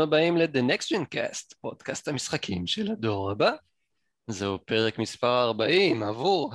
הבאים 0.00 0.36
ל-The 0.36 0.58
Next 0.58 0.86
Gen 0.86 1.14
Cast, 1.14 1.54
פודקאסט 1.60 2.08
המשחקים 2.08 2.66
של 2.66 2.92
הדור 2.92 3.30
הבא. 3.30 3.50
זהו 4.26 4.58
פרק 4.66 4.98
מספר 4.98 5.42
40 5.42 6.02
עבור 6.02 6.52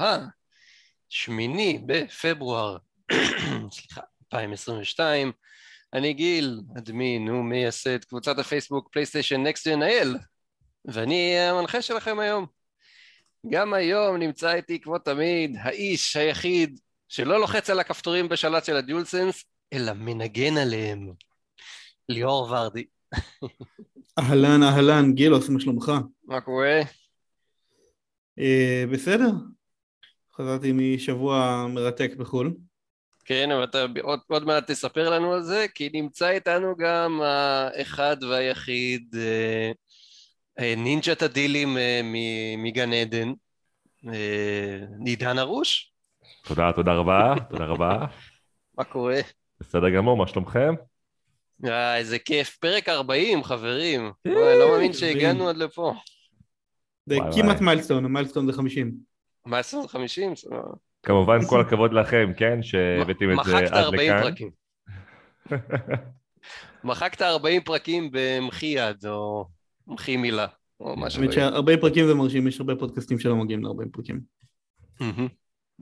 השמיני 1.11 1.81
בפברואר, 1.85 2.77
סליחה, 3.71 4.01
2022. 4.33 5.31
אני 5.93 6.13
גיל, 6.13 6.61
אדמין 6.77 7.29
ומייסד 7.29 8.03
קבוצת 8.03 8.39
הפייסבוק 8.39 8.89
פלייסטיישן 8.91 9.43
נקסט 9.43 9.67
ג'ן 9.67 9.83
אייל, 9.83 10.17
ואני 10.85 11.39
המנחה 11.39 11.81
שלכם 11.81 12.19
היום. 12.19 12.45
גם 13.49 13.73
היום 13.73 14.17
נמצא 14.17 14.53
איתי 14.53 14.81
כמו 14.81 14.99
תמיד 14.99 15.55
האיש 15.59 16.15
היחיד 16.17 16.79
שלא 17.09 17.39
לוחץ 17.39 17.69
על 17.69 17.79
הכפתורים 17.79 18.29
בשלט 18.29 18.65
של 18.65 18.75
הדיולסנס, 18.75 19.45
אלא 19.73 19.93
מנגן 19.93 20.57
עליהם. 20.57 21.11
ליאור 22.09 22.51
ורדי. 22.51 22.85
אהלן, 24.19 24.63
אהלן, 24.63 25.13
גילוס, 25.13 25.49
מה 25.49 25.59
שלומך? 25.59 25.91
מה 26.25 26.41
קורה? 26.41 26.81
אה, 28.39 28.83
בסדר. 28.91 29.31
חזרתי 30.35 30.71
משבוע 30.73 31.67
מרתק 31.69 32.11
בחו"ל. 32.17 32.53
כן, 33.25 33.51
אבל 33.51 33.63
אתה 33.63 33.85
עוד, 34.01 34.19
עוד 34.27 34.45
מעט 34.45 34.71
תספר 34.71 35.09
לנו 35.09 35.33
על 35.33 35.43
זה, 35.43 35.65
כי 35.75 35.89
נמצא 35.93 36.29
איתנו 36.29 36.75
גם 36.77 37.21
האחד 37.21 38.17
והיחיד 38.23 39.15
אה, 39.17 39.71
אה, 40.59 40.73
נינג'ת 40.77 41.21
הדילים 41.21 41.77
אה, 41.77 42.01
מגן 42.57 42.93
עדן, 42.93 43.33
אה, 44.07 44.79
עידן 45.05 45.39
ארוש. 45.39 45.93
תודה, 46.43 46.71
תודה 46.75 46.93
רבה, 46.93 47.33
תודה 47.49 47.65
רבה. 47.65 48.05
מה 48.77 48.83
קורה? 48.83 49.19
בסדר 49.59 49.89
גמור, 49.89 50.17
מה 50.17 50.27
שלומכם? 50.27 50.73
אה, 51.65 51.97
איזה 51.97 52.19
כיף, 52.19 52.57
פרק 52.57 52.89
40 52.89 53.43
חברים, 53.43 54.11
וואי, 54.27 54.59
לא 54.59 54.71
מאמין 54.71 54.93
שהגענו 54.93 55.49
עד 55.49 55.57
לפה. 55.57 55.93
זה 57.05 57.17
כמעט. 57.35 57.61
מיילסטון, 57.61 58.05
המיילסטון 58.05 58.45
זה 58.45 58.53
50. 58.53 58.91
מה 59.45 59.57
2050? 59.57 60.33
כמובן 61.03 61.37
כל 61.49 61.61
הכבוד 61.61 61.93
לכם, 61.93 62.31
כן, 62.37 62.63
שהבאתם 62.63 63.31
את 63.31 63.45
זה 63.45 63.51
מחקת 63.51 63.71
עד 63.71 63.73
40 63.73 64.11
לכאן. 64.11 64.21
פרקים. 64.21 64.49
מחקת 66.83 67.21
40 67.21 67.61
פרקים 67.61 68.09
במחי 68.11 68.65
יד, 68.65 69.05
או 69.05 69.45
מחי 69.87 70.17
מילה, 70.17 70.47
או 70.79 70.95
משהו. 70.97 71.21
האמת 71.21 71.33
ש-40 71.33 71.81
פרקים 71.81 72.07
זה 72.07 72.13
מרשים, 72.13 72.47
יש 72.47 72.59
הרבה 72.59 72.75
פודקאסטים 72.75 73.19
שלא 73.19 73.35
מגיעים 73.35 73.63
ל-40 73.63 73.89
פרקים. 73.91 74.21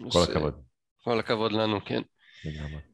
כל 0.09 0.19
אז, 0.19 0.29
הכבוד. 0.29 0.53
כל 1.03 1.19
הכבוד 1.19 1.51
לנו, 1.51 1.85
כן. 1.85 2.01
לגמרי. 2.45 2.92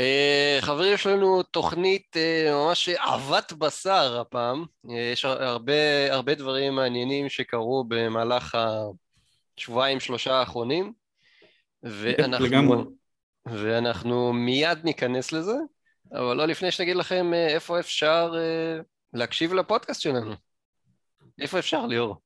אה, 0.00 0.58
חברים, 0.60 0.94
יש 0.94 1.06
לנו 1.06 1.42
תוכנית 1.42 2.16
אה, 2.16 2.50
ממש 2.52 2.88
עבת 2.88 3.52
בשר 3.52 4.20
הפעם. 4.20 4.64
אה, 4.90 5.10
יש 5.12 5.24
הרבה, 5.24 6.12
הרבה 6.12 6.34
דברים 6.34 6.74
מעניינים 6.74 7.28
שקרו 7.28 7.84
במהלך 7.88 8.58
השבועיים 9.58 10.00
שלושה 10.00 10.34
האחרונים. 10.34 10.92
ואנחנו, 11.82 12.46
לגמרי. 12.46 12.76
ואנחנו 13.46 14.32
מיד 14.32 14.78
ניכנס 14.84 15.32
לזה, 15.32 15.54
אבל 16.12 16.36
לא 16.36 16.46
לפני 16.46 16.70
שנגיד 16.70 16.96
לכם 16.96 17.34
איפה 17.34 17.80
אפשר 17.80 18.34
להקשיב 19.12 19.52
לפודקאסט 19.52 20.00
שלנו. 20.00 20.34
איפה 21.40 21.58
אפשר, 21.58 21.86
ליאור? 21.86 22.16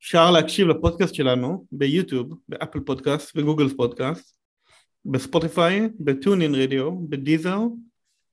אפשר 0.00 0.30
להקשיב 0.30 0.68
לפודקאסט 0.68 1.14
שלנו 1.14 1.66
ביוטיוב, 1.72 2.34
באפל 2.48 2.80
פודקאסט, 2.80 3.36
בגוגל 3.36 3.68
פודקאסט, 3.76 4.37
בספוטיפיי, 5.10 5.88
ב 6.00 6.08
TuneIn 6.08 6.54
Radio, 6.54 7.08
ב 7.08 7.14
Deezer, 7.14 7.58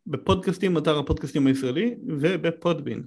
בפודקאסטים, 0.08 0.78
אתר 0.78 1.00
הפודקאסטים 1.00 1.47
הישראלי, 1.47 1.96
וב 2.08 2.27
Podbean. 2.27 3.03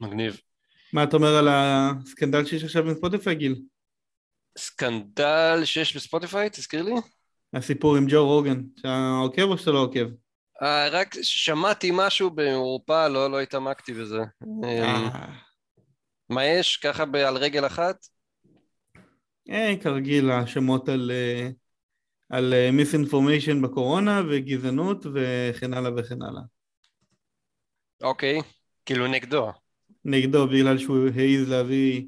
מגניב. 0.00 0.40
מה 0.92 1.04
אתה 1.04 1.16
אומר 1.16 1.36
על 1.36 1.48
הסקנדל 1.50 2.44
שיש 2.44 2.64
עכשיו 2.64 2.88
עם 2.88 2.94
ספוטיפיי, 2.94 3.34
גיל? 3.34 3.62
סקנדל 4.58 5.60
שיש 5.64 5.96
בספוטיפיי, 5.96 6.50
תזכיר 6.50 6.82
לי? 6.82 6.92
הסיפור 7.54 7.96
עם 7.96 8.06
ג'ו 8.08 8.26
רוגן, 8.26 8.62
שאתה 8.76 9.18
עוקב 9.22 9.42
או 9.42 9.58
שאתה 9.58 9.70
לא 9.70 9.78
עוקב? 9.78 10.06
אה, 10.62 10.88
רק 10.88 11.14
שמעתי 11.22 11.90
משהו 11.94 12.30
במעורפל, 12.30 13.08
לא, 13.08 13.30
לא 13.30 13.40
התעמקתי 13.40 13.92
בזה. 13.92 14.20
אה, 14.64 14.84
אה, 14.84 15.26
מה 16.28 16.44
יש? 16.44 16.76
ככה 16.76 17.04
על 17.26 17.36
רגל 17.36 17.66
אחת? 17.66 18.06
אה, 19.50 19.74
כרגיל 19.82 20.30
השמות 20.30 20.88
על, 20.88 21.10
אה, 21.10 21.48
על 22.28 22.70
מיסאינפורמיישן 22.72 23.62
בקורונה 23.62 24.22
וגזענות 24.30 25.06
וכן 25.14 25.74
הלאה 25.74 25.90
וכן 25.96 26.22
הלאה. 26.22 26.42
אוקיי, 28.02 28.40
כאילו 28.86 29.06
נגדו. 29.06 29.52
נגדו 30.04 30.46
בגלל 30.46 30.78
שהוא 30.78 31.08
העז 31.16 31.48
להביא 31.50 32.06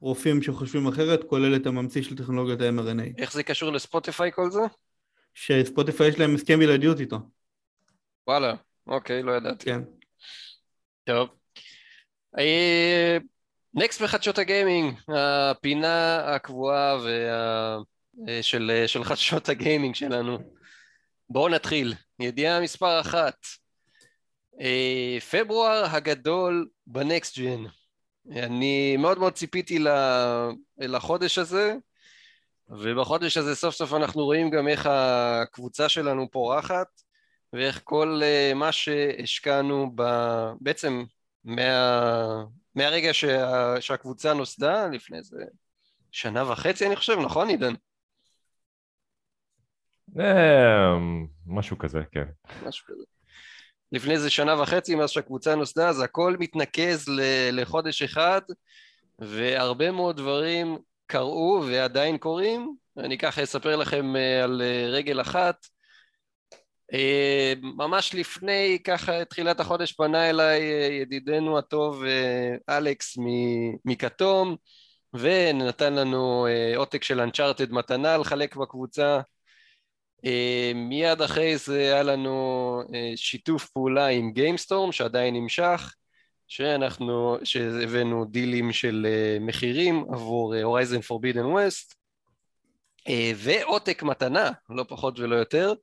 רופאים 0.00 0.42
שחושבים 0.42 0.86
אחרת, 0.86 1.24
כולל 1.24 1.56
את 1.56 1.66
הממציא 1.66 2.02
של 2.02 2.16
טכנולוגיית 2.16 2.60
ה-mRNA. 2.60 3.20
איך 3.20 3.32
זה 3.32 3.42
קשור 3.42 3.72
לספוטיפיי 3.72 4.32
כל 4.32 4.50
זה? 4.50 4.60
שספוטיפיי 5.34 6.08
יש 6.08 6.18
להם 6.18 6.34
הסכם 6.34 6.58
בלעדיות 6.58 7.00
איתו, 7.00 7.16
וואלה, 8.26 8.54
אוקיי, 8.86 9.22
לא 9.22 9.32
ידעתי. 9.32 9.64
כן. 9.64 9.80
טוב. 11.04 11.28
אה, 12.38 13.16
נקסט 13.74 14.02
בחדשות 14.02 14.38
הגיימינג, 14.38 14.94
הפינה 15.08 16.18
הקבועה 16.34 16.96
וה... 17.04 17.76
אה, 18.28 18.42
של, 18.42 18.84
של 18.86 19.04
חדשות 19.04 19.48
הגיימינג 19.48 19.94
שלנו. 19.94 20.38
בואו 21.30 21.48
נתחיל. 21.48 21.94
ידיעה 22.20 22.60
מספר 22.60 23.00
אחת. 23.00 23.36
אה, 24.60 25.18
פברואר 25.30 25.84
הגדול 25.86 26.68
בנקסט 26.86 27.38
ג'ן. 27.38 27.64
אני 28.32 28.96
מאוד 28.96 29.18
מאוד 29.18 29.32
ציפיתי 29.32 29.78
לחודש 30.78 31.38
הזה, 31.38 31.74
ובחודש 32.68 33.36
הזה 33.36 33.54
סוף 33.54 33.74
סוף 33.74 33.94
אנחנו 33.94 34.24
רואים 34.24 34.50
גם 34.50 34.68
איך 34.68 34.88
הקבוצה 34.90 35.88
שלנו 35.88 36.30
פורחת, 36.30 36.86
ואיך 37.52 37.80
כל 37.84 38.20
אה, 38.22 38.52
מה 38.54 38.72
שהשקענו 38.72 39.92
ב... 39.94 40.02
בעצם 40.60 41.04
מה... 41.44 42.44
מהרגע 42.74 43.14
שה... 43.14 43.80
שהקבוצה 43.80 44.34
נוסדה, 44.34 44.86
לפני 44.86 45.18
איזה 45.18 45.44
שנה 46.12 46.52
וחצי 46.52 46.86
אני 46.86 46.96
חושב, 46.96 47.18
נכון 47.24 47.48
עידן? 47.48 47.74
אה, 50.20 50.96
משהו 51.46 51.78
כזה, 51.78 52.00
כן. 52.12 52.24
משהו 52.66 52.86
כזה. 52.86 53.02
לפני 53.92 54.14
איזה 54.14 54.30
שנה 54.30 54.62
וחצי 54.62 54.94
מאז 54.94 55.10
שהקבוצה 55.10 55.54
נוסדה, 55.54 55.88
אז 55.88 56.00
הכל 56.00 56.36
מתנקז 56.38 57.08
ל- 57.08 57.60
לחודש 57.60 58.02
אחד, 58.02 58.40
והרבה 59.18 59.90
מאוד 59.90 60.16
דברים 60.16 60.78
קרו 61.06 61.62
ועדיין 61.66 62.18
קורים. 62.18 62.76
אני 62.98 63.18
ככה 63.18 63.42
אספר 63.42 63.76
לכם 63.76 64.16
אה, 64.16 64.44
על 64.44 64.62
אה, 64.62 64.86
רגל 64.88 65.20
אחת. 65.20 65.66
ממש 67.62 68.14
לפני 68.14 68.78
ככה 68.84 69.24
תחילת 69.24 69.60
החודש 69.60 69.92
פנה 69.92 70.30
אליי 70.30 70.62
ידידנו 71.02 71.58
הטוב 71.58 72.02
אלכס 72.68 73.14
מכתום 73.84 74.56
ונתן 75.14 75.94
לנו 75.94 76.46
עותק 76.76 77.02
של 77.02 77.20
אנצ'ארטד 77.20 77.72
מתנה 77.72 78.16
לחלק 78.16 78.56
בקבוצה 78.56 79.20
מיד 80.74 81.22
אחרי 81.22 81.58
זה 81.58 81.82
היה 81.82 82.02
לנו 82.02 82.80
אה, 82.94 83.12
שיתוף 83.16 83.70
פעולה 83.70 84.06
עם 84.06 84.32
גיימסטורם 84.32 84.92
שעדיין 84.92 85.34
נמשך 85.34 85.94
שאנחנו, 86.48 87.38
שהבאנו 87.44 88.24
דילים 88.24 88.72
של 88.72 89.06
אה, 89.08 89.38
מחירים 89.40 90.04
עבור 90.12 90.54
Horizon 90.54 91.00
Forbidden 91.00 91.44
West 91.44 91.94
ועותק 93.36 94.02
מתנה, 94.02 94.50
לא 94.70 94.84
פחות 94.88 95.18
ולא 95.18 95.36
יותר. 95.36 95.74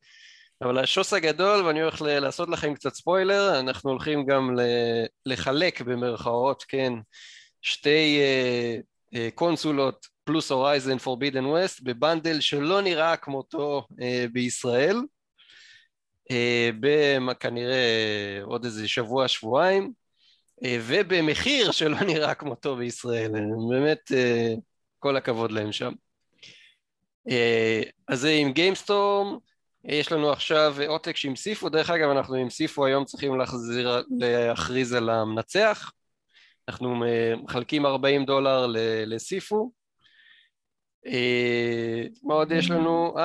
אבל 0.62 0.78
השוס 0.80 1.14
הגדול, 1.14 1.66
ואני 1.66 1.82
הולך 1.82 2.02
לעשות 2.02 2.50
לכם 2.50 2.74
קצת 2.74 2.94
ספוילר, 2.94 3.60
אנחנו 3.60 3.90
הולכים 3.90 4.26
גם 4.26 4.56
לחלק 5.26 5.82
במרכאות, 5.82 6.64
כן, 6.68 6.94
שתי 7.62 8.20
אה, 8.20 8.78
אה, 9.16 9.30
קונסולות 9.36 10.08
פלוס 10.24 10.52
Horizon 10.52 10.98
Forbidden 10.98 11.46
West 11.46 11.82
ב 11.82 11.90
bundle 11.90 12.40
שלא 12.40 12.82
נראה 12.82 13.18
כמותו 13.18 13.88
אה, 14.02 14.26
בישראל, 14.34 14.98
אה, 16.32 16.70
במ- 16.80 17.34
כנראה 17.34 18.40
עוד 18.44 18.66
איזה 18.66 18.88
שבוע, 18.88 19.28
שבועיים, 19.28 19.94
אה, 20.64 20.78
ובמחיר 20.82 21.72
שלא 21.78 22.00
נראה 22.02 22.34
כמותו 22.36 22.76
בישראל, 22.76 23.36
אה, 23.36 23.42
באמת 23.70 24.12
אה, 24.16 24.54
כל 25.00 25.18
הכבוד 25.18 25.52
להם 25.52 25.72
שם. 25.72 25.92
אה, 27.30 27.82
אז 28.08 28.20
זה 28.20 28.30
עם 28.30 28.52
גיימסטורם, 28.52 29.38
יש 29.86 30.12
לנו 30.12 30.32
עכשיו 30.32 30.76
עותק 30.88 31.16
שעם 31.18 31.36
סיפו, 31.36 31.70
דרך 31.70 31.90
אגב 31.90 32.10
אנחנו 32.10 32.36
עם 32.36 32.50
סיפו 32.50 32.86
היום 32.86 33.06
צריכים 33.06 33.38
להחזיר, 33.38 34.04
להכריז 34.20 34.94
על 34.94 35.10
המנצח, 35.10 35.92
אנחנו 36.68 37.06
אה, 37.06 37.34
מחלקים 37.44 37.86
40 37.86 38.26
דולר 38.26 38.68
לסיפו. 39.06 39.72
אה, 41.08 42.04
מה 42.24 42.34
עוד 42.34 42.52
יש 42.52 42.72
לנו? 42.72 43.16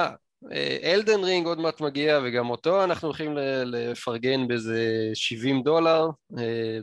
אה, 0.53 0.77
אלדן 0.83 1.25
רינג 1.25 1.47
עוד 1.47 1.59
מעט 1.59 1.81
מגיע, 1.81 2.21
וגם 2.25 2.51
אותו 2.51 2.85
אנחנו 2.85 3.09
הולכים 3.09 3.37
לפרגן 3.67 4.49
באיזה 4.49 5.11
70 5.15 5.63
דולר, 5.63 6.09
אה, 6.39 6.79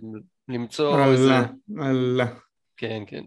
למצוא 0.48 1.06
איזה... 1.06 1.24
אללה, 1.24 1.46
אללה. 1.90 2.26
כן, 2.78 3.04
כן. 3.08 3.24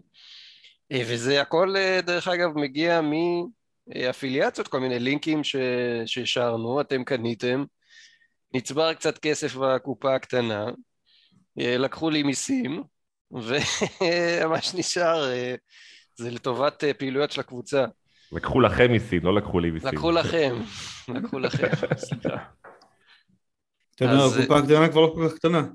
אה, 0.91 1.01
וזה 1.07 1.41
הכל, 1.41 1.75
אה, 1.77 1.99
דרך 2.01 2.27
אגב, 2.27 2.57
מגיע 2.57 3.01
מאפיליאציות, 3.87 4.67
כל 4.67 4.79
מיני 4.79 4.99
לינקים 4.99 5.43
ש... 5.43 5.55
שהשארנו, 6.05 6.81
אתם 6.81 7.03
קניתם, 7.03 7.63
נצבר 8.53 8.93
קצת 8.93 9.17
כסף 9.17 9.55
בקופה 9.55 10.15
הקטנה, 10.15 10.65
אה, 11.59 11.77
לקחו 11.77 12.09
לי 12.09 12.23
מיסים, 12.23 12.83
ומה 13.31 14.61
שנשאר 14.61 15.31
אה, 15.31 15.55
זה 16.19 16.31
לטובת 16.31 16.83
אה, 16.83 16.93
פעילויות 16.93 17.31
של 17.31 17.41
הקבוצה. 17.41 17.85
לקחו 18.31 18.59
לכם 18.59 18.91
מיסים, 18.91 19.23
לא 19.23 19.35
לקחו 19.35 19.59
לי 19.59 19.71
מיסים. 19.71 19.89
לקחו 19.89 20.11
לכם, 20.11 20.55
לקחו 21.15 21.39
לכם, 21.39 21.67
סליחה. 21.97 22.37
הקופה 24.01 24.57
הקטנה 24.57 24.89
כבר 24.89 25.01
לא 25.01 25.11
כל 25.15 25.29
כך 25.29 25.35
קטנה. 25.35 25.67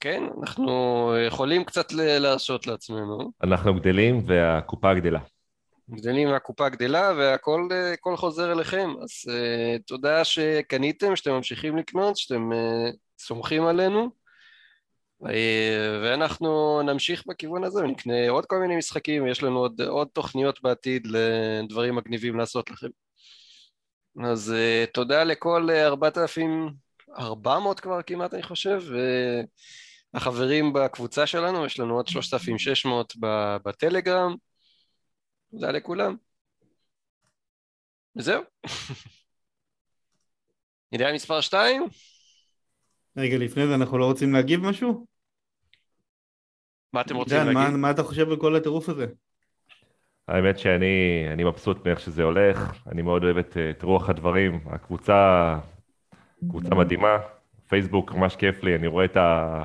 כן, 0.00 0.22
אנחנו 0.42 1.14
יכולים 1.26 1.64
קצת 1.64 1.92
להרשות 1.92 2.66
לעצמנו. 2.66 3.32
אנחנו 3.42 3.74
גדלים 3.74 4.22
והקופה 4.26 4.94
גדלה. 4.94 5.20
גדלים 5.90 6.28
והקופה 6.28 6.68
גדלה 6.68 7.12
והכל 7.18 7.68
אה, 7.72 7.92
הכל 7.92 8.16
חוזר 8.16 8.52
אליכם. 8.52 8.90
אז 9.02 9.10
uh, 9.28 9.82
תודה 9.86 10.24
שקניתם, 10.24 11.16
שאתם 11.16 11.30
ממשיכים 11.30 11.76
לקנות, 11.76 12.16
שאתם 12.16 12.50
uh, 12.52 12.96
סומכים 13.18 13.66
עלינו. 13.66 14.21
Uh, 15.22 15.26
ואנחנו 16.02 16.82
נמשיך 16.82 17.26
בכיוון 17.26 17.64
הזה 17.64 17.80
ונקנה 17.80 18.30
עוד 18.30 18.46
כל 18.46 18.58
מיני 18.58 18.76
משחקים, 18.76 19.26
יש 19.26 19.42
לנו 19.42 19.58
עוד, 19.58 19.80
עוד 19.80 20.08
תוכניות 20.12 20.62
בעתיד 20.62 21.06
לדברים 21.06 21.96
מגניבים 21.96 22.38
לעשות 22.38 22.70
לכם. 22.70 22.88
אז 24.24 24.54
uh, 24.54 24.90
תודה 24.90 25.24
לכל 25.24 25.68
אה, 25.70 25.86
4,400 25.86 27.80
כבר 27.80 28.02
כמעט 28.02 28.34
אני 28.34 28.42
חושב, 28.42 28.82
והחברים 30.14 30.72
בקבוצה 30.72 31.26
שלנו, 31.26 31.66
יש 31.66 31.80
לנו 31.80 31.96
עוד 31.96 32.08
3,600 32.08 33.14
ב- 33.20 33.56
בטלגרם. 33.64 34.34
תודה 35.50 35.70
לכולם. 35.70 36.16
וזהו. 38.16 38.42
ידיעה 40.92 41.12
מספר 41.12 41.40
2? 41.40 41.82
רגע, 43.16 43.38
לפני 43.38 43.66
זה 43.66 43.74
אנחנו 43.74 43.98
לא 43.98 44.04
רוצים 44.04 44.32
להגיב 44.32 44.60
משהו? 44.60 45.11
מה 46.92 47.00
אתם 47.00 47.16
רוצים 47.16 47.38
דן, 47.38 47.52
מה- 47.52 47.60
להגיד? 47.64 47.76
מה 47.76 47.90
אתה 47.90 48.02
חושב 48.02 48.30
על 48.30 48.36
כל 48.36 48.56
הטירוף 48.56 48.88
הזה? 48.88 49.06
האמת 50.28 50.58
שאני 50.58 51.24
אני 51.32 51.44
מבסוט 51.44 51.86
מאיך 51.86 52.00
שזה 52.00 52.22
הולך, 52.22 52.72
אני 52.92 53.02
מאוד 53.02 53.24
אוהב 53.24 53.36
את, 53.36 53.56
את 53.70 53.82
רוח 53.82 54.10
הדברים, 54.10 54.60
הקבוצה, 54.66 55.58
קבוצה 56.48 56.74
מדהימה, 56.74 57.18
פייסבוק 57.68 58.12
ממש 58.12 58.36
כיף 58.36 58.62
לי, 58.62 58.76
אני 58.76 58.86
רואה 58.86 59.04
את, 59.04 59.16
ה, 59.16 59.62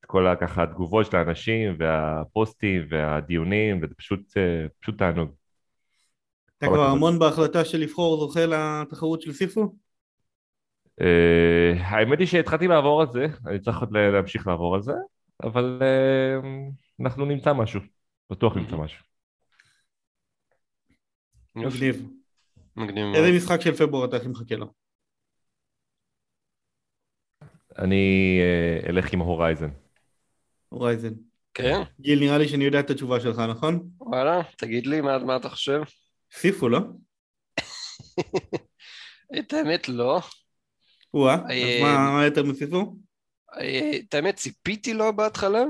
את 0.00 0.04
כל 0.04 0.26
ה, 0.26 0.36
ככה 0.36 0.62
התגובות 0.62 1.06
של 1.06 1.16
האנשים 1.16 1.76
והפוסטים 1.78 2.86
והדיונים, 2.88 3.80
וזה 3.82 3.94
פשוט, 3.94 4.20
אה, 4.36 4.66
פשוט 4.80 4.98
תענוג. 4.98 5.30
אתה 6.58 6.66
כבר. 6.66 6.86
המון 6.86 7.18
בהחלטה 7.18 7.64
של 7.64 7.78
לבחור 7.78 8.16
זוכה 8.16 8.40
לתחרות 8.46 9.22
של 9.22 9.32
סיפו? 9.32 9.74
אה, 11.00 11.72
האמת 11.78 12.18
היא 12.18 12.26
שהתחלתי 12.26 12.68
לעבור 12.68 13.00
על 13.00 13.06
זה, 13.12 13.26
אני 13.46 13.58
צריך 13.58 13.80
עוד 13.80 13.92
לה- 13.92 14.10
להמשיך 14.10 14.46
לעבור 14.46 14.74
על 14.74 14.82
זה, 14.82 14.92
אבל 15.42 15.78
אה, 15.82 16.50
אנחנו 17.00 17.24
נמצא 17.24 17.52
משהו, 17.52 17.80
בטוח 18.30 18.56
נמצא 18.56 18.76
משהו. 18.76 19.04
מגניב. 21.54 22.06
מגניב 22.76 23.04
מאוד. 23.04 23.16
איזה 23.16 23.36
משחק 23.36 23.60
של 23.60 23.74
פברואר 23.74 24.04
אתה 24.04 24.16
הכי 24.16 24.28
מחכה 24.28 24.56
לו? 24.56 24.72
אני 27.78 28.38
אה, 28.42 28.90
אלך 28.90 29.12
עם 29.12 29.20
הורייזן. 29.20 29.70
הורייזן. 30.68 31.12
כן? 31.54 31.82
גיל, 32.00 32.20
נראה 32.20 32.38
לי 32.38 32.48
שאני 32.48 32.64
יודע 32.64 32.80
את 32.80 32.90
התשובה 32.90 33.20
שלך, 33.20 33.38
נכון? 33.38 33.88
וואלה, 34.00 34.40
תגיד 34.56 34.86
לי 34.86 35.00
מה, 35.00 35.18
מה 35.18 35.36
אתה 35.36 35.48
חושב? 35.48 35.80
סיפו, 36.32 36.68
לא? 36.68 36.78
את 39.38 39.52
האמת 39.52 39.88
לא. 39.88 40.20
או-אה, 41.14 41.34
אה, 41.50 41.76
אז 41.76 41.82
מה 41.82 42.10
מה 42.12 42.24
יותר 42.24 42.42
מסיפו? 42.42 42.96
אה, 43.60 43.90
את 44.08 44.14
האמת 44.14 44.36
ציפיתי 44.36 44.94
לו 44.94 45.16
בהתחלה, 45.16 45.64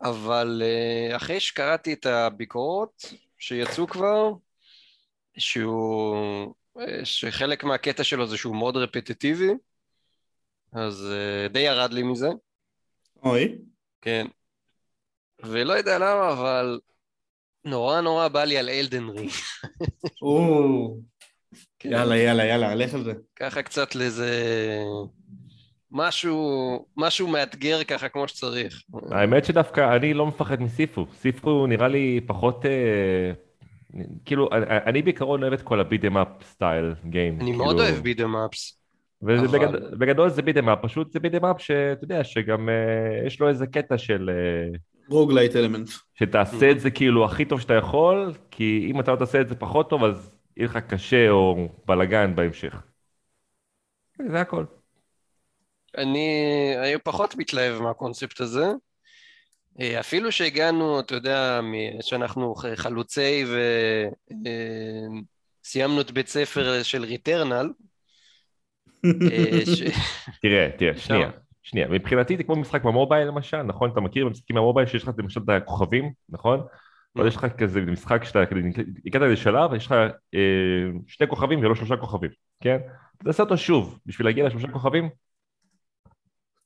אבל 0.00 0.62
אה, 0.64 1.16
אחרי 1.16 1.40
שקראתי 1.40 1.92
את 1.92 2.06
הביקורות 2.06 3.12
שיצאו 3.38 3.86
כבר, 3.86 4.32
שהוא, 5.38 6.54
אה, 6.78 7.04
שחלק 7.04 7.64
מהקטע 7.64 8.04
שלו 8.04 8.26
זה 8.26 8.36
שהוא 8.36 8.56
מאוד 8.56 8.76
רפטטיבי, 8.76 9.50
אז 10.72 11.08
די 11.52 11.60
ירד 11.60 11.92
לי 11.92 12.02
מזה, 12.02 12.28
אוי. 13.24 13.58
כן. 14.00 14.26
ולא 15.42 15.72
יודע 15.72 15.98
למה, 15.98 16.32
אבל 16.32 16.80
נורא 17.64 18.00
נורא 18.00 18.28
בא 18.28 18.44
לי 18.44 18.58
על 18.58 18.68
אלדן 18.68 19.08
רינג. 19.08 19.30
או, 20.22 20.96
כן. 21.78 21.92
יאללה, 21.92 22.16
יאללה, 22.16 22.44
יאללה, 22.44 22.74
לך 22.74 22.94
על 22.94 23.04
זה. 23.04 23.12
ככה 23.36 23.62
קצת 23.62 23.94
לאיזה... 23.94 24.30
משהו, 25.92 26.86
משהו 26.96 27.28
מאתגר 27.28 27.84
ככה 27.84 28.08
כמו 28.08 28.28
שצריך. 28.28 28.82
האמת 29.10 29.44
שדווקא 29.44 29.96
אני 29.96 30.14
לא 30.14 30.26
מפחד 30.26 30.62
מסיפו, 30.62 31.06
סיפו 31.14 31.66
נראה 31.66 31.88
לי 31.88 32.20
פחות, 32.26 32.66
אה, 32.66 33.32
כאילו, 34.24 34.48
אני, 34.52 34.64
אני 34.86 35.02
בעיקרון 35.02 35.42
אוהב 35.42 35.52
את 35.52 35.62
כל 35.62 35.80
הביטם 35.80 36.16
אפ 36.18 36.28
סטייל 36.42 36.94
גיים. 37.08 37.40
אני 37.40 37.52
מאוד 37.52 37.80
אוהב 37.80 37.94
ביטם 37.94 38.36
אפס. 38.36 38.78
אבל- 39.22 39.88
ובגדול 39.92 40.28
זה 40.30 40.42
beat 40.42 40.57
'em 40.57 40.68
up, 40.68 40.78
פשוט 40.82 41.12
זה 41.12 41.20
beat 41.20 41.34
'em 41.34 41.44
up 41.44 41.60
שאתה 41.60 42.04
יודע, 42.04 42.24
שגם 42.24 42.68
אה, 42.68 43.26
יש 43.26 43.40
לו 43.40 43.48
איזה 43.48 43.66
קטע 43.66 43.98
של... 43.98 44.30
אה, 44.30 44.78
Roguelite 45.08 45.56
element. 45.56 45.88
שתעשה 46.14 46.70
את 46.70 46.80
זה 46.80 46.90
כאילו 46.90 47.24
הכי 47.24 47.44
טוב 47.44 47.60
שאתה 47.60 47.74
יכול, 47.74 48.32
כי 48.50 48.88
אם 48.90 49.00
אתה 49.00 49.10
לא 49.12 49.16
תעשה 49.16 49.40
את 49.40 49.48
זה 49.48 49.54
פחות 49.54 49.90
טוב, 49.90 50.04
אז 50.04 50.36
יהיה 50.56 50.68
לך 50.68 50.76
קשה 50.76 51.30
או 51.30 51.68
בלאגן 51.86 52.34
בהמשך. 52.36 52.82
זה 54.28 54.40
הכל. 54.40 54.64
אני, 55.98 56.28
אני 56.78 56.98
פחות 56.98 57.36
מתלהב 57.36 57.82
מהקונספט 57.82 58.40
הזה. 58.40 58.72
אה, 59.80 60.00
אפילו 60.00 60.32
שהגענו, 60.32 61.00
אתה 61.00 61.14
יודע, 61.14 61.60
שאנחנו 62.00 62.54
חלוצי 62.74 63.44
וסיימנו 65.64 66.00
את 66.00 66.10
בית 66.10 66.28
ספר 66.28 66.82
של 66.82 67.04
Returnal. 67.04 67.70
אה, 69.04 69.66
ש... 69.66 69.82
תראה, 70.42 70.68
תראה. 70.78 70.96
שנייה, 71.06 71.30
שנייה. 71.62 71.88
מבחינתי 71.88 72.36
זה 72.36 72.42
כמו 72.42 72.56
משחק 72.56 72.84
ב 72.84 72.90
mobile 72.90 73.28
למשל, 73.28 73.62
נכון? 73.62 73.90
אתה 73.90 74.00
מכיר 74.00 74.26
במשחקים 74.26 74.56
ב 74.56 74.60
mobile 74.60 74.86
שיש 74.86 75.02
לך 75.02 75.10
למשל 75.18 75.40
את 75.40 75.48
הכוכבים, 75.48 76.12
נכון? 76.28 76.60
אבל 77.16 77.28
יש 77.28 77.36
לך 77.36 77.46
כזה 77.58 77.80
משחק 77.80 78.24
שאתה 78.24 78.46
כזה, 78.46 78.60
הגעת 79.06 79.38
שלב, 79.38 79.74
יש 79.74 79.86
לך 79.86 79.92
אה, 80.34 80.38
שני 81.06 81.28
כוכבים 81.28 81.58
ולא 81.60 81.74
שלושה 81.74 81.96
כוכבים, 81.96 82.30
כן? 82.60 82.78
תעשה 83.24 83.42
אותו 83.42 83.56
שוב, 83.56 83.98
בשביל 84.06 84.26
להגיע 84.26 84.46
לשלושה 84.46 84.68
כוכבים? 84.68 85.08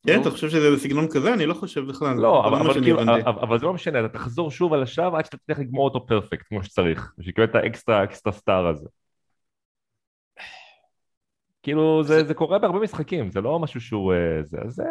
כן, 0.07 0.21
אתה 0.21 0.31
חושב 0.31 0.49
שזה 0.49 0.71
בסגנון 0.77 1.09
כזה? 1.09 1.35
אני 1.35 1.47
לא 1.47 1.55
חושב 1.55 1.81
בכלל. 1.81 2.17
לא, 2.17 2.47
אבל, 2.47 2.59
מה 2.59 2.61
אבל, 2.61 2.83
כאילו. 2.83 3.03
אבל, 3.03 3.21
אבל 3.21 3.59
זה 3.59 3.67
לא 3.67 3.73
משנה, 3.73 4.01
אתה 4.01 4.09
תחזור 4.09 4.51
שוב 4.51 4.73
על 4.73 4.83
השלב 4.83 5.15
עד 5.15 5.25
שאתה 5.25 5.37
תצליח 5.37 5.59
לגמור 5.59 5.85
אותו 5.85 6.07
perfect, 6.07 6.47
כמו 6.49 6.63
שצריך, 6.63 7.13
בשביל 7.19 7.33
לקבל 7.33 7.45
את 7.45 7.55
ה 7.55 7.62
extra, 7.62 8.05
extra 8.05 8.33
star 8.33 8.67
הזה. 8.67 8.89
כאילו, 11.63 12.03
זה, 12.05 12.25
זה 12.25 12.35
קורה 12.35 12.59
בהרבה 12.59 12.79
משחקים, 12.79 13.31
זה 13.31 13.41
לא 13.41 13.59
משהו 13.59 13.81
שהוא... 13.81 14.13
אה, 14.13 14.43
זה, 14.45 14.59
אז, 14.65 14.83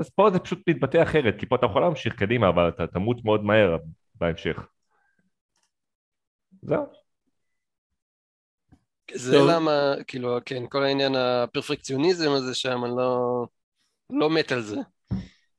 אז 0.00 0.10
פה 0.10 0.30
זה 0.30 0.38
פשוט 0.38 0.68
מתבטא 0.68 1.02
אחרת, 1.02 1.34
כי 1.38 1.46
פה 1.46 1.56
אתה 1.56 1.66
יכול 1.66 1.82
להמשיך 1.82 2.14
קדימה, 2.14 2.48
אבל 2.48 2.68
אתה 2.68 2.86
תמות 2.86 3.24
מאוד 3.24 3.44
מהר 3.44 3.76
בהמשך. 4.14 4.66
זהו. 6.62 6.84
זה 9.14 9.38
טוב. 9.38 9.50
למה, 9.50 9.94
כאילו, 10.06 10.38
כן, 10.44 10.62
כל 10.68 10.82
העניין 10.82 11.14
הפרפקציוניזם 11.14 12.30
הזה 12.30 12.54
שם, 12.54 12.84
אני 12.84 12.96
לא, 12.96 13.46
לא 14.12 14.30
מת 14.30 14.52
על 14.52 14.62
זה. 14.62 14.76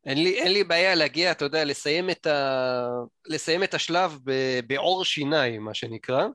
אין 0.06 0.18
לי, 0.18 0.40
אין 0.40 0.54
לי 0.54 0.64
בעיה 0.64 0.96
להגיע, 0.96 1.32
אתה 1.32 1.46
יודע, 1.46 1.66
לסיים 1.66 2.10
את, 2.10 2.28
ה, 2.28 2.88
לסיים 3.28 3.64
את 3.64 3.74
השלב 3.74 4.18
ב, 4.24 4.60
בעור 4.68 5.06
שיניים, 5.06 5.66
מה 5.66 5.74
שנקרא, 5.74 6.26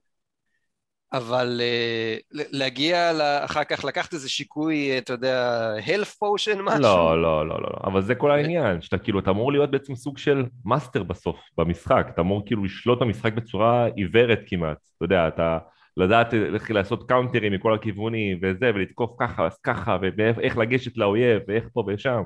אבל 1.12 1.60
אה, 1.60 2.36
להגיע 2.52 3.12
לה, 3.12 3.44
אחר 3.44 3.64
כך, 3.64 3.84
לקחת 3.84 4.14
איזה 4.14 4.28
שיקוי, 4.28 4.98
אתה 4.98 5.12
יודע, 5.12 5.72
health 5.86 6.14
potion, 6.24 6.62
משהו. 6.64 6.80
לא, 6.80 7.22
לא, 7.22 7.48
לא, 7.48 7.62
לא, 7.62 7.68
אבל 7.84 8.02
זה 8.02 8.14
כל 8.14 8.30
העניין, 8.30 8.80
שאתה 8.80 8.98
כאילו, 8.98 9.18
אתה 9.18 9.30
אמור 9.30 9.52
להיות 9.52 9.70
בעצם 9.70 9.94
סוג 9.94 10.18
של 10.18 10.44
מאסטר 10.64 11.02
בסוף, 11.02 11.36
במשחק, 11.58 12.06
אתה 12.14 12.20
אמור 12.20 12.46
כאילו 12.46 12.64
לשלוט 12.64 13.00
במשחק 13.00 13.32
בצורה 13.32 13.86
עיוורת 13.96 14.40
כמעט, 14.46 14.78
אתה 14.96 15.04
יודע, 15.04 15.28
אתה 15.28 15.58
לדעת 15.98 16.34
איך 16.34 16.70
לעשות 16.70 17.08
קאונטרים 17.08 17.52
מכל 17.52 17.74
הכיוונים 17.74 18.38
וזה, 18.42 18.70
ולתקוף 18.74 19.10
ככה, 19.18 19.46
אז 19.46 19.58
ככה, 19.58 19.98
ואיך 20.18 20.56
לגשת 20.56 20.96
לאויב, 20.96 21.42
ואיך 21.48 21.64
פה 21.72 21.84
ושם, 21.86 22.22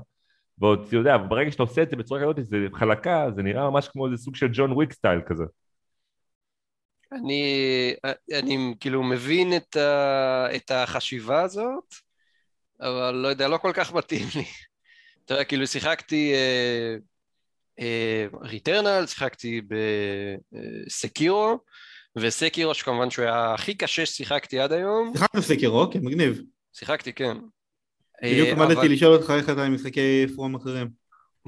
ועוד, 0.58 0.84
אתה 0.86 0.96
יודע, 0.96 1.16
ברגע 1.16 1.50
שאתה 1.50 1.62
עושה 1.62 1.82
את 1.82 1.90
זה 1.90 1.96
בצורה 1.96 2.20
כזאת, 2.20 2.36
זה 2.42 2.66
חלקה, 2.74 3.26
זה 3.36 3.42
נראה 3.42 3.70
ממש 3.70 3.88
כמו 3.88 4.06
איזה 4.06 4.16
סוג 4.16 4.36
של 4.36 4.48
John 4.52 4.72
Wick 4.72 4.92
style 4.92 5.20
כזה. 5.26 5.44
אני, 7.12 7.94
אני 8.32 8.74
כאילו 8.80 9.02
מבין 9.02 9.56
את, 9.56 9.76
ה, 9.76 10.46
את 10.56 10.70
החשיבה 10.70 11.42
הזאת, 11.42 11.94
אבל 12.80 13.14
לא 13.14 13.28
יודע, 13.28 13.48
לא 13.48 13.56
כל 13.56 13.72
כך 13.74 13.92
מתאים 13.92 14.26
לי. 14.34 14.44
אתה 15.24 15.34
יודע, 15.34 15.44
כאילו 15.44 15.66
שיחקתי 15.66 16.34
ריטרנל, 18.42 19.02
uh, 19.02 19.04
uh, 19.04 19.10
שיחקתי 19.10 19.60
בסקירו, 20.50 21.58
וסקירו 22.16 22.74
שכמובן 22.74 23.10
שהוא 23.10 23.24
היה 23.24 23.54
הכי 23.54 23.74
קשה 23.74 24.06
ששיחקתי 24.06 24.58
עד 24.58 24.72
היום. 24.72 25.12
שיחקת 25.14 25.36
בסקירו, 25.36 25.90
כן, 25.90 25.98
מגניב. 26.02 26.42
שיחקתי, 26.72 27.12
כן. 27.12 27.36
בדיוק 28.22 28.48
עמדתי 28.48 28.80
אבל... 28.80 28.92
לשאול 28.92 29.12
אותך 29.12 29.32
איך 29.36 29.50
אתה 29.50 29.64
עם 29.64 29.74
משחקי 29.74 30.26
פרום 30.34 30.54
אחרים. 30.54 30.88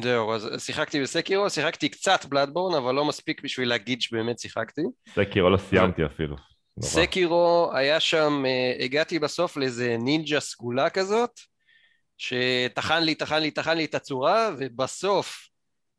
זהו, 0.03 0.33
אז 0.33 0.49
שיחקתי 0.59 1.03
בסקירו, 1.03 1.51
שיחקתי 1.51 1.89
קצת 1.89 2.25
בלאדבורן, 2.25 2.75
אבל 2.75 2.95
לא 2.95 3.05
מספיק 3.05 3.43
בשביל 3.45 3.69
להגיד 3.69 4.03
שבאמת 4.03 4.39
שיחקתי. 4.39 4.83
סקירו 5.15 5.51
לא 5.51 5.57
סיימתי 5.57 6.07
אפילו. 6.07 6.37
סקירו 6.81 7.71
היה 7.75 8.01
שם, 8.01 8.45
uh, 8.45 8.83
הגעתי 8.85 9.19
בסוף 9.19 9.57
לאיזה 9.57 9.97
נינג'ה 10.01 10.41
סגולה 10.41 10.91
כזאת, 10.91 11.31
שטחן 12.19 13.03
לי, 13.03 13.15
טחן 13.15 13.43
לי, 13.43 13.51
טחן 13.51 13.77
לי 13.77 13.85
את 13.85 13.95
הצורה, 13.95 14.51
ובסוף 14.59 15.49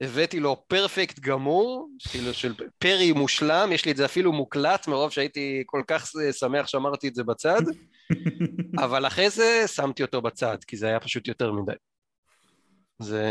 הבאתי 0.02 0.40
לו 0.40 0.64
פרפקט 0.68 1.20
גמור, 1.20 1.90
כאילו 2.10 2.34
של 2.34 2.54
פרי 2.80 3.12
מושלם, 3.12 3.70
יש 3.72 3.86
לי 3.86 3.92
את 3.92 3.98
זה 3.98 4.06
אפילו 4.06 4.34
מוקלט 4.34 4.88
מרוב 4.88 5.12
שהייתי 5.12 5.64
כל 5.66 5.82
כך 5.88 6.12
שמח 6.32 6.68
שאמרתי 6.68 7.08
את 7.08 7.16
זה 7.16 7.24
בצד, 7.24 7.62
אבל 8.84 9.08
אחרי 9.08 9.30
זה 9.30 9.64
שמתי 9.68 10.04
אותו 10.04 10.22
בצד, 10.22 10.58
כי 10.68 10.78
זה 10.78 10.88
היה 10.88 11.00
פשוט 11.00 11.28
יותר 11.28 11.52
מדי. 11.52 11.74
זה... 13.00 13.26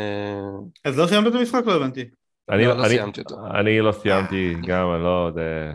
אז 0.84 0.98
לא 0.98 1.06
סיימת 1.06 1.26
את 1.26 1.34
המשחק? 1.34 1.62
לא 1.66 1.74
הבנתי. 1.74 2.04
אני 2.50 2.66
לא, 2.66 2.76
לא 2.76 2.88
סיימתי 2.88 3.20
אותו. 3.20 3.36
אני 3.60 3.80
לא 3.80 3.92
סיימתי 3.92 4.54
גם, 4.66 4.94
אני 4.94 5.04
לא 5.04 5.26
יודע... 5.28 5.72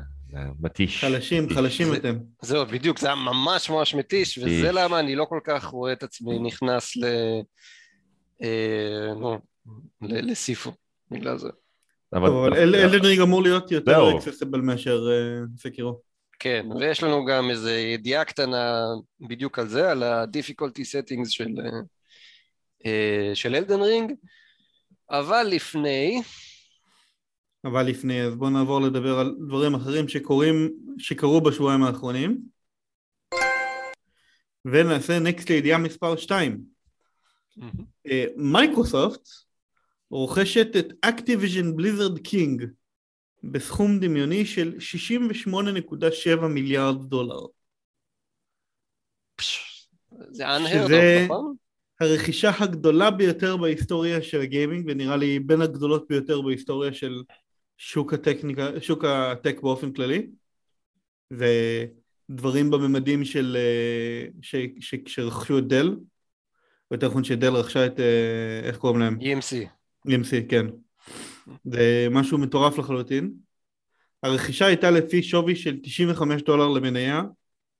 מתיש. 0.59 1.05
חלשים, 1.05 1.49
חלשים 1.49 1.93
אתם. 1.93 2.17
זהו, 2.41 2.65
בדיוק, 2.65 2.99
זה 2.99 3.07
היה 3.07 3.15
ממש 3.15 3.69
ממש 3.69 3.95
מתיש, 3.95 4.37
וזה 4.37 4.71
למה 4.71 4.99
אני 4.99 5.15
לא 5.15 5.25
כל 5.25 5.39
כך 5.43 5.65
רואה 5.65 5.93
את 5.93 6.03
עצמי 6.03 6.39
נכנס 6.39 6.97
ל... 6.97 7.05
אה, 8.43 9.13
נו, 9.19 9.39
לסיפו, 10.01 10.71
בגלל 11.11 11.37
זה. 11.37 11.49
אבל 12.13 12.53
אלדן 12.53 13.21
אמור 13.21 13.43
להיות 13.43 13.71
יותר 13.71 14.17
אקססיבל 14.17 14.61
מאשר 14.61 15.07
סקירו. 15.57 15.89
אה, 15.89 15.95
כן, 16.39 16.65
ויש 16.79 17.03
לנו 17.03 17.25
גם 17.25 17.49
איזו 17.49 17.69
ידיעה 17.69 18.25
קטנה 18.25 18.83
בדיוק 19.19 19.59
על 19.59 19.67
זה, 19.67 19.91
על 19.91 20.03
ה-difficulty 20.03 20.81
settings 20.81 21.29
של, 21.29 21.55
אה, 22.85 23.31
של 23.33 23.55
Elden 23.55 23.81
Ring, 23.81 24.13
אבל 25.09 25.47
לפני, 25.51 26.21
אבל 27.65 27.85
לפני, 27.85 28.21
אז 28.21 28.35
בואו 28.35 28.49
נעבור 28.49 28.81
לדבר 28.81 29.19
על 29.19 29.35
דברים 29.47 29.75
אחרים 29.75 30.07
שקורים, 30.07 30.69
שקרו 30.97 31.41
בשבועיים 31.41 31.83
האחרונים. 31.83 32.37
ונעשה 34.65 35.19
next 35.19 35.49
לידיעה 35.49 35.77
מספר 35.77 36.15
2. 36.15 36.61
מייקרוסופט 38.35 39.29
רוכשת 40.11 40.75
את 40.79 40.93
Activision 41.01 41.75
Blizzard 41.75 42.19
King 42.19 42.65
בסכום 43.43 43.99
דמיוני 43.99 44.45
של 44.45 44.77
68.7 45.47 46.47
מיליארד 46.47 47.09
דולר. 47.09 47.39
זה 50.29 50.57
unheard 50.57 50.91
נכון? 51.25 51.55
הרכישה 52.01 52.51
הגדולה 52.59 53.11
ביותר 53.11 53.57
בהיסטוריה 53.57 54.21
של 54.21 54.41
הגיימינג 54.41 54.85
ונראה 54.87 55.17
לי 55.17 55.39
בין 55.39 55.61
הגדולות 55.61 56.05
ביותר 56.09 56.41
בהיסטוריה 56.41 56.93
של 56.93 57.23
שוק 57.77 58.13
הטכניקה, 58.13 58.81
שוק 58.81 59.05
הטק 59.05 59.61
באופן 59.61 59.93
כללי 59.93 60.27
ודברים 61.31 62.69
בממדים 62.69 63.25
של, 63.25 63.57
אה, 63.59 64.25
ש, 64.41 64.55
ש, 64.79 64.95
שרכשו 65.05 65.57
את 65.57 65.67
דל 65.67 65.95
יותר 66.91 67.07
נכון 67.07 67.23
שדל 67.23 67.53
רכשה 67.53 67.85
את, 67.85 67.99
אה, 67.99 68.59
איך 68.63 68.77
קוראים 68.77 68.99
להם? 68.99 69.17
EMC. 69.19 69.78
EMC, 70.07 70.49
כן. 70.49 70.65
זה 71.65 72.07
משהו 72.11 72.37
מטורף 72.37 72.77
לחלוטין. 72.77 73.33
הרכישה 74.23 74.65
הייתה 74.65 74.91
לפי 74.91 75.23
שווי 75.23 75.55
של 75.55 75.79
95 75.83 76.41
דולר 76.41 76.67
למניה, 76.67 77.23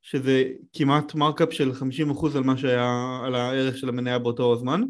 שזה 0.01 0.43
כמעט 0.73 1.15
מרקאפ 1.15 1.53
של 1.53 1.71
50% 1.71 2.37
על 2.37 2.43
מה 2.43 2.57
שהיה, 2.57 3.19
על 3.25 3.35
הערך 3.35 3.77
של 3.77 3.89
המניה 3.89 4.19
באותו 4.19 4.53
הזמן. 4.53 4.81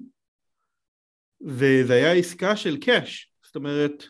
וזה 1.41 1.93
היה 1.93 2.13
עסקה 2.13 2.55
של 2.55 2.77
קאש, 2.77 3.33
זאת 3.45 3.55
אומרת, 3.55 4.03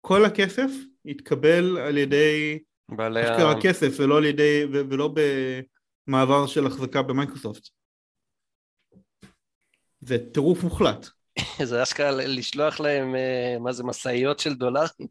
כל 0.00 0.24
הכסף 0.24 0.70
התקבל 1.06 1.78
על 1.78 1.98
ידי 1.98 2.58
בעלי 2.88 3.22
ה... 3.26 3.50
הכסף 3.50 3.96
ולא 3.98 4.18
על 4.18 4.24
ידי, 4.24 4.64
ולא 4.72 5.14
במעבר 6.06 6.46
של 6.46 6.66
החזקה 6.66 7.02
במייקרוסופט. 7.02 7.68
זה 10.00 10.16
טירוף 10.32 10.62
מוחלט. 10.62 11.08
זה 11.64 11.82
אשכרה 11.82 12.10
לשלוח 12.10 12.80
להם, 12.80 13.14
אה, 13.14 13.56
מה 13.60 13.72
זה, 13.72 13.84
משאיות 13.84 14.38
של 14.38 14.54
דולרים? 14.54 15.06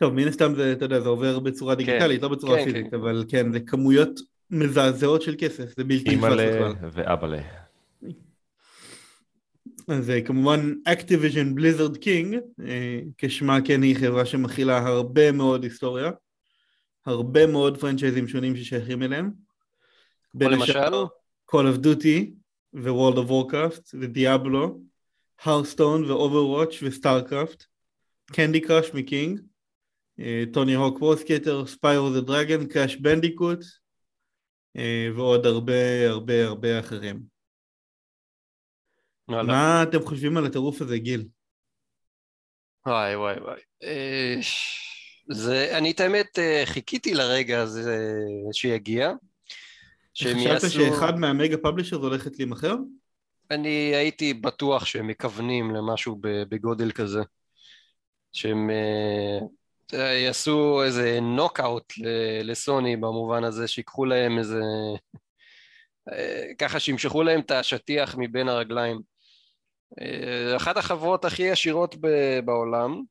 טוב, 0.00 0.14
מן 0.14 0.28
הסתם 0.28 0.54
זה, 0.54 0.72
אתה 0.72 0.84
יודע, 0.84 1.00
זה 1.00 1.08
עובר 1.08 1.38
בצורה 1.38 1.76
כן. 1.76 1.84
דיגיטלית, 1.84 2.20
כן, 2.20 2.28
לא 2.28 2.36
בצורה 2.36 2.58
כן, 2.58 2.64
פיזית, 2.64 2.90
כן. 2.90 2.96
אבל 2.96 3.24
כן, 3.28 3.52
זה 3.52 3.60
כמויות 3.60 4.20
מזעזעות 4.50 5.22
של 5.22 5.34
כסף, 5.38 5.76
זה 5.76 5.84
בלתי 5.84 6.16
נתפס 6.16 6.24
בכלל. 6.24 6.40
אימא'לה 6.40 6.72
ואבא'לה. 6.92 7.42
אז 9.88 10.12
כמובן 10.24 10.74
Activision 10.88 11.58
Blizzard 11.58 11.96
King, 11.96 12.36
אה, 12.66 13.00
כשמה 13.18 13.58
כן 13.64 13.82
היא 13.82 13.96
חברה 13.96 14.26
שמכילה 14.26 14.78
הרבה 14.78 15.32
מאוד 15.32 15.64
היסטוריה, 15.64 16.10
הרבה 17.06 17.46
מאוד 17.46 17.80
פרנצ'ייזים 17.80 18.28
שונים 18.28 18.56
ששייכים 18.56 19.02
אליהם. 19.02 19.30
כמו 20.38 20.48
למשל? 20.48 20.92
Call 21.50 21.64
of 21.74 21.84
Duty 21.84 22.39
ו-World 22.74 23.16
of 23.16 23.30
Warcraft 23.30 23.90
ודיאבלו, 24.00 24.80
Hearthstone 25.42 26.10
ו-Overwatch 26.10 26.74
ו-StarCraft, 26.82 27.64
Candy 28.32 28.60
Crush 28.60 28.94
מ 28.94 29.02
King, 29.02 29.40
Tony 30.52 30.74
Hawk 30.74 30.98
Pro 30.98 31.18
Skater, 31.18 31.66
Spyro 31.66 32.10
the 32.10 32.20
Dragon, 32.20 32.66
Crash 32.66 32.96
Bandicoot 32.96 33.64
ועוד 35.16 35.46
הרבה 35.46 36.08
הרבה 36.08 36.46
הרבה 36.46 36.80
אחרים. 36.80 37.20
מה 39.28 39.82
אתם 39.82 40.02
חושבים 40.02 40.36
על 40.36 40.46
הטירוף 40.46 40.80
הזה, 40.80 40.98
גיל? 40.98 41.24
וואי 42.86 43.16
וואי 43.16 43.38
וואי. 43.40 43.60
אה, 43.82 44.36
זה, 45.30 45.78
אני 45.78 45.90
את 45.90 46.00
האמת 46.00 46.38
אה, 46.38 46.62
חיכיתי 46.64 47.14
לרגע 47.14 47.60
הזה 47.60 48.14
שיגיע. 48.52 49.12
חשבת 50.18 50.70
שאחד 50.70 51.18
מהמגה 51.18 51.56
פאבלישר 51.56 51.96
הולכת 51.96 52.38
להימכר? 52.38 52.74
אני 53.50 53.94
הייתי 53.94 54.34
בטוח 54.34 54.84
שהם 54.84 55.06
מכוונים 55.06 55.70
למשהו 55.70 56.18
בגודל 56.20 56.92
כזה. 56.92 57.20
שהם 58.32 58.70
אה, 59.94 60.12
יעשו 60.12 60.82
איזה 60.82 61.18
נוקאוט 61.20 61.92
לסוני 62.42 62.96
במובן 62.96 63.44
הזה, 63.44 63.68
שיקחו 63.68 64.04
להם 64.04 64.38
איזה... 64.38 64.60
ככה 66.58 66.80
שימשכו 66.80 67.22
להם 67.22 67.40
את 67.40 67.50
השטיח 67.50 68.14
מבין 68.18 68.48
הרגליים. 68.48 69.00
אה, 70.00 70.56
אחת 70.56 70.76
החברות 70.76 71.24
הכי 71.24 71.50
עשירות 71.50 71.96
בעולם, 72.44 73.02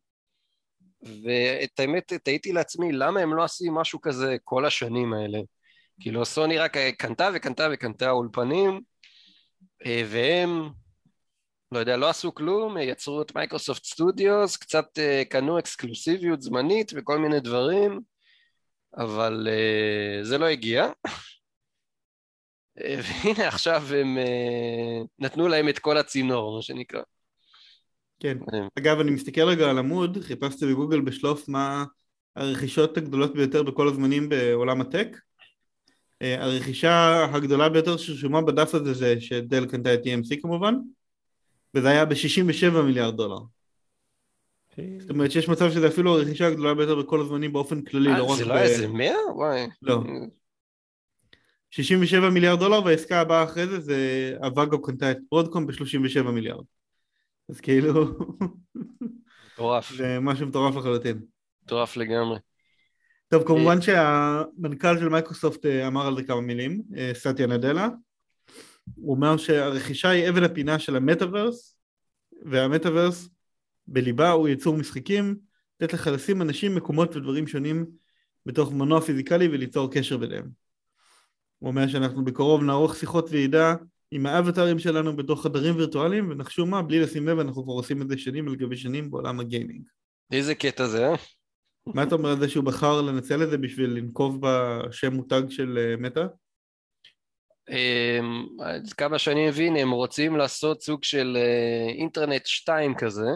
ואת 1.03 1.79
האמת, 1.79 2.13
תהיתי 2.13 2.51
לעצמי, 2.51 2.91
למה 2.91 3.19
הם 3.19 3.33
לא 3.33 3.43
עשו 3.43 3.65
משהו 3.71 4.01
כזה 4.01 4.37
כל 4.43 4.65
השנים 4.65 5.13
האלה? 5.13 5.39
כאילו, 5.99 6.25
סוני 6.25 6.57
רק 6.57 6.77
קנתה 6.97 7.29
וקנתה 7.35 7.67
וקנתה 7.73 8.11
אולפנים, 8.11 8.81
אה, 9.85 10.03
והם, 10.07 10.69
לא 11.71 11.79
יודע, 11.79 11.97
לא 11.97 12.09
עשו 12.09 12.35
כלום, 12.35 12.77
יצרו 12.77 13.21
את 13.21 13.35
Microsoft 13.35 13.83
Studios, 13.83 14.57
קצת 14.57 14.99
אה, 14.99 15.23
קנו 15.29 15.59
אקסקלוסיביות 15.59 16.41
זמנית 16.41 16.91
וכל 16.95 17.17
מיני 17.17 17.39
דברים, 17.39 17.99
אבל 18.97 19.47
זה 20.21 20.37
לא 20.37 20.45
הגיע. 20.45 20.87
והנה 22.75 23.47
עכשיו 23.47 23.83
הם 23.95 24.17
נתנו 25.19 25.47
להם 25.47 25.69
את 25.69 25.79
כל 25.79 25.97
הצינור, 25.97 26.55
מה 26.55 26.61
שנקרא. 26.61 27.01
כן. 28.19 28.37
אגב, 28.79 28.99
אני 28.99 29.11
מסתכל 29.11 29.41
רגע 29.41 29.69
על 29.69 29.77
עמוד, 29.77 30.17
חיפשתי 30.21 30.65
בגוגל 30.65 31.01
בשלוף 31.01 31.49
מה 31.49 31.85
הרכישות 32.35 32.97
הגדולות 32.97 33.33
ביותר 33.33 33.63
בכל 33.63 33.87
הזמנים 33.87 34.29
בעולם 34.29 34.81
הטק. 34.81 35.07
Uh, 36.23 36.25
הרכישה 36.39 37.25
הגדולה 37.33 37.69
ביותר 37.69 37.97
שרשומה 37.97 38.41
בדף 38.41 38.75
הזה 38.75 38.93
זה 38.93 39.21
שדל 39.21 39.65
קנתה 39.65 39.93
את 39.93 39.99
EMC 40.03 40.41
כמובן, 40.41 40.75
וזה 41.73 41.89
היה 41.89 42.05
ב-67 42.05 42.81
מיליארד 42.85 43.17
דולר. 43.17 43.39
זאת 44.99 45.09
אומרת 45.09 45.31
שיש 45.31 45.49
מצב 45.49 45.71
שזה 45.71 45.87
אפילו 45.87 46.17
הרכישה 46.17 46.47
הגדולה 46.47 46.73
ביותר 46.73 46.95
בכל 46.95 47.21
הזמנים 47.21 47.53
באופן 47.53 47.81
כללי, 47.81 48.09
לא 48.17 48.23
רק 48.23 48.35
ב... 48.35 48.39
זה 48.39 48.45
לא 48.45 48.57
איזה 48.57 48.87
100? 48.87 49.13
וואי. 49.35 49.67
לא. 49.81 50.03
67 51.71 52.29
מיליארד 52.29 52.59
דולר 52.59 52.83
והעסקה 52.85 53.21
הבאה 53.21 53.43
אחרי 53.43 53.67
זה 53.67 53.79
זה 53.79 54.33
הוואגו 54.43 54.81
קנתה 54.81 55.11
את 55.11 55.17
ברודקום 55.31 55.67
ב-37 55.67 56.21
מיליארד 56.21 56.63
אז 57.49 57.61
כאילו 57.61 58.05
מטורף 59.53 59.93
זה 59.95 60.19
משהו 60.21 60.47
מטורף 60.47 60.75
לחלוטין 60.75 61.21
מטורף 61.63 61.97
לגמרי 61.97 62.39
טוב, 63.29 63.43
כמובן 63.47 63.81
שהמנכ"ל 63.81 64.99
של 64.99 65.09
מייקרוסופט 65.09 65.65
אמר 65.65 66.07
על 66.07 66.15
זה 66.15 66.23
כמה 66.23 66.41
מילים, 66.41 66.81
סאטיה 67.13 67.47
נדלה. 67.47 67.87
הוא 68.95 69.15
אומר 69.15 69.37
שהרכישה 69.37 70.09
היא 70.09 70.29
אבן 70.29 70.43
הפינה 70.43 70.79
של 70.79 70.95
המטאוורס, 70.95 71.75
והמטאוורס 72.45 73.29
בליבה 73.87 74.31
הוא 74.31 74.47
ייצור 74.47 74.77
משחקים, 74.77 75.35
לתת 75.79 75.93
לך 75.93 76.07
לשים 76.07 76.41
אנשים, 76.41 76.75
מקומות 76.75 77.15
ודברים 77.15 77.47
שונים 77.47 77.85
בתוך 78.45 78.73
מנוע 78.73 79.01
פיזיקלי 79.01 79.47
וליצור 79.47 79.91
קשר 79.91 80.17
ביניהם. 80.17 80.49
הוא 81.59 81.67
אומר 81.67 81.87
שאנחנו 81.87 82.25
בקרוב 82.25 82.63
נערוך 82.63 82.95
שיחות 82.95 83.29
ועידה 83.31 83.75
עם 84.11 84.25
האבטרים 84.25 84.79
שלנו 84.79 85.15
בתוך 85.15 85.43
חדרים 85.43 85.75
וירטואליים, 85.75 86.29
ונחשו 86.31 86.65
מה, 86.65 86.81
בלי 86.81 86.99
לשים 86.99 87.27
לב, 87.27 87.39
אנחנו 87.39 87.63
כבר 87.63 87.73
עושים 87.73 88.01
את 88.01 88.09
זה 88.09 88.17
שנים 88.17 88.47
על 88.47 88.55
גבי 88.55 88.77
שנים 88.77 89.11
בעולם 89.11 89.39
הגיימינג. 89.39 89.81
איזה 90.31 90.55
קטע 90.55 90.87
זה, 90.87 91.07
אה? 91.09 91.15
מה 91.85 92.03
אתה 92.03 92.15
אומר 92.15 92.29
על 92.29 92.39
זה 92.39 92.49
שהוא 92.49 92.63
בחר 92.63 93.01
לנצל 93.01 93.43
את 93.43 93.49
זה 93.49 93.57
בשביל 93.57 93.89
לנקוב 93.89 94.39
בשם 94.41 95.13
מותג 95.13 95.41
של 95.49 95.77
אה, 95.77 95.97
מטא? 95.97 96.23
עד 98.59 98.93
כמה 98.97 99.19
שאני 99.19 99.47
מבין, 99.47 99.75
הם 99.75 99.91
רוצים 99.91 100.37
לעשות 100.37 100.81
סוג 100.81 101.03
של 101.03 101.37
אה, 101.37 101.89
אינטרנט 101.89 102.45
2 102.45 102.95
כזה. 102.95 103.29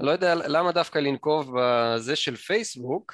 אני 0.00 0.06
לא 0.06 0.10
יודע 0.10 0.34
למה 0.34 0.72
דווקא 0.72 0.98
לנקוב 0.98 1.52
בזה 1.58 2.16
של 2.16 2.36
פייסבוק, 2.36 3.12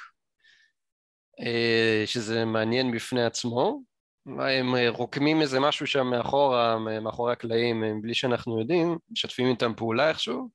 אה, 1.41 2.03
שזה 2.07 2.45
מעניין 2.45 2.93
בפני 2.93 3.25
עצמו. 3.25 3.83
הם 4.27 4.75
רוקמים 4.89 5.41
איזה 5.41 5.61
משהו 5.61 5.87
שם 5.87 6.07
מאחורה, 6.07 6.79
מאחורי 6.79 7.33
הקלעים, 7.33 8.03
בלי 8.03 8.15
שאנחנו 8.15 8.61
יודעים, 8.61 8.99
משתפים 9.11 9.47
איתם 9.47 9.73
פעולה 9.77 10.09
איכשהו. 10.09 10.49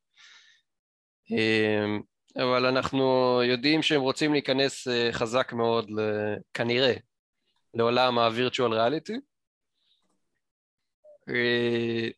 אבל 2.35 2.65
אנחנו 2.65 3.39
יודעים 3.43 3.81
שהם 3.81 4.01
רוצים 4.01 4.31
להיכנס 4.31 4.87
חזק 5.11 5.53
מאוד, 5.53 5.89
כנראה, 6.53 6.93
לעולם 7.73 8.19
ה-virtual 8.19 8.71
reality. 8.71 9.19
אה, 11.29 12.09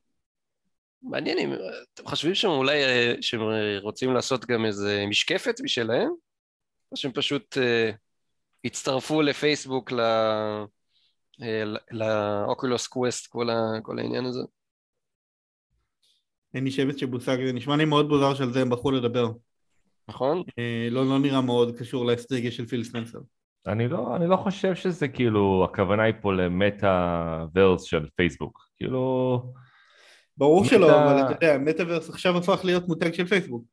מעניין 1.01 1.37
אם 1.37 1.53
אתם 1.93 2.07
חושבים 2.07 2.35
שהם 2.35 2.51
אולי 2.51 2.83
אה, 2.83 3.13
שהם 3.21 3.41
רוצים 3.81 4.13
לעשות 4.13 4.45
גם 4.45 4.65
איזה 4.65 5.05
משקפת 5.09 5.55
משלהם? 5.63 6.09
או 6.91 6.97
שהם 6.97 7.11
פשוט 7.11 7.57
הצטרפו 8.65 9.21
לפייסבוק 9.21 9.91
ל 11.91 12.05
Oculus 12.05 12.87
Quest, 12.87 13.27
כל, 13.27 13.47
כל 13.83 13.99
העניין 13.99 14.25
הזה? 14.25 14.41
אין 16.53 16.63
לי 16.63 16.71
שביב 16.71 16.97
של 16.97 17.10
מושג, 17.10 17.37
זה 17.45 17.53
נשמע 17.53 17.75
לי 17.77 17.85
מאוד 17.85 18.07
מוזר 18.07 18.35
שעל 18.35 18.53
זה 18.53 18.61
הם 18.61 18.69
בחרו 18.69 18.91
לדבר. 18.91 19.31
נכון? 20.11 20.43
לא, 20.91 21.05
לא 21.05 21.19
נראה 21.19 21.41
מאוד 21.41 21.77
קשור 21.77 22.05
לאסטרטגיה 22.05 22.51
של 22.51 22.65
פיל 22.65 22.83
ספנסר. 22.83 23.19
אני 23.67 23.87
לא, 23.87 24.15
אני 24.15 24.27
לא 24.27 24.35
חושב 24.35 24.75
שזה 24.75 25.07
כאילו, 25.07 25.67
הכוונה 25.69 26.03
היא 26.03 26.13
פה 26.21 26.33
למטאוורס 26.33 27.83
של 27.83 28.05
פייסבוק, 28.15 28.67
כאילו... 28.77 29.53
ברור 30.37 30.61
מטה... 30.61 30.69
שלא, 30.69 31.03
אבל 31.03 31.21
אתה 31.21 31.45
יודע, 31.45 31.57
מטאוורס 31.57 32.09
עכשיו 32.09 32.37
הפך 32.37 32.61
להיות 32.63 32.87
מותג 32.87 33.13
של 33.13 33.25
פייסבוק. 33.25 33.63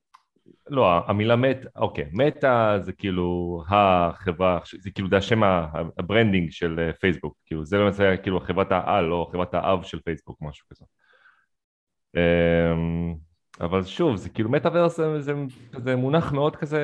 לא, 0.70 1.10
המילה 1.10 1.36
Meta, 1.36 1.68
אוקיי, 1.76 2.08
Meta 2.12 2.78
זה 2.82 2.92
כאילו 2.92 3.62
החברה, 3.68 4.58
זה 4.80 4.90
כאילו 4.90 5.08
זה 5.08 5.16
השם 5.16 5.42
ה 5.98 6.04
branding 6.04 6.50
של 6.50 6.78
אה, 6.78 6.92
פייסבוק, 6.92 7.34
כאילו 7.46 7.64
זה 7.64 7.78
למעשה 7.78 8.16
כאילו 8.16 8.40
חברת 8.40 8.72
העל 8.72 9.12
או 9.12 9.26
חברת 9.32 9.54
האב 9.54 9.82
של 9.82 9.98
פייסבוק, 10.00 10.38
משהו 10.40 10.66
כזה. 10.70 10.84
אבל 13.60 13.84
שוב, 13.84 14.16
זה 14.16 14.28
כאילו 14.28 14.50
מטאוורס 14.50 14.96
זה, 14.96 15.20
זה, 15.20 15.32
זה 15.84 15.96
מונח 15.96 16.32
מאוד 16.32 16.56
כזה 16.56 16.80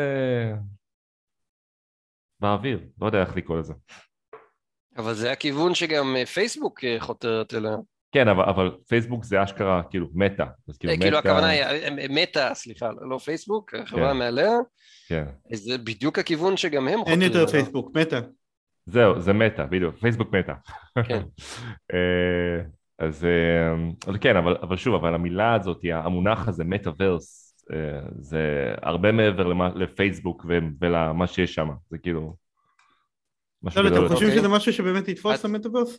באוויר, 2.40 2.80
לא 3.00 3.06
יודע 3.06 3.20
איך 3.20 3.36
לקרוא 3.36 3.58
לזה. 3.58 3.74
אבל 4.96 5.14
זה 5.14 5.32
הכיוון 5.32 5.74
שגם 5.74 6.16
אה, 6.16 6.26
פייסבוק 6.26 6.84
אה, 6.84 6.96
חותרת 7.00 7.54
אליה. 7.54 7.76
כן, 8.12 8.28
אבל, 8.28 8.44
אבל 8.44 8.70
פייסבוק 8.88 9.24
זה 9.24 9.42
אשכרה 9.42 9.82
כאילו 9.90 10.08
Meta. 10.14 10.44
כאילו, 10.78 10.94
כאילו 11.00 11.18
מטה... 11.18 11.28
הכוונה 11.28 11.48
היא 11.48 12.08
מטא, 12.10 12.54
סליחה, 12.54 12.90
לא 13.10 13.18
פייסבוק, 13.18 13.74
חברה 13.84 14.10
כן. 14.10 14.18
מעליה. 14.18 14.52
כן. 15.08 15.24
זה 15.52 15.78
בדיוק 15.78 16.18
הכיוון 16.18 16.56
שגם 16.56 16.88
הם 16.88 16.98
חותרים. 16.98 17.22
אין 17.22 17.32
יותר 17.32 17.46
פייסבוק, 17.46 17.96
מטא. 17.96 18.20
זהו, 18.86 19.20
זה 19.20 19.32
מטא, 19.32 19.64
בדיוק, 19.64 19.96
פייסבוק 19.96 20.32
מטא. 20.32 20.52
כן. 21.08 21.22
אז, 22.98 23.26
אז 24.06 24.14
כן, 24.20 24.36
אבל, 24.36 24.56
אבל 24.62 24.76
שוב, 24.76 24.94
אבל 24.94 25.14
המילה 25.14 25.54
הזאת, 25.54 25.80
המונח 25.92 26.48
הזה, 26.48 26.64
מטאוורס, 26.64 27.44
אה, 27.72 28.00
זה 28.18 28.74
הרבה 28.82 29.12
מעבר 29.12 29.46
למה, 29.46 29.68
לפייסבוק 29.74 30.46
ולמה 30.80 31.26
שיש 31.26 31.54
שם, 31.54 31.68
זה 31.90 31.98
כאילו... 31.98 32.36
לא, 33.76 33.88
אתם 33.88 34.08
חושבים 34.08 34.30
שזה 34.30 34.48
משהו 34.48 34.72
שבאמת 34.72 35.08
יתפוס 35.08 35.44
למטאברס? 35.44 35.98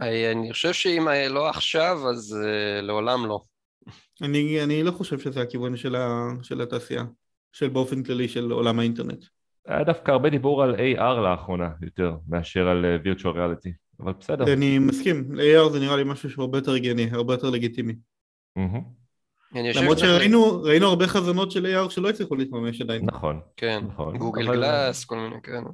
אני 0.00 0.52
חושב 0.52 0.72
שאם 0.72 1.08
לא 1.30 1.48
עכשיו, 1.48 1.96
אז 2.10 2.38
uh, 2.42 2.82
לעולם 2.82 3.26
לא. 3.26 3.40
אני, 4.22 4.62
אני 4.62 4.82
לא 4.82 4.90
חושב 4.90 5.18
שזה 5.18 5.42
הכיוון 5.42 5.76
של, 5.76 5.96
ה, 5.96 6.28
של 6.42 6.60
התעשייה, 6.60 7.04
של 7.52 7.68
באופן 7.68 8.02
כללי 8.02 8.28
של 8.28 8.50
עולם 8.50 8.78
האינטרנט. 8.78 9.24
היה 9.66 9.84
דווקא 9.84 10.10
הרבה 10.10 10.30
דיבור 10.30 10.62
על 10.62 10.74
AR 10.74 11.20
לאחרונה 11.20 11.68
יותר 11.82 12.16
מאשר 12.28 12.68
על 12.68 12.84
virtual 13.04 13.34
reality, 13.34 13.70
אבל 14.00 14.12
בסדר. 14.20 14.52
אני 14.52 14.78
מסכים, 14.78 15.30
AR 15.34 15.68
זה 15.68 15.80
נראה 15.80 15.96
לי 15.96 16.04
משהו 16.04 16.30
שהוא 16.30 16.42
הרבה 16.42 16.58
יותר 16.58 16.72
הגיוני, 16.72 17.08
הרבה 17.12 17.34
יותר 17.34 17.50
לגיטימי. 17.50 17.94
למרות 19.52 19.98
שראינו 19.98 20.62
ראינו 20.62 20.86
הרבה 20.86 21.06
חזונות 21.06 21.50
של 21.50 21.66
AR 21.66 21.90
שלא 21.90 22.08
הצליחו 22.10 22.36
להתממש 22.36 22.80
עדיין. 22.80 23.04
נכון. 23.04 23.40
כן, 23.56 23.84
נכון. 23.88 24.18
גוגל 24.18 24.46
גלאס, 24.46 25.04
כל 25.04 25.16
מיני 25.16 25.42
כאלה. 25.42 25.68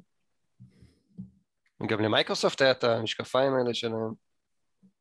גם 1.88 2.00
למייקרוסופט 2.00 2.62
היה 2.62 2.70
את 2.70 2.84
המשקפיים 2.84 3.54
האלה 3.54 3.74
שלהם. 3.74 4.12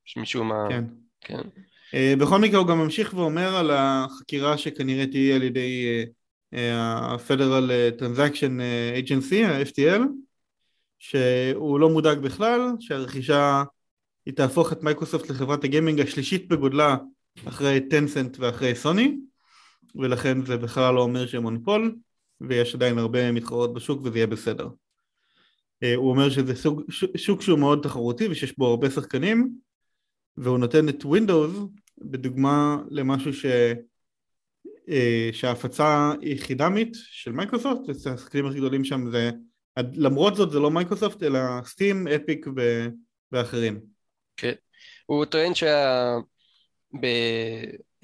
שמשום 0.06 0.48
מה... 0.48 0.68
כן. 0.70 0.84
כן. 1.22 1.42
אה, 1.92 2.20
בכל 2.22 2.40
מקרה 2.40 2.60
הוא 2.60 2.68
גם 2.68 2.78
ממשיך 2.78 3.14
ואומר 3.14 3.56
על 3.56 3.72
החקירה 3.72 4.58
שכנראה 4.58 5.08
תהיה 5.08 5.36
על 5.36 5.44
ידי 5.44 6.06
ה-Federal 6.54 7.70
Transaction 8.00 8.60
Agency, 9.04 9.46
ה-FTL, 9.46 10.02
שהוא 11.04 11.80
לא 11.80 11.90
מודאג 11.90 12.20
בכלל, 12.20 12.60
שהרכישה 12.80 13.64
היא 14.26 14.34
תהפוך 14.34 14.72
את 14.74 14.84
מייקרוסופט 14.84 15.30
לחברת 15.30 15.64
הגיימינג 15.64 16.00
השלישית 16.00 16.48
בגודלה 16.48 16.98
אחרי 17.48 17.80
Tencent 17.90 18.40
ואחרי 18.40 18.76
סוני, 18.76 19.18
ולכן 19.96 20.46
זה 20.46 20.58
בכלל 20.58 20.94
לא 20.94 21.02
אומר 21.02 21.28
שהם 21.28 21.42
מונופול, 21.42 21.96
ויש 22.42 22.76
עדיין 22.76 22.98
הרבה 22.98 23.32
מתחרות 23.32 23.74
בשוק 23.74 24.02
וזה 24.04 24.18
יהיה 24.18 24.28
בסדר. 24.28 24.70
אה, 25.84 25.96
הוא 25.96 26.10
אומר 26.10 26.30
שזה 26.30 26.56
סוג, 26.56 26.82
שוק 27.16 27.42
שהוא 27.42 27.60
מאוד 27.60 27.80
תחרותי 27.84 28.28
ושיש 28.28 28.58
בו 28.58 28.68
הרבה 28.68 28.90
שחקנים, 28.90 29.56
והוא 30.38 30.58
נותן 30.58 30.90
את 30.90 31.04
Windows 31.04 31.60
בדוגמה 32.02 32.78
למשהו 32.90 33.34
ש... 33.34 33.46
אה, 34.90 35.30
שההפצה 35.34 36.12
היא 36.22 36.42
חינמית 36.42 36.94
של 36.94 37.32
מייקרוסופט, 37.32 37.82
והשחקנים 37.88 38.46
הכי 38.46 38.58
גדולים 38.58 38.84
שם 38.84 39.12
זה, 39.12 39.32
למרות 39.78 40.36
זאת 40.36 40.52
זה 40.52 40.60
לא 40.60 40.72
מייקרוסופט 40.72 41.24
אלא 41.24 41.40
Steam, 41.66 42.08
Epic 42.08 42.46
ואחרים. 43.32 43.82
כן, 44.38 44.54
הוא 45.06 45.26
טוען 45.26 45.56
שה... 45.56 46.16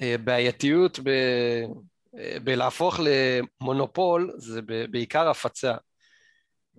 בבעייתיות 0.00 1.00
ב... 1.04 1.10
בלהפוך 2.44 3.00
למונופול 3.02 4.32
זה 4.36 4.60
בעיקר 4.90 5.28
הפצה 5.28 5.74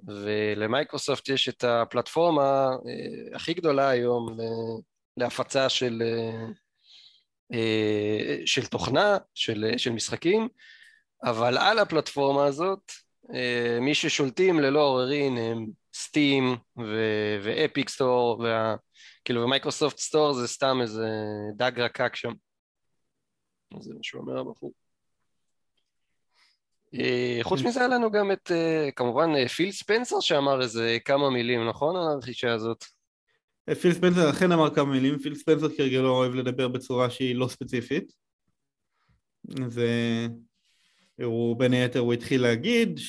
ולמייקרוסופט 0.08 1.30
יש 1.30 1.50
את 1.50 1.64
הפלטפורמה 1.64 2.68
אה, 2.88 3.36
הכי 3.36 3.54
גדולה 3.54 3.90
היום 3.90 4.38
להפצה 5.18 5.70
של, 5.70 6.02
אה, 7.54 8.38
של 8.46 8.66
תוכנה, 8.66 9.18
של, 9.34 9.74
של 9.78 9.92
משחקים 9.92 10.48
אבל 11.24 11.58
על 11.58 11.80
הפלטפורמה 11.80 12.46
הזאת 12.46 12.92
אה, 12.92 13.09
מי 13.82 13.96
ששולטים 13.96 14.60
ללא 14.60 14.80
עוררין 14.80 15.38
הם 15.38 15.66
סטים 15.94 16.56
ואפיק 17.44 17.90
סטור 17.90 18.40
וה... 18.40 18.76
כאילו 19.26 19.44
במייקרוסופט 19.44 19.98
סטור 19.98 20.34
זה 20.34 20.48
סתם 20.48 20.78
איזה 20.82 21.08
דג 21.56 21.80
רקק 21.80 22.16
שם. 22.16 22.32
זה 23.80 23.94
מה 23.94 24.00
שהוא 24.02 24.22
אומר 24.22 24.40
הבחור. 24.40 24.74
אה, 26.94 27.40
חוץ 27.42 27.62
מזה 27.62 27.80
היה 27.80 27.88
לנו 27.88 28.12
גם 28.12 28.32
את, 28.32 28.52
אה, 28.52 28.90
כמובן, 28.96 29.30
אה, 29.36 29.48
פיל 29.48 29.72
ספנסר 29.72 30.20
שאמר 30.20 30.62
איזה 30.62 30.98
כמה 31.06 31.30
מילים, 31.30 31.70
נכון, 31.70 31.96
על 31.96 32.08
הרכישה 32.08 32.54
הזאת? 32.54 32.86
פיל 33.82 33.94
ספנסר 33.94 34.30
אכן 34.30 34.52
אמר 34.52 34.76
כמה 34.76 34.92
מילים, 34.92 35.20
פיל 35.20 35.36
ספנסר 35.36 35.76
כרגע 35.78 36.02
לא 36.02 36.10
אוהב 36.10 36.34
לדבר 36.34 36.68
בצורה 36.68 37.10
שהיא 37.10 37.36
לא 37.36 37.48
ספציפית. 37.48 38.14
אז 39.66 39.82
הוא 41.24 41.56
בין 41.60 41.74
היתר 41.74 42.00
הוא 42.00 42.14
התחיל 42.14 42.42
להגיד 42.42 43.00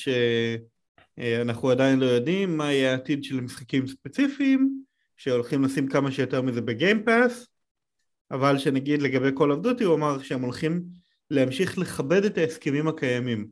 שאנחנו 1.17 1.69
עדיין 1.69 1.99
לא 1.99 2.05
יודעים 2.05 2.57
מה 2.57 2.73
יהיה 2.73 2.91
העתיד 2.91 3.23
של 3.23 3.41
משחקים 3.41 3.87
ספציפיים 3.87 4.83
שהולכים 5.17 5.63
לשים 5.63 5.87
כמה 5.87 6.11
שיותר 6.11 6.41
מזה 6.41 6.61
בגיימפאס 6.61 7.47
אבל 8.31 8.57
שנגיד 8.57 9.01
לגבי 9.01 9.29
כל 9.33 9.51
עבדותי 9.51 9.83
הוא 9.83 9.95
אמר 9.95 10.21
שהם 10.21 10.41
הולכים 10.41 10.83
להמשיך 11.29 11.77
לכבד 11.77 12.25
את 12.25 12.37
ההסכמים 12.37 12.87
הקיימים 12.87 13.47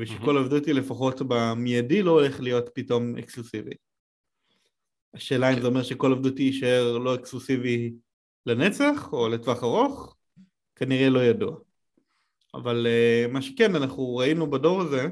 ושכל 0.00 0.38
mm-hmm. 0.38 0.70
לפחות 0.72 1.22
במיידי 1.28 2.02
לא 2.02 2.10
הולך 2.10 2.40
להיות 2.40 2.70
פתאום 2.74 3.16
אקסקלוסיבי. 3.16 3.74
השאלה 5.14 5.50
אם 5.50 5.54
כן. 5.54 5.60
זה 5.60 5.66
אומר 5.66 5.82
שכל 5.82 6.12
עובדות 6.12 6.40
יישאר 6.40 6.98
לא 6.98 7.14
אקסקלוסיבי 7.14 7.92
לנצח 8.46 9.12
או 9.12 9.28
לטווח 9.28 9.62
ארוך, 9.62 10.16
כנראה 10.76 11.08
לא 11.10 11.24
ידוע. 11.24 11.56
אבל 12.58 12.86
uh, 12.86 13.32
מה 13.32 13.42
שכן, 13.42 13.74
אנחנו 13.74 14.16
ראינו 14.16 14.50
בדור 14.50 14.80
הזה, 14.80 15.08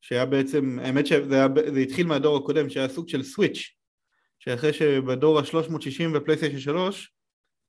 שהיה 0.00 0.26
בעצם, 0.26 0.78
האמת 0.82 1.06
שזה 1.06 1.34
היה, 1.34 1.48
זה 1.72 1.80
התחיל 1.80 2.06
מהדור 2.06 2.36
הקודם, 2.36 2.70
שהיה 2.70 2.88
סוג 2.88 3.08
של 3.08 3.22
סוויץ', 3.22 3.74
שאחרי 4.38 4.72
שבדור 4.72 5.38
ה-360 5.38 6.02
ופלייסטיישן 6.14 6.58
3, 6.58 7.12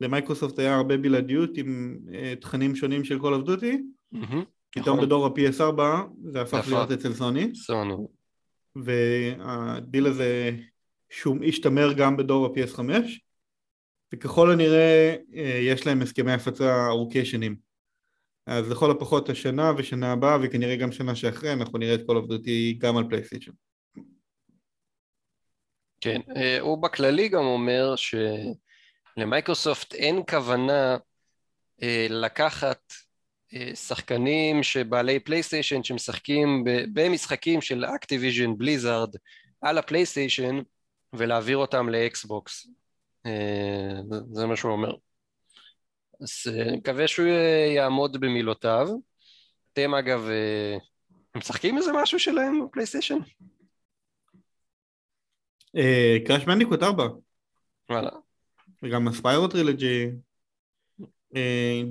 למייקרוסופט 0.01 0.59
היה 0.59 0.75
הרבה 0.75 0.97
בלעדיות 0.97 1.57
עם 1.57 1.97
uh, 2.07 2.41
תכנים 2.41 2.75
שונים 2.75 3.03
של 3.03 3.19
כל 3.19 3.33
עבדותי, 3.33 3.81
mm-hmm. 4.15 4.35
פתאום 4.71 4.97
נכון. 4.97 5.05
בדור 5.05 5.25
ה-PS4 5.25 5.81
זה 6.23 6.41
הפך 6.41 6.65
להיות 6.67 6.91
אצל 6.91 7.13
סוני. 7.13 7.55
סוני. 7.55 7.93
והדיל 8.75 10.05
הזה 10.05 10.51
שום 11.09 11.39
השתמר 11.47 11.93
גם 11.93 12.17
בדור 12.17 12.45
ה-PS5, 12.45 12.81
וככל 14.13 14.51
הנראה 14.51 15.15
אה, 15.35 15.59
יש 15.61 15.87
להם 15.87 16.01
הסכמי 16.01 16.31
הפצה 16.31 16.87
ארוכי 16.87 17.25
שנים. 17.25 17.68
אז 18.49 18.71
לכל 18.71 18.91
הפחות 18.91 19.29
השנה 19.29 19.71
ושנה 19.77 20.11
הבאה 20.11 20.37
וכנראה 20.43 20.75
גם 20.75 20.91
שנה 20.91 21.15
שאחרי 21.15 21.53
אנחנו 21.53 21.77
נראה 21.77 21.95
את 21.95 22.01
Call 22.07 22.17
of 22.17 22.37
Duty 22.37 22.77
גם 22.77 22.97
על 22.97 23.03
פלייסטיישן. 23.09 23.51
כן, 26.01 26.21
אה, 26.35 26.59
הוא 26.59 26.83
בכללי 26.83 27.29
גם 27.29 27.43
אומר 27.43 27.93
שלמייקרוסופט 29.15 29.93
אין 29.93 30.21
כוונה 30.29 30.97
אה, 31.83 32.07
לקחת 32.09 32.93
שחקנים 33.73 34.63
שבעלי 34.63 35.19
פלייסטיישן 35.19 35.83
שמשחקים 35.83 36.63
במשחקים 36.93 37.61
של 37.61 37.85
אקטיביז'ן 37.85 38.57
בליזארד 38.57 39.15
על 39.61 39.77
הפלייסטיישן 39.77 40.59
ולהעביר 41.13 41.57
אותם 41.57 41.89
לאקסבוקס. 41.89 42.67
אה, 43.25 44.01
זה 44.31 44.45
מה 44.45 44.55
שהוא 44.55 44.71
אומר. 44.71 44.95
אז 46.21 46.29
אה, 46.47 46.61
אני 46.61 46.77
מקווה 46.77 47.07
שהוא 47.07 47.27
יעמוד 47.75 48.19
במילותיו. 48.19 48.87
אתם 49.73 49.93
אגב, 49.93 50.27
אה, 50.29 50.77
הם 51.35 51.39
משחקים 51.39 51.77
איזה 51.77 51.91
משהו 52.01 52.19
שלהם 52.19 52.65
בפלייסטיישן? 52.65 53.17
Crash 56.27 56.47
Bandicoot 56.47 56.83
4. 56.83 57.07
וואלה. 57.89 58.09
וגם 58.83 59.07
ה 59.07 59.14
Spyro 59.14 59.47
Trilogy. 59.47 60.09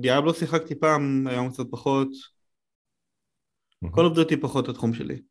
Diablo 0.01 0.33
שיחקתי 0.33 0.79
פעם, 0.79 1.27
היום 1.27 1.49
קצת 1.49 1.63
פחות. 1.71 2.07
Call 3.91 4.05
of 4.05 4.13
Duty 4.13 4.29
היא 4.29 4.37
פחות 4.41 4.69
התחום 4.69 4.93
שלי. 4.93 5.21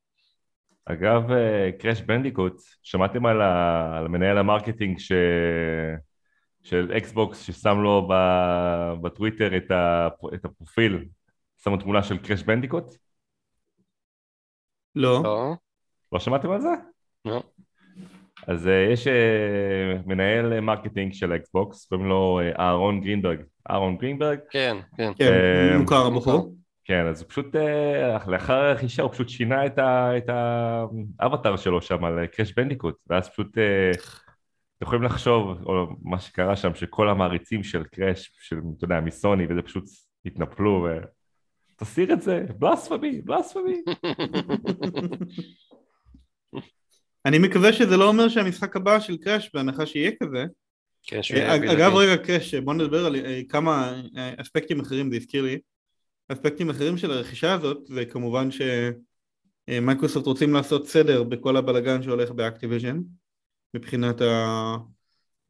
אגב, 0.84 1.22
Crash 1.78 2.00
Bandicoot, 2.00 2.62
שמעתם 2.82 3.26
על, 3.26 3.40
ה... 3.40 3.98
על 3.98 4.08
מנהל 4.08 4.38
ה 4.38 4.44
marketing 4.44 4.98
ש... 4.98 5.12
של 6.68 6.92
אקסבוקס 6.96 7.40
ששם 7.42 7.78
לו 7.82 8.08
ב... 8.10 8.12
בטוויטר 9.02 9.56
את, 9.56 10.44
הפרופיל, 10.44 11.04
שם 11.62 11.70
לו 11.70 11.76
תמונה 11.76 12.02
של 12.02 12.18
Crash 12.18 12.42
Bandicoot? 12.42 12.94
לא. 14.94 15.20
לא. 15.24 15.54
לא 16.12 16.18
שמעתם 16.18 16.50
על 16.50 16.60
זה? 16.60 16.68
לא. 17.24 17.42
אז 18.46 18.66
אה, 18.66 18.92
יש 18.92 19.06
אה, 19.06 19.10
מנהל 20.06 20.60
marketing 20.60 21.12
של 21.12 21.32
אקסבוקס, 21.32 21.86
קוראים 21.86 22.06
לו 22.08 22.40
אה, 22.40 22.60
אהרון 22.60 23.00
גרינברג. 23.00 23.40
אהרון 23.70 23.96
גרינברג? 23.96 24.38
כן, 24.50 24.76
כן. 24.96 25.12
כן, 25.18 25.76
מוכר 25.78 26.06
הבחור. 26.06 26.54
כן, 26.84 27.06
אז 27.06 27.22
הוא 27.22 27.28
פשוט, 27.28 27.56
אה, 27.56 28.18
לאחר 28.26 28.54
הרכישה 28.54 29.02
הוא 29.02 29.12
פשוט 29.12 29.28
שינה 29.28 29.66
את, 29.66 30.28
האבטר 31.18 31.56
שלו 31.56 31.82
שם 31.82 32.04
על 32.04 32.26
Crash 32.26 32.52
Bandicoot, 32.52 32.94
ואז 33.06 33.28
פשוט 33.28 33.58
אה, 33.58 33.90
אתם 34.78 34.86
יכולים 34.86 35.02
לחשוב, 35.02 35.62
או 35.66 35.86
מה 36.02 36.20
שקרה 36.20 36.56
שם, 36.56 36.74
שכל 36.74 37.08
המעריצים 37.08 37.62
של 37.62 37.84
Crash, 37.84 38.32
של, 38.40 38.56
אתה 38.76 38.84
יודע, 38.84 39.00
מסוני, 39.00 39.44
וזה 39.50 39.62
פשוט 39.62 39.84
התנפלו, 40.24 40.86
ו... 40.86 40.88
תסיר 41.76 42.12
את 42.12 42.22
זה, 42.22 42.44
בלספמי, 42.58 43.20
בלספמי. 43.24 43.82
אני 47.26 47.38
מקווה 47.38 47.72
שזה 47.72 47.96
לא 47.96 48.08
אומר 48.08 48.28
שהמשחק 48.28 48.76
הבא 48.76 49.00
של 49.00 49.16
Crash, 49.16 49.50
בהנחה 49.54 49.86
שיהיה 49.86 50.10
כזה. 50.22 50.44
כן, 51.02 51.20
אגב, 51.72 51.94
רגע, 51.94 52.16
Crash, 52.24 52.54
בוא 52.54 52.74
נדבר 52.74 53.06
על 53.06 53.16
כמה 53.48 54.02
אספקטים 54.36 54.80
אחרים, 54.80 55.10
זה 55.10 55.16
הזכיר 55.16 55.42
לי. 55.42 55.58
אספקטים 56.28 56.70
אחרים 56.70 56.98
של 56.98 57.10
הרכישה 57.10 57.52
הזאת 57.52 57.78
זה 57.86 58.04
כמובן 58.04 58.48
שמייקרוסופט 59.70 60.26
רוצים 60.26 60.52
לעשות 60.52 60.88
סדר 60.88 61.22
בכל 61.22 61.56
הבלגן 61.56 62.02
שהולך 62.02 62.30
באקטיביז'ן 62.30 63.00
מבחינת 63.74 64.20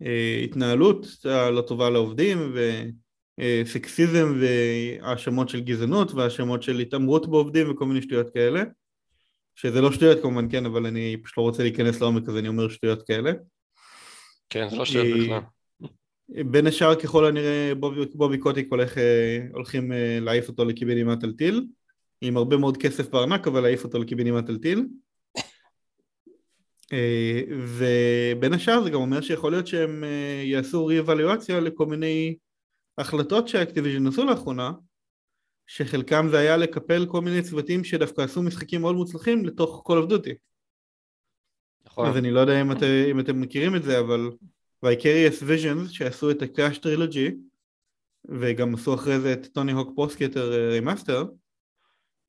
ההתנהלות 0.00 1.06
הלא 1.24 1.60
טובה 1.60 1.90
לעובדים 1.90 2.54
וסקסיזם 3.40 4.40
והאשמות 4.40 5.48
של 5.48 5.60
גזענות 5.60 6.12
והאשמות 6.12 6.62
של 6.62 6.78
התעמרות 6.78 7.30
בעובדים 7.30 7.70
וכל 7.70 7.86
מיני 7.86 8.02
שטויות 8.02 8.30
כאלה. 8.34 8.62
שזה 9.54 9.80
לא 9.80 9.92
שטויות 9.92 10.22
כמובן 10.22 10.50
כן 10.50 10.66
אבל 10.66 10.86
אני 10.86 11.16
פשוט 11.22 11.38
לא 11.38 11.42
רוצה 11.42 11.62
להיכנס 11.62 12.00
לעומק 12.00 12.28
אז 12.28 12.36
אני 12.36 12.48
אומר 12.48 12.68
שטויות 12.68 13.02
כאלה. 13.02 13.32
כן 14.50 14.68
זה 14.70 14.76
לא 14.76 14.84
שטויות 14.84 15.06
אה, 15.06 15.24
בכלל. 15.24 15.40
בין 16.44 16.66
השאר 16.66 16.94
ככל 16.94 17.26
הנראה 17.26 17.72
בובי, 17.80 18.00
בובי 18.14 18.38
קוטיק 18.38 18.66
הולך, 18.70 18.98
אה, 18.98 19.38
הולכים 19.52 19.92
אה, 19.92 20.18
להעיף 20.20 20.48
אותו 20.48 20.64
לקיבינימת 20.64 21.24
על 21.24 21.32
טיל. 21.32 21.66
עם 22.20 22.36
הרבה 22.36 22.56
מאוד 22.56 22.76
כסף 22.76 23.08
בארנק 23.10 23.46
אבל 23.46 23.60
להעיף 23.60 23.84
אותו 23.84 23.98
לקיבינימת 23.98 24.48
על 24.48 24.58
טיל 24.58 24.86
ובין 27.50 28.52
השאר 28.52 28.82
זה 28.82 28.90
גם 28.90 29.00
אומר 29.00 29.20
שיכול 29.20 29.50
להיות 29.52 29.66
שהם 29.66 30.04
יעשו 30.44 30.86
רי-אבליואציה 30.86 31.60
לכל 31.60 31.86
מיני 31.86 32.36
החלטות 32.98 33.48
שהאקטיביז'ן 33.48 34.06
עשו 34.06 34.24
לאחרונה 34.24 34.72
שחלקם 35.66 36.26
זה 36.30 36.38
היה 36.38 36.56
לקפל 36.56 37.06
כל 37.06 37.20
מיני 37.20 37.42
צוותים 37.42 37.84
שדווקא 37.84 38.20
עשו 38.20 38.42
משחקים 38.42 38.80
מאוד 38.80 38.94
מוצלחים 38.94 39.44
לתוך 39.44 39.90
Call 39.90 40.06
of 40.06 40.10
Duty 40.10 40.34
נכון. 41.86 42.06
אז 42.06 42.16
אני 42.16 42.30
לא 42.30 42.40
יודע 42.40 42.60
אם, 42.60 42.72
את, 42.72 42.82
אם 43.10 43.20
אתם 43.20 43.40
מכירים 43.40 43.76
את 43.76 43.82
זה 43.82 44.00
אבל 44.00 44.30
Vicarious 44.82 45.42
Visions 45.42 45.90
שעשו 45.90 46.30
את 46.30 46.42
ה 46.42 46.48
Crash 46.48 46.78
Trilogy 46.78 47.30
וגם 48.28 48.74
עשו 48.74 48.94
אחרי 48.94 49.20
זה 49.20 49.32
את 49.32 49.46
Tony 49.46 49.72
Hawk's 49.72 49.94
Pro 49.94 50.20
Skater 50.20 50.70
remaster 50.70 51.24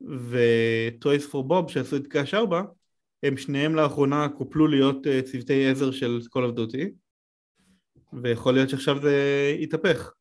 ו 0.01 0.27
Toys 0.27 1.27
for 1.27 1.43
Bob 1.43 1.69
שעשו 1.69 1.95
את 1.95 2.07
Crash 2.07 2.33
4 2.33 2.61
הם 3.23 3.37
שניהם 3.37 3.75
לאחרונה 3.75 4.29
קופלו 4.37 4.67
להיות 4.67 5.07
אה, 5.07 5.21
צוותי 5.21 5.69
עזר 5.69 5.91
של 5.91 6.19
Call 6.35 6.41
of 6.41 6.57
Duty 6.57 6.87
ויכול 8.23 8.53
להיות 8.53 8.69
שעכשיו 8.69 9.01
זה 9.01 9.13
יתהפך 9.59 10.13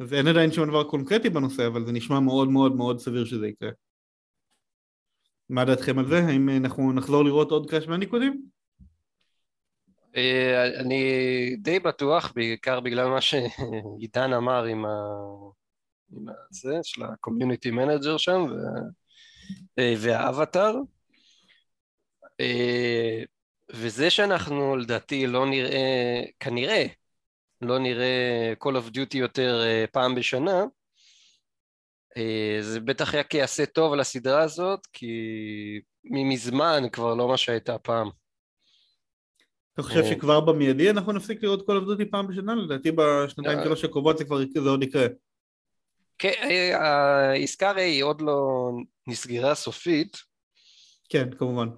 אז 0.00 0.12
אין 0.12 0.26
עדיין 0.26 0.52
שום 0.52 0.68
דבר 0.68 0.84
קונקרטי 0.84 1.30
בנושא 1.30 1.66
אבל 1.66 1.86
זה 1.86 1.92
נשמע 1.92 2.20
מאוד 2.20 2.48
מאוד 2.48 2.76
מאוד 2.76 2.98
סביר 2.98 3.24
שזה 3.24 3.48
יקרה 3.48 3.70
מה 5.48 5.64
דעתכם 5.64 5.98
על 5.98 6.08
זה? 6.08 6.18
האם 6.18 6.48
אנחנו 6.48 6.92
נחזור 6.92 7.24
לראות 7.24 7.50
עוד 7.50 7.70
קראש 7.70 7.88
מהניקודים? 7.88 8.42
אה, 10.16 10.80
אני 10.80 11.56
די 11.58 11.80
בטוח, 11.80 12.32
בעיקר 12.36 12.80
בגלל 12.80 13.08
מה 13.08 13.20
שעידן 13.20 14.32
אמר 14.32 14.64
עם, 14.64 14.84
ה... 14.84 14.90
עם 16.12 16.26
הזה, 16.50 16.78
של 16.82 17.02
ה-community 17.02 17.72
manager 17.72 18.18
שם 18.18 18.46
אה, 19.78 19.94
והאבטר 19.98 20.74
אה, 20.74 20.93
וזה 23.72 24.10
שאנחנו 24.10 24.76
לדעתי 24.76 25.26
לא 25.26 25.46
נראה, 25.46 26.22
כנראה 26.40 26.86
לא 27.60 27.78
נראה 27.78 28.52
Call 28.64 28.72
of 28.72 28.96
Duty 28.96 29.16
יותר 29.16 29.62
פעם 29.92 30.14
בשנה 30.14 30.64
זה 32.60 32.80
בטח 32.80 33.14
רק 33.14 33.34
יעשה 33.34 33.66
טוב 33.66 33.94
לסדרה 33.94 34.42
הזאת 34.42 34.86
כי 34.92 35.12
מזמן 36.04 36.82
כבר 36.92 37.14
לא 37.14 37.28
מה 37.28 37.36
שהייתה 37.36 37.78
פעם 37.78 38.10
אתה 39.74 39.82
חושב 39.82 40.00
אה, 40.00 40.10
שכבר 40.10 40.40
במיידי 40.40 40.90
אנחנו 40.90 41.12
נפסיק 41.12 41.42
לראות 41.42 41.66
כל 41.66 41.76
עבדותי 41.76 42.04
פעם 42.10 42.26
בשנה? 42.26 42.54
לדעתי 42.54 42.92
בשנתיים 42.92 43.58
אה, 43.58 43.64
שלוש 43.64 43.84
הקרובות 43.84 44.18
זה 44.18 44.24
כבר 44.24 44.38
זה 44.62 44.68
עוד 44.70 44.82
יקרה. 44.82 45.06
כן, 46.18 46.32
אה, 46.42 46.78
העסקה 46.78 47.70
הרי 47.70 48.00
עוד 48.00 48.20
לא 48.20 48.70
נסגרה 49.06 49.54
סופית. 49.54 50.16
כן, 51.08 51.30
כמובן. 51.38 51.68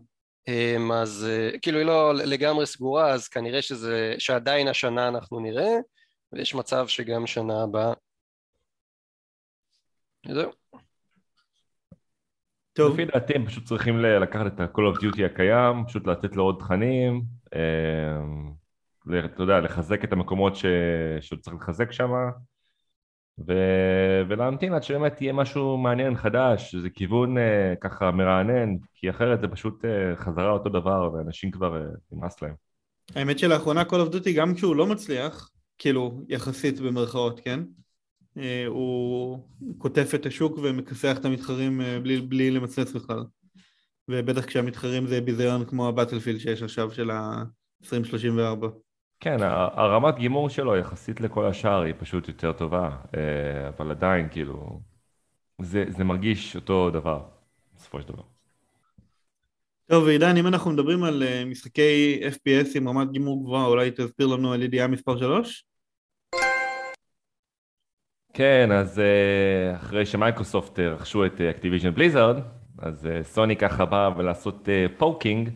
אז 0.93 1.29
כאילו 1.63 1.79
היא 1.79 1.87
לא 1.87 2.15
לגמרי 2.15 2.67
סגורה, 2.67 3.11
אז 3.11 3.29
כנראה 3.29 3.63
שזה, 3.63 4.15
שעדיין 4.19 4.69
השנה 4.69 5.09
אנחנו 5.09 5.41
נראה, 5.41 5.73
ויש 6.33 6.55
מצב 6.55 6.89
שגם 6.89 7.27
שנה 7.27 7.63
הבאה. 7.63 7.93
זהו. 10.29 10.51
טוב. 12.73 12.93
לפי 12.93 13.05
דעתי 13.05 13.35
הם 13.35 13.47
פשוט 13.47 13.65
צריכים 13.65 13.99
לקחת 14.01 14.47
את 14.47 14.61
ה-Call 14.61 14.97
of 14.97 15.01
Duty 15.01 15.25
הקיים, 15.25 15.87
פשוט 15.87 16.07
לתת 16.07 16.37
לו 16.37 16.43
עוד 16.43 16.57
תכנים, 16.59 17.23
אה, 17.55 19.25
אתה 19.25 19.43
יודע, 19.43 19.61
לחזק 19.61 20.05
את 20.05 20.13
המקומות 20.13 20.57
ש... 20.57 20.65
שצריך 21.21 21.57
לחזק 21.57 21.93
שם, 21.93 22.11
ו... 23.39 23.53
ולהמתין 24.29 24.73
עד 24.73 24.83
שבאמת 24.83 25.21
יהיה 25.21 25.33
משהו 25.33 25.79
מעניין 25.79 26.17
חדש, 26.17 26.75
זה 26.75 26.91
כיוון 26.91 27.37
uh, 27.37 27.41
ככה 27.81 28.11
מרענן, 28.11 28.77
כי 28.95 29.11
אחרת 29.11 29.41
זה 29.41 29.49
פשוט 29.49 29.85
uh, 29.85 30.17
חזרה 30.17 30.51
אותו 30.51 30.69
דבר 30.69 31.11
ואנשים 31.13 31.51
כבר 31.51 31.83
uh, 31.83 31.99
נמאס 32.13 32.43
להם. 32.43 32.55
האמת 33.15 33.39
שלאחרונה 33.39 33.83
Call 33.83 34.09
of 34.09 34.13
Duty 34.13 34.31
גם 34.37 34.55
כשהוא 34.55 34.77
לא 34.77 34.87
מצליח, 34.87 35.51
כאילו 35.79 36.21
יחסית 36.29 36.81
במרכאות, 36.81 37.41
כן? 37.45 37.61
Uh, 38.39 38.41
הוא 38.67 39.39
קוטף 39.79 40.15
את 40.15 40.27
השוק 40.27 40.59
ומכסח 40.63 41.17
את 41.19 41.25
המתחרים 41.25 41.81
uh, 41.81 41.85
בלי, 42.03 42.21
בלי 42.21 42.51
למצלץ 42.51 42.93
בכלל. 42.93 43.25
ובטח 44.09 44.45
כשהמתחרים 44.45 45.07
זה 45.07 45.21
ביזיון 45.21 45.65
כמו 45.65 45.89
הבטלפילד 45.89 46.39
שיש 46.39 46.63
עכשיו 46.63 46.91
של 46.91 47.11
ה-2034. 47.11 48.67
כן, 49.21 49.37
הרמת 49.43 50.17
גימור 50.17 50.49
שלו 50.49 50.77
יחסית 50.77 51.21
לכל 51.21 51.47
השאר 51.47 51.83
היא 51.83 51.95
פשוט 51.99 52.29
יותר 52.29 52.53
טובה, 52.53 52.91
אה, 53.17 53.69
אבל 53.69 53.91
עדיין 53.91 54.29
כאילו, 54.31 54.81
זה, 55.61 55.85
זה 55.89 56.05
מרגיש 56.05 56.57
אותו 56.57 56.91
דבר, 56.91 57.23
בסופו 57.77 58.01
של 58.01 58.09
דבר. 58.09 58.23
טוב, 59.87 60.05
ועידן, 60.05 60.37
אם 60.37 60.47
אנחנו 60.47 60.71
מדברים 60.71 61.05
על 61.05 61.23
אה, 61.23 61.45
משחקי 61.45 62.21
FPS 62.23 62.77
עם 62.77 62.89
רמת 62.89 63.11
גימור 63.11 63.45
גבוהה, 63.45 63.67
אולי 63.67 63.91
תסביר 63.91 64.27
לנו 64.27 64.53
על 64.53 64.63
ידיעה 64.63 64.87
מספר 64.87 65.19
3? 65.19 65.65
כן, 68.33 68.73
אז 68.73 68.99
אה, 68.99 69.77
אחרי 69.77 70.07
שמייקרוסופט 70.07 70.79
רכשו 70.79 71.27
את 71.27 71.41
אקטיביז'ן 71.41 71.95
בליזארד, 71.95 72.37
אז 72.79 73.09
סוני 73.23 73.57
ככה 73.57 73.85
באה 73.85 74.19
ולעשות 74.19 74.69
poking, 74.99 75.51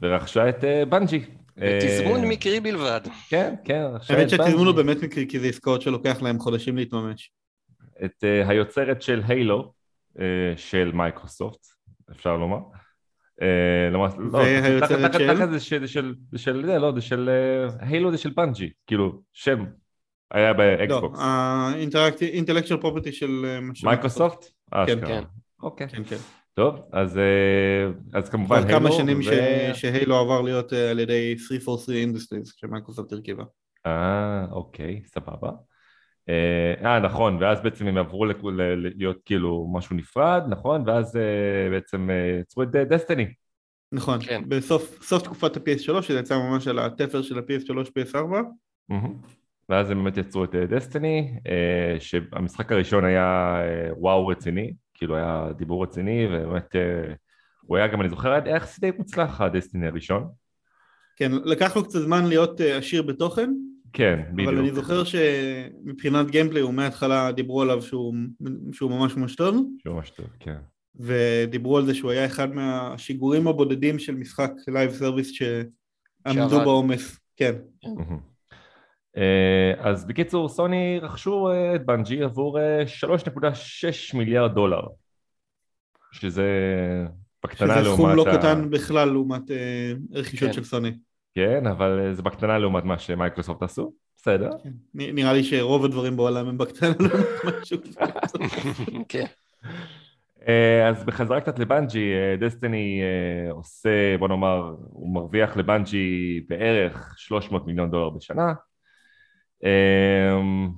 ורכשה 0.00 0.48
את 0.48 0.64
בנג'י, 0.88 1.24
תזמון 1.58 2.24
מקרי 2.24 2.60
בלבד. 2.60 3.00
כן, 3.28 3.54
כן. 3.64 3.84
האמת 4.08 4.30
שהתזמון 4.30 4.66
הוא 4.66 4.74
באמת 4.74 5.02
מקרי, 5.02 5.26
כי 5.28 5.40
זה 5.40 5.46
עסקאות 5.46 5.82
שלוקח 5.82 6.22
להם 6.22 6.38
חודשים 6.38 6.76
להתממש. 6.76 7.32
את 8.04 8.24
אה, 8.24 8.48
היוצרת 8.48 9.02
של 9.02 9.22
Halo, 9.28 9.72
אה, 10.16 10.20
של 10.56 10.90
מייקרוסופט, 10.94 11.66
אפשר 12.10 12.36
לומר. 12.36 12.58
והיוצרת 14.32 15.14
של? 15.60 16.14
זה 16.30 16.38
של, 16.38 16.54
לא, 16.78 16.92
זה 16.94 17.00
של, 17.00 17.30
Halo 17.80 18.10
זה 18.10 18.18
של 18.18 18.30
בנג'י, 18.30 18.70
כאילו, 18.86 19.22
שם 19.32 19.64
היה 20.30 20.52
באקסבוקס. 20.52 21.18
לא, 21.18 21.24
ה 21.24 21.36
intellectual 21.36 22.80
property 22.80 23.12
של 23.12 23.58
מייקרוסופט? 23.84 24.44
כן, 24.86 25.06
כן. 25.06 25.22
אוקיי. 25.62 25.88
כן, 25.88 26.04
כן. 26.04 26.16
טוב, 26.54 26.80
אז, 26.92 27.18
אה, 27.18 27.90
אז 28.12 28.28
כמובן 28.28 28.56
Halo... 28.56 28.68
כבר 28.68 28.78
כמה 28.78 28.92
שנים 28.92 29.18
ו... 29.18 29.22
ש... 29.22 29.28
ש 29.80 29.92
Halo 29.92 30.16
עבר 30.16 30.40
להיות 30.40 30.72
אה, 30.72 30.90
על 30.90 30.98
ידי 30.98 31.38
343 31.38 31.88
Industries, 31.88 32.60
שמייקרוסופט 32.60 33.12
הרכיבה. 33.12 33.44
אה, 33.86 34.44
אוקיי, 34.50 35.02
סבבה. 35.06 35.50
אה, 36.28 36.74
אה, 36.84 37.00
נכון, 37.00 37.36
ואז 37.40 37.60
בעצם 37.62 37.86
הם 37.86 37.98
עברו 37.98 38.24
ל... 38.24 38.32
להיות 38.96 39.16
כאילו 39.24 39.72
משהו 39.74 39.96
נפרד, 39.96 40.42
נכון? 40.48 40.88
ואז 40.88 41.18
בעצם 41.70 42.08
יצרו 42.40 42.62
את 42.62 42.68
Destiny. 42.68 43.26
נכון, 43.92 44.18
כן. 44.22 44.42
בסוף 44.48 45.22
תקופת 45.22 45.56
ה-PS3, 45.56 46.02
שזה 46.02 46.18
יצא 46.18 46.38
ממש 46.38 46.68
על 46.68 46.78
התפר 46.78 47.22
של 47.22 47.38
ה-PS3, 47.38 47.72
PS4. 47.72 48.34
ואז 49.68 49.90
הם 49.90 50.04
באמת 50.04 50.16
יצרו 50.16 50.44
את 50.44 50.54
Destiny, 50.54 51.38
שהמשחק 51.98 52.72
הראשון 52.72 53.04
היה 53.04 53.56
וואו 53.96 54.26
רציני, 54.26 54.72
כאילו 55.02 55.16
היה 55.16 55.48
דיבור 55.56 55.82
רציני, 55.82 56.26
ובאמת 56.26 56.76
אה, 56.76 57.14
הוא 57.60 57.76
היה 57.76 57.86
גם, 57.86 58.00
אני 58.00 58.08
זוכר, 58.08 58.32
היה 58.32 58.56
יחסית 58.56 58.80
די 58.80 58.90
מוצלח 58.98 59.40
ה 59.40 59.46
Destiny 59.46 59.86
הראשון. 59.86 60.28
כן, 61.16 61.32
לקח 61.44 61.76
לו 61.76 61.84
קצת 61.84 61.98
זמן 61.98 62.24
להיות 62.26 62.60
אה, 62.60 62.76
עשיר 62.76 63.02
בתוכן. 63.02 63.50
כן, 63.92 64.20
בדיוק. 64.32 64.48
אבל 64.48 64.58
אני 64.58 64.72
זוכר 64.72 65.04
שמבחינת 65.04 66.30
gameplay 66.30 66.62
הוא 66.62 66.74
מההתחלה 66.74 67.32
דיברו 67.32 67.62
עליו 67.62 67.82
שהוא, 67.82 68.14
שהוא 68.72 68.90
ממש 68.90 69.16
ממש 69.16 69.36
טוב. 69.36 69.66
שהוא 69.78 69.94
ממש 69.94 70.10
טוב, 70.10 70.26
כן. 70.40 70.56
ודיברו 70.96 71.78
על 71.78 71.86
זה 71.86 71.94
שהוא 71.94 72.10
היה 72.10 72.26
אחד 72.26 72.54
מהשיגורים 72.54 73.48
הבודדים 73.48 73.98
של 73.98 74.14
משחק 74.14 74.52
live 74.68 74.90
service 74.90 75.30
שעמדו 75.30 76.60
בעומס. 76.60 77.20
כן. 77.36 77.54
כן. 77.80 77.88
אה, 79.16 79.72
אז 79.78 80.04
בקיצור, 80.04 80.48
סוני 80.48 80.98
רכשו 81.02 81.50
אה, 81.50 81.74
את 81.74 81.86
בנג'י 81.86 82.22
עבור 82.22 82.58
3.6 83.00 83.44
אה, 83.44 83.90
מיליארד 84.14 84.54
דולר, 84.54 84.82
שזה 86.12 86.46
בקטנה 87.44 87.66
לעומת... 87.68 87.84
שזה 87.84 87.94
סכום 87.94 88.10
לא 88.10 88.24
קטן 88.32 88.70
בכלל 88.70 89.08
לעומת 89.08 89.42
רכישות 90.12 90.48
כן. 90.48 90.52
של 90.52 90.64
סוני. 90.64 90.92
כן, 91.34 91.66
אבל 91.66 92.10
זה 92.12 92.22
בקטנה 92.22 92.58
לעומת 92.58 92.84
מה 92.84 92.98
שמייקרוסופט 92.98 93.62
עשו, 93.62 93.92
בסדר. 94.16 94.50
כן. 94.62 94.70
נראה 94.94 95.32
לי 95.32 95.44
שרוב 95.44 95.84
הדברים 95.84 96.16
בעולם 96.16 96.48
הם 96.48 96.58
בקטנה 96.58 96.88
לעומת 97.00 97.60
משהו. 97.62 97.78
כן. 99.08 99.24
אז 100.88 101.04
בחזרה 101.04 101.40
קצת 101.40 101.58
לבנג'י, 101.58 102.12
דסטיני 102.40 103.02
עושה, 103.50 104.18
בוא 104.18 104.28
נאמר, 104.28 104.74
הוא 104.78 105.14
מרוויח 105.14 105.56
לבנג'י 105.56 106.40
בערך 106.48 107.14
300 107.16 107.66
מיליון 107.66 107.90
דולר 107.90 108.10
בשנה. 108.10 108.52
אמ, 109.62 110.70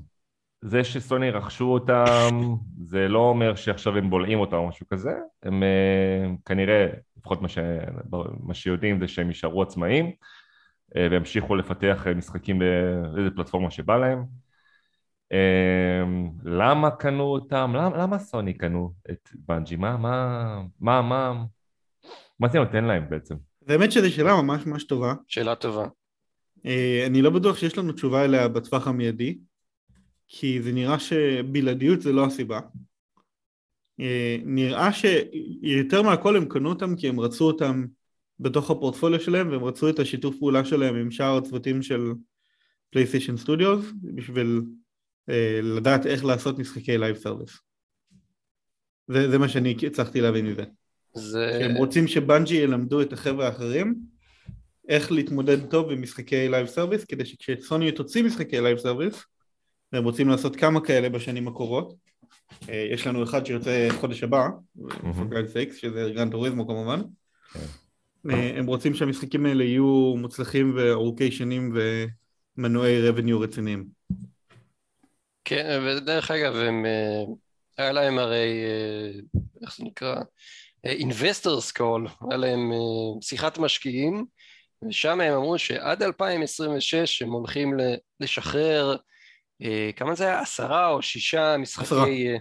זה 0.61 0.85
שסוני 0.85 1.31
רכשו 1.31 1.65
אותם, 1.65 2.57
זה 2.87 3.09
לא 3.09 3.19
אומר 3.19 3.55
שעכשיו 3.55 3.97
הם 3.97 4.11
בולעים 4.11 4.41
אותם 4.41 4.57
או 4.57 4.69
משהו 4.69 4.87
כזה, 4.89 5.13
הם 5.43 5.63
אה, 5.63 6.27
כנראה, 6.45 6.87
לפחות 7.17 7.43
מה, 7.43 7.49
ש... 7.49 7.59
מה 8.41 8.55
שיודעים 8.55 9.01
זה 9.01 9.09
שהם 9.09 9.29
יישארו 9.29 9.63
עצמאים 9.63 10.13
אה, 10.97 11.09
והמשיכו 11.11 11.57
לפתח 11.57 12.07
משחקים 12.17 12.59
באיזה 12.59 13.31
פלטפורמה 13.37 13.71
שבא 13.71 13.97
להם. 13.97 14.25
אמ, 15.33 16.31
למה 16.45 16.91
קנו 16.91 17.25
אותם? 17.25 17.73
למה, 17.75 17.97
למה 17.97 18.19
סוני 18.19 18.55
קנו 18.55 18.93
את 19.11 19.29
בנג'י? 19.35 19.77
מה, 19.77 19.97
מה, 19.97 20.63
מה, 20.81 21.03
מה, 21.03 21.45
מה 22.41 22.49
זה 22.49 22.59
נותן 22.59 22.85
להם 22.85 23.05
בעצם? 23.11 23.35
באמת 23.67 23.93
שזו 23.93 24.13
שאלה 24.13 24.43
ממש 24.43 24.67
ממש 24.67 24.85
טובה. 24.85 25.15
שאלה 25.29 25.55
טובה. 25.55 25.87
אה, 26.67 27.07
אני 27.07 27.23
לא 27.23 27.31
בטוח 27.31 27.59
שיש 27.59 27.79
לנו 27.79 27.93
תשובה 27.93 28.25
אליה 28.25 28.49
בטווח 28.49 28.89
המיידי, 28.89 29.39
כי 30.29 30.63
זה 30.63 30.73
נראה 30.73 30.99
שבלעדיות 30.99 32.01
זה 32.01 32.13
לא 32.13 32.27
הסיבה. 32.27 32.61
אה, 34.01 34.37
נראה 34.45 34.91
שיותר 34.93 36.03
מהכל 36.03 36.37
הם 36.37 36.45
קנו 36.45 36.69
אותם 36.69 36.97
כי 36.97 37.09
הם 37.09 37.21
רצו 37.21 37.45
אותם 37.45 37.85
בתוך 38.41 38.71
הפורטפוליו 38.71 39.21
שלהם 39.21 39.51
והם 39.51 39.65
רצו 39.65 39.89
את 39.89 39.99
השיתוף 39.99 40.37
פעולה 40.39 40.65
שלהם 40.65 40.95
עם 40.95 41.11
שאר 41.11 41.37
הצוותים 41.37 41.83
של 41.83 42.13
PlayStation 42.91 43.37
Studios 43.37 43.87
בשביל 44.03 44.63
אה, 45.29 45.61
לדעת 45.63 46.07
איך 46.07 46.25
לעשות 46.25 46.59
משחקי 46.59 46.99
live 46.99 47.17
service. 47.17 47.61
זה, 49.09 49.31
זה 49.31 49.39
מה 49.39 49.49
שאני 49.49 49.77
הצלחתי 49.87 50.21
להבין 50.21 50.47
מזה. 50.47 50.65
זה... 51.15 51.65
הם 51.65 51.75
רוצים 51.77 52.09
שבנג'י 52.09 52.55
ילמדו 52.55 53.03
את 53.03 53.13
החבר'ה 53.13 53.47
האחרים 53.47 54.14
איך 54.89 55.13
להתמודד 55.13 55.71
טוב 55.71 55.91
עם 55.91 56.03
משחקי 56.03 56.49
live 56.49 56.67
service 56.67 57.05
כדי 57.05 57.25
שכשסוני 57.25 57.93
תוציא 57.93 58.23
משחקי 58.23 58.61
live 58.61 58.79
service 58.79 59.25
והם 59.93 60.05
רוצים 60.05 60.29
לעשות 60.29 60.57
כמה 60.57 60.81
כאלה 60.81 61.09
בשנים 61.09 61.49
הקרובות 61.49 61.95
אה, 62.69 62.89
יש 62.93 63.07
לנו 63.07 63.25
אחד 63.25 63.47
שיוצא 63.47 63.89
חודש 64.01 64.23
הבא, 64.23 64.49
שזה 65.73 66.11
גרנד 66.15 66.33
טוריזמו 66.33 66.67
כמובן 66.67 67.03
כן. 68.23 68.31
אה, 68.31 68.59
הם 68.59 68.67
רוצים 68.67 68.95
שהמשחקים 68.95 69.47
האלה 69.47 69.65
יהיו 69.65 70.15
מוצלחים 70.17 70.75
וארוכי 70.77 71.31
שנים 71.31 71.77
ומנועי 72.57 73.11
revenue 73.11 73.43
רציניים 73.43 73.85
כן, 75.45 75.81
ודרך 75.87 76.31
אגב, 76.31 76.57
הם, 76.57 76.87
אה, 76.87 77.25
היה 77.79 77.93
להם 77.93 78.19
הרי, 78.19 78.65
איך 79.63 79.77
זה 79.77 79.85
נקרא? 79.85 80.15
Investors 80.87 81.73
Call, 81.79 82.27
היה 82.31 82.37
להם 82.37 82.71
שיחת 83.21 83.59
משקיעים 83.59 84.25
ושם 84.89 85.21
הם 85.21 85.35
אמרו 85.35 85.59
שעד 85.59 86.03
2026 86.03 87.23
הם 87.23 87.31
הולכים 87.31 87.77
לשחרר, 88.21 88.97
אה, 89.63 89.91
כמה 89.97 90.15
זה 90.15 90.25
היה? 90.25 90.41
עשרה 90.41 90.89
או 90.89 91.03
שישה 91.03 91.57
משחקי 91.59 92.29
אה, 92.29 92.37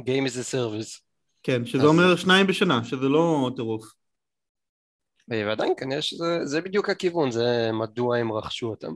Game 0.00 0.26
as 0.26 0.34
a 0.34 0.54
Service. 0.54 1.00
כן, 1.42 1.66
שזה 1.66 1.82
אז... 1.82 1.88
אומר 1.88 2.16
שניים 2.16 2.46
בשנה, 2.46 2.84
שזה 2.84 3.08
לא 3.08 3.50
טירוף. 3.56 3.84
אה, 5.32 5.42
ועדיין 5.46 5.72
כנראה 5.76 6.02
שזה 6.02 6.60
בדיוק 6.60 6.90
הכיוון, 6.90 7.30
זה 7.30 7.70
מדוע 7.72 8.16
הם 8.16 8.32
רכשו 8.32 8.66
אותם. 8.66 8.92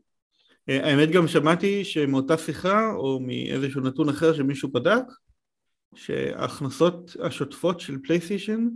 אה, 0.68 0.90
האמת 0.90 1.10
גם 1.10 1.28
שמעתי 1.28 1.84
שמאותה 1.84 2.38
שיחה, 2.38 2.92
או 2.94 3.20
מאיזשהו 3.20 3.80
נתון 3.80 4.08
אחר 4.08 4.34
שמישהו 4.34 4.72
בדק, 4.72 5.04
שההכנסות 5.94 7.16
השוטפות 7.22 7.80
של 7.80 7.98
פלייסטיישן 8.04 8.68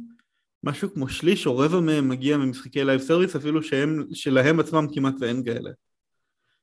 משהו 0.65 0.95
כמו 0.95 1.09
שליש 1.09 1.47
או 1.47 1.59
רבע 1.59 1.81
מהם 1.81 2.09
מגיע 2.09 2.37
ממשחקי 2.37 2.85
live 2.85 3.01
service 3.01 3.37
אפילו 3.37 3.63
שהם, 3.63 4.05
שלהם 4.13 4.61
עצמם 4.61 4.87
כמעט 4.95 5.15
ואין 5.21 5.45
כאלה. 5.45 5.71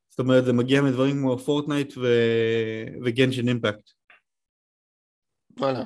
זאת 0.09 0.19
אומרת 0.19 0.45
זה 0.45 0.53
מגיע 0.53 0.81
מדברים 0.81 1.17
כמו 1.17 1.37
פורטנייט 1.37 1.97
ו... 1.97 2.07
וגנשן 3.05 3.47
אימפקט. 3.47 3.89
וואלה. 5.57 5.83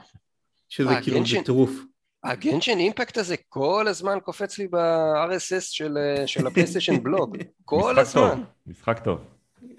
שזה 0.70 0.98
אה, 0.98 1.04
כאילו 1.04 1.18
גנשן... 1.18 1.42
בטירוף. 1.42 1.72
הגנשן 2.24 2.78
אימפקט 2.78 3.18
הזה 3.18 3.36
כל 3.50 3.86
הזמן 3.88 4.18
קופץ 4.24 4.58
לי 4.58 4.68
ב-RSS 4.68 5.62
של, 5.62 5.98
של 6.26 6.48
הפלייסטיישן 6.48 7.04
בלוג, 7.04 7.38
כל 7.66 8.00
הזמן. 8.00 8.22
טוב, 8.22 8.40
משחק 8.68 9.00
טוב. 9.04 9.20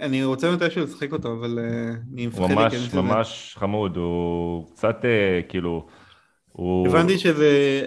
אני 0.01 0.25
רוצה 0.25 0.51
מתישהו 0.51 0.85
לשחק 0.85 1.12
אותו, 1.12 1.33
אבל 1.33 1.59
uh, 1.59 2.12
אני 2.14 2.27
מפחד 2.27 2.51
להיכנס 2.51 2.75
לזה. 2.75 2.97
הוא 2.97 3.05
ממש 3.05 3.14
ממש 3.17 3.55
חמוד, 3.59 3.97
הוא 3.97 4.71
קצת 4.73 4.97
כאילו... 5.49 5.87
הוא... 6.53 6.88
הבנתי 6.88 7.19
שזה 7.19 7.81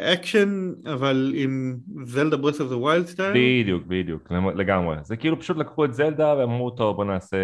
אקשן, 0.00 0.72
אבל 0.92 1.32
עם 1.36 1.76
זלדה 2.04 2.36
Breath 2.36 2.60
of 2.60 2.72
the 2.72 2.87
Wild 2.87 3.06
style? 3.06 3.32
בדיוק, 3.34 3.82
בדיוק, 3.86 4.32
לגמרי. 4.54 4.96
זה 5.02 5.16
כאילו 5.16 5.40
פשוט 5.40 5.56
לקחו 5.56 5.84
את 5.84 5.94
זלדה 5.94 6.34
ואמרו, 6.38 6.70
טוב, 6.70 6.96
בוא 6.96 7.04
נעשה, 7.04 7.36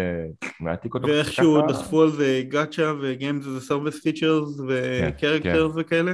נעתיק 0.61 0.93
אותו 0.93 1.07
ואיכשהו 1.07 1.67
דחפו 1.67 2.01
על 2.01 2.09
זה 2.09 2.41
גאצ'ה 2.47 2.93
ו 3.01 3.08
games 3.08 3.45
as 3.45 3.61
a 3.61 3.66
service 3.66 4.03
features 4.03 4.59
ו 4.67 4.76
characters 4.76 5.71
וכאלה? 5.75 6.13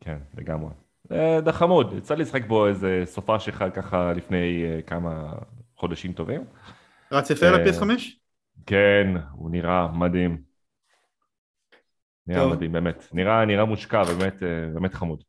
כן, 0.00 0.16
לגמרי. 0.38 0.70
זה 1.44 1.52
חמוד, 1.52 1.94
יצא 1.98 2.14
לי 2.14 2.22
לשחק 2.22 2.46
בו 2.46 2.66
איזה 2.66 3.02
סופה 3.04 3.38
שלך 3.38 3.64
ככה 3.74 4.12
לפני 4.12 4.64
אה, 4.64 4.82
כמה 4.82 5.32
חודשים 5.76 6.12
טובים. 6.12 6.44
רץ 7.12 7.30
יפה 7.30 7.46
על 7.46 7.54
ה-PS5? 7.54 7.90
כן, 8.66 9.06
הוא 9.32 9.50
נראה 9.50 9.88
מדהים. 9.92 10.38
נראה 12.26 12.48
מדהים, 12.48 12.72
באמת. 12.72 13.08
נראה, 13.12 13.64
מושקע, 13.64 14.02
באמת, 14.02 14.42
אה, 14.42 14.48
באמת 14.74 14.94
חמוד. 14.94 15.22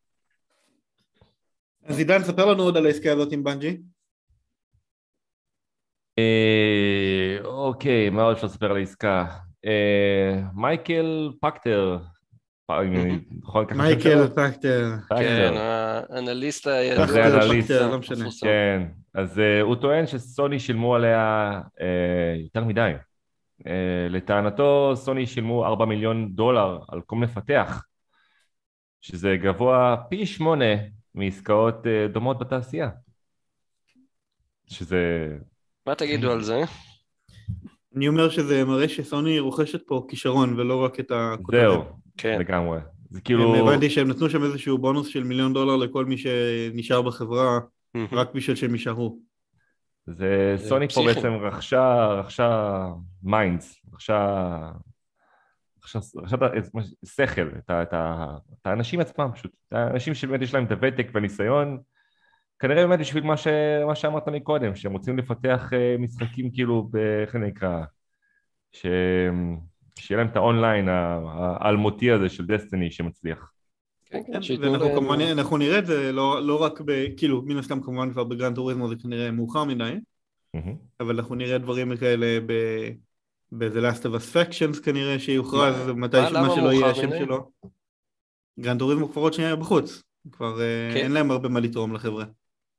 אז 1.88 2.00
עידן, 2.00 2.24
ספר 2.24 2.46
לנו 2.46 2.64
עוד 2.64 2.78
על 2.78 2.86
העסקה 2.86 3.12
הזאת 3.12 3.32
עם 3.32 3.44
בנג'י. 3.44 3.78
אה, 6.20 7.38
אוקיי, 7.44 8.10
מה 8.10 8.24
עוד 8.24 8.36
אפשר 8.36 8.48
לספר 8.48 8.72
על 8.72 8.78
העסקה? 8.78 9.26
אה, 9.66 10.42
מייקל 10.54 11.32
פקטר, 11.42 11.98
נכון, 13.42 13.66
מייקל 13.76 14.28
פקטר. 14.28 14.92
כן, 15.10 15.54
האנליסט 15.58 16.68
הידוע. 16.68 17.06
לא 17.06 18.00
כן, 18.42 18.84
אז 19.14 19.42
הוא 19.62 19.76
טוען 19.76 20.08
שסוני 20.08 20.60
שילמו 20.60 20.96
עליה 20.96 21.62
יותר 22.44 22.64
מדי. 22.64 22.92
לטענתו 24.10 24.92
סוני 24.96 25.26
שילמו 25.26 25.66
4 25.66 25.86
מיליון 25.86 26.36
דולר 26.36 26.80
על 26.88 27.02
כל 27.02 27.16
מפתח, 27.16 27.84
שזה 29.02 29.38
גבוה 29.38 29.96
פי 30.10 30.26
שמונה 30.26 30.76
מעסקאות 31.18 31.88
אה, 31.88 32.08
דומות 32.08 32.40
בתעשייה. 32.40 32.90
שזה... 34.68 35.34
מה 35.88 35.96
תגידו 35.96 36.32
על 36.32 36.42
זה? 36.42 36.62
אני 37.96 38.08
אומר 38.08 38.30
שזה 38.30 38.66
מראה 38.66 38.90
שסוני 38.90 39.40
רוכשת 39.40 39.88
פה 39.88 40.06
כישרון 40.10 40.60
ולא 40.60 40.84
רק 40.84 41.00
את 41.00 41.12
הכותרת. 41.16 41.62
זהו, 41.62 41.84
כן. 42.18 42.40
לגמרי. 42.40 42.80
זה 43.10 43.22
כאילו... 43.22 43.56
הבנתי 43.56 43.90
שהם 43.90 44.08
נתנו 44.08 44.30
שם 44.30 44.44
איזשהו 44.44 44.78
בונוס 44.78 45.08
של 45.08 45.24
מיליון 45.24 45.54
דולר 45.54 45.76
לכל 45.76 46.06
מי 46.06 46.18
שנשאר 46.18 47.02
בחברה, 47.02 47.60
רק 48.12 48.34
בשביל 48.34 48.56
שהם 48.56 48.72
יישארו. 48.72 49.20
זה 50.08 50.56
סוני 50.58 50.88
פה 50.88 51.02
בעצם 51.06 51.28
רכשה, 51.34 52.08
רכשה 52.08 52.84
מיינדס, 53.24 53.76
רכשה 53.94 54.72
עכשיו 55.96 56.40
שכל, 57.06 57.50
את, 57.58 57.72
את, 57.72 57.94
את 58.54 58.66
האנשים 58.66 59.00
עצמם 59.00 59.30
פשוט, 59.34 59.52
האנשים 59.72 60.14
שבאמת 60.14 60.42
יש 60.42 60.54
להם 60.54 60.66
את 60.66 60.72
הוותק 60.72 61.08
והניסיון, 61.14 61.78
כנראה 62.60 62.88
באמת 62.88 63.00
בשביל 63.00 63.24
מה, 63.24 63.38
ש, 63.38 63.48
מה 63.88 63.96
שאמרת 63.96 64.28
מקודם, 64.28 64.76
שהם 64.76 64.94
רוצים 64.94 65.18
לפתח 65.18 65.70
אה, 65.74 65.96
משחקים 66.00 66.52
כאילו, 66.52 66.90
איך 67.22 67.34
זה 67.34 67.40
נקרא, 67.40 67.82
ש, 68.72 68.86
שיהיה 70.00 70.18
להם 70.18 70.28
את 70.28 70.36
האונליין 70.36 70.88
האלמותי 70.90 72.12
הזה 72.12 72.30
של 72.30 72.46
דסטיני 72.46 72.92
שמצליח. 72.92 73.52
כן, 74.06 74.22
כן, 74.28 74.40
ואנחנו 74.62 74.90
כמובן, 74.96 75.22
אנחנו 75.22 75.58
נראה 75.58 75.80
את 75.80 75.86
זה 75.86 76.12
לא, 76.12 76.42
לא 76.42 76.64
רק 76.64 76.82
ב... 76.86 76.92
כאילו, 77.18 77.42
מן 77.42 77.58
הסתם 77.58 77.82
כמובן 77.82 78.12
כבר 78.12 78.24
בגרנד 78.24 78.56
טוריזמו 78.56 78.90
זה 78.90 78.96
כנראה 78.96 79.32
מאוחר 79.32 79.64
מדי, 79.64 79.94
אבל 81.00 81.16
אנחנו 81.16 81.36
נראה 81.36 81.58
דברים 81.58 81.98
כאלה 81.98 82.40
ב... 83.52 83.58
באיזה 83.58 83.90
Last 83.90 84.02
of 84.02 84.06
Us 84.06 84.36
Factions 84.36 84.84
כנראה 84.84 85.20
שיוכרז 85.20 85.76
מתי 85.96 86.18
מה 86.34 86.56
שלא 86.56 86.74
יהיה 86.74 86.90
השם 86.90 87.10
שלו. 87.20 87.52
גרנד 88.60 88.79
טוריזמו 88.79 89.12
כבר 89.12 89.22
עוד 89.22 89.34
שנייה 89.34 89.56
בחוץ, 89.56 90.04
כבר 90.32 90.62
אה, 90.62 90.94
כן. 90.94 90.98
אין 90.98 91.12
להם 91.12 91.32
הרבה 91.32 91.50
מה 91.50 91.60
לתרום 91.60 91.96
לחברה. 91.96 92.26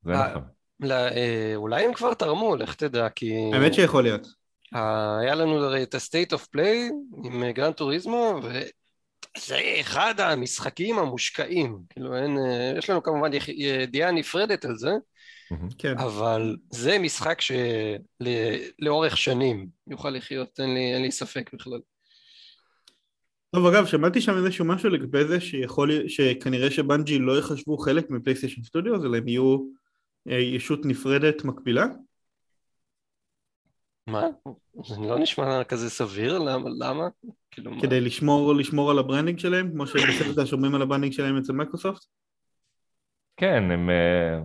אה, 0.08 0.30
נכון. 0.30 0.42
אה, 0.90 1.52
אולי 1.56 1.84
הם 1.84 1.94
כבר 1.94 2.14
תרמו, 2.14 2.56
לך 2.56 2.74
תדע, 2.74 3.08
כי... 3.08 3.50
האמת 3.52 3.74
שיכול 3.74 4.02
להיות. 4.02 4.26
היה 4.72 5.34
לנו 5.34 5.64
הרי 5.64 5.82
את 5.82 5.94
ה-State 5.94 6.32
of 6.32 6.40
Play 6.56 6.92
עם 7.24 7.50
גרנד 7.50 7.74
טוריזמו, 7.74 8.40
וזה 8.42 9.58
אחד 9.80 10.14
המשחקים 10.20 10.98
המושקעים. 10.98 11.78
כאילו 11.90 12.16
אין, 12.16 12.38
יש 12.78 12.90
לנו 12.90 13.02
כמובן 13.02 13.30
ידיעה 13.48 14.10
נפרדת 14.10 14.64
על 14.64 14.76
זה, 14.76 14.90
כן. 15.78 15.98
אבל 15.98 16.56
זה 16.70 16.98
משחק 16.98 17.38
שלאורך 18.80 19.16
שנים 19.16 19.68
יוכל 19.86 20.10
לחיות, 20.10 20.60
אין 20.60 20.74
לי, 20.74 20.94
אין 20.94 21.02
לי 21.02 21.12
ספק 21.12 21.50
בכלל. 21.54 21.80
טוב 23.50 23.66
אגב 23.66 23.86
שמעתי 23.86 24.20
שם 24.20 24.36
איזשהו 24.36 24.64
משהו 24.64 24.88
לגבי 24.88 25.24
זה 25.24 25.40
שיכול, 25.40 26.08
שכנראה 26.08 26.70
שבנג'י 26.70 27.18
לא 27.18 27.38
יחשבו 27.38 27.78
חלק 27.78 28.10
מפלייסטיישן 28.10 28.62
סטודיו 28.62 29.04
אלא 29.04 29.16
הם 29.16 29.28
יהיו 29.28 29.58
אה, 30.28 30.38
ישות 30.38 30.80
נפרדת 30.84 31.44
מקבילה? 31.44 31.86
מה? 34.06 34.26
זה 34.84 35.00
לא 35.00 35.18
נשמע 35.18 35.64
כזה 35.64 35.90
סביר, 35.90 36.38
למה? 36.38 36.70
למה? 36.78 37.08
כאילו 37.50 37.72
כדי 37.80 38.00
מה? 38.00 38.06
לשמור, 38.06 38.54
לשמור 38.54 38.90
על 38.90 38.98
ה 38.98 39.03
branding 39.03 39.38
שלהם, 39.38 39.70
כמו 39.70 39.86
שבסרט 39.86 40.46
שומרים 40.46 40.74
על 40.74 40.82
ה 40.82 40.86
branding 40.86 41.12
שלהם 41.12 41.36
אצל 41.36 41.52
מייקרוסופט? 41.52 42.04
כן, 43.36 43.70
הם, 43.70 43.90
אה, 43.90 44.38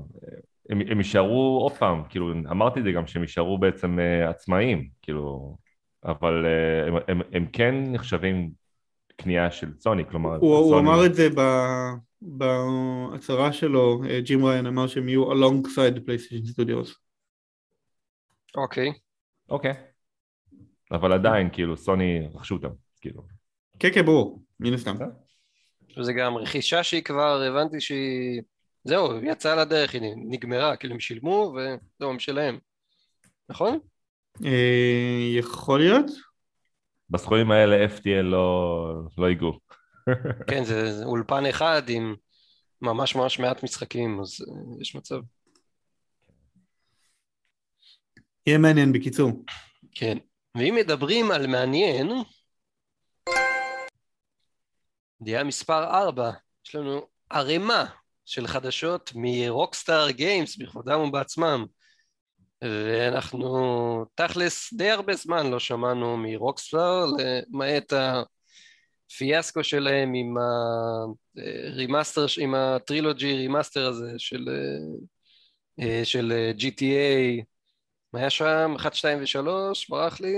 הם, 0.70 0.82
הם 0.90 0.98
יישארו, 0.98 1.60
עוד 1.62 1.72
פעם, 1.72 2.04
כאילו, 2.10 2.32
אמרתי 2.52 2.80
את 2.80 2.86
זה 2.86 2.92
גם, 2.92 3.08
שהם 3.08 3.22
יישארו 3.22 3.58
בעצם 3.58 4.00
uh, 4.00 4.30
עצמאיים, 4.30 4.90
כאילו, 5.02 5.58
אבל 6.06 6.46
uh, 6.46 6.88
הם, 6.88 6.96
הם, 7.08 7.22
הם 7.34 7.46
כן 7.54 7.76
נחשבים 7.92 8.52
קנייה 9.16 9.52
של 9.52 9.68
סוני, 9.80 10.04
כלומר... 10.10 10.30
הוא, 10.30 10.40
סוני... 10.40 10.72
הוא 10.72 10.80
אמר 10.80 11.06
את 11.06 11.16
זה 11.16 11.30
ב, 11.36 11.42
בהצהרה 12.22 13.54
שלו, 13.54 14.04
אה, 14.10 14.22
ג'ים 14.22 14.46
ריין 14.46 14.66
אמר 14.66 14.88
שהם 14.88 15.10
יהיו 15.10 15.32
alongside 15.32 15.98
PlayStation 15.98 16.60
Studios. 16.60 16.96
אוקיי. 18.56 18.90
Okay. 18.90 18.94
אוקיי. 19.50 19.72
Okay. 19.72 19.76
אבל 20.92 21.14
עדיין, 21.14 21.50
כאילו, 21.54 21.78
סוני 21.78 22.28
רכשו 22.34 22.56
אותם, 22.56 22.70
כאילו. 23.02 23.24
כן, 23.80 23.90
כן, 23.94 24.06
ברור, 24.06 24.44
מן 24.60 24.74
הסתם. 24.74 24.96
וזה 25.98 26.14
גם 26.14 26.38
רכישה 26.38 26.84
שהיא 26.84 27.04
כבר, 27.04 27.42
הבנתי 27.42 27.82
שהיא... 27.82 28.42
זהו, 28.84 29.24
יצאה 29.24 29.56
לדרך, 29.56 29.94
היא 29.94 30.02
נגמרה, 30.16 30.76
כאילו 30.76 30.94
הם 30.94 31.00
שילמו 31.00 31.56
וזהו, 31.56 32.12
הם 32.12 32.20
שלהם, 32.20 32.60
נכון? 33.50 33.80
אה, 34.46 35.30
יכול 35.40 35.80
להיות. 35.80 36.06
בסכומים 37.10 37.52
האלה 37.52 37.86
FTL 37.86 38.22
לא, 38.22 39.02
לא 39.18 39.30
ייגעו. 39.30 39.60
כן, 40.50 40.64
זה 40.64 41.06
אולפן 41.06 41.46
אחד 41.46 41.82
עם 41.88 42.16
ממש 42.82 43.16
ממש 43.16 43.40
מעט 43.40 43.64
משחקים, 43.64 44.20
אז 44.22 44.42
אה, 44.42 44.82
יש 44.82 44.96
מצב. 44.96 45.20
יהיה 48.48 48.58
מעניין 48.58 48.94
בקיצור. 48.94 49.44
כן, 49.92 50.18
ואם 50.58 50.76
מדברים 50.76 51.32
על 51.32 51.48
מעניין, 51.48 52.12
דעה 55.22 55.44
מספר 55.44 55.84
4, 55.84 56.32
יש 56.66 56.76
לנו 56.76 57.08
ערימה 57.30 57.86
של 58.26 58.48
חדשות 58.48 59.12
מרוקסטאר 59.16 60.10
גיימס 60.10 60.58
בכבודם 60.58 61.00
ובעצמם 61.00 61.66
ואנחנו 62.64 64.06
תכלס 64.16 64.74
די 64.74 64.90
הרבה 64.90 65.16
זמן 65.16 65.52
לא 65.52 65.60
שמענו 65.60 66.18
מרוקסטאר 66.18 67.06
למעט 67.06 67.94
הפיאסקו 69.12 69.64
שלהם 69.64 70.14
עם 70.14 70.36
ה 71.38 71.46
remaster, 71.46 72.26
עם 72.40 72.56
ה 72.56 72.65
trilogy 72.65 73.34
remaster 73.34 73.88
הזה 73.88 74.12
של, 74.18 74.46
של 76.04 76.52
GTA 76.58 77.44
מה 78.14 78.20
היה 78.20 78.30
שם? 78.30 78.74
1, 78.76 78.94
2 78.94 79.20
ו-3? 79.20 79.48
ברח 79.90 80.22
לי? 80.22 80.34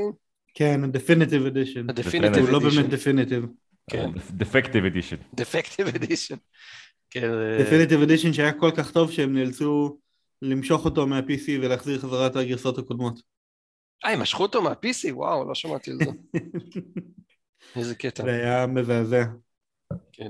כן, 0.53 0.83
ה-Definitive 0.83 1.51
Edition. 1.51 1.89
ה-Definitive 1.89 2.35
Edition. 2.35 2.39
הוא 2.39 2.49
לא 2.49 2.59
באמת 2.59 2.85
Definitive. 2.85 3.47
כן. 3.89 4.09
Defective 4.39 4.93
Edition. 4.93 5.41
Defective 5.41 5.95
Edition. 7.15 7.61
Definitive 7.61 8.01
Edition 8.01 8.33
שהיה 8.33 8.53
כל 8.53 8.71
כך 8.77 8.91
טוב 8.91 9.11
שהם 9.11 9.33
נאלצו 9.33 9.97
למשוך 10.41 10.85
אותו 10.85 11.07
מה-PC 11.07 11.49
ולהחזיר 11.61 11.99
חזרה 11.99 12.27
את 12.27 12.35
הגרסאות 12.35 12.77
הקודמות. 12.77 13.19
אה, 14.05 14.09
הם 14.09 14.21
משכו 14.21 14.43
אותו 14.43 14.61
מה-PC? 14.61 15.13
וואו, 15.13 15.47
לא 15.47 15.55
שמעתי 15.55 15.91
על 15.91 15.97
זה. 15.97 16.11
איזה 17.75 17.95
קטע. 17.95 18.23
זה 18.23 18.31
היה 18.31 18.67
מזעזע. 18.67 19.23
כן. 20.11 20.29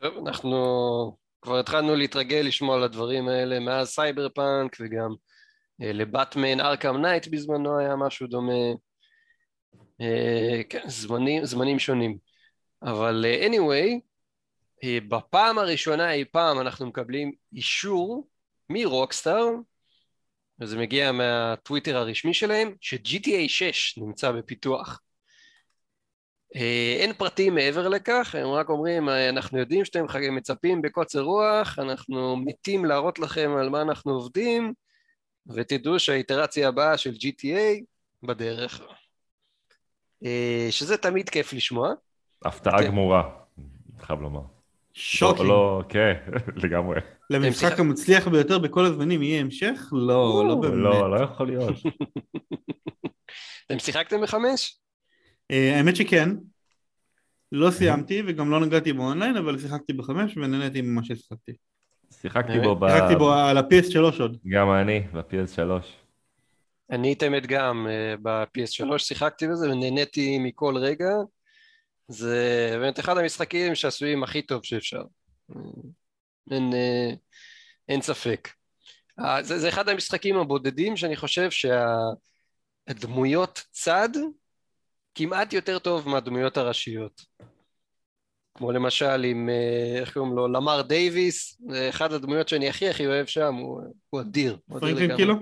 טוב, 0.00 0.26
אנחנו 0.26 1.16
כבר 1.42 1.58
התחלנו 1.58 1.96
להתרגל 1.96 2.42
לשמוע 2.46 2.76
על 2.76 2.82
הדברים 2.82 3.28
האלה 3.28 3.60
מאז 3.60 3.88
סייבר 3.88 4.28
פאנק 4.28 4.76
וגם 4.80 5.14
אה, 5.82 5.92
לבטמן 5.92 6.60
ארכם 6.60 6.96
נייט 6.96 7.28
בזמנו 7.28 7.78
היה 7.78 7.96
משהו 7.96 8.26
דומה. 8.26 8.72
אה, 10.00 10.60
כן, 10.68 10.88
זמנים, 10.88 11.44
זמנים 11.44 11.78
שונים. 11.78 12.18
אבל 12.82 13.24
אה, 13.28 13.46
anyway, 13.46 13.90
אה, 13.90 14.11
בפעם 14.84 15.58
הראשונה 15.58 16.12
אי 16.12 16.24
פעם 16.24 16.60
אנחנו 16.60 16.86
מקבלים 16.86 17.32
אישור 17.52 18.28
מרוקסטאר 18.70 19.46
וזה 20.62 20.78
מגיע 20.78 21.12
מהטוויטר 21.12 21.96
הרשמי 21.96 22.34
שלהם, 22.34 22.74
ש-GTA 22.80 23.48
6 23.48 23.98
נמצא 23.98 24.32
בפיתוח. 24.32 25.00
אה, 26.56 26.96
אין 26.98 27.12
פרטים 27.12 27.54
מעבר 27.54 27.88
לכך, 27.88 28.34
הם 28.38 28.48
רק 28.48 28.68
אומרים, 28.68 29.08
אנחנו 29.08 29.58
יודעים 29.58 29.84
שאתם 29.84 30.04
מצפים 30.30 30.82
בקוצר 30.82 31.20
רוח, 31.20 31.78
אנחנו 31.78 32.36
מתים 32.36 32.84
להראות 32.84 33.18
לכם 33.18 33.50
על 33.58 33.68
מה 33.68 33.82
אנחנו 33.82 34.12
עובדים, 34.12 34.72
ותדעו 35.46 35.98
שהאיטרציה 35.98 36.68
הבאה 36.68 36.98
של 36.98 37.14
GTA 37.14 37.84
בדרך. 38.22 38.80
אה, 40.24 40.66
שזה 40.70 40.96
תמיד 40.96 41.30
כיף 41.30 41.52
לשמוע. 41.52 41.92
הפתעה 42.44 42.86
גמורה, 42.86 43.30
חייב 43.98 44.20
לומר. 44.20 44.61
שוקינג. 44.94 45.48
לא, 45.48 45.48
לא, 45.48 45.82
כן, 45.88 46.14
לגמרי. 46.62 47.00
למשחק 47.30 47.80
המצליח 47.80 48.28
ביותר 48.28 48.58
בכל 48.58 48.84
הזמנים 48.84 49.22
יהיה 49.22 49.40
המשך? 49.40 49.88
לא, 49.92 50.44
לא 50.48 50.54
באמת. 50.54 50.74
לא, 50.74 51.10
לא 51.10 51.24
יכול 51.24 51.46
להיות. 51.46 51.74
אתם 53.66 53.78
שיחקתם 53.78 54.20
בחמש? 54.22 54.78
אה, 55.50 55.76
האמת 55.76 55.96
שכן. 55.96 56.28
לא 57.52 57.70
סיימתי 57.70 58.22
וגם 58.26 58.50
לא 58.50 58.60
נגעתי 58.60 58.92
באונליין, 58.92 59.36
אבל 59.36 59.58
שיחקתי 59.58 59.92
בחמש 59.92 60.36
ונהניתי 60.36 60.82
ממה 60.82 61.04
ששיחקתי. 61.04 61.52
שיחקתי 62.20 62.60
בו 62.60 62.76
ב... 62.76 62.88
שיחקתי 62.88 63.16
בו 63.16 63.32
על 63.32 63.58
ה-PS3 63.58 64.20
עוד. 64.20 64.36
גם 64.48 64.70
אני, 64.70 65.00
ב-PS3. 65.12 65.84
אני 66.90 67.12
את 67.12 67.22
האמת 67.22 67.46
גם 67.46 67.86
אה, 67.90 68.14
ב-PS3 68.22 68.98
שיחקתי 68.98 69.48
בזה 69.48 69.70
ונהניתי 69.70 70.38
מכל 70.38 70.76
רגע. 70.76 71.10
זה 72.12 72.76
באמת 72.80 73.00
אחד 73.00 73.18
המשחקים 73.18 73.74
שעשויים 73.74 74.22
הכי 74.22 74.42
טוב 74.42 74.64
שאפשר. 74.64 75.02
אין, 76.50 76.70
אה, 76.74 77.10
אין 77.88 78.02
ספק. 78.02 78.48
אה, 79.20 79.42
זה, 79.42 79.58
זה 79.58 79.68
אחד 79.68 79.88
המשחקים 79.88 80.36
הבודדים 80.36 80.96
שאני 80.96 81.16
חושב 81.16 81.48
שהדמויות 82.88 83.64
צד 83.70 84.08
כמעט 85.14 85.52
יותר 85.52 85.78
טוב 85.78 86.08
מהדמויות 86.08 86.56
הראשיות. 86.56 87.22
כמו 88.54 88.72
למשל 88.72 89.24
עם, 89.24 89.48
אה, 89.48 89.98
איך 90.00 90.12
קוראים 90.12 90.32
לו, 90.32 90.48
למר 90.48 90.82
דייוויס, 90.82 91.60
זה 91.68 91.88
אחד 91.88 92.12
הדמויות 92.12 92.48
שאני 92.48 92.68
הכי 92.68 92.88
הכי 92.88 93.06
אוהב 93.06 93.26
שם, 93.26 93.54
הוא, 93.54 93.82
הוא 94.10 94.20
אדיר. 94.20 94.58
פרנקלין 94.68 95.16
כאילו? 95.16 95.34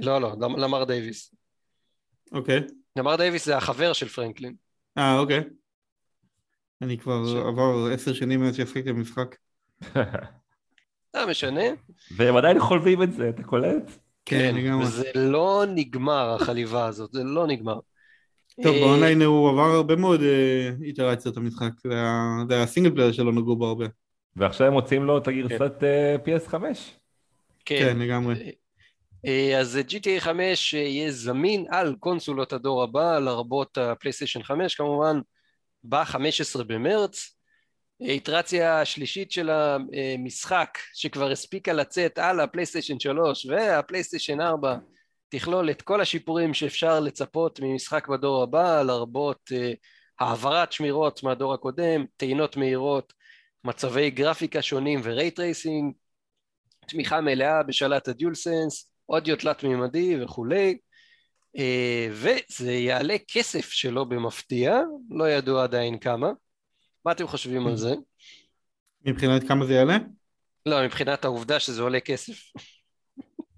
לא, 0.00 0.20
לא, 0.20 0.36
למר 0.58 0.84
דייוויס. 0.84 1.34
אוקיי. 2.32 2.60
למר 2.96 3.16
דייוויס 3.16 3.44
זה 3.44 3.56
החבר 3.56 3.92
של 3.92 4.08
פרנקלין. 4.08 4.54
אה, 4.98 5.18
אוקיי. 5.18 5.40
אני 6.82 6.98
כבר 6.98 7.26
ש... 7.26 7.34
עבר 7.34 7.88
עשר 7.92 8.12
שנים 8.12 8.40
מאז 8.40 8.56
שהפסקתי 8.56 8.92
במשחק. 8.92 9.36
לא 11.14 11.28
משנה. 11.30 11.62
והם 12.16 12.36
עדיין 12.36 12.60
חולבים 12.60 13.02
את 13.02 13.12
זה, 13.12 13.28
אתה 13.28 13.42
קולט? 13.42 13.98
כן, 14.24 14.54
לגמרי. 14.56 14.86
זה 14.86 15.10
לא 15.14 15.64
נגמר 15.74 16.34
החליבה 16.34 16.86
הזאת, 16.86 17.12
זה 17.12 17.24
לא 17.24 17.46
נגמר. 17.46 17.78
טוב, 18.62 18.74
אה, 18.74 18.80
באונליין 18.80 19.22
הוא 19.22 19.50
עבר 19.50 19.62
הרבה 19.62 19.96
מאוד 19.96 20.22
אה, 20.22 20.70
איטרציות 20.82 21.36
המשחק, 21.36 21.70
זה 21.84 21.94
היה 22.54 22.62
ה 22.62 22.66
single 22.66 22.90
player 22.90 23.12
שלא 23.12 23.32
נגעו 23.32 23.56
בו 23.56 23.66
הרבה. 23.66 23.86
ועכשיו 24.36 24.66
הם 24.66 24.72
מוצאים 24.72 25.04
לו 25.04 25.18
את 25.18 25.28
הגרסת 25.28 25.72
PS5. 26.24 26.54
כן. 27.64 27.78
כן, 27.78 27.98
לגמרי. 27.98 28.34
אז 29.58 29.78
GTA 29.88 30.20
5 30.20 30.74
יהיה 30.74 31.12
זמין 31.12 31.66
על 31.70 31.96
קונסולות 32.00 32.52
הדור 32.52 32.82
הבא, 32.82 33.18
לרבות 33.18 33.78
הפלייסטיישן 33.78 34.42
5 34.42 34.74
כמובן, 34.74 35.20
ב-15 35.84 36.62
במרץ. 36.66 37.34
איטרציה 38.00 38.80
השלישית 38.80 39.32
של 39.32 39.50
המשחק 39.50 40.78
שכבר 40.94 41.30
הספיקה 41.30 41.72
לצאת 41.72 42.18
על 42.18 42.40
הפלייסטיישן 42.40 42.98
3 43.00 43.46
והפלייסטיישן 43.46 44.40
4 44.40 44.76
תכלול 45.28 45.70
את 45.70 45.82
כל 45.82 46.00
השיפורים 46.00 46.54
שאפשר 46.54 47.00
לצפות 47.00 47.60
ממשחק 47.62 48.08
בדור 48.08 48.42
הבא, 48.42 48.82
לרבות 48.82 49.52
uh, 49.52 49.76
העברת 50.20 50.72
שמירות 50.72 51.22
מהדור 51.22 51.54
הקודם, 51.54 52.04
טעינות 52.16 52.56
מהירות, 52.56 53.12
מצבי 53.64 54.10
גרפיקה 54.10 54.62
שונים 54.62 55.00
ו 55.02 55.10
ray 55.10 55.32
tracing, 55.32 55.92
תמיכה 56.88 57.20
מלאה 57.20 57.62
בשלט 57.62 58.08
ה 58.08 58.34
DualSense, 58.34 58.92
אודיו 59.08 59.36
תלת 59.36 59.64
מימדי 59.64 60.22
וכולי. 60.22 60.78
אה, 61.58 62.08
וזה 62.12 62.72
יעלה 62.72 63.16
כסף 63.28 63.70
שלא 63.70 64.04
במפתיע, 64.04 64.80
לא 65.10 65.30
ידוע 65.30 65.62
עדיין 65.62 65.98
כמה. 65.98 66.30
מה 67.04 67.12
אתם 67.12 67.26
חושבים 67.26 67.66
על 67.66 67.76
זה? 67.76 67.94
מבחינת 69.04 69.48
כמה 69.48 69.66
זה 69.66 69.74
יעלה? 69.74 69.98
לא, 70.66 70.84
מבחינת 70.84 71.24
העובדה 71.24 71.60
שזה 71.60 71.82
עולה 71.82 72.00
כסף. 72.00 72.52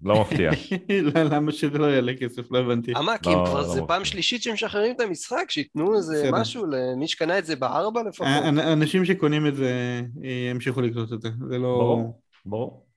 לא 0.01 0.21
מפתיע. 0.21 0.51
למה 1.31 1.51
שזה 1.51 1.77
לא 1.77 1.85
יעלה 1.85 2.13
כסף? 2.19 2.51
לא 2.51 2.59
הבנתי. 2.59 2.93
אמה, 2.97 3.17
כי 3.17 3.29
לא, 3.29 3.43
כבר 3.45 3.61
לא 3.61 3.67
זה 3.67 3.81
פעם 3.87 4.05
שלישית 4.05 4.43
שמשחררים 4.43 4.95
את 4.95 4.99
המשחק, 4.99 5.45
שייתנו 5.49 5.97
איזה 5.97 6.29
משהו 6.31 6.65
למי 6.65 7.07
שקנה 7.07 7.37
את 7.37 7.45
זה 7.45 7.55
בארבע 7.55 8.03
לפחות. 8.03 8.27
אנשים 8.73 9.05
שקונים 9.05 9.47
את 9.47 9.55
זה 9.55 10.01
ימשיכו 10.51 10.81
לקנות 10.81 11.13
את 11.13 11.21
זה, 11.21 11.29
זה 11.49 11.57
לא... 11.57 11.67
ברור, 11.67 12.21
ברור. 12.45 12.90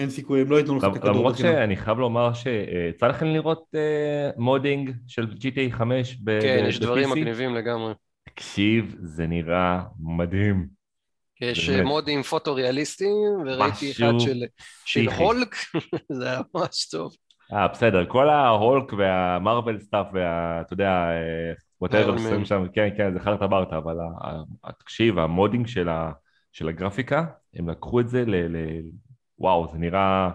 אין 0.00 0.10
סיכוי, 0.10 0.40
הם 0.40 0.50
לא 0.50 0.56
ייתנו 0.56 0.76
לך 0.76 0.84
את 0.84 0.96
הכדור 0.96 1.10
למרות 1.10 1.36
שאני 1.36 1.76
חייב 1.76 1.98
לומר 1.98 2.32
שיצא 2.32 3.06
לכם 3.06 3.26
לראות 3.26 3.64
אה, 3.74 4.30
modding 4.36 4.92
של 5.06 5.26
GTA 5.26 5.72
5 5.72 6.16
ב-PC? 6.24 6.42
כן, 6.42 6.64
יש 6.68 6.80
דברים 6.80 7.10
מגניבים 7.10 7.54
לגמרי. 7.54 7.92
תקשיב, 8.24 8.96
זה 9.00 9.26
נראה 9.26 9.80
מדהים. 9.98 10.66
יש 11.40 11.70
אה, 11.70 11.84
מודים 11.84 12.22
פוטו-ריאליסטיים, 12.22 13.32
וראיתי 13.46 13.90
אחד 13.90 14.12
של 14.84 15.08
הולק, 15.18 15.56
זה 16.18 16.30
היה 16.30 16.40
ממש 16.54 16.88
טוב. 16.90 17.12
אה, 17.52 17.68
בסדר, 17.68 18.04
כל 18.08 18.28
ההולק 18.28 18.92
והמרוויל 18.92 19.78
stuff 19.78 20.06
וה... 20.12 20.60
אתה 20.60 20.72
יודע, 20.72 21.08
whatever 21.80 22.18
שעושים 22.18 22.44
שם, 22.44 22.64
כן, 22.72 22.88
כן, 22.96 23.12
זה 23.12 23.20
חרטה 23.20 23.46
ברטה, 23.46 23.76
אבל 23.76 23.96
תקשיב, 24.78 25.18
ה 25.18 25.24
modding 25.24 25.66
של 26.52 26.68
הגרפיקה, 26.68 27.24
הם 27.54 27.70
לקחו 27.70 28.00
את 28.00 28.08
זה 28.08 28.24
וואו, 29.40 29.68
זה 29.72 29.78
נראה... 29.78 30.30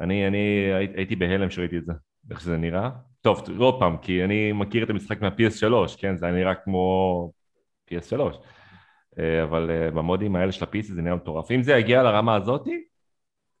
אני, 0.00 0.26
אני 0.28 0.70
הייתי 0.96 1.16
בהלם 1.16 1.50
שראיתי 1.50 1.78
את 1.78 1.84
זה, 1.84 1.92
איך 2.30 2.40
שזה 2.40 2.56
נראה. 2.56 2.90
טוב, 3.20 3.42
עוד 3.58 3.78
פעם, 3.78 3.96
כי 3.96 4.24
אני 4.24 4.52
מכיר 4.52 4.84
את 4.84 4.90
המשחק 4.90 5.22
מה-PS3, 5.22 5.98
כן? 5.98 6.16
זה 6.16 6.26
היה 6.26 6.34
נראה 6.34 6.54
כמו 6.54 7.30
PS3. 7.90 8.20
אה, 9.18 9.42
אבל 9.42 9.70
אה, 9.70 9.90
במודים 9.90 10.36
האלה 10.36 10.52
של 10.52 10.64
ה-PC 10.64 10.82
זה 10.82 11.02
נראה 11.02 11.16
מטורף. 11.16 11.50
אם 11.50 11.62
זה 11.62 11.72
יגיע 11.72 12.02
לרמה 12.02 12.36
הזאתי, 12.36 12.84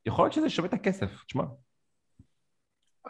יכול 0.06 0.24
להיות 0.24 0.32
שזה 0.32 0.50
שווה 0.50 0.68
את 0.68 0.74
הכסף, 0.74 1.24
תשמע. 1.26 1.44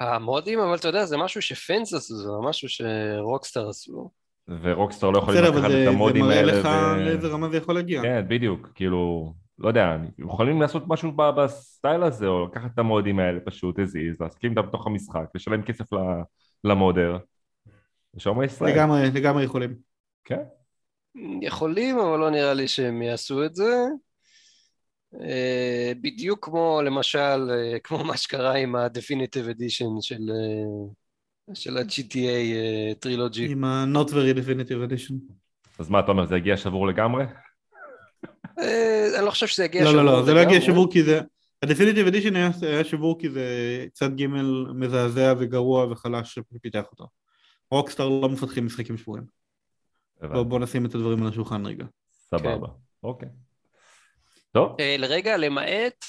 המודים, 0.00 0.58
אבל 0.60 0.74
אתה 0.74 0.88
יודע, 0.88 1.04
זה 1.04 1.16
משהו 1.16 1.42
שפנס 1.42 1.94
עשו, 1.94 2.14
זה 2.14 2.28
משהו 2.48 2.68
שרוקסטאר 2.68 3.68
עשו. 3.68 4.10
ורוקסטאר 4.62 5.10
לא 5.10 5.18
יכולים 5.18 5.44
לקחת 5.44 5.70
את 5.70 5.88
המודים 5.88 6.24
האלה. 6.24 6.52
בסדר, 6.52 6.60
אבל 6.60 6.68
זה 6.68 6.74
מראה 6.74 6.96
לך 6.96 7.06
לאיזה 7.06 7.28
רמה 7.28 7.48
זה 7.48 7.56
יכול 7.56 7.74
להגיע. 7.74 8.02
כן, 8.02 8.24
בדיוק, 8.28 8.68
כאילו, 8.74 9.32
לא 9.58 9.68
יודע, 9.68 9.96
יכולים 10.18 10.60
לעשות 10.60 10.82
משהו 10.86 11.12
בסטייל 11.12 12.02
הזה, 12.02 12.26
או 12.26 12.46
לקחת 12.46 12.70
את 12.74 12.78
המודים 12.78 13.18
האלה 13.18 13.40
פשוט, 13.40 13.78
הזיז, 13.78 14.20
להסכים 14.20 14.58
אותם 14.58 14.68
בתוך 14.68 14.86
המשחק, 14.86 15.24
לשלם 15.34 15.62
כסף 15.62 15.84
למודר, 16.64 17.18
ושאומרי 18.14 18.46
ישראל. 18.46 18.72
לגמרי, 18.72 19.10
לגמרי 19.14 19.44
יכולים. 19.44 19.74
כן. 20.24 20.42
יכולים, 21.42 21.98
אבל 21.98 22.18
לא 22.18 22.30
נראה 22.30 22.54
לי 22.54 22.68
שהם 22.68 23.02
יעשו 23.02 23.44
את 23.44 23.54
זה. 23.54 23.74
אה, 25.20 25.92
בדיוק 26.00 26.44
כמו 26.44 26.80
למשל, 26.84 27.50
אה, 27.50 27.78
כמו 27.84 28.04
מה 28.04 28.16
שקרה 28.16 28.56
עם 28.56 28.76
ה-Definitive 28.76 29.56
Edition 29.56 30.00
של, 30.00 30.30
אה, 30.30 31.54
של 31.54 31.76
ה-GTA 31.76 32.94
טרילוגי. 32.98 33.52
עם 33.52 33.64
ה-Not 33.64 34.08
Very 34.08 34.38
Definitive 34.38 34.90
Edition. 34.90 35.14
אז 35.78 35.90
מה 35.90 36.00
אתה 36.00 36.10
אומר, 36.10 36.26
זה 36.26 36.36
יגיע 36.36 36.56
שבור 36.56 36.86
לגמרי? 36.86 37.24
אה, 38.58 39.18
אני 39.18 39.26
לא 39.26 39.30
חושב 39.30 39.46
שזה 39.46 39.64
יגיע 39.64 39.82
שבור. 39.82 39.96
לא, 39.96 40.04
לא, 40.04 40.12
לא, 40.12 40.24
זה 40.24 40.34
לא 40.34 40.40
יגיע 40.40 40.60
שבור 40.60 40.92
כי 40.92 41.02
זה... 41.02 41.20
הדפיניטיב 41.62 42.06
אדישן 42.06 42.36
היה 42.36 42.84
שבור 42.84 43.18
כי 43.18 43.30
זה 43.30 43.46
צד 43.92 44.16
ג' 44.16 44.26
מזעזע 44.74 45.34
וגרוע 45.38 45.86
וחלש 45.90 46.38
שפיתח 46.54 46.82
אותו. 46.92 47.06
רוקסטאר 47.70 48.08
לא 48.08 48.28
מפתחים 48.28 48.66
משחקים 48.66 48.96
שבורים. 48.96 49.24
בוא 50.22 50.58
נשים 50.58 50.86
את 50.86 50.94
הדברים 50.94 51.22
על 51.22 51.28
השולחן 51.28 51.66
רגע. 51.66 51.84
סבבה, 52.12 52.66
כן. 52.66 52.72
אוקיי. 53.02 53.28
טוב. 54.52 54.76
אה, 54.80 54.96
לרגע, 54.98 55.36
למעט 55.36 56.04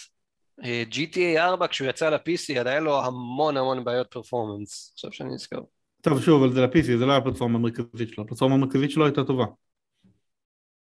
אה, 0.64 0.84
GTA 0.91 1.39
4 1.39 1.68
כשהוא 1.68 1.89
יצא 1.89 2.10
ל-PC, 2.10 2.60
עדיין 2.60 2.84
לו 2.84 3.04
המון 3.04 3.58
המון 3.58 3.84
בעיות 3.84 4.08
פרפורמנס, 4.12 4.91
עכשיו 4.94 5.12
שאני 5.12 5.34
נזכר. 5.34 5.60
טוב, 6.02 6.22
שוב, 6.22 6.44
אבל 6.44 6.54
זה 6.54 6.62
ל-PC, 6.62 6.84
זה 6.84 7.06
לא 7.06 7.12
היה 7.12 7.18
הפלטפורמה 7.18 7.60
המרכזית 7.60 8.10
שלו, 8.10 8.24
הפלטפורמה 8.24 8.56
המרכזית 8.56 8.91
שלו 8.91 9.06
הייתה 9.06 9.24
טובה. 9.24 9.46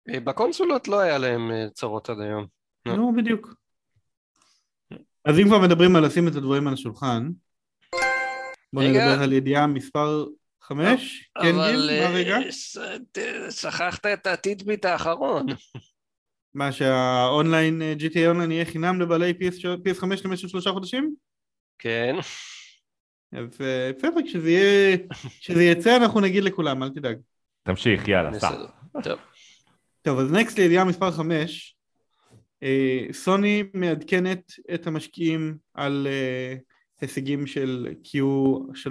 אה, 0.09 0.21
בקונסולות 0.21 0.89
לא 0.89 1.01
היה 1.01 1.19
להם 1.19 1.51
אה, 1.51 1.67
צרות 1.73 2.11
עד 2.11 2.21
היום. 2.21 2.47
נו, 2.87 3.13
בדיוק. 3.17 3.55
אז 5.25 5.39
אם 5.39 5.45
כבר 5.45 5.59
מדברים 5.59 5.97
על 5.97 6.07
לשים 6.07 6.29
את 6.29 6.35
הדברים 6.35 6.67
על 6.67 6.75
השולחן, 6.75 7.31
בוא 8.73 8.83
נדבר 8.83 9.23
על 9.23 9.33
ידיעה 9.33 9.67
מספר 9.67 10.27
חמש, 10.63 11.31
כן 11.43 11.53
גיל, 11.53 11.91
מה 12.03 12.11
רגע? 12.15 12.39
שכחת 13.51 14.07
את 14.07 14.27
הטיטביט 14.27 14.85
האחרון. 14.85 15.47
מה 16.55 16.73
שהאונליין 16.73 17.83
GTA 17.99 18.27
אונליין 18.27 18.51
יהיה 18.51 18.65
חינם 18.65 19.01
לבעלי 19.01 19.33
PS, 19.41 19.65
PS5 19.65 20.07
למשך 20.25 20.49
שלושה 20.49 20.71
חודשים? 20.71 21.15
כן. 21.79 22.17
אז 23.33 23.61
אה, 23.61 23.91
בסדר, 23.99 24.21
כשזה 25.41 25.63
יצא 25.63 25.97
אנחנו 25.97 26.21
נגיד 26.21 26.45
לכולם, 26.45 26.83
אל 26.83 26.91
תדאג. 26.91 27.17
תמשיך, 27.63 28.09
יאללה, 28.09 28.41
סע. 28.41 28.51
טוב. 29.03 29.19
טוב, 30.05 30.19
אז 30.19 30.33
נקסט 30.33 30.59
לידיעה 30.59 30.85
מספר 30.85 31.11
5, 31.11 31.77
סוני 33.13 33.63
מעדכנת 33.75 34.53
את 34.75 34.87
המשקיעים 34.87 35.57
על 35.75 36.07
אה, 36.11 36.57
הישגים 37.01 37.47
של 37.47 37.89
Q3 38.05 38.91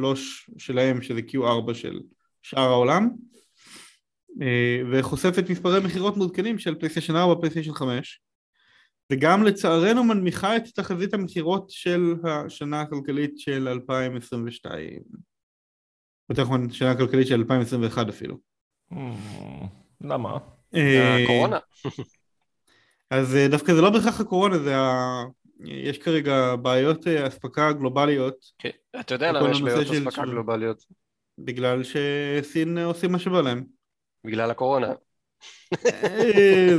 שלהם, 0.57 1.01
שזה 1.01 1.19
Q4 1.27 1.73
של 1.73 1.99
שאר 2.41 2.61
העולם, 2.61 3.09
אה, 4.41 4.81
וחושפת 4.91 5.49
מספרי 5.49 5.79
מכירות 5.85 6.17
מעודכנים 6.17 6.59
של 6.59 6.75
פלייסטיישן 6.75 7.15
4 7.15 7.33
ופלייסטיישן 7.33 7.73
5, 7.73 8.21
וגם 9.11 9.43
לצערנו 9.43 10.03
מנמיכה 10.03 10.57
את 10.57 10.63
תחזית 10.75 11.13
המכירות 11.13 11.69
של 11.69 12.15
השנה 12.23 12.81
הכלכלית 12.81 13.39
של 13.39 13.67
2022. 13.67 14.99
יותר 16.29 16.41
נכון, 16.41 16.69
שנה 16.69 16.91
הכלכלית 16.91 17.27
של 17.27 17.35
2021 17.35 18.09
אפילו. 18.09 18.37
Hmm, 18.93 18.95
למה? 20.01 20.37
אה, 20.75 21.23
הקורונה. 21.23 21.59
אז 23.09 23.35
אה, 23.35 23.47
דווקא 23.47 23.73
זה 23.73 23.81
לא 23.81 23.89
בהכרח 23.89 24.19
הקורונה, 24.19 24.57
זה 24.59 24.77
ה... 24.77 25.23
יש 25.65 25.97
כרגע 25.97 26.55
בעיות 26.55 27.07
אה, 27.07 27.27
אספקה 27.27 27.71
גלובליות 27.71 28.35
כן. 28.59 28.69
אתה 28.99 29.13
יודע 29.15 29.31
למה 29.31 29.51
יש 29.51 29.61
בעיות 29.61 29.87
של- 29.87 29.93
אספקה 29.93 30.11
של- 30.25 30.31
גלובליות? 30.31 30.83
בגלל 31.37 31.81
שסין 31.83 32.77
עושים 32.77 33.11
מה 33.11 33.19
שבא 33.19 33.41
להם. 33.41 33.63
בגלל 34.25 34.51
הקורונה. 34.51 34.93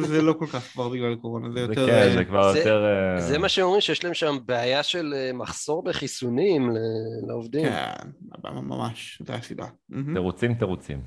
זה 0.01 0.22
לא 0.22 0.32
כל 0.38 0.47
כך 0.47 0.72
כבר 0.72 0.88
בגלל 0.88 1.12
הקורונה, 1.12 1.49
זה 1.49 1.55
זה 1.55 1.61
יותר... 1.61 1.86
כן, 1.86 2.12
זה 2.14 2.24
כבר 2.24 2.53
זה- 2.53 2.59
יותר... 2.59 2.84
זה 3.18 3.38
מה 3.38 3.49
שאומרים 3.49 3.80
שיש 3.80 4.05
להם 4.05 4.14
שם 4.14 4.36
בעיה 4.47 4.82
של 4.82 5.14
מחסור 5.34 5.84
בחיסונים 5.84 6.70
לעובדים. 7.28 7.66
כן, 7.68 8.09
ממש, 8.45 9.22
זה 9.26 9.34
הסיבה. 9.34 9.66
תירוצים, 10.14 10.55
תירוצים. 10.55 11.01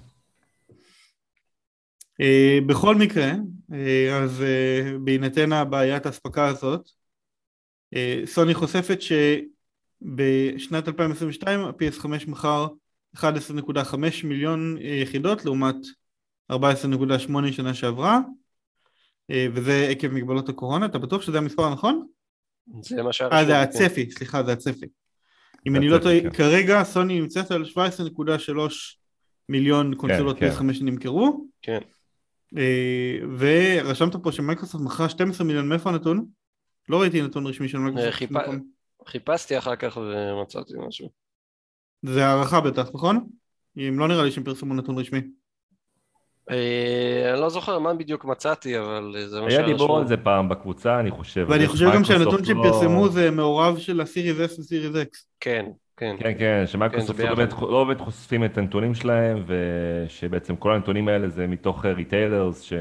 אה, 2.22 2.59
בכל 2.65 2.95
מקרה, 2.95 3.32
אה, 3.74 4.18
אז 4.24 4.41
אה, 4.41 4.97
בהינתן 5.03 5.51
הבעיית 5.51 6.05
האספקה 6.05 6.47
הזאת, 6.47 6.89
סוני 8.26 8.53
חושפת 8.53 8.99
שבשנת 9.01 10.88
2022 10.88 11.59
ה-PS5 11.59 12.07
מכר 12.28 12.68
11.5 13.15 13.97
מיליון 14.24 14.78
יחידות 14.82 15.45
לעומת 15.45 15.76
14.8 16.51 16.57
שנה 17.51 17.74
שעברה, 17.74 18.20
וזה 19.32 19.88
עקב 19.91 20.07
מגבלות 20.07 20.49
הקורונה, 20.49 20.86
אתה 20.86 20.99
בטוח 20.99 21.22
שזה 21.22 21.38
המספר 21.38 21.63
הנכון? 21.63 22.07
זה 22.82 23.03
מה 23.03 23.13
שהיה 23.13 23.32
אה, 23.32 23.45
זה 23.45 23.51
כן. 23.51 23.59
הצפי, 23.59 24.11
סליחה, 24.11 24.43
זה 24.43 24.53
הצפי. 24.53 24.86
אם 25.68 25.76
אני 25.76 25.89
לא 25.89 25.97
טועה, 25.97 26.22
כן. 26.22 26.30
כרגע 26.30 26.84
סוני 26.84 27.22
נמצאת 27.22 27.51
על 27.51 27.63
17.3 27.63 27.78
מיליון 29.49 29.95
קונסולות 29.95 30.39
כן. 30.39 30.49
PS5 30.49 30.74
שנמכרו. 30.74 31.45
כן. 31.61 31.80
אה, 32.57 33.17
ורשמת 33.37 34.15
פה 34.15 34.31
שמייקרוסופט 34.31 34.83
מכרה 34.83 35.09
12 35.09 35.47
מיליון, 35.47 35.69
מאיפה 35.69 35.89
הנתון? 35.89 36.25
לא 36.89 37.01
ראיתי 37.01 37.21
נתון 37.21 37.47
רשמי 37.47 37.67
של 37.67 37.77
מייקרוסופט. 37.77 38.31
נכון. 38.31 38.63
חיפשתי 39.07 39.57
אחר 39.57 39.75
כך 39.75 39.97
ומצאתי 39.97 40.73
משהו. 40.87 41.09
זה 42.03 42.25
הערכה 42.25 42.61
בטח, 42.61 42.89
נכון? 42.93 43.27
אם 43.77 43.99
לא 43.99 44.07
נראה 44.07 44.23
לי 44.23 44.31
שהם 44.31 44.43
פרסמו 44.43 44.73
נתון 44.73 44.97
רשמי. 44.97 45.21
אה, 46.51 47.31
אני 47.33 47.41
לא 47.41 47.49
זוכר 47.49 47.79
מה 47.79 47.93
בדיוק 47.93 48.25
מצאתי, 48.25 48.79
אבל 48.79 49.15
אה, 49.17 49.27
זה 49.27 49.39
מה 49.41 49.47
היה 49.47 49.55
שהיה 49.55 49.67
דיבור. 49.67 49.97
על 49.97 50.07
זה 50.07 50.17
פעם 50.17 50.49
בקבוצה, 50.49 50.99
אני 50.99 51.11
חושב. 51.11 51.45
ואני 51.49 51.67
חושב 51.67 51.85
גם 51.93 52.03
שהנתון 52.03 52.45
שהם 52.45 52.57
לא- 52.57 52.63
פרסמו 52.63 53.09
זה 53.09 53.31
מעורב 53.31 53.77
של 53.77 54.01
ה 54.01 54.09
Series 54.09 54.51
S 54.51 54.59
ו 54.59 54.65
Series 54.65 54.95
X. 54.95 55.17
כן, 55.39 55.65
כן. 55.97 56.15
כן, 56.19 56.33
כן, 56.39 56.63
שמייקרוסופט 56.67 57.21
כן, 57.21 57.27
לא. 57.29 57.35
באמת- 57.35 57.53
לא 57.53 57.83
באמת 57.83 58.01
חושפים 58.01 58.45
את 58.45 58.57
הנתונים 58.57 58.95
שלהם, 58.95 59.45
ושבעצם 59.47 60.55
כל 60.55 60.73
הנתונים 60.73 61.07
האלה 61.07 61.29
זה 61.29 61.47
מתוך 61.47 61.85
retailers 61.85 62.61
ש... 62.61 62.73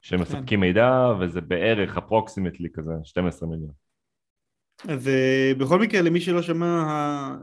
שמספקים 0.00 0.60
מידע, 0.60 1.12
וזה 1.20 1.40
בערך 1.40 1.96
approximately 1.96 2.68
כזה, 2.74 2.92
12 3.04 3.48
מיליון. 3.48 3.70
אז 4.88 5.06
אה, 5.06 5.58
בכל 5.58 5.78
מקרה 5.78 6.02
למי 6.02 6.20
שלא 6.20 6.42
שמע 6.42 6.84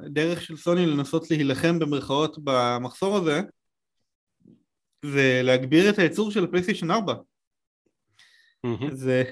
הדרך 0.05 0.41
של 0.41 0.57
סוני 0.57 0.85
לנסות 0.85 1.31
להילחם 1.31 1.79
במרכאות 1.79 2.37
במחסור 2.43 3.15
הזה 3.15 3.41
זה 5.05 5.41
להגביר 5.43 5.89
את 5.89 5.99
הייצור 5.99 6.31
של 6.31 6.43
הפלייסטיישן 6.43 6.91
4 6.91 7.13
מהמם. 8.63 8.95
זה 8.95 9.23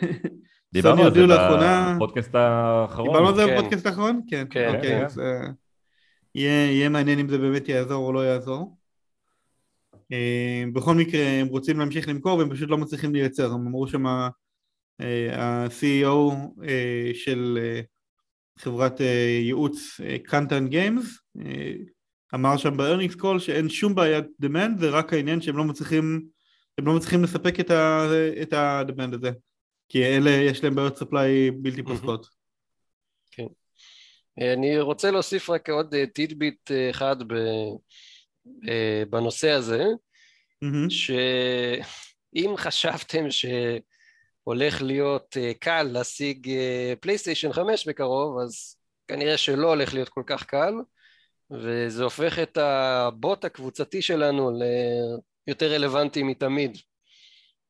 דיברנו 0.73 1.03
על 1.03 1.13
זה 1.13 1.25
בפודקאסט 1.95 2.35
האחרון. 2.35 3.07
דיברנו 3.07 3.29
על 3.29 3.35
זה 3.35 3.45
כן. 3.45 3.57
בפודקאסט 3.57 3.85
האחרון? 3.85 4.21
כן, 4.29 4.45
כן, 4.49 4.75
אוקיי, 4.75 4.81
כן. 4.81 5.05
אז 5.05 5.17
uh, 5.17 5.21
יהיה, 6.35 6.71
יהיה 6.71 6.89
מעניין 6.89 7.19
אם 7.19 7.29
זה 7.29 7.37
באמת 7.37 7.69
יעזור 7.69 8.07
או 8.07 8.13
לא 8.13 8.25
יעזור 8.25 8.77
uh, 9.95 10.73
בכל 10.73 10.95
מקרה 10.95 11.27
הם 11.27 11.47
רוצים 11.47 11.79
להמשיך 11.79 12.07
למכור 12.07 12.37
והם 12.37 12.49
פשוט 12.49 12.69
לא 12.69 12.77
מצליחים 12.77 13.13
לייצר 13.13 13.53
הם 13.53 13.67
אמרו 13.67 13.87
שם 13.87 14.05
ה-CEO 14.05 16.33
uh, 16.59 16.63
של 17.13 17.59
uh, 17.61 18.63
חברת 18.63 18.99
uh, 18.99 19.03
ייעוץ 19.43 20.01
קנטן 20.23 20.67
גיימס 20.67 21.19
אמר 22.33 22.57
שם 22.57 22.77
ב 22.77 22.81
earnings 22.81 23.15
call 23.15 23.39
שאין 23.39 23.69
שום 23.69 23.95
בעיית 23.95 24.25
demand 24.43 24.79
זה 24.79 24.89
רק 24.89 25.13
העניין 25.13 25.41
שהם 25.41 25.57
לא 25.57 25.63
מצליחים 25.63 26.21
הם 26.77 26.85
לא 26.85 26.95
מצליחים 26.95 27.23
לספק 27.23 27.59
את 28.41 28.53
ה-demand 28.53 29.15
הזה 29.15 29.31
כי 29.89 30.05
אלה 30.05 30.29
יש 30.29 30.63
להם 30.63 30.75
בעיות 30.75 30.97
supply 30.97 31.51
בלתי 31.61 31.83
פוסקות 31.83 32.27
אני 34.37 34.79
רוצה 34.79 35.11
להוסיף 35.11 35.49
רק 35.49 35.69
עוד 35.69 35.93
אה, 35.93 36.07
tidbit 36.07 36.71
אה, 36.71 36.89
אחד 36.89 37.23
ב, 37.27 37.33
אה, 38.69 39.03
בנושא 39.09 39.49
הזה. 39.49 39.83
שאם 40.89 42.53
חשבתם 42.65 43.25
שהולך 43.29 44.81
להיות 44.81 45.37
אה, 45.37 45.51
קל 45.59 45.83
להשיג 45.83 46.49
אה, 46.49 46.93
פלייסטיישן 46.99 47.53
5 47.53 47.87
בקרוב, 47.87 48.39
אז 48.39 48.77
כנראה 49.07 49.37
שלא 49.37 49.67
הולך 49.67 49.93
להיות 49.93 50.09
כל 50.09 50.23
כך 50.25 50.43
קל, 50.43 50.73
וזה 51.51 52.03
הופך 52.03 52.39
את 52.39 52.57
הבוט 52.57 53.45
הקבוצתי 53.45 54.01
שלנו 54.01 54.51
ליותר 55.47 55.73
רלוונטי 55.73 56.23
מתמיד. 56.23 56.77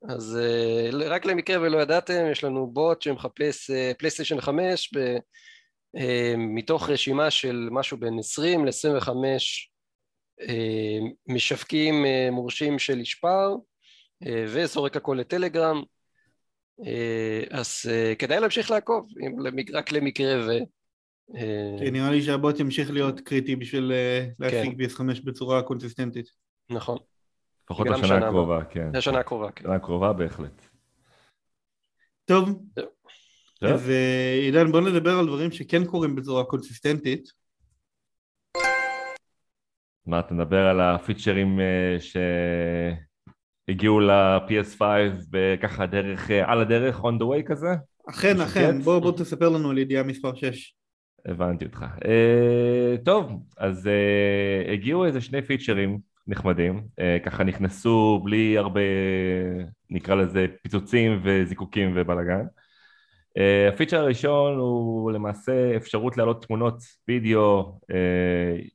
אז 0.09 0.37
אה, 0.41 0.89
רק 1.09 1.25
למקרה 1.25 1.61
ולא 1.61 1.77
ידעתם, 1.77 2.25
יש 2.31 2.43
לנו 2.43 2.67
בוט 2.67 3.01
שמחפש 3.01 3.69
אה, 3.71 3.91
פלייסטיישן 3.97 4.41
5 4.41 4.93
ב... 4.95 5.17
אה, 5.97 6.33
מתוך 6.37 6.89
רשימה 6.89 7.31
של 7.31 7.67
משהו 7.71 7.97
בין 7.97 8.19
20 8.19 8.65
ל-25 8.65 9.09
אה, 10.41 10.99
משווקים 11.27 12.05
אה, 12.05 12.31
מורשים 12.31 12.79
של 12.79 12.99
אישפר 12.99 13.55
אה, 14.27 14.45
וזורק 14.47 14.95
הכל 14.95 15.17
לטלגרם. 15.19 15.83
אה, 16.85 17.43
אז 17.49 17.81
אה, 17.89 18.13
כדאי 18.15 18.39
להמשיך 18.39 18.71
לעקוב 18.71 19.09
רק 19.73 19.91
למקרה 19.91 20.47
ו... 20.47 20.51
אה, 21.35 21.75
כן, 21.79 21.93
נראה 21.93 22.11
לי 22.11 22.21
שהבוט 22.21 22.59
ימשיך 22.59 22.91
להיות 22.91 23.19
קריטי 23.19 23.55
בשביל 23.55 23.91
אה, 23.91 24.27
להשיג 24.39 24.81
PS5 24.81 25.01
בצורה 25.23 25.61
קונסיסטנטית. 25.61 26.29
נכון, 26.69 26.97
לפחות 27.67 27.87
לשנה 27.87 28.07
שנה 28.07 28.27
הקרובה, 28.27 28.63
כן. 28.63 28.91
זה 28.91 28.97
השנה 28.97 29.19
הקרובה, 29.19 29.51
כן. 29.51 29.63
שנה 29.63 29.75
הקרובה 29.75 30.13
בהחלט. 30.13 30.61
טוב. 32.25 32.63
אז 33.61 33.91
עידן 34.41 34.71
בוא 34.71 34.81
נדבר 34.81 35.11
על 35.19 35.25
דברים 35.27 35.51
שכן 35.51 35.85
קורים 35.85 36.15
בצורה 36.15 36.43
קונסיסטנטית. 36.43 37.29
מה, 40.05 40.19
אתה 40.19 40.33
מדבר 40.33 40.67
על 40.67 40.81
הפיצ'רים 40.81 41.59
אה, 41.59 41.97
שהגיעו 43.69 43.99
ל-PS5 43.99 44.81
וככה 45.33 45.85
דרך, 45.85 46.31
אה, 46.31 46.51
על 46.51 46.61
הדרך, 46.61 46.99
on 46.99 47.19
the 47.19 47.23
way 47.23 47.43
כזה? 47.45 47.67
אכן. 48.09 48.41
אכן, 48.41 48.81
בוא 48.81 48.99
בוא 48.99 49.11
תספר 49.11 49.49
לנו 49.49 49.69
על 49.69 49.77
ידיעה 49.77 50.03
מספר 50.03 50.35
6. 50.35 50.73
הבנתי 51.25 51.65
אותך. 51.65 51.85
Uh, 51.99 53.05
טוב, 53.05 53.31
אז 53.57 53.87
uh, 53.87 54.71
הגיעו 54.71 55.05
איזה 55.05 55.21
שני 55.21 55.41
פיצ'רים 55.41 55.99
נחמדים, 56.27 56.83
uh, 56.99 57.25
ככה 57.25 57.43
נכנסו 57.43 58.21
בלי 58.23 58.57
הרבה, 58.57 58.81
נקרא 59.89 60.15
לזה, 60.15 60.45
פיצוצים 60.61 61.19
וזיקוקים 61.23 61.91
ובלאגן. 61.95 62.45
Uh, 63.37 63.73
הפיצ'ר 63.73 63.97
הראשון 63.97 64.57
הוא 64.57 65.11
למעשה 65.11 65.75
אפשרות 65.75 66.17
להעלות 66.17 66.45
תמונות 66.45 66.77
וידאו 67.07 67.79
uh, 67.81 67.95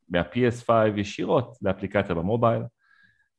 מה-PS5 0.09 0.71
ישירות 0.97 1.57
לאפליקציה 1.63 2.15
במובייל. 2.15 2.63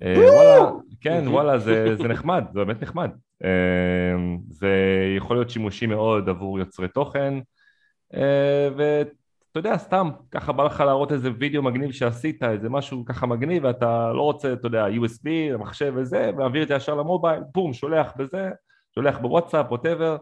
וואלה, 0.02 0.72
כן, 1.02 1.24
וואלה, 1.28 1.60
זה, 1.60 1.96
זה 1.96 2.08
נחמד, 2.08 2.44
זה 2.54 2.60
באמת 2.66 2.84
נחמד. 2.84 3.10
זה 4.50 4.70
יכול 5.18 5.36
להיות 5.36 5.50
שימושי 5.50 5.86
מאוד 5.86 6.30
עבור 6.30 6.60
יוצרי 6.60 6.88
תוכן. 6.88 7.34
ואתה 9.56 9.68
יודע, 9.70 9.78
סתם, 9.78 10.10
ככה 10.32 10.52
בא 10.52 10.64
לך 10.64 10.80
להראות 10.80 11.12
איזה 11.12 11.30
וידאו 11.40 11.64
מגניב 11.64 11.92
שעשית, 11.92 12.44
איזה 12.44 12.70
משהו 12.70 13.06
ככה 13.06 13.26
מגניב, 13.26 13.64
ואתה 13.64 14.12
לא 14.14 14.22
רוצה, 14.22 14.54
אתה 14.54 14.68
יודע, 14.68 14.88
USB, 14.88 15.54
המחשב 15.54 15.94
וזה, 15.96 16.32
ומעביר 16.34 16.64
את 16.64 16.68
זה 16.68 16.74
ישר 16.74 16.96
למובייל, 16.96 17.44
בום, 17.54 17.74
שולח 17.74 18.12
בזה, 18.18 18.50
שולח 18.96 19.18
בוואטסאפ, 19.18 19.66
ווטאבר, 19.70 20.18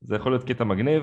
זה 0.00 0.16
יכול 0.16 0.32
להיות 0.32 0.44
קטע 0.44 0.64
מגניב. 0.64 1.02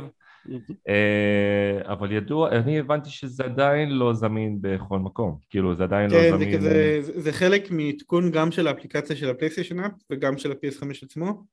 אה, 0.88 1.93
אבל 1.93 2.11
ידוע, 2.11 2.49
אני 2.49 2.80
הבנתי 2.80 3.09
שזה 3.09 3.43
עדיין 3.43 3.89
לא 3.89 4.13
זמין 4.13 4.57
בכל 4.61 4.99
מקום, 4.99 5.38
כאילו 5.49 5.76
זה 5.76 5.84
עדיין 5.84 6.11
לא 6.11 6.15
כן, 6.15 6.38
זמין. 6.38 6.61
זה 7.01 7.34
חלק 7.34 7.72
מעדכון 7.72 8.32
גם 8.32 8.51
של 8.51 8.67
האפליקציה 8.67 9.15
של 9.15 9.30
הפלייסטיישן 9.30 9.80
app 9.80 9.91
וגם 10.09 10.38
של 10.38 10.51
ה-PS5 10.51 10.86
עצמו, 11.03 11.43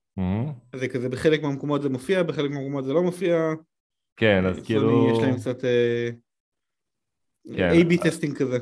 זה 0.77 0.89
כזה 0.89 1.09
בחלק 1.09 1.43
מהמקומות 1.43 1.83
זה 1.83 1.89
מופיע, 1.89 2.23
בחלק 2.23 2.51
מהמקומות 2.51 2.85
זה 2.85 2.93
לא 2.93 3.03
מופיע, 3.03 3.53
כן, 4.19 4.47
אז 4.47 4.55
סוני 4.55 4.67
כאילו... 4.67 5.13
יש 5.13 5.19
להם 5.23 5.35
קצת 5.35 5.65
אה, 5.65 6.09
כן. 7.57 7.71
A-B 7.71 8.05
testing 8.05 8.37
כזה. 8.37 8.59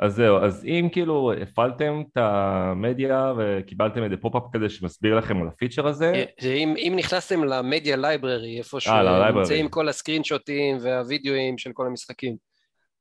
אז 0.00 0.14
זהו, 0.14 0.36
אז 0.38 0.64
אם 0.64 0.88
כאילו 0.92 1.32
הפעלתם 1.42 2.02
את 2.12 2.16
המדיה 2.16 3.32
וקיבלתם 3.38 4.04
איזה 4.04 4.16
pop-up 4.16 4.42
כזה 4.52 4.68
שמסביר 4.68 5.18
לכם 5.18 5.42
על 5.42 5.48
הפיצ'ר 5.48 5.86
הזה, 5.86 6.24
אה, 6.42 6.52
אם, 6.52 6.74
אם 6.78 6.92
נכנסתם 6.96 7.44
ל 7.44 7.53
media 7.53 7.96
library, 7.96 8.58
איפה 8.58 8.76
אה. 8.76 8.80
שנמצאים 8.80 9.68
כל 9.68 9.88
ה 9.88 9.93
screen 9.93 10.24
שוטים 10.24 10.76
והווידאוים 10.80 11.58
של 11.58 11.70
כל 11.72 11.86
המשחקים, 11.86 12.36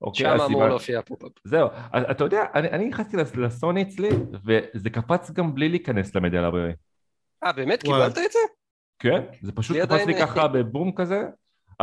אוקיי, 0.02 0.38
שם 0.38 0.42
אמור 0.42 0.68
להופיע 0.68 1.02
pop-up. 1.02 1.32
זהו, 1.44 1.68
אז 1.94 2.04
אתה 2.12 2.24
יודע, 2.24 2.44
אני, 2.54 2.86
נכנסתי 2.86 3.18
לס- 3.18 3.36
לסוני 3.36 3.82
אצלי, 3.82 4.10
וזה 4.46 4.90
קפץ 4.90 5.32
גם 5.32 5.56
בלי 5.56 5.70
להיכנס 5.70 6.16
ל 6.16 6.20
media 6.20 6.42
library. 6.42 6.72
אה, 7.44 7.52
באמת? 7.52 7.84
קיבלת 7.84 8.18
את 8.18 8.32
זה? 8.32 8.40
כן? 9.00 9.22
זה 9.42 9.52
פשוט 9.52 9.78
קפץ 9.78 10.06
לי 10.06 10.14
ככה 10.20 10.48
בבום 10.48 10.92
כזה. 10.96 11.22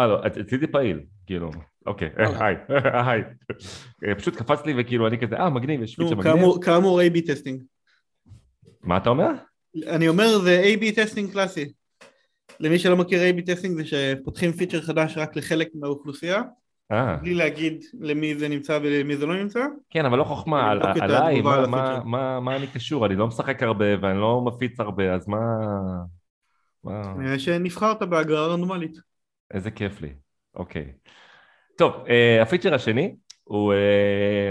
אה 0.01 0.07
לא, 0.07 0.27
אצ- 0.27 0.39
אצלי 0.39 0.67
פעיל, 0.67 1.01
כאילו, 1.27 1.51
אוקיי, 1.87 2.09
וואלה. 2.19 2.47
היי, 2.47 2.57
היי. 3.09 3.23
אה, 4.09 4.15
פשוט 4.15 4.37
קפץ 4.37 4.67
לי 4.67 4.75
וכאילו 4.79 5.07
אני 5.07 5.19
כזה, 5.19 5.37
אה 5.37 5.51
מגניב, 5.51 5.83
יש 5.83 5.97
פיצ'ר 5.97 6.11
נו, 6.11 6.17
מגניב. 6.17 6.35
כאמור- 6.63 7.01
A-B 7.01 7.27
testing. 7.27 7.63
מה 8.83 8.97
אתה 8.97 9.11
אומר? 9.11 9.29
אני 9.87 10.09
אומר 10.09 10.39
זה 10.39 10.63
A-B 10.75 10.97
testing 10.97 11.33
קלאסי. 11.33 11.73
למי 12.61 12.79
שלא 12.79 12.97
מכיר 12.97 13.21
A-B 13.23 13.47
testing 13.47 13.77
זה 13.77 13.85
שפותחים 13.85 14.53
פיצ'ר 14.53 14.81
חדש 14.81 15.19
רק 15.19 15.37
לחלק 15.37 15.69
מהאוכלוסייה, 15.75 16.43
אה, 16.93 17.17
בלי 17.17 17.35
להגיד 17.35 17.83
למי 18.01 18.35
זה 18.35 18.49
נמצא 18.49 18.79
ולמי 18.83 19.17
זה 19.17 19.27
לא 19.27 19.37
נמצא. 19.43 19.61
כן, 19.91 20.05
אבל 20.05 20.19
לא 20.19 20.25
חוכמה, 20.25 20.71
עליי, 20.71 21.41
מה- 22.41 22.57
אני 22.57 22.67
קשור? 22.67 23.07
אני 23.07 23.17
לא 23.17 23.27
משחק 23.27 23.63
הרבה 23.63 23.85
ואני 24.03 24.19
לא 24.19 24.43
מפיץ 24.47 24.81
הרבה, 24.81 25.15
אז 25.15 25.29
מה... 25.29 25.39
שנבחרת 27.39 28.03
בהגרלה 28.03 28.47
רנדומלית. 28.47 29.10
איזה 29.55 29.71
כיף 29.71 30.01
לי, 30.01 30.13
אוקיי. 30.55 30.93
טוב, 31.79 31.93
אה, 32.09 32.43
הפיצ'ר 32.43 32.75
השני 32.75 33.15
הוא 33.45 33.73
אה, 33.73 34.51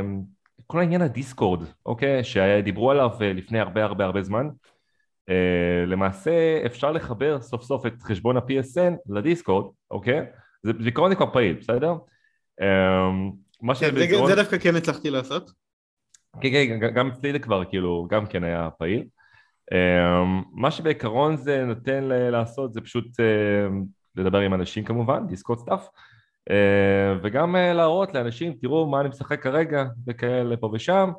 כל 0.68 0.80
העניין 0.80 1.02
הדיסקורד, 1.02 1.60
אוקיי? 1.86 2.24
שדיברו 2.24 2.92
עליו 2.92 3.10
אה, 3.22 3.34
לפני 3.34 3.60
הרבה 3.60 3.84
הרבה 3.84 4.06
הרבה 4.06 4.22
זמן. 4.22 4.48
למעשה 5.88 6.32
אפשר 6.66 6.92
לחבר 6.92 7.42
סוף 7.42 7.64
סוף 7.64 7.86
את 7.86 8.02
חשבון 8.04 8.38
ה-PSN 8.38 8.94
לדיסקורד, 9.10 9.66
אוקיי? 9.92 10.22
זה 10.64 10.74
בעיקרון 10.74 11.10
זה 11.10 11.16
כבר 11.16 11.34
פעיל, 11.34 11.54
בסדר? 11.60 11.94
מה 13.62 13.74
כן, 13.76 13.80
זה- 13.80 13.88
שבעיקרון... 13.88 14.30
זה 14.30 14.36
דווקא 14.36 14.58
כן 14.58 14.76
הצלחתי 14.76 15.10
לעשות. 15.10 15.52
כן, 16.42 16.50
כן, 16.52 16.80
גם- 16.94 17.08
אצלי 17.12 17.32
זה 17.32 17.40
כבר 17.40 17.66
כאילו, 17.66 18.08
גם 18.10 18.26
כן 18.26 18.44
היה 18.44 18.70
פעיל. 18.78 19.06
מה 20.54 20.72
שבעיקרון 20.72 21.38
זה 21.38 21.66
נותן 21.66 22.04
לעשות 22.04 22.74
זה 22.74 22.82
פשוט 22.82 23.06
לדבר 24.16 24.40
עם 24.40 24.54
אנשים 24.54 24.84
כמובן, 24.84 25.28
Discord 25.28 25.60
stuff, 25.60 25.88
וגם 27.24 27.56
אה, 27.56 27.74
להראות 27.74 28.14
לאנשים, 28.14 28.54
תראו 28.62 28.88
מה 28.88 29.02
אני 29.02 29.10
משחק 29.10 29.44
כרגע, 29.44 29.86
וכאלה 30.08 30.58
פה 30.58 30.70
ושם. 30.74 31.12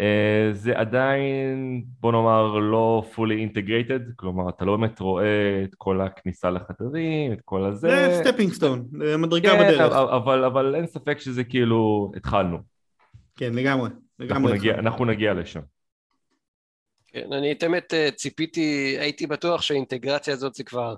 אה, 0.00 0.48
זה 0.52 0.78
עדיין, 0.78 1.84
בוא 2.00 2.12
נאמר, 2.12 2.58
לא 2.58 3.02
fully 3.14 3.50
integrated, 3.50 4.12
כלומר 4.16 4.48
אתה 4.48 4.64
לא 4.64 4.76
באמת 4.76 5.00
רואה 5.00 5.62
את 5.64 5.74
כל 5.74 6.00
הכניסה 6.00 6.50
לחדרים, 6.50 7.32
את 7.32 7.38
כל 7.44 7.64
הזה. 7.64 7.88
זה 7.88 8.22
סטפינג 8.24 8.52
סטון, 8.52 8.88
מדרגה 9.18 9.50
כן, 9.50 9.58
בדרך. 9.58 9.80
אבל, 9.80 10.14
אבל, 10.14 10.44
אבל 10.44 10.74
אין 10.74 10.86
ספק 10.86 11.18
שזה 11.18 11.44
כאילו, 11.44 12.12
התחלנו. 12.16 12.58
כן, 13.36 13.52
לגמרי. 13.54 13.90
אנחנו 13.90 14.34
לגמרי. 14.34 14.52
נגיע, 14.52 14.74
אנחנו 14.74 15.04
נגיע 15.04 15.34
לשם. 15.34 15.60
כן, 17.06 17.32
אני 17.32 17.52
את 17.52 17.62
האמת 17.62 17.94
אה, 17.94 18.10
ציפיתי, 18.10 18.96
הייתי 19.00 19.26
בטוח 19.26 19.62
שהאינטגרציה 19.62 20.34
הזאת 20.34 20.54
זה 20.54 20.64
כבר, 20.64 20.94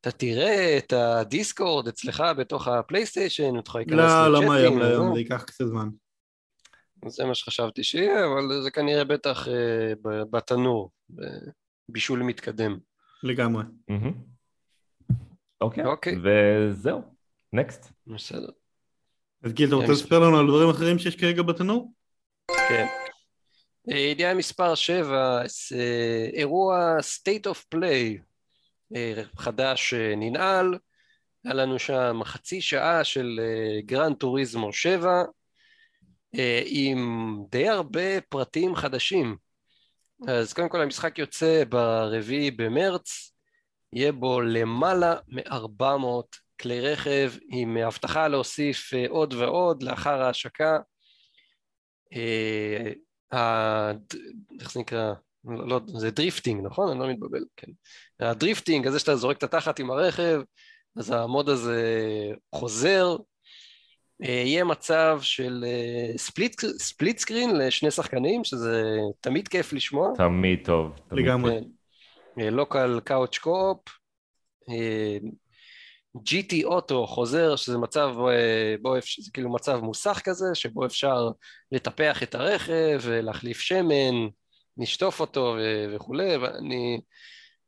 אתה 0.00 0.10
תראה 0.10 0.78
את 0.78 0.92
הדיסקורד 0.92 1.88
אצלך 1.88 2.22
בתוך 2.38 2.68
הפלייסטיישן, 2.68 3.58
אתה 3.58 3.68
יכול 3.68 3.80
להיכנס 3.80 3.98
לא, 3.98 4.32
לא 4.32 4.48
מהיום 4.48 4.76
וזה. 4.76 4.84
להיום, 4.88 5.14
זה 5.14 5.20
ייקח 5.20 5.42
קצת 5.42 5.64
זמן. 5.64 5.88
זה 7.06 7.24
מה 7.24 7.34
שחשבתי 7.34 7.84
שיהיה, 7.84 8.26
אבל 8.26 8.62
זה 8.62 8.70
כנראה 8.70 9.04
בטח 9.04 9.48
אה, 9.48 9.92
בתנור, 10.30 10.90
בישול 11.88 12.22
מתקדם. 12.22 12.78
לגמרי. 13.22 13.64
אוקיי, 15.60 15.84
אוקיי. 15.84 16.16
וזהו, 16.24 17.02
נקסט. 17.52 17.92
בסדר. 18.06 18.48
אז 19.42 19.52
גיל, 19.52 19.68
אתה 19.68 19.74
רוצה 19.74 19.92
לספר 19.92 20.18
לנו 20.18 20.38
על 20.38 20.46
דברים 20.46 20.70
אחרים 20.70 20.98
שיש 20.98 21.16
כרגע 21.16 21.42
בתנור? 21.42 21.92
כן. 22.68 22.86
אה, 23.90 23.98
ידיעה 23.98 24.34
מספר 24.34 24.74
7, 24.74 25.42
אירוע 26.32 26.96
State 26.98 27.50
of 27.50 27.74
Play 27.74 27.84
אה, 27.84 28.27
חדש 29.36 29.94
אה, 29.94 30.14
ננעל, 30.16 30.78
היה 31.44 31.54
לנו 31.54 31.78
שם 31.78 32.20
חצי 32.24 32.60
שעה 32.60 33.04
של 33.04 33.40
אה, 33.42 33.80
גרנד 33.82 34.16
טוריזמו 34.16 34.72
7, 34.72 35.22
אה, 36.34 36.62
עם 36.66 37.36
די 37.50 37.68
הרבה 37.68 38.20
פרטים 38.20 38.74
חדשים. 38.74 39.36
אז 40.28 40.52
קודם 40.52 40.68
כל 40.68 40.80
המשחק 40.80 41.18
יוצא 41.18 41.62
ברביעי 41.68 42.50
במרץ, 42.50 43.32
יהיה 43.92 44.12
בו 44.12 44.40
למעלה 44.40 45.14
מ-400 45.28 46.38
כלי 46.60 46.80
רכב, 46.80 47.32
עם 47.48 47.76
הבטחה 47.76 48.28
להוסיף 48.28 48.94
אה, 48.94 49.04
עוד 49.08 49.34
ועוד 49.34 49.82
לאחר 49.82 50.22
ההשקה. 50.22 50.78
אה, 52.14 52.92
איך 54.60 54.72
זה 54.72 54.80
נקרא? 54.80 55.14
לא, 55.44 55.80
זה 55.86 56.10
drifting, 56.10 56.66
נכון? 56.66 56.90
אני 56.90 57.00
לא 57.00 57.08
מתבלבל, 57.08 57.44
כן. 57.56 57.72
ה 58.20 58.27
drifting, 58.27 58.86
הזה 58.86 58.98
שאתה 58.98 59.16
זורק 59.16 59.36
את 59.36 59.42
התחת 59.42 59.78
עם 59.78 59.90
הרכב, 59.90 60.40
אז 60.96 61.10
ה 61.10 61.18
mode 61.18 61.48
הזה 61.48 61.82
חוזר. 62.54 63.16
אה, 64.22 64.28
יהיה 64.28 64.64
מצב 64.64 65.18
של 65.22 65.64
split, 66.16 66.60
split 66.60 67.18
screen 67.18 67.56
לשני 67.56 67.90
שחקנים, 67.90 68.44
שזה 68.44 68.84
תמיד 69.20 69.48
כיף 69.48 69.72
לשמוע. 69.72 70.12
תמיד 70.16 70.58
טוב. 70.64 70.92
תמיד. 71.08 71.24
לגמרי. 71.24 71.60
local 72.36 73.00
couch 73.04 73.38
co-op. 73.38 73.98
GT 76.16 76.64
אוטו 76.64 77.06
חוזר, 77.06 77.56
שזה 77.56 77.78
מצב 77.78 78.14
אה, 78.28 78.74
בו 78.82 78.98
אפשר, 78.98 79.22
זה 79.22 79.30
כאילו 79.32 79.52
מצב 79.52 79.80
מוסך 79.82 80.20
כזה, 80.24 80.46
שבו 80.54 80.86
אפשר 80.86 81.30
לטפח 81.72 82.22
את 82.22 82.34
הרכב, 82.34 83.00
להחליף 83.06 83.60
שמן, 83.60 84.28
לשטוף 84.78 85.20
אותו 85.20 85.56
ו- 85.58 85.94
וכולי, 85.94 86.36
ואני 86.36 87.00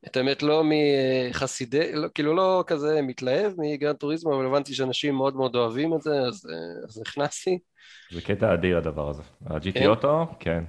את 0.06 0.16
האמת 0.16 0.42
לא 0.42 0.62
מחסידי, 0.64 1.92
לא, 1.92 2.08
כאילו 2.14 2.34
לא 2.34 2.64
כזה 2.66 3.02
מתלהב 3.02 3.52
מגרנד 3.58 3.96
טוריזמו, 3.96 4.34
אבל 4.34 4.46
הבנתי 4.46 4.74
שאנשים 4.74 5.14
מאוד 5.14 5.36
מאוד 5.36 5.56
אוהבים 5.56 5.94
את 5.94 6.02
זה, 6.02 6.20
אז, 6.20 6.46
אז 6.88 7.00
נכנסתי. 7.00 7.58
זה 8.10 8.22
קטע 8.22 8.54
אדיר 8.54 8.78
הדבר 8.78 9.08
הזה. 9.08 9.22
ה-GT 9.46 9.72
כן? 9.74 9.86
אוטו, 9.86 10.26
כן. 10.38 10.64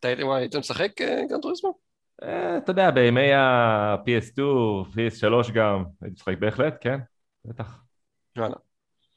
אתה 0.00 0.08
היית 0.08 0.56
משחק 0.56 1.00
אה, 1.00 1.20
גרנד 1.28 1.42
טוריזמו? 1.42 1.74
אה, 2.22 2.58
אתה 2.58 2.70
יודע, 2.70 2.90
בימי 2.90 3.32
ה-PS2, 3.32 4.38
PS3 4.94 5.52
גם, 5.52 5.84
הייתי 6.02 6.14
משחק 6.14 6.38
בהחלט, 6.38 6.74
כן, 6.80 6.98
בטח. 7.44 7.80
וואלה. 8.36 8.65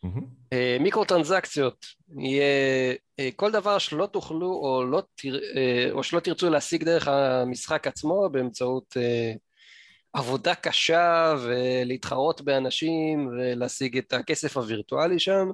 מהמם. 0.03 0.39
אה, 0.53 0.77
מיקרו 0.79 1.05
טרנזקציות, 1.05 1.85
יהיה 2.17 2.95
אה, 3.19 3.29
כל 3.35 3.51
דבר 3.51 3.77
שלא 3.77 4.05
תוכלו 4.05 4.47
או, 4.47 4.83
לא 4.85 5.03
תר... 5.15 5.39
אה, 5.55 5.91
או 5.91 6.03
שלא 6.03 6.19
תרצו 6.19 6.49
להשיג 6.49 6.83
דרך 6.83 7.07
המשחק 7.07 7.87
עצמו 7.87 8.29
באמצעות 8.31 8.97
עבודה 10.13 10.55
קשה 10.55 11.35
ולהתחרות 11.43 12.41
באנשים 12.41 13.27
ולהשיג 13.27 13.97
את 13.97 14.13
הכסף 14.13 14.57
הווירטואלי 14.57 15.19
שם, 15.19 15.49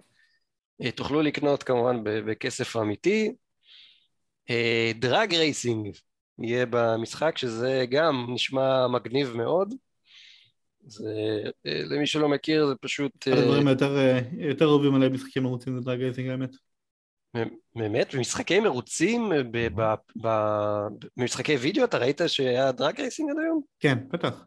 תוכלו 0.96 1.22
לקנות 1.22 1.64
כמובן 1.64 2.02
בכסף 2.04 2.76
אמיתי. 2.76 3.32
דרג 4.96 5.36
רייסינג 5.36 5.96
יהיה 6.40 6.66
במשחק 6.70 7.38
שזה 7.38 7.86
גם 7.90 8.26
נשמע 8.34 8.88
מגניב 8.88 9.34
מאוד. 9.38 9.74
זה, 10.88 11.10
אה, 11.66 11.82
למי 11.86 12.08
שלא 12.08 12.30
מכיר 12.30 12.68
זה 12.68 12.74
פשוט... 12.82 13.28
אחד 13.28 13.38
אה, 13.38 13.44
הדברים 13.44 13.68
היותר 13.68 13.98
אה, 13.98 14.20
יותר 14.38 14.66
אהובים 14.66 14.96
עליי 14.96 15.10
משחקים 15.10 15.44
מרוצים 15.44 15.76
זה 15.76 15.82
drag 15.82 16.02
racing 16.02 16.30
האמת. 16.30 16.56
באמת? 17.76 18.16
במשחקי 18.16 18.60
מרוצים, 18.60 19.30
ב- 19.52 19.82
ב- 19.82 19.94
ב- 20.22 20.88
במשחקי 21.18 21.56
וידאו 21.56 21.84
אתה 21.84 21.98
ראית 21.98 22.22
שהיה 22.28 22.72
drag 22.72 23.02
racing 23.02 23.30
עד 23.32 23.38
היום? 23.40 23.62
כן, 23.80 23.98
בטח. 24.08 24.46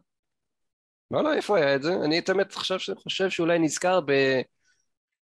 לא, 1.11 1.23
לא, 1.23 1.33
איפה 1.33 1.57
היה 1.57 1.75
את 1.75 1.83
זה? 1.83 1.95
אני 2.05 2.19
את 2.19 2.29
האמת 2.29 2.53
חושב, 2.53 2.93
חושב 2.95 3.29
שאולי 3.29 3.59
נזכר 3.59 3.99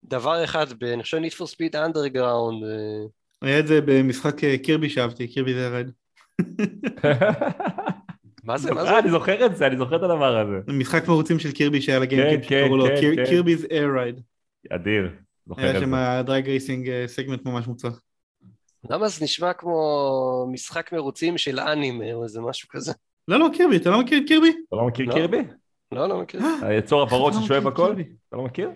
בדבר 0.03 0.43
אחד, 0.43 0.83
אני 0.83 1.03
חושב 1.03 1.17
need 1.17 1.33
for 1.33 1.47
speed 1.51 1.73
underground. 1.73 2.65
אה, 2.65 3.05
היה 3.41 3.59
את 3.59 3.67
זה 3.67 3.81
במשחק 3.81 4.43
אה, 4.43 4.57
קירבי 4.57 4.89
שאהבתי, 4.89 5.27
Kirby's 5.27 5.53
Air 5.53 5.59
Ride. 5.59 5.89
מה 8.43 8.57
זה? 8.57 8.71
מה 8.73 8.81
אה, 8.81 8.85
זה? 8.85 8.99
אני 8.99 9.11
זוכר 9.11 9.45
את 9.45 9.55
זה, 9.55 9.67
אני 9.67 9.77
זוכר 9.77 9.95
את 9.95 10.03
הדבר 10.03 10.37
הזה. 10.37 10.71
משחק 10.73 11.07
מרוצים 11.07 11.39
של 11.39 11.51
קירבי 11.51 11.81
שהיה 11.81 11.99
ל 11.99 12.05
GameCube 12.05 12.49
כן, 12.49 12.61
שקראו 12.63 12.77
לו 12.77 12.85
כן, 12.85 12.95
קיר- 12.99 13.15
כן. 13.15 13.23
Kirby's 13.23 13.65
Air 13.71 13.89
Ride. 13.95 14.21
אדיר, 14.69 15.09
זוכר 15.47 15.61
היה 15.61 15.71
את 15.77 15.81
שם 15.81 15.95
זה. 15.95 16.21
drag 16.25 16.47
racing 16.49 17.05
segment 17.05 17.45
ממש 17.45 17.67
מוצלח. 17.67 18.01
למה 18.89 19.07
זה 19.07 19.23
נשמע 19.25 19.53
כמו 19.53 20.47
משחק 20.51 20.93
מרוצים 20.93 21.37
של 21.37 21.59
אנימה 21.59 22.13
או 22.13 22.23
איזה 22.23 22.41
משהו 22.41 22.69
כזה? 22.69 22.93
לא, 23.27 23.39
לא, 23.39 23.47
קירבי, 23.53 23.75
אתה 23.77 23.89
לא 23.89 24.01
מכיר 24.01 24.17
את 24.17 24.23
קירבי? 24.27 24.49
אתה 24.67 24.75
לא 24.75 24.85
מכיר 24.87 25.05
לא. 25.05 25.13
קירבי? 25.13 25.37
לא, 25.91 26.09
לא 26.09 26.21
מכיר. 26.21 26.41
היצור 26.61 27.03
הוורוד 27.03 27.33
לא 27.35 27.41
ששואב 27.41 27.67
הכל? 27.67 27.91
אתה 28.29 28.37
לא 28.37 28.43
מכיר? 28.43 28.69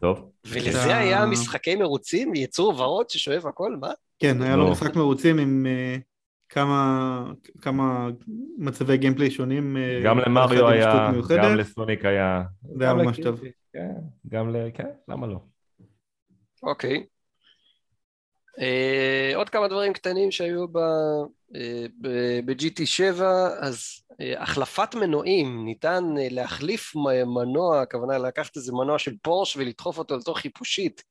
טוב. 0.00 0.30
ולזה 0.46 0.96
היה 0.96 1.26
משחקי 1.26 1.76
מרוצים? 1.76 2.34
יצור 2.34 2.80
ורוד 2.80 3.10
ששואב 3.10 3.46
הכל? 3.46 3.76
מה? 3.80 3.90
כן, 4.18 4.42
היה 4.42 4.56
לו 4.56 4.64
לא. 4.64 4.70
משחק 4.70 4.96
מרוצים 4.96 5.38
עם 5.38 5.66
אה, 5.66 5.96
כמה 6.48 7.32
כמה 7.60 8.08
מצבי 8.58 8.96
גיימפליי 8.96 9.30
שונים. 9.30 9.76
אה, 9.76 10.00
גם 10.04 10.18
למריו 10.18 10.68
היה, 10.68 11.10
מיוחדת. 11.12 11.38
גם 11.44 11.56
לסוניק 11.56 12.04
היה. 12.04 12.42
זה 12.76 12.84
היה 12.84 12.92
גם 12.92 12.98
ממש 12.98 13.20
טוב. 13.20 13.40
כן, 13.72 13.90
גם 14.28 14.56
ל... 14.56 14.70
כן, 14.74 14.88
למה 15.08 15.26
לא? 15.26 15.38
אוקיי. 16.62 17.06
אה, 18.60 19.32
עוד 19.34 19.48
כמה 19.48 19.68
דברים 19.68 19.92
קטנים 19.92 20.30
שהיו 20.30 20.68
ב- 20.68 20.78
אה, 21.54 21.86
ב- 22.00 22.40
ב-GT 22.44 22.86
7, 22.86 23.48
אז 23.60 23.78
אה, 24.20 24.42
החלפת 24.42 24.94
מנועים, 24.94 25.64
ניתן 25.64 26.04
אה, 26.18 26.26
להחליף 26.30 26.92
מנוע, 27.26 27.80
הכוונה 27.80 28.18
לקחת 28.18 28.56
איזה 28.56 28.72
מנוע 28.72 28.98
של 28.98 29.14
פורש 29.22 29.56
ולדחוף 29.56 29.98
אותו 29.98 30.16
לתוך 30.16 30.38
חיפושית, 30.38 31.02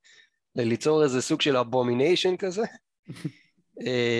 ליצור 0.55 1.03
איזה 1.03 1.21
סוג 1.21 1.41
של 1.41 1.57
abomination 1.57 2.37
כזה, 2.37 2.61
אה, 2.61 2.67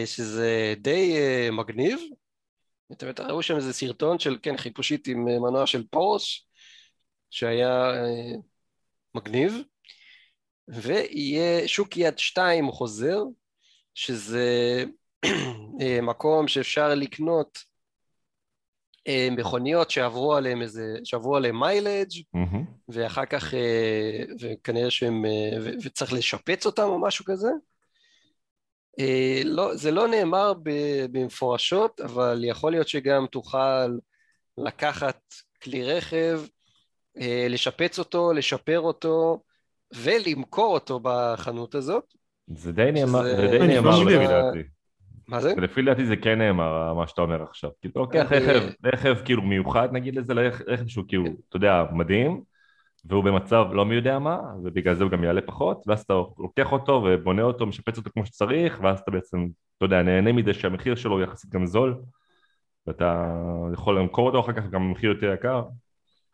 שזה 0.06 0.74
די 0.78 1.18
אה, 1.18 1.50
מגניב. 1.52 2.00
אתם 2.92 3.10
בטח 3.10 3.24
ראו 3.24 3.44
שם 3.44 3.56
איזה 3.56 3.74
סרטון 3.74 4.20
של, 4.20 4.38
כן, 4.42 4.58
חיפושית 4.58 5.08
עם 5.08 5.28
אה, 5.28 5.40
מנוע 5.40 5.68
של 5.68 5.84
פורש, 5.92 6.48
שהיה 7.30 7.92
אה, 7.92 8.34
מגניב. 9.16 9.54
ויהיה 10.68 11.68
שוק 11.68 11.98
יד 11.98 12.20
שתיים 12.20 12.72
חוזר, 12.72 13.18
שזה 13.96 14.84
אה, 15.82 16.00
מקום 16.02 16.48
שאפשר 16.48 16.96
לקנות 16.96 17.58
אה, 19.08 19.28
מכוניות 19.32 19.92
שעברו 19.92 20.36
עליהם 20.36 20.62
איזה, 20.62 20.96
שעברו 21.04 21.36
עליהם 21.36 21.60
mileage 21.60 22.12
מהמם. 22.34 22.66
ואחר 22.90 23.26
כך, 23.26 23.54
אה, 23.54 24.24
וכנראה 24.40 24.92
שהם, 24.92 25.26
אה, 25.26 25.58
ו- 25.62 25.74
וצריך 25.84 26.14
לשפץ 26.14 26.66
אותם 26.66 26.84
או 26.84 27.02
משהו 27.02 27.26
כזה. 27.26 27.50
אה, 29.00 29.42
לא, 29.46 29.76
זה 29.76 29.92
לא 29.92 30.08
נאמר 30.08 30.54
ב- 30.64 31.06
במפורשות, 31.12 32.02
אבל 32.02 32.42
יכול 32.44 32.72
להיות 32.72 32.88
שגם 32.88 33.26
תוכל 33.32 33.88
לקחת 34.58 35.20
כלי 35.64 35.84
רכב, 35.84 36.40
אה, 37.20 37.48
לשפץ 37.50 38.00
אותו, 38.00 38.34
לשפר 38.34 38.80
אותו, 38.80 39.42
ולמכור 39.96 40.74
אותו 40.74 41.00
בחנות 41.04 41.76
הזאת. 41.76 42.14
זה 42.48 42.72
די 42.72 42.90
נאמר, 42.94 43.22
שזה- 43.24 43.36
זה 43.36 43.48
די 43.48 43.68
נאמר 43.68 44.04
לפי 44.04 44.28
דעתי. 44.28 44.60
מה 45.28 45.42
זה? 45.42 45.54
לפי 45.58 45.82
דעתי 45.82 46.06
זה 46.06 46.16
כן 46.16 46.38
נאמר, 46.40 46.94
מה 46.94 47.08
שאתה 47.08 47.22
אומר 47.22 47.44
עכשיו. 47.44 47.70
כאילו, 47.82 47.92
אתה 47.92 48.00
לוקח 48.00 48.32
אני- 48.32 48.46
רכב, 48.46 48.70
רכב 48.86 49.16
כאילו 49.26 49.42
מיוחד 49.42 49.90
נגיד 49.92 50.16
לזה, 50.16 50.34
רכב 50.68 50.88
שהוא 50.88 51.06
כאילו, 51.08 51.24
אתה 51.50 51.58
יודע, 51.58 51.84
מדהים, 51.92 52.42
והוא 53.10 53.24
במצב 53.24 53.66
לא 53.72 53.86
מי 53.86 53.96
יודע 53.96 54.20
מה, 54.20 54.38
ובגלל 54.64 54.96
זה 54.96 55.04
הוא 55.04 55.12
גם 55.12 55.24
יעלה 55.24 55.42
פחות, 55.42 55.84
ואז 55.88 56.02
אתה 56.02 56.14
לוקח 56.38 56.72
אותו 56.72 56.92
ובונה 57.06 57.42
אותו, 57.42 57.66
משפץ 57.66 57.98
אותו 57.98 58.10
כמו 58.14 58.26
שצריך, 58.26 58.80
ואז 58.84 59.00
אתה 59.00 59.12
בעצם, 59.12 59.48
אתה 59.78 59.86
יודע, 59.86 60.02
נהנה 60.02 60.32
מזה 60.32 60.54
שהמחיר 60.54 60.96
שלו 60.96 61.12
הוא 61.16 61.22
יחסית 61.24 61.50
גם 61.50 61.66
זול, 61.66 61.96
ואתה 62.88 63.26
יכול 63.74 64.00
למכור 64.00 64.28
אותו 64.28 64.40
אחר 64.40 64.54
כך 64.54 64.64
גם 64.70 64.88
במחיר 64.90 65.10
יותר 65.12 65.34
יקר. 65.34 65.64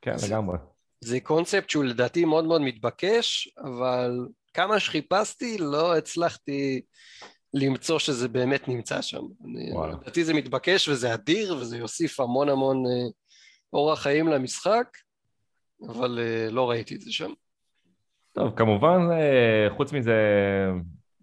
כן, 0.01 0.17
זה- 0.17 0.27
לגמרי. 0.27 0.57
זה 1.01 1.19
קונספט 1.19 1.69
שהוא 1.69 1.83
לדעתי 1.83 2.25
מאוד 2.25 2.45
מאוד 2.45 2.61
מתבקש, 2.61 3.49
אבל 3.63 4.27
כמה 4.53 4.79
שחיפשתי 4.79 5.57
לא 5.59 5.97
הצלחתי 5.97 6.81
למצוא 7.53 7.99
שזה 7.99 8.27
באמת 8.27 8.67
נמצא 8.67 9.01
שם. 9.01 9.21
אני- 9.45 9.71
וואלה. 9.73 9.93
לדעתי 9.93 10.23
זה 10.23 10.33
מתבקש 10.33 10.89
וזה 10.89 11.13
אדיר 11.13 11.55
וזה 11.57 11.77
יוסיף 11.77 12.19
המון 12.19 12.49
המון 12.49 12.77
אה, 12.85 13.09
אורח 13.73 13.99
חיים 13.99 14.27
למשחק, 14.27 14.87
אבל 15.89 16.19
אה, 16.21 16.47
לא 16.51 16.69
ראיתי 16.69 16.95
את 16.95 17.01
זה 17.01 17.11
שם. 17.11 17.31
טוב, 18.33 18.53
כמובן, 18.55 18.99
אה, 19.11 19.67
חוץ 19.69 19.93
מזה, 19.93 20.15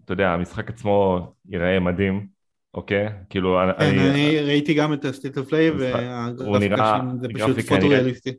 אתה 0.05 0.13
יודע, 0.13 0.29
המשחק 0.31 0.69
עצמו 0.71 1.19
ייראה 1.49 1.81
מדהים, 1.81 2.27
אוקיי? 2.75 3.09
כאילו, 3.31 3.59
כן, 3.79 3.85
אני... 3.85 4.11
אני 4.11 4.41
ראיתי 4.41 4.75
גם 4.75 4.93
את 4.93 5.05
ה 5.05 5.10
State 5.10 5.39
of 5.39 5.49
Play 5.49 5.71
והגרפיקה 5.71 6.59
נראה- 6.77 6.99
שם 6.99 7.17
זה 7.21 7.29
פשוט 7.35 7.49
גרפיקה 7.49 7.69
פוטו 7.75 7.87
נראית- 7.87 7.93
ריאליסטי. 7.93 8.31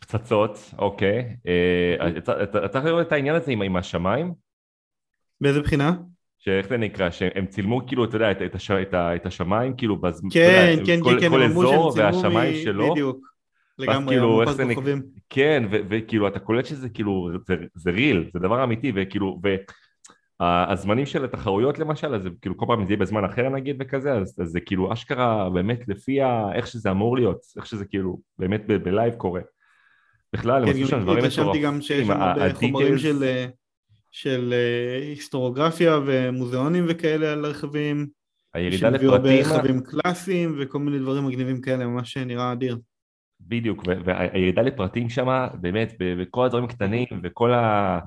פצצות, 0.00 0.70
אוקיי. 0.78 1.36
אה, 1.46 2.08
יכול 2.78 2.90
לראות 2.90 3.06
את 3.06 3.12
העניין 3.12 3.34
הזה 3.36 3.52
עם- 3.52 3.76
השמיים? 3.76 4.32
באיזה 5.40 5.60
בחינה? 5.60 5.96
שאיך 6.38 6.68
זה 6.68 6.76
נקרא? 6.76 7.10
שהם 7.10 7.46
צילמו 7.46 7.86
כאילו, 7.86 8.04
אתה 8.04 8.16
יודע, 8.16 8.30
את- 8.30 8.42
את 8.42 8.54
הש- 8.54 8.70
את 8.70 8.94
את 8.94 9.26
השמיים, 9.26 9.76
כאילו, 9.76 9.96
בז- 10.00 10.20
כן, 10.32 10.72
יודע, 10.72 10.86
כן, 10.86 11.00
כל- 11.02 11.10
כן, 11.14 11.20
כן, 11.20 11.28
כל 11.30 11.42
אמרו 11.42 11.62
אזור 11.62 11.92
והשמיים 11.96 12.52
מ- 12.54 12.62
שלו. 12.64 12.90
בדיוק. 12.92 13.30
לגמרי, 13.80 14.14
כאילו, 14.14 14.42
המפת 14.42 14.60
נק- 14.60 14.74
כוכבים. 14.74 15.02
כן, 15.30 15.62
וכאילו, 15.70 16.28
אתה 16.28 16.38
קולט 16.38 16.64
שזה 16.66 16.88
כאילו, 16.88 17.30
זה- 17.46 17.54
זה 17.74 17.90
real, 17.90 18.30
זה 18.32 18.38
דבר 18.38 18.64
אמיתי, 18.64 18.92
וכאילו, 18.94 19.40
והזמנים 20.40 21.06
של 21.06 21.24
התחרויות 21.24 21.78
למשל, 21.78 22.14
אז 22.14 22.28
כאילו 22.40 22.56
כל 22.56 22.64
פעם 22.68 22.84
זה 22.86 22.92
יהיה 22.92 23.00
בזמן 23.00 23.24
אחר 23.24 23.48
נגיד 23.48 23.76
וכזה, 23.80 24.12
אז 24.12 24.36
אז 24.42 24.48
זה 24.48 24.60
כאילו 24.60 24.92
אשכרה 24.92 25.50
באמת 25.50 25.88
לפי 25.88 26.20
ה- 26.20 26.52
איך 26.54 26.66
שזה 26.66 26.90
אמור 26.90 27.16
להיות, 27.16 27.38
איך 27.56 27.66
שזה 27.66 27.84
כאילו 27.84 28.20
באמת 28.38 28.66
ב 28.66 28.76
live 28.76 29.14
קורה. 29.14 29.40
בכלל, 30.32 30.62
הם 30.62 30.72
כן, 30.72 30.78
עשו 30.78 30.86
שם 30.88 31.00
דברים 31.02 31.18
התרשמתי 31.18 31.60
גם 31.60 31.80
שיש 31.80 32.06
שם 32.06 32.10
הרבה 32.22 32.54
חומרים 32.54 32.92
ה-details. 32.92 32.98
של, 32.98 33.22
אה, 33.22 33.46
של 34.10 34.52
אה, 34.56 34.98
היסטוריוגרפיה 35.02 35.98
ומוזיאונים 36.06 36.84
וכאלה 36.88 37.32
על 37.32 37.46
רכבים, 37.46 38.06
הירידה 38.54 38.76
שהביאו 38.76 39.12
הרבה 39.12 39.40
לפרטים, 39.40 39.56
רכבים 39.58 39.80
קלאסיים 39.80 40.56
וכל 40.60 40.78
מיני 40.78 40.98
דברים 40.98 41.26
מגניבים 41.26 41.60
כאלה, 41.60 41.86
ממש 41.86 42.16
נראה 42.16 42.52
אדיר. 42.52 42.78
בדיוק, 43.50 43.82
והירידה 44.04 44.62
לפרטים 44.62 45.08
שם, 45.08 45.46
באמת, 45.54 45.92
בכל 45.98 46.46
הדברים 46.46 46.64
הקטנים 46.64 47.06
וכל 47.22 47.52
ה... 47.52 47.98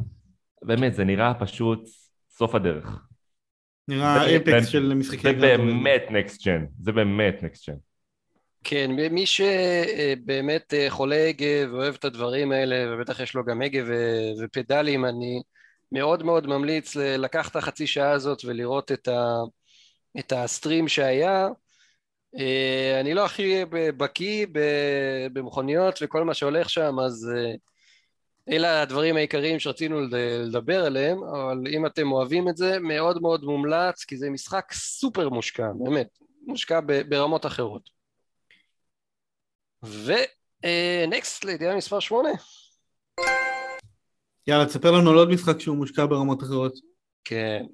באמת, 0.61 0.93
זה 0.93 1.03
נראה 1.03 1.33
פשוט 1.33 1.89
סוף 2.29 2.55
הדרך. 2.55 2.99
נראה 3.87 4.35
אפקס 4.35 4.67
של 4.67 4.93
משחקי 4.93 5.21
זה. 5.21 5.33
באמת 5.33 6.03
נקסט 6.09 6.47
ג'ן, 6.47 6.65
זה 6.81 6.91
באמת 6.91 7.43
נקסט 7.43 7.69
ג'ן. 7.69 7.75
כן, 8.63 8.91
מי 8.91 9.25
שבאמת 9.25 10.73
אה, 10.73 10.85
חולה 10.89 11.27
הגה 11.27 11.71
ואוהב 11.71 11.95
את 11.95 12.05
הדברים 12.05 12.51
האלה, 12.51 12.95
ובטח 12.95 13.19
יש 13.19 13.35
לו 13.35 13.45
גם 13.45 13.61
הגה 13.61 13.83
ו- 13.87 14.43
ופדלים, 14.43 15.05
אני 15.05 15.41
מאוד 15.91 16.23
מאוד 16.23 16.47
ממליץ 16.47 16.95
לקחת 16.95 17.51
את 17.51 17.55
החצי 17.55 17.87
שעה 17.87 18.11
הזאת 18.11 18.45
ולראות 18.45 18.91
את, 18.91 19.07
ה, 19.07 19.35
את 20.19 20.33
הסטרים 20.35 20.87
שהיה. 20.87 21.47
אה, 22.39 22.99
אני 22.99 23.13
לא 23.13 23.25
הכי 23.25 23.65
בקיא 23.71 24.45
במכוניות 25.33 25.99
וכל 26.01 26.23
מה 26.23 26.33
שהולך 26.33 26.69
שם, 26.69 26.99
אז 27.05 27.31
אה, 27.35 27.53
אלה 28.55 28.81
הדברים 28.81 29.17
העיקריים 29.17 29.59
שרצינו 29.59 30.01
לד- 30.01 30.15
לדבר 30.47 30.85
עליהם, 30.85 31.23
אבל 31.23 31.57
אם 31.69 31.85
אתם 31.85 32.11
אוהבים 32.11 32.49
את 32.49 32.57
זה, 32.57 32.79
מאוד 32.79 33.21
מאוד 33.21 33.43
מומלץ, 33.43 34.03
כי 34.03 34.17
זה 34.17 34.29
משחק 34.29 34.73
סופר 34.73 35.29
מושקע, 35.29 35.67
באמת, 35.83 36.07
מושקע 36.47 36.79
ברמות 37.09 37.45
אחרות. 37.45 37.89
ונקסט 39.83 41.43
לידיעה 41.45 41.75
מספר 41.75 41.99
שמונה. 41.99 42.29
יאללה, 44.47 44.65
תספר 44.65 44.91
לנו 44.91 45.09
על 45.09 45.15
עוד 45.15 45.29
משחק 45.29 45.59
שהוא 45.59 45.77
מושקע 45.77 46.05
ברמות 46.05 46.43
אחרות. 46.43 46.73
כן. 47.23 47.65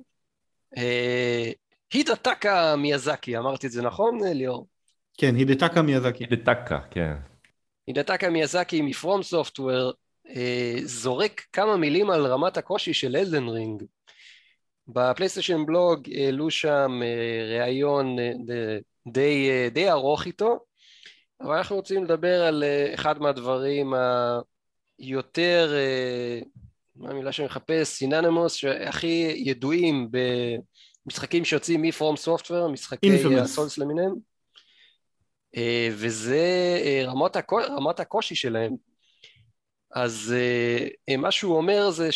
הידטקה 1.93 2.75
מיאזקי, 2.75 3.37
אמרתי 3.37 3.67
את 3.67 3.71
זה 3.71 3.81
נכון, 3.81 4.19
ליאור? 4.23 4.67
כן, 5.17 5.35
הידטקה 5.35 5.81
מיאזקי. 5.81 6.25
דטקה, 6.25 6.79
כן. 6.91 7.13
הידטקה 7.87 8.29
מיאזקי 8.29 8.81
מפרום 8.81 9.23
סופטוור 9.23 9.93
אה, 10.29 10.75
זורק 10.83 11.41
כמה 11.53 11.77
מילים 11.77 12.09
על 12.09 12.27
רמת 12.27 12.57
הקושי 12.57 12.93
של 12.93 13.15
אלדן 13.15 13.47
רינג. 13.47 13.83
בפלייסטיישן 14.87 15.65
בלוג 15.65 16.09
העלו 16.15 16.51
שם 16.51 17.01
אה, 17.03 17.59
ראיון 17.59 18.19
אה, 18.19 18.77
די, 19.07 19.49
די 19.71 19.89
ארוך 19.89 20.25
איתו, 20.25 20.59
אבל 21.41 21.57
אנחנו 21.57 21.75
רוצים 21.75 22.03
לדבר 22.03 22.43
על 22.43 22.63
אחד 22.93 23.21
מהדברים 23.21 23.93
היותר, 24.99 25.73
מה 26.95 27.09
המילה 27.09 27.31
שאני 27.31 27.45
מחפש, 27.45 27.87
סיננמוס, 27.87 28.53
שהכי 28.53 29.33
ידועים 29.35 30.11
במשחקים 31.09 31.45
שיוצאים 31.45 31.81
מפרום 31.81 32.17
סופטוור, 32.17 32.67
משחקי. 32.67 33.07
הסולס 33.41 33.77
למיניהם, 33.77 34.15
אה, 35.57 35.89
וזה 35.91 36.77
אה, 36.83 37.03
רמות, 37.05 37.35
הקו, 37.35 37.55
רמת 37.55 37.99
הקושי 37.99 38.35
שלהם. 38.35 38.75
אז 39.95 40.35
אה, 40.37 41.17
מה 41.17 41.31
שהוא 41.31 41.57
אומר 41.57 41.89
זה 41.89 42.09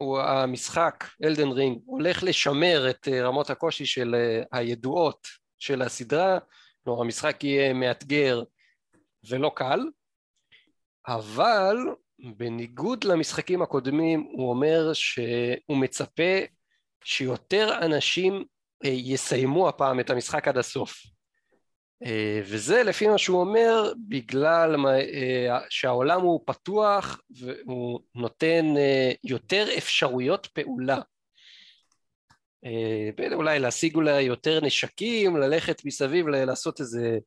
שהמשחק, 0.00 1.04
אלדן 1.24 1.48
רינג, 1.48 1.78
הולך 1.86 2.22
לשמר 2.22 2.90
את 2.90 3.08
אה, 3.08 3.26
רמות 3.26 3.50
הקושי 3.50 3.86
של 3.86 4.14
אה, 4.14 4.42
הידועות 4.52 5.28
של 5.58 5.82
הסדרה, 5.82 6.38
כלומר 6.84 7.00
המשחק 7.00 7.44
יהיה 7.44 7.72
מאתגר 7.72 8.42
ולא 9.30 9.52
קל, 9.54 9.80
אבל 11.08 11.76
בניגוד 12.36 13.04
למשחקים 13.04 13.62
הקודמים 13.62 14.20
הוא 14.20 14.50
אומר 14.50 14.92
שהוא 14.92 15.76
מצפה 15.76 16.38
שיותר 17.04 17.78
אנשים 17.82 18.44
אה, 18.84 18.90
יסיימו 18.90 19.68
הפעם 19.68 20.00
את 20.00 20.10
המשחק 20.10 20.48
עד 20.48 20.58
הסוף. 20.58 21.02
אה, 22.04 22.40
וזה 22.44 22.82
לפי 22.82 23.08
מה 23.08 23.18
שהוא 23.18 23.40
אומר 23.40 23.92
בגלל 24.08 24.86
אה, 24.86 25.58
שהעולם 25.70 26.20
הוא 26.20 26.40
פתוח 26.46 27.20
והוא 27.30 28.00
נותן 28.14 28.64
יותר 29.24 29.66
אפשרויות 29.78 30.46
פעולה. 30.46 31.00
אולי 33.32 33.58
להשיג 33.58 33.94
אולי 33.94 34.22
יותר 34.22 34.60
נשקים, 34.60 35.36
ללכת 35.36 35.84
מסביב, 35.84 36.28
לעשות 36.28 36.80
איזה 36.80 37.18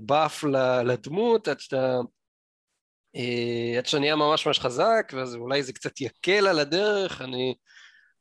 באף 0.00 0.44
לדמות 0.84 1.48
עד 1.48 1.60
שאתה 1.60 1.98
עד 3.78 3.86
שאתה 3.86 3.98
נהיה 3.98 4.16
ממש 4.16 4.46
ממש 4.46 4.58
חזק, 4.58 5.12
ואז 5.16 5.34
אולי 5.34 5.62
זה 5.62 5.72
קצת 5.72 6.00
יקל 6.00 6.46
על 6.46 6.58
הדרך, 6.58 7.22
אני 7.22 7.54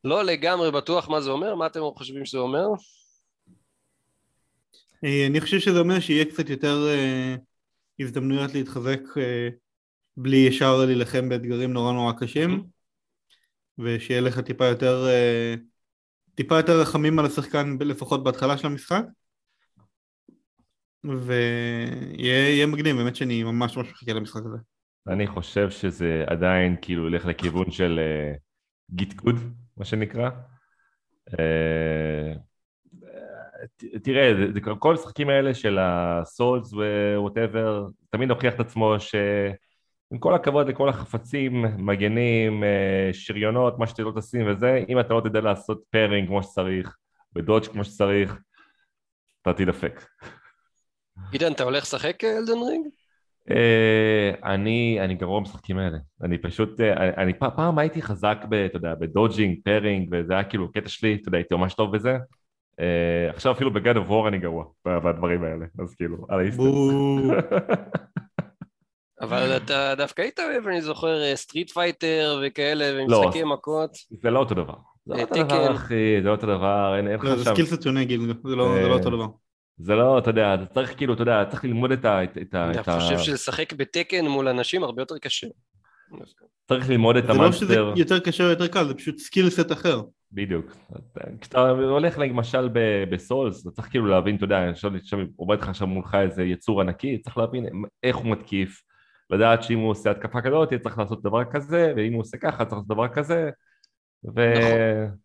לא 0.04 0.24
לגמרי 0.24 0.72
בטוח 0.72 1.10
מה 1.10 1.22
זה 1.22 1.30
אומר, 1.30 1.56
מה 1.56 1.68
אתם 1.68 1.80
חושבים 1.96 2.26
שזה 2.26 2.38
אומר? 2.38 2.68
אה, 5.04 5.28
אני 5.28 5.42
חושב 5.42 5.60
שזה 5.60 5.80
אומר 5.80 6.00
שיהיה 6.00 6.26
קצת 6.26 6.50
יותר 6.50 6.88
אה, 6.88 7.36
הזדמנויות 8.00 8.54
להתחזק 8.54 9.00
אה, 9.18 9.50
בלי 10.18 10.38
ישר 10.38 10.86
להילחם 10.86 11.30
באתגרים 11.30 11.74
נורא 11.74 11.94
נורא 11.94 12.14
קשים 12.20 12.64
ושיהיה 13.78 14.22
לך 14.22 14.40
טיפה 14.40 14.66
יותר 14.66 15.08
טיפה 16.36 16.58
יותר 16.58 16.82
רחמים 16.82 17.20
על 17.20 17.26
השחקן 17.26 17.78
לפחות 17.80 18.24
בהתחלה 18.24 18.58
של 18.58 18.68
המשחק 18.68 19.04
ויהיה 21.04 22.66
מגניב, 22.66 22.96
באמת 22.96 23.16
שאני 23.16 23.44
ממש 23.44 23.78
ממש 23.78 23.88
מחכה 23.92 24.14
למשחק 24.14 24.42
הזה. 24.46 24.58
אני 25.08 25.28
חושב 25.28 25.70
שזה 25.70 26.24
עדיין 26.28 26.76
כאילו 26.82 27.08
ילך 27.08 27.26
לכיוון 27.26 27.72
של 27.72 28.00
git 28.92 29.14
gud 29.14 29.36
מה 29.80 29.86
שנקרא. 29.86 30.30
אה, 31.40 32.34
תראה, 34.04 34.34
כל 34.80 34.92
המשחקים 34.92 35.30
האלה 35.30 35.54
של 35.54 35.78
ה 35.82 35.97
Souls 35.97 36.74
ו 36.74 36.85
whatever, 36.85 37.88
תמיד 38.10 38.30
הוכיח 38.30 38.54
את 38.54 38.60
עצמו 38.60 38.96
שעם 39.00 40.18
כל 40.20 40.36
הכבוד 40.36 40.68
לכל 40.68 40.90
החפצים, 40.90 41.66
מגנים, 41.78 42.64
אה, 42.64 43.10
שריונות, 43.14 43.80
מה 43.80 43.88
שאתה 43.88 44.04
לא 44.04 44.12
תשים 44.18 44.52
וזה, 44.52 44.84
אם 44.90 45.00
אתה 45.00 45.14
לא 45.14 45.22
תדע 45.22 45.42
לעשות 45.42 45.84
parrying 45.90 46.28
כמו 46.28 46.44
שצריך, 46.44 46.98
ב 47.34 47.40
dodge 47.40 47.68
כמו 47.68 47.84
שצריך, 47.84 48.40
אתה 49.42 49.54
תדפק. 49.54 50.06
עידן, 51.32 51.52
אתה 51.52 51.64
הולך 51.64 51.84
לשחק 51.84 52.24
Elden 52.24 52.62
Ring? 52.70 52.88
אה, 53.52 54.54
אני, 54.54 54.98
אני 55.02 55.16
גרוע 55.16 55.40
במשחקים 55.40 55.78
האלה, 55.78 55.98
אני 56.24 56.38
פשוט, 56.38 56.82
אה, 56.82 57.10
אני 57.24 57.34
פעם 57.34 57.78
הייתי 57.78 58.02
חזק, 58.02 58.38
ב, 58.50 58.54
אתה 58.54 58.78
יודע, 58.78 58.96
ב 58.96 59.03
dodging, 59.03 59.58
parrying, 59.64 60.10
וזה 60.12 60.34
היה 60.34 60.44
כאילו 60.44 60.72
קטע 60.72 60.90
שלי, 60.90 61.18
אתה 61.22 61.28
יודע, 61.28 61.38
הייתי 61.38 61.56
ממש 61.56 61.74
טוב 61.74 61.96
בזה. 61.96 62.18
אה, 62.80 63.30
עכשיו 63.30 63.52
אפילו 63.52 63.74
ב 63.74 63.80
God 63.80 63.98
of 63.98 64.10
War 64.10 64.28
אני 64.28 64.38
גרוע 64.38 64.66
בדברים 64.86 65.44
האלה, 65.44 65.66
אז 65.80 65.96
כאילו, 65.96 66.18
על 66.30 66.40
האיסטר. 66.40 66.64
אבל 69.22 69.58
אתה 69.58 69.94
דווקא 69.98 70.22
היית 70.22 70.40
אוהב, 70.40 70.68
אני 70.68 70.82
זוכר, 70.82 71.36
Street 71.36 71.72
Fighter 71.72 72.42
וכאלה, 72.44 72.86
ומשחקי 72.94 73.42
לא, 73.42 73.54
מכות. 73.54 73.98
זה 74.22 74.30
לא 74.30 74.40
אותו 74.40 74.56
דבר. 74.56 74.74
זה 75.06 75.14
לא 75.16 75.22
אותו 75.22 75.44
דבר, 75.44 75.76
אחי, 75.76 76.22
זה 76.22 76.28
לא 76.28 76.32
אותו 76.32 76.48
דבר, 76.48 76.96
אין 76.98 77.06
לך 77.06 77.22
שם... 77.22 77.36
זה 77.36 77.44
skillset 77.44 77.84
שונה, 77.84 78.04
גיל, 78.04 78.22
זה 78.50 78.56
לא 78.56 78.94
אותו 78.94 79.10
דבר. 79.10 79.28
זה 79.80 79.96
לא, 79.96 80.20
אתה 80.20 80.30
יודע, 80.30 80.54
אתה 80.54 80.66
צריך 80.66 80.98
כאילו, 80.98 81.14
אתה 81.14 81.22
יודע, 81.22 81.46
צריך 81.50 81.66
ללמוד 81.66 81.92
את 81.92 82.06
ה... 82.06 82.24
אתה 82.82 83.00
חושב 83.00 83.20
שלשחק 83.20 83.74
ב 83.74 83.82
Tekken 83.82 84.28
מול 84.28 84.48
אנשים 84.48 84.84
הרבה 84.84 85.02
יותר 85.02 85.18
קשה. 85.18 85.48
צריך 86.68 86.90
ללמוד 86.90 87.16
את 87.16 87.30
ה 87.30 87.34
monster. 87.34 87.66
זה 87.66 87.80
לא 87.80 87.92
שזה 87.96 88.02
יותר 88.02 88.20
קשה 88.20 88.44
או 88.44 88.50
יותר 88.50 88.68
קל, 88.68 88.88
זה 88.88 88.94
פשוט 88.94 89.18
skillset 89.18 89.72
אחר. 89.72 90.02
בדיוק. 90.32 90.76
כשאתה 91.42 91.70
הולך 91.70 92.18
למשל 92.20 92.70
ב 93.12 93.19
Souls, 93.19 93.62
אתה 93.62 93.72
צריך 93.72 93.90
כאילו 93.90 94.06
להבין, 94.06 94.36
אתה 94.36 94.44
יודע, 94.44 94.70
עכשיו 94.70 94.92
עובד 95.36 95.62
לך 95.62 95.70
עכשיו 95.70 95.88
מולך 95.88 96.16
איזה 96.16 96.44
יצור 96.44 96.82
ענקי, 96.82 97.18
צריך 97.18 97.38
להבין 97.38 97.66
איך 98.04 98.16
הוא 98.16 98.32
מתקיף, 98.32 98.82
לדעת 99.30 99.64
שאם 99.64 99.80
הוא 99.80 99.90
עושה 99.90 100.12
התקפה 100.12 100.42
כזאת, 100.42 100.74
צריך 100.84 100.98
לעשות 100.98 101.24
דבר 101.24 101.44
כזה, 101.52 101.94
ואם 101.96 102.14
הוא 102.14 102.22
עושה 102.22 102.38
ככה, 102.38 102.66
צריך 102.66 102.74
לעשות 102.74 102.88
דבר 102.88 103.08
כזה. 103.08 103.50
ו... 104.26 104.54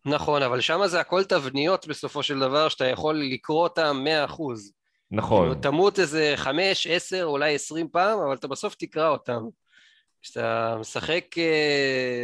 נכון, 0.05 0.13
נכון, 0.13 0.41
אבל 0.41 0.61
שם 0.61 0.79
זה 0.85 0.99
הכל 0.99 1.23
תבניות 1.23 1.87
בסופו 1.87 2.23
של 2.23 2.39
דבר, 2.39 2.69
שאתה 2.69 2.85
יכול 2.85 3.15
לקרוא 3.15 3.69
מאה 3.93 4.25
אחוז. 4.25 4.73
נכון. 5.11 5.47
כאילו, 5.47 5.61
תמות 5.61 5.99
איזה 5.99 6.33
חמש, 6.35 6.87
עשר, 6.87 7.23
אולי 7.23 7.55
עשרים 7.55 7.87
פעם, 7.91 8.19
אבל 8.19 8.35
אתה 8.35 8.47
בסוף 8.47 8.75
תקרא 8.75 9.09
אותם. 9.09 9.41
כשאתה 10.21 10.75
משחק 10.79 11.25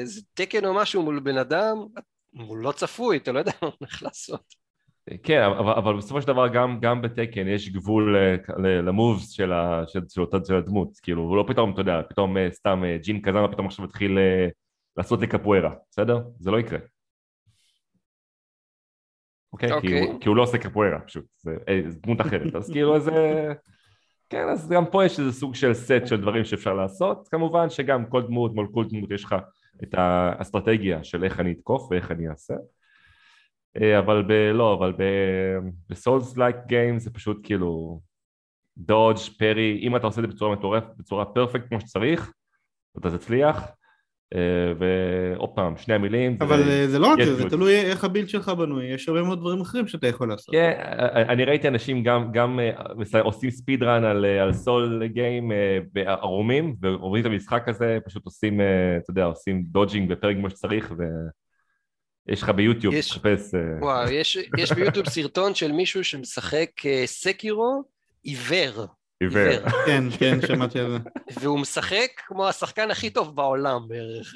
איזה 0.02 0.20
אה, 0.20 0.46
תקן 0.46 0.66
או 0.66 0.74
משהו 0.74 1.04
מול 1.04 1.20
בן 1.20 1.38
אדם, 1.38 1.78
הוא 2.38 2.58
לא 2.58 2.72
צפוי, 2.72 3.18
אתה 3.18 3.32
לא 3.32 3.40
יודע 3.40 3.52
מה 3.62 3.68
הוא 3.68 3.76
הולך 3.80 4.04
לעשות. 4.04 4.62
כן, 5.24 5.42
אבל, 5.44 5.74
אבל 5.74 5.98
בסופו 5.98 6.22
של 6.22 6.28
דבר 6.28 6.48
גם, 6.48 6.80
גם 6.82 7.02
בתקן 7.02 7.48
יש 7.48 7.70
גבול 7.70 8.16
אה, 8.18 8.36
למובס 8.82 9.30
של, 9.30 9.52
של, 9.88 10.00
של, 10.10 10.22
של 10.48 10.56
הדמות, 10.56 10.90
כאילו, 11.04 11.22
הוא 11.22 11.38
לא 11.38 11.44
פתאום, 11.48 11.72
אתה 11.74 11.82
יודע, 11.82 12.02
פתאום 12.10 12.38
אה, 12.38 12.48
סתם 12.52 12.84
ג'ין 13.02 13.22
קזאנה 13.22 13.48
פתאום 13.48 13.68
עכשיו 13.68 13.86
מתחיל 13.86 14.18
לעשות 14.98 15.20
לי 15.20 15.28
קפוארה, 15.28 15.74
בסדר? 15.92 16.22
זה 16.40 16.52
לא 16.52 16.60
יקרה. 16.60 16.80
אוקיי? 19.54 19.74
Okay? 19.74 19.82
כי, 19.82 20.00
הוא, 20.00 20.20
כי 20.22 20.30
הוא 20.30 20.36
לא 20.36 20.44
עושה 20.44 20.58
קפוארה 20.58 21.00
פשוט, 21.00 21.26
זה, 21.38 21.56
אה, 21.70 21.82
זה 21.88 22.00
דמות 22.00 22.22
אחרת, 22.22 22.56
אז 22.56 22.70
כאילו 22.74 22.96
איזה... 22.96 23.12
כן, 24.30 24.50
אז 24.50 24.70
גם 24.70 24.86
פה 24.86 25.06
יש 25.06 25.20
איזה 25.20 25.32
סוג 25.32 25.56
של 25.56 25.74
סט 25.74 26.06
של 26.06 26.22
דברים 26.22 26.46
שאפשר 26.46 26.74
לעשות, 26.74 27.28
כמובן 27.32 27.70
שגם 27.70 28.06
כל 28.06 28.22
דמות 28.22 28.54
מול 28.54 28.68
כל 28.74 28.86
דמות 28.90 29.12
יש 29.12 29.24
לך 29.24 29.36
את 29.84 29.94
האסטרטגיה 29.98 31.04
של 31.04 31.24
איך 31.24 31.40
אני 31.40 31.52
אתקוף 31.52 31.92
ואיך 31.92 32.12
אני 32.12 32.30
אעשה. 32.30 32.54
אה, 33.82 34.00
אבל 34.00 34.24
ב... 34.28 34.32
לא, 34.32 34.74
אבל 34.74 34.94
ב 35.90 35.98
Souls 35.98 36.38
like 36.38 36.56
game 36.68 37.00
זה 37.00 37.14
פשוט 37.14 37.40
כאילו 37.44 38.02
dodge, 38.78 39.20
parry, 39.38 39.80
אם 39.82 39.96
אתה 39.96 40.08
עושה 40.08 40.22
את 40.22 40.28
זה 40.28 40.34
בצורה 40.34 40.56
מטורפת, 40.56 40.90
בצורה 40.98 41.26
perfect 41.26 41.68
כמו 41.68 41.82
שצריך, 41.82 42.34
אתה 42.98 43.18
תצליח, 43.18 43.58
אה, 43.60 43.72
ועוד 44.78 45.50
פעם, 45.50 45.78
שני 45.78 45.94
המילים. 45.94 46.38
אבל 46.42 46.64
זה, 46.64 46.72
אה, 46.72 46.88
זה 46.88 47.00
לא 47.00 47.08
רק 47.08 47.24
זה, 47.24 47.36
זה 47.36 47.50
תלוי 47.50 47.82
איך 47.82 48.04
ה 48.04 48.08
build 48.08 48.30
שלך 48.30 48.50
בנוי, 48.50 48.86
יש 48.86 49.10
הרבה 49.10 49.24
מאוד 49.24 49.40
דברים 49.40 49.62
אחרים 49.62 49.88
שאתה 49.88 50.08
יכול 50.08 50.30
לעשות. 50.30 50.56
כן, 50.56 50.72
אה, 50.80 51.22
אני 51.22 51.46
ראיתי 51.46 51.68
אנשים 51.68 52.04
גם, 52.04 52.32
גם 52.32 52.60
עושים 53.24 53.52
speed 53.52 53.84
run 53.84 54.04
על, 54.04 54.26
על 54.26 54.54
Souls 54.54 55.08
game 55.08 55.52
בערומים, 55.94 56.76
ועוברים 56.82 57.26
את 57.26 57.32
המשחק 57.32 57.68
הזה, 57.68 57.98
פשוט 58.06 58.26
עושים, 58.26 58.62
אתה 59.04 59.12
יודע, 59.12 59.24
עושים 59.26 59.64
dodging 59.68 60.12
ו 60.12 60.16
parry 60.16 60.36
כמו 60.36 60.50
שצריך, 60.50 60.94
ויש 62.28 62.42
לך 62.42 62.50
ביוטיוב, 62.50 62.94
יש, 62.94 63.10
תחפש... 63.10 63.52
וואו, 63.82 64.10
יש, 64.12 64.38
יש 64.58 64.72
ביוטיוב 64.72 65.10
סרטון 65.10 65.56
של 65.56 65.72
מישהו 65.72 66.04
שמשחק 66.04 66.70
סקירו 67.06 67.84
עיוור. 68.24 68.86
עיוור. 69.22 69.70
כן, 69.86 70.04
כן, 70.20 70.48
שמעתי 70.48 70.80
על 70.80 70.92
זה. 70.92 70.98
והוא 71.42 71.60
משחק 71.60 72.10
כמו 72.28 72.48
השחקן 72.48 72.92
הכי 72.92 73.10
טוב 73.10 73.36
בעולם 73.36 73.88
בערך. 73.88 74.36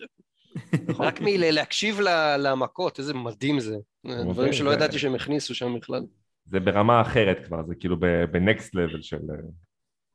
רק 1.00 1.22
מלהקשיב 1.22 2.00
למכות, 2.40 3.00
איזה 3.00 3.14
מדהים 3.14 3.60
זה. 3.60 3.76
דברים 4.06 4.54
שלא 4.54 4.70
ידעתי 4.74 5.00
שהם 5.00 5.16
הכניסו 5.16 5.56
שם 5.56 5.76
בכלל. 5.80 6.02
זה 6.46 6.60
ברמה 6.60 7.02
אחרת 7.02 7.46
כבר, 7.46 7.66
זה 7.68 7.76
כאילו 7.76 8.00
בנקסט 8.32 8.76
לבל 8.76 9.02
של 9.02 9.18
אה, 9.30 9.36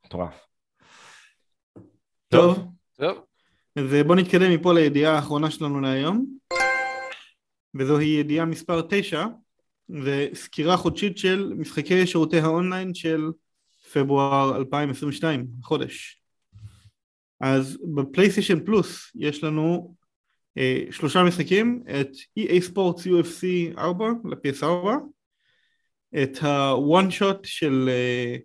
מטורף. 0.07 0.47
טוב. 2.29 2.59
טוב. 2.97 3.25
אז 3.77 3.95
אה, 3.95 4.05
בוא 4.05 4.17
נתקדם 4.17 4.51
מפה 4.55 4.75
לידיעה 4.75 5.15
האחרונה 5.17 5.51
שלנו 5.51 5.81
להיום. 5.81 6.27
וזוהי 7.75 8.09
ידיעה 8.09 8.47
מספר 8.47 8.83
9, 8.89 9.27
וסקירה 9.91 10.77
חודשית 10.77 11.19
של 11.19 11.53
משחקי 11.59 12.07
שירותי 12.07 12.39
האונליין 12.39 12.95
של 12.95 13.31
פברואר 13.93 14.57
2022, 14.57 15.47
חודש. 15.63 16.23
אז 17.41 17.79
בפלייסטיישן 17.95 18.65
פלוס 18.65 19.11
יש 19.15 19.45
לנו 19.45 19.95
אה, 20.59 20.85
שלושה 20.91 21.25
משחקים, 21.25 21.83
את 22.01 22.09
EA 22.39 22.63
Sports 22.71 23.07
UFC 23.07 23.79
4 23.79 24.07
ל-PS4, 24.25 24.89
את 26.23 26.43
ה-one 26.43 27.11
shot 27.21 27.39
של 27.45 27.89
אה, 27.89 28.37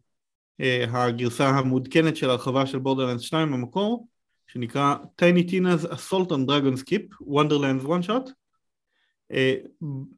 אה, 0.61 1.03
הגרסה 1.05 1.49
המעודכנת 1.49 2.15
של 2.15 2.29
הרחבה 2.29 2.65
של 2.65 2.79
Borderlands 2.80 3.19
2 3.19 3.51
במקור, 3.51 4.07
שנקרא 4.47 4.95
Tiny 5.21 5.49
Tina's 5.51 5.87
Assault 5.91 6.29
on 6.29 6.47
Dragon 6.47 6.77
Keep, 6.78 7.28
Wonderlands 7.27 7.85
one 7.87 8.07
shot. 8.07 8.31
אה, 9.31 9.55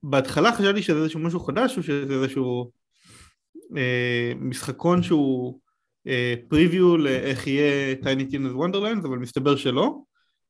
בהתחלה 0.03 0.55
חשבתי 0.55 0.81
שזה 0.81 0.97
איזשהו 0.97 1.19
משהו 1.19 1.39
חדש 1.39 1.77
או 1.77 1.83
שזה 1.83 2.13
איזשהו 2.13 2.71
משחקון 4.35 5.03
שהוא 5.03 5.59
preview 6.47 6.93
אה, 6.93 6.97
לאיך 6.97 7.47
יהיה 7.47 7.95
Tiny 8.01 8.31
Tina's 8.31 8.55
Wonderlands 8.55 9.07
אבל 9.07 9.17
מסתבר 9.17 9.55
שלא 9.55 9.97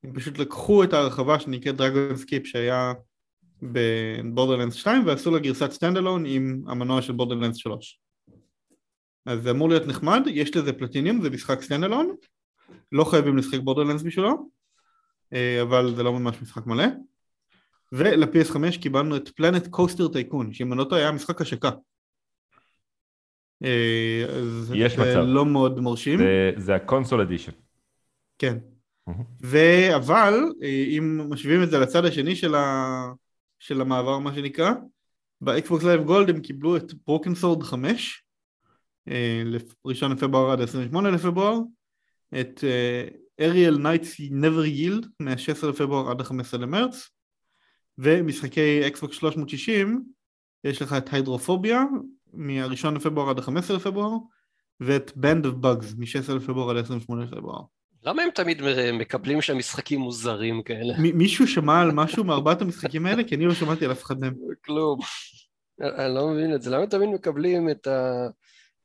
הם 0.04 0.14
פשוט 0.14 0.38
לקחו 0.38 0.84
את 0.84 0.94
ההרחבה 0.94 1.40
שנקראת 1.40 1.82
Dragon 1.82 2.22
Keep 2.22 2.46
שהיה 2.46 2.94
ב 3.62 3.71
Borderlands 3.71 4.74
2 4.74 5.08
ועשו 5.08 5.32
לה 5.32 5.40
גרסת 5.40 5.72
standalone 5.72 6.26
עם 6.26 6.64
המנוע 6.68 7.02
של 7.02 7.14
Borderlands 7.14 7.58
3 7.58 8.00
אז 9.28 9.44
זה 9.44 9.52
אמור 9.52 9.70
להיות 9.70 9.88
נחמד, 9.88 10.22
יש 10.28 10.56
לזה 10.56 10.74
פלטיניום, 10.74 11.22
זה 11.22 11.30
משחק 11.30 11.62
standalone, 11.62 12.16
לא 12.92 13.04
חייבים 13.04 13.38
לשחק 13.38 13.60
Borderlands 13.60 14.04
בשבילו, 14.04 14.50
אה, 15.34 15.62
אבל 15.62 15.96
זה 15.96 16.04
לא 16.04 16.14
ממש 16.14 16.42
משחק 16.42 16.66
מלא. 16.66 16.86
ול-PS5 17.92 18.82
קיבלנו 18.82 19.16
את 19.16 19.30
Planet 19.30 19.68
Coaster 19.68 20.08
Tycoon, 20.08 20.54
שאם 20.54 20.74
אני 20.74 20.80
לא 20.80 20.84
טועה 20.84 21.02
היה 21.02 21.12
משחק 21.12 21.42
השקה. 21.42 21.70
אה, 23.64 24.26
יש 24.76 24.94
מצב. 25.00 25.24
לא 25.26 25.46
מאוד 25.46 25.80
מרשים. 25.80 26.20
זה, 26.20 26.52
זה 26.58 26.76
ה 26.76 26.81
console 26.81 27.22
edition. 27.22 27.52
כן. 28.38 28.58
אבל 29.96 30.34
אה, 30.64 30.86
אם 30.98 31.22
משווים 31.30 31.64
את 31.64 31.70
זה 31.70 31.80
לצד 31.80 32.06
השני 32.06 32.36
של, 32.36 32.56
ה- 32.56 33.12
של 33.60 33.82
המעבר 33.82 34.20
מה 34.20 34.36
שנקרא, 34.36 34.72
ב 35.42 35.50
Xbox 35.50 35.84
Live 35.84 36.04
Gold 36.04 36.30
הם 36.30 36.40
קיבלו 36.40 36.78
את 36.78 36.94
Broken 37.08 37.36
Sword 37.36 37.64
5, 37.64 38.24
אה, 39.08 39.44
ראשון 39.86 40.12
לפברואר 40.12 40.52
עד 40.52 40.62
28 40.62 41.12
לפברואר, 41.12 41.60
את 42.40 42.64
Aerial 43.42 43.78
Knight's 43.78 44.16
Never 44.32 44.66
Yield 44.66 45.08
מה-16 45.20 45.68
לפברואר 45.68 46.12
עד 46.12 46.22
ה-15 46.22 46.58
למרץ, 46.58 47.10
ומשחקי 47.98 48.88
Xbox 48.88 49.16
360 49.16 50.04
יש 50.64 50.82
לך 50.82 50.94
את 50.94 51.14
Hydrophobia 51.14 51.84
מהראשון 52.34 52.96
לפברואר 52.96 53.30
עד 53.30 53.40
ה-15 53.40 53.74
לפברואר, 53.74 54.18
ואת 54.80 55.12
Band 55.12 55.46
of 55.46 55.64
Bugs 55.66 55.96
מ-16 55.98 56.34
לפברואר 56.34 56.70
עד 56.70 56.84
28 56.84 57.24
לפברואר. 57.24 57.62
למה 58.04 58.22
הם 58.24 58.30
תמיד 58.36 58.62
מקבלים 58.94 59.42
שם 59.42 59.58
משחקים 59.58 60.00
מוזרים 60.00 60.64
כאלה? 60.64 60.94
מ- 61.00 61.18
מישהו 61.18 61.48
שמע 61.48 61.82
על 61.82 61.92
משהו 61.92 62.24
מארבעת 62.24 62.62
המשחקים 62.62 63.06
האלה? 63.06 63.24
כי 63.24 63.36
אני 63.36 63.46
לא 63.46 63.54
שמעתי 63.54 63.86
על 63.86 63.92
אף 63.92 64.04
אחד 64.04 64.20
מהם. 64.20 64.34
כלום. 64.66 65.00
אני 65.82 66.16
לא 66.16 66.28
מבין 66.28 66.56
את 66.56 66.62
זה. 66.62 66.70
למה 66.70 66.84
הם 66.84 66.90
תמיד 66.90 67.10
מקבלים 67.10 67.70
את 67.70 67.88
ה... 67.88 68.28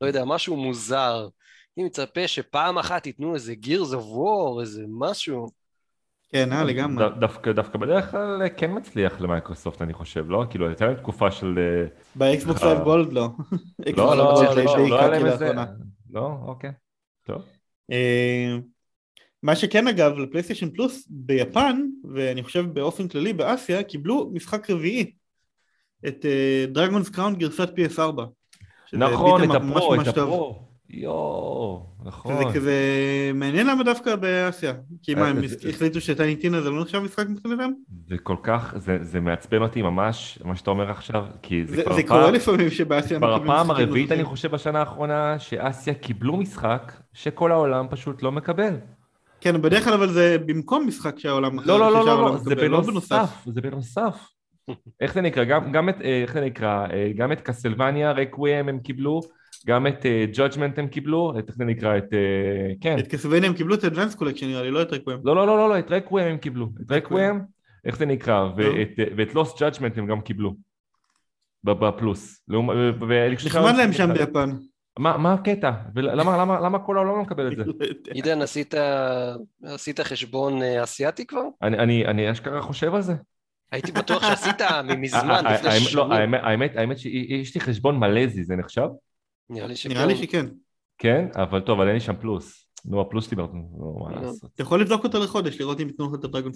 לא 0.01 0.07
יודע, 0.07 0.25
משהו 0.25 0.57
מוזר? 0.57 1.29
אני 1.77 1.87
מצפה 1.87 2.29
שפעם 2.29 2.79
אחת 2.79 3.07
ייתנו 3.07 3.35
איזה 3.35 3.55
Gears 3.63 3.93
of 3.93 4.03
War, 4.03 4.61
איזה 4.61 4.83
משהו. 4.89 5.62
כן, 6.33 6.53
אה, 6.53 6.65
לגמרי. 6.65 7.05
דווקא, 7.21 7.53
דווקא 7.53 7.79
בדרך 7.79 8.11
כלל 8.11 8.43
כן 8.57 8.71
מצליח 8.77 9.21
למייקרוסופט 9.21 9.83
אני 9.83 9.93
חושב, 9.93 10.31
לא? 10.31 10.45
כאילו 10.51 10.69
הייתה 10.69 10.87
להם 10.87 10.95
תקופה 10.95 11.31
של... 11.31 11.59
אה, 11.59 11.87
באקסבוקס 12.15 12.63
אה. 12.63 12.69
Live 12.69 12.85
Gold 12.85 13.13
לא. 13.13 13.29
לא, 13.97 14.17
לא, 14.17 14.17
לא, 14.17 14.55
לא, 14.57 14.89
לא 14.89 14.99
היה 14.99 15.09
להם 15.09 15.21
קקי 15.23 15.33
איזה... 15.33 15.45
לאחרונה. 15.45 15.67
לא, 16.11 16.37
אוקיי. 16.43 16.71
טוב. 17.27 17.43
אה, 17.93 18.57
מה 19.43 19.57
שכן 19.57 19.89
אגב, 19.89 20.19
לפלייסטיישן 20.19 20.71
פלוס 20.71 21.07
ביפן, 21.11 21.83
ואני 22.15 22.43
חושב 22.43 22.65
באופן 22.73 23.09
כללי 23.09 23.33
באסיה, 23.33 23.83
קיבלו 23.83 24.31
משחק 24.33 24.71
רביעי. 24.71 25.13
את 26.09 26.27
דרגונס 26.69 27.09
קראונד 27.09 27.39
גרסת 27.39 27.69
PS4. 27.69 28.23
שזה 28.87 28.99
נכון, 28.99 29.45
את 29.45 29.57
הפרו, 29.57 29.95
את. 29.95 30.07
הפרו. 30.07 30.72
יואו, 30.93 31.87
נכון. 32.05 32.35
וזה 32.35 32.45
כזה 32.55 32.75
מעניין 33.35 33.67
למה 33.67 33.85
דווקא 33.85 34.17
באסיה. 34.17 34.73
כי 35.03 35.15
מה, 35.15 35.23
אה, 35.23 35.29
הם 35.29 35.47
זה- 35.47 35.69
החליטו 35.69 36.01
שטייניטינה 36.01 36.61
זה 36.61 36.71
לא 36.71 36.81
נחשב 36.83 36.99
משחק 36.99 37.29
מבחינתם? 37.29 37.71
זה 38.09 38.19
כל 38.23 38.37
כך, 38.43 38.75
זה, 38.77 38.99
זה 39.01 39.21
מעצבן 39.21 39.63
אותי 39.63 39.83
ממש, 39.83 40.39
מה 40.45 40.57
שאתה 40.57 40.71
אומר 40.71 40.91
עכשיו, 40.91 41.25
כי 41.43 41.67
זה, 41.67 41.77
זה 41.77 41.83
כבר 41.85 41.95
זה 41.95 42.03
קורה 42.03 42.31
לפעמים 42.31 42.71
שבאסיה 42.71 43.19
כבר 43.19 43.35
הפעם 43.35 43.71
הרביעית. 43.71 44.13
אני 44.13 44.25
חושב 44.25 44.51
בשנה 44.51 44.81
האחרונה 44.81 45.39
שאסיה 45.39 45.95
קיבלו 45.95 46.37
משחק 46.37 46.93
שכל 47.13 47.53
העולם 47.53 47.87
פשוט 47.91 48.23
לא 48.23 48.33
מקבל. 48.33 48.75
כן, 49.41 49.63
בדרך 49.63 49.85
כלל 49.85 49.93
אבל 49.93 50.09
זה 50.09 50.37
במקום 50.47 50.87
משחק 50.87 51.19
שהעולם. 51.19 51.59
לא, 51.61 51.79
לא, 51.79 51.93
לא, 51.93 52.07
לא, 52.07 52.23
לא, 52.25 52.37
זה 52.37 52.51
מקבל, 52.51 52.69
בנוסף, 52.69 53.31
זה 53.47 53.61
בנוסף. 53.61 54.29
איך 55.01 55.15
זה 55.15 55.21
נקרא? 55.21 55.45
גם, 55.45 55.89
את, 55.89 55.95
אה, 56.05 56.23
איך 56.23 56.33
זה 56.33 56.41
נקרא? 56.41 56.87
אה, 56.93 57.11
גם 57.17 57.33
את 57.33 57.41
Castlevania, 57.41 58.13
Requiem 58.13 58.69
הם 58.69 58.79
קיבלו, 58.79 59.21
גם 59.67 59.87
את 59.87 60.07
Judgment 60.37 60.79
הם 60.79 60.87
קיבלו, 60.89 61.39
את 61.39 61.49
איך 61.49 61.57
זה 61.57 61.65
נקרא? 61.65 61.99
את... 61.99 62.13
אה, 62.13 62.19
כן. 62.81 62.99
את 62.99 63.07
Castlevania 63.09 63.47
הם 63.47 63.55
קיבלו 63.55 63.75
את 63.75 63.85
Advance 63.85 64.15
Collection 64.15 64.47
נראה 64.47 64.63
לי, 64.63 64.71
לא 64.71 64.83
את 64.83 64.93
Requiem. 64.93 65.19
לא, 65.25 65.37
לא, 65.37 65.47
לא, 65.47 65.57
לא, 65.57 65.69
לא, 65.69 65.79
את 65.79 65.91
Requiem 65.91 66.29
הם 66.29 66.37
קיבלו. 66.39 66.69
את 66.87 66.93
Requiem, 66.93 67.41
איך 67.85 67.97
זה 67.97 68.07
נקרא? 68.07 68.49
ואת, 68.57 68.89
אה, 68.99 69.35
Lost 69.35 69.63
Judgment 69.63 69.99
הם 69.99 70.07
גם 70.07 70.21
קיבלו. 70.21 70.55
ב- 71.65 71.71
בפלוס. 71.73 72.43
נחמד 73.47 73.75
להם 73.77 73.93
שם 73.93 74.13
ביפן. 74.15 74.51
מה 74.99 75.17
מה 75.19 75.33
הקטע? 75.35 75.71
ולמה 75.95 76.37
למה- 76.39 76.61
למה 76.61 76.79
כל 76.79 76.97
העולם 76.97 77.17
לא 77.17 77.23
מקבל 77.23 77.53
את 77.53 77.57
זה? 77.57 77.65
לא. 77.67 77.73
עידן, 78.15 78.43
עשית, 78.43 78.75
עשית 79.65 80.01
חשבון 80.01 80.63
אה, 80.63 80.83
אסיאתי 80.83 81.27
כבר? 81.27 81.43
אני- 81.63 81.79
אני 81.79 82.07
אני 82.07 82.31
אשכרה 82.31 82.63
חושב 82.63 82.95
על 82.95 83.03
זה. 83.03 83.15
הייתי 83.73 83.93
בטוח 83.93 84.23
שעשית 84.23 84.57
מזמן, 84.99 85.45
לפני 85.55 85.69
לא, 85.95 86.09
שנים. 86.09 86.35
האמת 86.75 86.99
שיש 86.99 87.55
לי 87.55 87.61
חשבון 87.61 87.99
מלזי, 87.99 88.45
זה 88.45 88.57
נחשב? 88.57 88.87
נראה 89.53 89.67
לי 89.67 89.77
שכן. 89.77 89.95
נראה 89.95 90.07
לי 90.07 90.17
שכן. 90.17 90.47
כן, 90.99 91.27
אבל 91.35 91.61
טוב, 91.61 91.79
אבל 91.79 91.87
אין 91.89 91.95
לי 91.95 92.01
שם 92.01 92.15
פלוס. 92.21 92.69
נו, 92.85 93.01
הפלוס 93.01 93.27
שלי, 93.31 93.37
נו, 93.37 93.99
מה 94.05 94.15
לא. 94.15 94.23
לעשות. 94.23 94.51
אתה 94.55 94.63
יכול 94.63 94.81
לבדוק 94.81 95.05
אותו 95.05 95.19
לחודש, 95.25 95.61
לראות 95.61 95.81
אם 95.81 95.87
ייתנו 95.87 96.09
לך 96.09 96.19
את 96.19 96.25
הדרגון. 96.25 96.53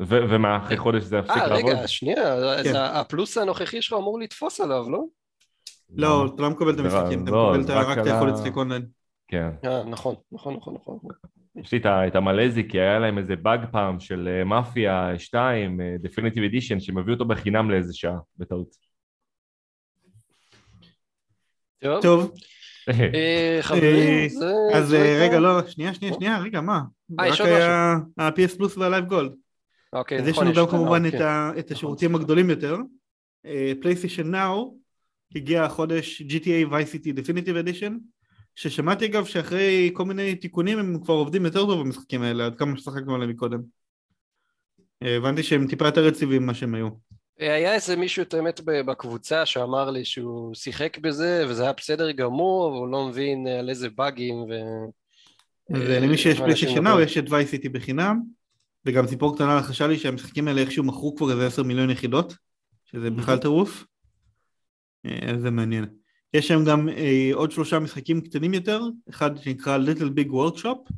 ו- 0.00 0.20
ומה, 0.30 0.56
אחרי 0.56 0.76
חודש 0.76 1.02
זה 1.02 1.16
יפסיק 1.16 1.36
אה, 1.36 1.46
לעבוד? 1.46 1.70
רגע, 1.72 1.88
שנייה, 1.88 2.32
אז 2.34 2.66
כן. 2.66 2.72
הפלוס 2.76 3.38
הנוכחי 3.38 3.82
שלך 3.82 3.98
אמור 3.98 4.18
לתפוס 4.20 4.60
עליו, 4.60 4.90
לא? 4.90 5.04
לא, 5.96 6.26
אתה 6.34 6.42
לא 6.42 6.50
מקבל 6.50 6.74
את 6.74 6.78
המשחקים, 6.78 7.22
אתה 7.24 7.30
לא, 7.30 7.46
מקבל 7.48 7.60
את 7.60 7.66
זה 7.66 7.76
ה- 7.76 7.82
רק 7.82 7.98
את 7.98 8.06
היכולת 8.06 8.32
לשחק 8.34 8.56
אונליין. 8.56 8.86
כן. 9.28 9.48
אה, 9.64 9.84
נכון, 9.84 10.14
נכון, 10.32 10.54
נכון, 10.54 10.74
נכון. 10.74 10.98
יש 11.56 11.72
לי 11.72 11.80
את 11.86 12.16
המלזי, 12.16 12.68
כי 12.68 12.80
היה 12.80 12.98
להם 12.98 13.18
איזה 13.18 13.36
באג 13.36 13.60
פעם 13.72 14.00
של 14.00 14.28
אה, 14.32 14.44
מאפיה 14.44 15.18
2, 15.18 15.80
Definitive 16.02 16.44
Edition, 16.44 16.80
שהם 16.80 16.98
הביאו 16.98 17.14
אותו 17.14 17.24
בחינם 17.24 17.70
לאיזה 17.70 17.92
שעה, 17.94 18.18
בטעות. 18.38 18.89
טוב, 21.82 22.02
טוב, 22.02 22.32
אה, 22.88 23.58
חברים, 23.62 24.22
אה, 24.22 24.28
זה... 24.28 24.52
אז 24.74 24.94
אה, 24.94 25.18
רגע, 25.22 25.40
לא, 25.40 25.66
שנייה, 25.66 25.94
שנייה, 25.94 26.14
שנייה, 26.14 26.38
רגע, 26.38 26.60
מה? 26.60 26.80
אה, 27.20 27.28
יש 27.28 27.40
רק 27.40 27.48
ה-PS 28.18 28.56
Plus 28.56 28.76
וה 28.76 28.85
Live 28.85 29.04
Gold. 29.04 29.32
אוקיי, 29.92 30.18
אז 30.18 30.28
יש 30.28 30.34
נכון, 30.34 30.46
לנו 30.46 30.56
גם 30.56 30.66
כמובן 30.66 31.06
את 31.06 31.12
כן. 31.12 31.22
ה- 31.22 31.52
את 31.58 31.70
השירותים 31.70 32.14
הגדולים 32.14 32.50
יותר. 32.50 32.76
PlayStation 33.80 34.30
Now 34.30 34.76
הגיע 35.36 35.64
החודש 35.64 36.22
GTA 36.22 36.72
Vice 36.72 36.94
City 36.94 37.18
Definitive 37.18 37.66
Edition, 37.66 37.92
ששמעתי 38.54 39.06
אגב 39.06 39.24
שאחרי 39.24 39.90
כל 39.92 40.04
מיני 40.04 40.34
תיקונים 40.34 40.78
הם 40.78 40.98
כבר 41.04 41.14
עובדים 41.14 41.44
יותר 41.44 41.66
טוב 41.66 41.80
במשחקים 41.80 42.22
האלה, 42.22 42.46
עד 42.46 42.54
כמה 42.54 42.76
ששחקנו 42.76 43.14
עליהם 43.14 43.30
מקודם. 43.30 43.60
אה, 45.02 45.16
הבנתי 45.16 45.42
שהם 45.42 45.66
טיפה 45.66 45.84
יותר 45.86 46.06
יציבים 46.06 46.42
ממה 46.42 46.54
שהם 46.54 46.74
היו. 46.74 46.88
אה, 47.40 47.54
היה 47.54 47.74
איזה 47.74 47.96
מישהו, 47.96 48.22
את 48.22 48.34
האמת, 48.34 48.60
בקבוצה 48.64 49.46
שאמר 49.46 49.90
לי 49.90 50.04
שהוא 50.04 50.54
שיחק 50.54 50.98
בזה, 50.98 51.44
וזה 51.48 51.62
היה 51.62 51.72
בסדר 51.72 52.10
גמור, 52.10 52.72
והוא 52.72 52.88
לא 52.88 53.06
מבין 53.06 53.46
אה, 53.46 53.58
על 53.58 53.70
איזה 53.70 53.88
באגים 53.90 54.36
ו... 54.36 54.52
אז 55.74 55.82
אה, 55.82 56.00
למי 56.00 56.18
שיש 56.18 56.40
מדברים. 56.40 56.84
נאו 56.84 57.00
יש 57.00 57.18
את 57.18 57.28
Vice 57.28 57.52
City 57.52 57.68
בחינם, 57.72 58.20
וגם 58.86 59.06
סיפור 59.06 59.34
קטנה 59.34 59.56
לחשה 59.56 59.86
לי 59.86 59.98
שהמשחקים 59.98 60.48
האלה 60.48 60.60
איכשהו 60.60 60.84
מכרו 60.84 61.16
כבר 61.16 61.30
איזה 61.30 61.46
10 61.46 61.62
מיליון 61.62 61.90
יחידות, 61.90 62.34
שזה 62.84 63.10
בכלל 63.10 63.38
טירוף. 63.38 63.84
אה, 65.06 65.30
אז 65.30 65.40
זה 65.40 65.50
מעניין. 65.50 65.86
יש 66.34 66.48
שם 66.48 66.64
גם 66.64 66.88
אה, 66.88 67.30
עוד 67.32 67.50
שלושה 67.50 67.78
משחקים 67.78 68.20
קטנים 68.20 68.54
יותר, 68.54 68.82
אחד 69.10 69.36
שנקרא 69.36 69.78
Little 69.78 70.18
Big 70.18 70.30
Workshop, 70.30 70.92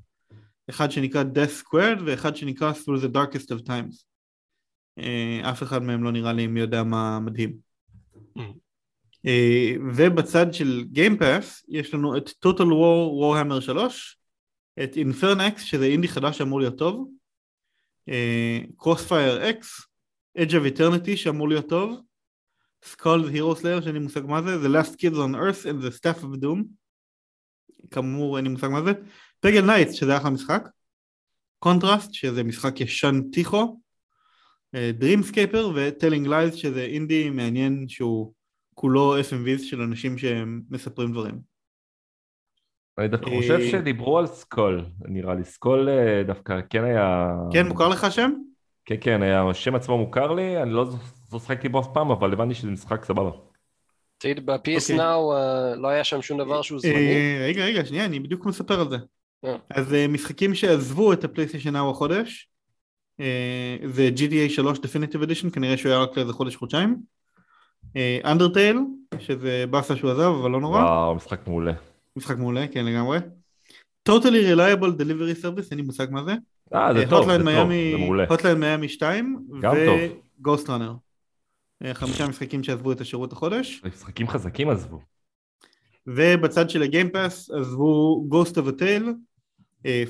אחד 0.71 0.91
שנקרא 0.91 1.25
Death 1.35 1.63
Squared 1.63 2.03
ואחד 2.07 2.37
שנקרא 2.37 2.73
Through 2.73 3.01
the 3.01 3.17
Darkest 3.17 3.47
of 3.47 3.67
Times. 3.67 4.12
אה, 4.99 5.51
אף 5.51 5.63
אחד 5.63 5.83
מהם 5.83 6.05
לא 6.05 6.13
נראה 6.13 6.33
לי 6.33 6.47
מי 6.47 6.61
יודע 6.61 6.83
מה 6.83 7.21
מדהים. 7.21 7.73
אה, 9.27 9.75
ובצד 9.97 10.55
של 10.55 10.85
Game 10.95 11.21
Pass 11.21 11.65
יש 11.69 11.95
לנו 11.95 12.17
את 12.17 12.29
Total 12.29 12.69
War 12.69 13.21
Warhammer 13.23 13.61
3, 13.61 14.19
את 14.83 14.97
Infernax 14.97 15.59
שזה 15.59 15.85
אינדי 15.85 16.09
חדש 16.09 16.39
שאמור 16.39 16.61
להיות 16.61 16.79
טוב, 16.79 17.09
אה, 18.09 18.61
Crossfire 18.79 19.61
X, 19.61 19.67
Edge 20.39 20.51
of 20.51 20.79
Eternity 20.79 21.17
שאמור 21.17 21.49
להיות 21.49 21.69
טוב, 21.69 22.01
Skul 22.85 23.33
Hero 23.33 23.61
Slayer 23.61 23.83
שאין 23.83 23.95
לי 23.95 23.99
מושג 23.99 24.25
מה 24.27 24.43
זה, 24.43 24.57
The 24.57 24.71
Last 24.71 24.93
Kids 24.93 25.17
on 25.17 25.35
Earth 25.35 25.65
and 25.65 25.87
the 25.87 25.99
Staff 25.99 26.23
of 26.23 26.43
Doom, 26.43 26.65
כאמור 27.91 28.37
אין 28.37 28.45
לי 28.45 28.51
מושג 28.51 28.69
מה 28.69 28.83
זה, 28.83 28.93
Peggle 29.41 29.67
Nights 29.67 29.93
שזה 29.93 30.17
אחלה 30.17 30.31
משחק, 30.31 30.69
קונטרסט 31.59 32.15
שזה 32.15 32.45
משחק 32.45 32.81
ישן 32.81 33.21
טיפה, 33.33 33.81
Dreamscaper 34.75 35.71
ו 35.75 35.81
Telling 35.81 36.27
Lies 36.27 36.55
שזה 36.55 36.83
אינדי 36.85 37.31
מעניין 37.31 37.85
שהוא 37.89 38.33
כולו 38.75 39.15
FMVs 39.21 39.63
של 39.63 39.81
אנשים 39.81 40.19
שמספרים 40.19 41.13
דברים. 41.13 41.53
אני 42.99 43.09
דווקא 43.09 43.31
אה, 43.31 43.37
חושב 43.37 43.61
שדיברו 43.71 44.19
על 44.19 44.27
Skul, 44.27 44.85
נראה 45.01 45.35
לי. 45.35 45.45
Skul 45.45 45.89
אה, 45.89 46.23
דווקא 46.27 46.61
כן 46.71 46.85
היה... 46.85 47.35
כן, 47.53 47.67
מוכר 47.67 47.89
לך 47.89 48.05
השם? 48.05 48.31
כן, 48.85 48.95
כן, 49.01 49.23
היה- 49.23 49.49
השם 49.51 49.75
עצמו 49.75 49.99
מוכר 49.99 50.33
לי, 50.33 50.63
אני 50.63 50.71
לא 50.73 50.87
לא 51.33 51.39
שחקתי 51.39 51.69
בו 51.69 51.81
אף 51.81 51.87
פעם, 51.95 52.11
אבל 52.11 52.33
הבנתי 52.33 52.55
שזה 52.55 52.71
משחק 52.71 53.05
סבבה. 53.05 53.31
תגיד, 54.19 54.47
ב-PS 54.47 54.55
אוקיי. 54.57 54.99
Now 54.99 55.35
אה, 55.35 55.75
לא 55.77 55.89
היה 55.89 56.05
שם 56.05 56.23
שום 56.23 56.39
דבר 56.39 56.63
שהוא 56.63 56.81
זמני? 56.81 56.95
אה, 56.95 57.45
רגע, 57.49 57.65
רגע, 57.65 57.85
שנייה, 57.85 58.05
אני 58.05 58.21
בדיוק 58.21 58.47
מספר 58.47 58.81
על 58.81 58.89
זה. 58.89 58.97
אה. 59.45 59.57
אז 59.71 59.95
אה, 59.95 60.09
משחקים 60.09 60.55
שעזבו 60.55 61.13
את 61.13 61.25
ה 61.25 61.29
PlayStation 61.29 61.71
Now 61.77 61.91
החודש, 61.91 62.49
אה, 63.21 63.77
זה 63.87 64.11
GTA 64.17 64.51
3 64.51 64.79
Definitive 64.79 65.27
Edition, 65.27 65.51
כנראה 65.53 65.77
שהוא 65.77 65.93
היה 65.93 66.01
רק 66.01 66.17
לאיזה 66.17 66.33
חודש-חודשיים. 66.33 66.97
Undertale, 68.25 68.79
שזה 69.19 69.65
באסה 69.71 69.97
שהוא 69.97 70.11
עזב, 70.11 70.33
אבל 70.41 70.51
לא 70.51 70.61
נורא. 70.61 70.83
וואו, 70.83 71.15
משחק 71.15 71.47
מעולה. 71.47 71.73
משחק 72.17 72.37
מעולה, 72.37 72.67
כן 72.69 72.85
לגמרי. 72.85 73.19
Totally 74.09 74.55
Reliable 74.55 75.01
Delivery 75.01 75.45
Service, 75.45 75.69
אין 75.71 75.79
לי 75.79 75.83
מושג 75.83 76.07
מה 76.11 76.25
זה. 76.25 76.35
אה, 76.75 76.95
זה 76.95 77.05
טוב, 77.11 77.31
זה 77.31 77.37
טוב, 77.37 77.47
זה 77.47 77.97
מעולה. 77.99 78.25
Hotline 78.25 78.55
Miami 78.55 78.89
2, 78.89 79.45
גם 79.61 79.75
טוב. 79.87 79.99
ו-Ghost 79.99 80.67
Runner. 80.67 80.93
אה, 81.85 81.95
חמישה 81.95 82.29
משחקים 82.29 82.63
שעזבו 82.63 82.93
את 82.93 83.01
השירות 83.01 83.33
החודש. 83.33 83.83
משחקים 83.85 84.29
חזקים 84.29 84.69
עזבו. 84.69 85.01
ובצד 86.07 86.71
של 86.71 86.83
ה 86.83 86.90
Game 86.90 87.21
Pass 87.21 87.51
עזבו 87.51 88.25
Ghost 88.31 88.53
of 88.53 88.69
a 88.69 88.81
Tale, 88.81 89.09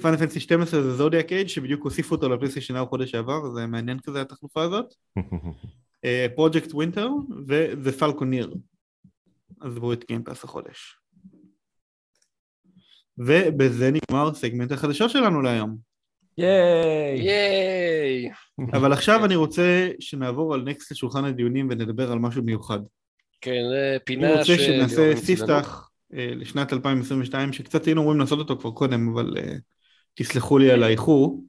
Final 0.02 0.16
Fantasy 0.16 0.40
12 0.40 0.82
The 0.82 0.94
Zodiac 0.94 1.32
Age 1.32 1.46
שבדיוק 1.46 1.84
הוסיפו 1.84 2.14
אותו 2.14 2.28
ל 2.28 2.32
PlayStation 2.32 2.74
Now 2.74 2.86
חודש 2.86 3.10
שעבר, 3.10 3.50
זה 3.54 3.66
מעניין 3.66 3.98
כזה 4.00 4.20
התחלופה 4.20 4.62
הזאת. 4.62 4.94
Project 6.34 6.74
Winter 6.74 7.08
ו-The 7.46 8.00
Falconeer 8.00 8.56
עזבו 9.60 9.92
את 9.92 10.04
גיימפאס 10.08 10.44
החודש. 10.44 10.96
ובזה 13.18 13.90
נגמר 13.90 14.34
סגמנט 14.34 14.72
החדשות 14.72 15.10
שלנו 15.10 15.42
להיום. 15.42 15.76
ייי! 16.38 17.18
ייי! 17.18 18.30
אבל 18.72 18.92
עכשיו 18.92 19.24
אני 19.24 19.36
רוצה 19.36 19.88
שנעבור 20.00 20.54
על 20.54 20.62
נקסט 20.62 20.92
לשולחן 20.92 21.24
הדיונים 21.24 21.68
ונדבר 21.70 22.12
על 22.12 22.18
משהו 22.18 22.42
מיוחד. 22.42 22.78
כן, 23.40 23.62
זה 23.70 23.96
פינה 24.04 24.32
אני 24.32 24.38
רוצה 24.38 24.58
שנעשה 24.58 25.16
ספתח 25.16 25.78
אה, 25.78 25.91
לשנת 26.12 26.72
2022, 26.72 27.52
שקצת 27.52 27.84
היינו 27.84 28.00
אמורים 28.00 28.20
לעשות 28.20 28.38
אותו 28.38 28.58
כבר 28.58 28.70
קודם, 28.70 29.08
אבל 29.12 29.36
uh, 29.36 29.40
תסלחו 30.14 30.58
לי 30.58 30.70
על 30.70 30.82
האיחור. 30.82 31.44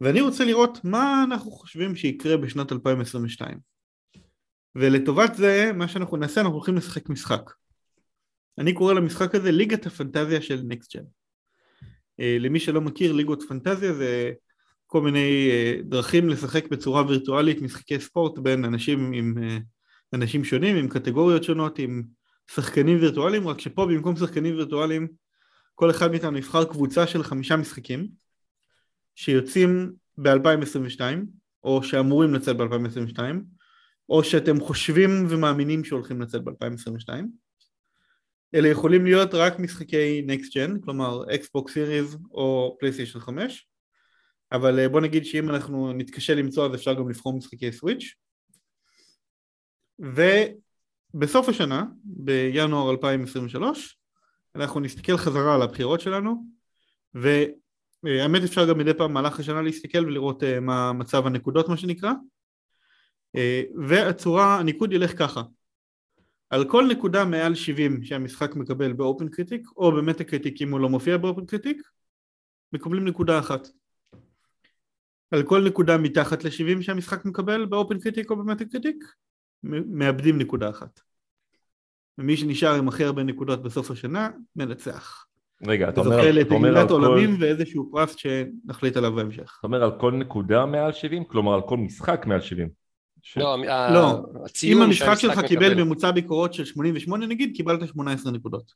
ואני 0.00 0.20
רוצה 0.20 0.44
לראות 0.44 0.78
מה 0.84 1.24
אנחנו 1.28 1.50
חושבים 1.50 1.96
שיקרה 1.96 2.36
בשנת 2.36 2.72
2022. 2.72 3.58
ולטובת 4.74 5.34
זה, 5.34 5.70
מה 5.74 5.88
שאנחנו 5.88 6.16
נעשה, 6.16 6.40
אנחנו 6.40 6.54
הולכים 6.54 6.76
לשחק 6.76 7.08
משחק. 7.08 7.50
אני 8.58 8.72
קורא 8.72 8.94
למשחק 8.94 9.34
הזה 9.34 9.52
ליגת 9.52 9.86
הפנטזיה 9.86 10.42
של 10.42 10.62
נקסט 10.64 10.96
ג'ן. 10.96 11.04
אה, 12.20 12.36
למי 12.40 12.60
שלא 12.60 12.80
מכיר, 12.80 13.12
ליגות 13.12 13.42
פנטזיה 13.48 13.92
זה 13.92 14.32
כל 14.86 15.02
מיני 15.02 15.48
אה, 15.50 15.74
דרכים 15.82 16.28
לשחק 16.28 16.68
בצורה 16.68 17.06
וירטואלית 17.06 17.62
משחקי 17.62 18.00
ספורט 18.00 18.38
בין 18.38 18.64
אנשים 18.64 19.12
עם 19.12 19.34
אה, 19.42 19.58
אנשים 20.12 20.44
שונים, 20.44 20.76
עם 20.76 20.88
קטגוריות 20.88 21.44
שונות, 21.44 21.78
עם 21.78 22.02
שחקנים 22.50 22.98
וירטואליים, 23.00 23.48
רק 23.48 23.60
שפה 23.60 23.86
במקום 23.86 24.16
שחקנים 24.16 24.54
וירטואליים 24.54 25.08
כל 25.74 25.90
אחד 25.90 26.10
מאיתנו 26.10 26.38
יבחר 26.38 26.64
קבוצה 26.64 27.06
של 27.06 27.22
חמישה 27.22 27.56
משחקים 27.56 28.08
שיוצאים 29.14 29.92
ב-2022 30.18 31.00
או 31.64 31.82
שאמורים 31.82 32.34
לצאת 32.34 32.56
ב-2022 32.56 33.18
או 34.08 34.24
שאתם 34.24 34.60
חושבים 34.60 35.26
ומאמינים 35.28 35.84
שהולכים 35.84 36.20
לצאת 36.20 36.44
ב-2022 36.44 37.08
אלה 38.54 38.68
יכולים 38.68 39.04
להיות 39.04 39.34
רק 39.34 39.58
משחקי 39.58 40.26
Next 40.26 40.46
Gen, 40.46 40.84
כלומר 40.84 41.24
Xbox 41.24 41.70
Series 41.70 42.18
או 42.30 42.78
PlayStation 42.82 43.20
5 43.20 43.68
אבל 44.52 44.78
אה, 44.78 44.88
בוא 44.88 45.00
נגיד 45.00 45.24
שאם 45.24 45.50
אנחנו 45.50 45.92
נתקשה 45.92 46.34
למצוא 46.34 46.66
אז 46.66 46.74
אפשר 46.74 46.94
גם 46.94 47.10
לבחור 47.10 47.36
משחקי 47.36 47.72
סוויץ' 47.72 48.14
ובסוף 51.14 51.48
השנה, 51.48 51.84
בינואר 52.04 52.90
2023, 52.90 53.98
אנחנו 54.54 54.80
נסתכל 54.80 55.16
חזרה 55.16 55.54
על 55.54 55.62
הבחירות 55.62 56.00
שלנו 56.00 56.44
והאמת 57.14 58.42
אפשר 58.42 58.68
גם 58.68 58.78
מדי 58.78 58.94
פעם 58.94 59.10
במהלך 59.10 59.40
השנה 59.40 59.62
להסתכל 59.62 60.06
ולראות 60.06 60.42
אה, 60.42 60.60
מה 60.60 60.92
מצב 60.92 61.26
הנקודות 61.26 61.68
מה 61.68 61.76
שנקרא. 61.76 62.12
אה, 63.36 63.62
והצורה, 63.88 64.58
הניקוד 64.58 64.92
ילך 64.92 65.18
ככה. 65.18 65.42
על 66.50 66.68
כל 66.68 66.86
נקודה 66.90 67.24
מעל 67.24 67.54
70 67.54 68.02
שהמשחק 68.02 68.56
מקבל 68.56 68.92
ב 68.92 69.28
OpenCritic 69.28 69.66
או 69.76 69.92
ב 69.92 70.24
Metacritic 70.24 70.62
אם 70.62 70.72
הוא 70.72 70.80
לא 70.80 70.88
מופיע 70.88 71.16
ב 71.16 71.46
OpenCritic 71.46 71.82
מקבלים 72.72 73.08
נקודה 73.08 73.38
אחת. 73.38 73.68
על 75.30 75.42
כל 75.42 75.64
נקודה 75.64 75.98
מתחת 75.98 76.44
ל-70 76.44 76.82
שהמשחק 76.82 77.24
מקבל 77.24 77.66
ב 77.66 78.00
OpenCritic 78.00 78.30
או 78.30 78.36
ב 78.36 78.64
Metacritic 78.64 79.04
מאבדים 79.62 80.38
נקודה 80.38 80.70
אחת 80.70 81.00
ומי 82.18 82.36
שנשאר 82.36 82.74
עם 82.74 82.88
הכי 82.88 83.04
הרבה 83.04 83.22
נקודות 83.22 83.62
בסוף 83.62 83.90
השנה 83.90 84.30
מנצח 84.56 85.24
רגע, 85.66 85.88
אתה 85.88 86.00
אומר, 86.00 86.40
אתה 86.40 86.54
אומר 86.54 86.68
על 86.68 86.84
לתהילת 86.84 86.90
עולמים 86.90 87.36
כל... 87.36 87.42
ואיזשהו 87.42 87.90
פרס 87.92 88.16
שנחליט 88.16 88.96
עליו 88.96 89.12
בהמשך 89.12 89.56
אתה 89.58 89.66
אומר 89.66 89.82
על 89.84 90.00
כל 90.00 90.12
נקודה 90.12 90.66
מעל 90.66 90.92
70? 90.92 91.24
כלומר 91.24 91.54
על 91.54 91.60
כל 91.68 91.76
משחק 91.76 92.26
מעל 92.26 92.40
70? 92.40 92.68
ש... 93.22 93.38
לא, 93.38 93.56
לא. 93.94 94.22
אם 94.64 94.82
המשחק 94.82 95.14
שלך 95.18 95.40
קיבל. 95.40 95.84
ממוצע 95.84 96.10
ביקורות 96.10 96.54
של 96.54 96.64
88 96.64 97.26
נגיד 97.26 97.56
קיבלת 97.56 97.88
18 97.88 98.32
נקודות 98.32 98.72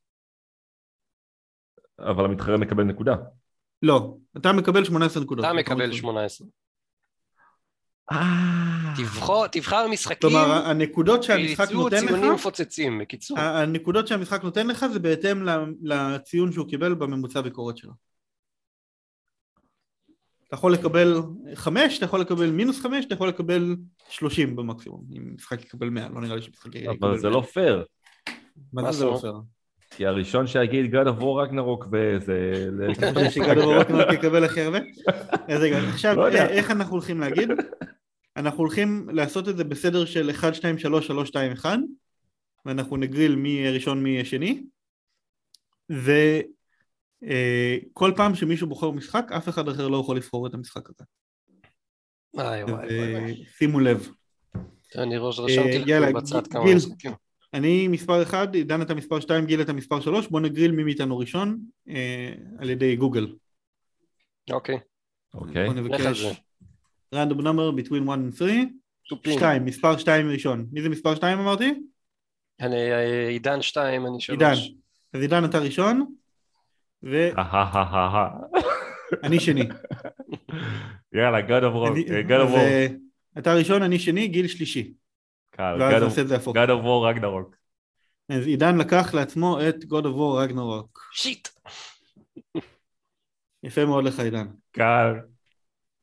אבל 1.99 2.25
המתחרה 2.25 2.57
מקבל 2.57 2.85
נקודה. 2.85 3.17
לא, 3.83 4.17
אתה 4.37 4.53
מקבל 4.53 4.85
18 4.85 5.23
נקודות 5.23 5.45
אתה 5.45 5.55
ביקורות 5.55 5.79
מקבל 5.79 5.93
שלך. 5.93 6.01
18. 6.01 6.49
אה... 8.13 8.95
תבחר, 8.97 9.47
תבחר 9.47 9.89
משחקים 9.89 10.31
כלומר 10.31 10.67
הנקודות 10.67 11.23
שהמשחק 11.23 11.67
שיצאו 11.69 11.83
נותן 11.83 12.07
ציונים 12.07 12.25
לך 12.25 12.35
מפוצצים, 12.35 12.99
בקיצור. 12.99 13.39
הנקודות 13.39 14.09
שהמשחק 14.09 14.43
נותן 14.43 14.67
לך 14.67 14.87
זה 14.93 14.99
בהתאם 14.99 15.49
ל- 15.49 15.75
לציון 15.83 16.53
שהוא 16.53 16.69
קיבל 16.69 16.95
בממוצע 16.95 17.41
ביקורת 17.41 17.77
שלו. 17.77 17.93
אתה 20.49 20.59
יכול 20.59 20.73
לקבל 20.73 21.15
חמש, 21.55 21.99
אתה 21.99 22.05
יכול 22.05 22.21
לקבל 22.21 22.51
מינוס 22.51 22.81
חמש, 22.81 23.05
אתה 23.05 23.15
יכול 23.15 23.29
לקבל 23.29 23.77
שלושים 24.09 24.57
במקסימום, 24.57 25.05
אם 25.17 25.35
משחק 25.35 25.65
יקבל 25.65 25.89
מאה, 25.89 26.09
לא 26.09 26.21
נראה 26.21 26.37
לי 26.37 26.43
שמשחק 26.43 26.75
יקבל 26.75 27.09
אבל 27.09 27.19
זה 27.19 27.29
100. 27.29 27.37
לא 27.37 27.43
פייר, 27.43 27.85
מה 28.73 28.83
מה 28.83 28.93
זה 28.93 29.05
לא 29.05 29.13
זאת 29.13 29.21
פייר? 29.21 29.41
כי 29.97 30.07
הראשון 30.07 30.47
שיגיד 30.47 30.95
God 30.95 31.07
of 31.09 31.21
War 31.21 31.43
Ragnarok 31.43 31.87
וזה... 31.93 32.53
זה- 32.77 32.87
אתה 32.99 33.13
חושב 33.15 33.31
ש 33.31 33.42
God 33.42 33.59
of 33.59 33.67
War 33.67 33.80
Ragnarok 33.80 34.13
יקבל 34.13 34.45
הכי 34.45 34.61
הרבה? 34.61 34.79
אז 35.49 35.61
רגע, 35.61 35.79
עכשיו 35.79 36.17
לא. 36.17 36.29
אה, 36.29 36.49
איך 36.49 36.71
אנחנו 36.71 36.93
הולכים 36.93 37.21
להגיד? 37.21 37.49
אנחנו 38.37 38.59
הולכים 38.59 39.09
לעשות 39.13 39.49
את 39.49 39.57
זה 39.57 39.65
בסדר 39.65 40.05
של 40.05 40.31
1, 40.31 40.55
2, 40.55 40.79
3, 40.79 41.07
3, 41.07 41.29
2, 41.29 41.53
1 41.53 41.79
ואנחנו 42.67 42.97
נגריל 42.97 43.37
מי 43.37 43.49
יהיה 43.49 43.71
ראשון 43.73 44.03
מי 44.03 44.11
יהיה 44.11 44.25
שני 44.25 44.63
וכל 47.23 48.13
פעם 48.17 48.35
שמישהו 48.35 48.67
בוחר 48.69 48.91
משחק 48.91 49.33
אף 49.37 49.49
אחד 49.49 49.69
אחר 49.69 49.89
לא 49.89 49.97
יכול 49.97 50.17
לבחור 50.17 50.47
את 50.47 50.55
המשחק 50.55 50.89
הזה. 50.91 51.05
אה. 52.39 53.27
שימו 53.59 53.81
לב 53.81 54.09
אני 54.99 55.17
ראש 55.19 55.39
רשמתי 55.41 55.77
אה, 55.77 55.83
יאללה, 55.87 56.09
לך 56.11 56.15
בצד 56.17 56.47
כמה. 56.47 56.75
משחקים. 56.75 57.13
אני 57.55 57.89
מספר 57.89 58.23
1, 58.23 58.55
עידן 58.55 58.83
אתה 58.83 58.95
מספר 58.95 59.21
2, 59.21 59.47
גיל 59.47 59.61
אתה 59.61 59.73
מספר 59.73 60.01
3 60.01 60.27
בוא 60.29 60.41
נגריל 60.41 60.73
מי 60.73 60.85
מאיתנו 60.85 61.19
ראשון 61.19 61.59
אה, 61.89 62.33
על 62.59 62.71
ידי 62.71 62.97
גוגל 62.97 63.33
אוקיי, 64.51 64.79
אוקיי. 65.35 65.67
בוא 65.67 65.75
נבקש 65.75 66.25
random 67.15 67.39
number 67.39 67.81
between 67.83 68.09
1 68.09 68.19
and 68.19 68.37
3 68.39 68.51
תופים. 69.09 69.33
2, 69.39 69.65
מספר 69.65 69.97
2 69.97 70.29
ראשון 70.31 70.67
מי 70.73 70.83
זה 70.83 70.89
מספר 70.89 71.15
2 71.15 71.39
אמרתי? 71.39 71.75
אני 72.61 72.93
אה, 72.93 73.29
עידן 73.29 73.63
2, 73.63 74.07
אני 74.07 74.21
3. 74.21 74.31
עידן. 74.31 74.53
אז 75.13 75.21
עידן 75.23 75.45
אתה 75.45 75.59
ראשון 75.59 76.15
ואני 77.03 77.31
אההההה. 77.39 78.31
שני. 79.39 79.65
יאללה, 81.13 81.41
God 81.49 81.63
of 81.63 81.91
אני- 81.93 82.05
War, 82.55 82.57
אה, 82.57 82.87
אתה 83.39 83.55
ראשון, 83.55 83.83
אני 83.83 83.99
שני, 83.99 84.29
גיל 84.29 84.47
שלישי. 84.47 84.93
קל, 85.53 85.77
ואז 85.81 85.93
God 85.95 85.97
of- 85.97 86.05
נעשה 86.05 86.21
את 86.23 86.29
זה 86.29 86.37
הפוך. 86.37 86.57
God 86.57 86.69
of 86.69 86.83
War 86.85 87.09
רגנרוק. 87.09 87.57
אז 88.29 88.47
עידן 88.47 88.79
לקח 88.79 89.15
לעצמו 89.15 89.59
את 89.69 89.75
God 89.85 90.03
of 90.05 90.17
War 90.17 90.43
Ragnarok. 90.43 91.11
Shit. 91.13 91.49
יפה 93.63 93.85
מאוד 93.85 94.05
לך 94.05 94.21
עידן. 94.21 94.47
קל. 94.71 95.15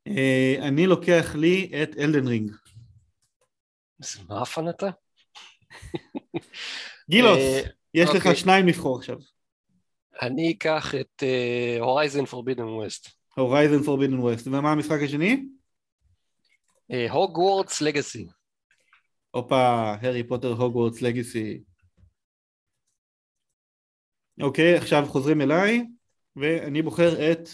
אה, 0.07 0.55
אני 0.61 0.87
לוקח 0.87 1.35
לי 1.35 1.71
את 1.83 1.97
Elden 1.97 2.27
Ring. 2.27 2.51
איזה 4.01 4.19
מאפן 4.29 4.69
אתה? 4.69 4.87
גילוס, 7.09 7.37
אה, 7.37 7.61
יש 7.93 8.09
לך 8.09 8.15
אוקיי. 8.15 8.35
שניים 8.35 8.67
לבחור 8.67 8.97
עכשיו. 8.97 9.17
אני 10.21 10.51
אקח 10.51 10.95
את 10.95 11.23
Horizon 11.79 12.25
Forbidden 12.25 12.63
West. 12.63 13.09
Horizon 13.35 13.83
Forbidden 13.83 14.19
West. 14.19 14.47
ומה 14.47 14.71
המשחק 14.71 14.97
השני? 15.05 15.45
Hogwarts 17.09 17.81
Legacy. 17.81 18.27
הופה, 19.31 19.57
הארי 20.01 20.27
פוטר 20.27 20.47
הוגוורטס 20.51 21.01
לגאסי. 21.01 21.63
אוקיי, 24.41 24.77
עכשיו 24.77 25.05
חוזרים 25.07 25.41
אליי, 25.41 25.85
ואני 26.35 26.81
בוחר 26.81 27.31
את 27.31 27.49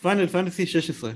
פיינל 0.00 0.26
פנטסי 0.26 0.66
16. 0.66 1.10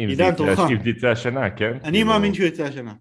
אם 0.00 0.08
עידן, 0.08 0.24
יצא- 0.28 0.36
תורך. 0.36 0.58
אם 0.72 0.82
זה 0.82 0.90
יצא 0.90 1.06
השנה, 1.08 1.50
כן? 1.56 1.72
אני 1.72 1.82
כאילו- 1.92 2.06
מאמין 2.06 2.34
שהוא 2.34 2.46
יצא 2.46 2.62
השנה. 2.62 2.94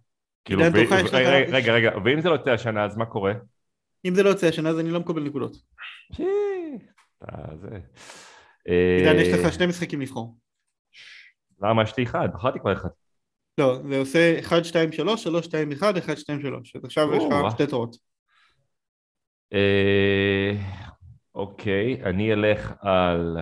כאילו, 0.46 0.64
עידן, 0.64 0.76
תורך, 0.86 0.92
יש 1.06 1.08
לך- 1.08 1.14
רגע, 1.54 1.74
רגע, 1.74 1.90
ואם 2.06 2.22
זה 2.22 2.30
לא 2.30 2.34
יוצא 2.34 2.52
השנה, 2.52 2.86
אז 2.86 2.98
מה 2.98 3.06
קורה? 3.06 3.34
אם 4.06 4.16
זה 4.16 4.24
לא 4.24 4.30
יוצא 4.30 4.48
השנה 4.48 4.70
אז 4.70 4.80
אני 4.80 4.90
לא 4.92 5.00
מקבל 5.00 5.24
נקודות. 5.24 5.58
עידן, 8.66 9.16
יש 9.20 9.28
אה, 9.28 9.48
לך 9.48 9.54
שני 9.54 9.66
משחקים 9.66 10.02
לבחור. 10.02 10.38
למה 11.62 11.84
יש 11.84 11.98
לי 11.98 12.04
אחד? 12.04 12.30
בחרתי 12.34 12.60
כבר 12.60 12.74
אחד. 12.74 12.90
לא, 13.58 13.80
זה 13.90 13.98
עושה 14.00 14.40
1, 14.40 14.66
2, 14.66 14.92
3, 14.92 15.24
3, 15.24 15.46
2, 15.46 15.72
1, 15.72 15.98
1, 15.98 16.18
2, 16.18 16.42
3. 16.42 16.76
אז 16.76 16.86
עכשיו 16.86 17.16
יש 17.16 17.24
לך 17.24 17.52
שתי 17.52 17.68
תורות. 17.68 17.96
אה, 19.54 20.52
אוקיי, 21.36 22.04
אני 22.04 22.34
אלך 22.34 22.74
על 22.82 23.38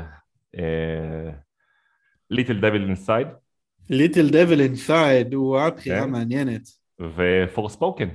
Little 2.30 2.60
Devil 2.60 2.84
Inside. 2.84 3.28
Little 3.90 4.30
Devil 4.30 4.62
Inside, 4.62 5.34
הוא 5.34 5.60
הבחירה 5.60 6.02
כן. 6.04 6.10
מעניינת. 6.10 6.62
ו 7.00 7.10
Forspoken. 7.10 8.10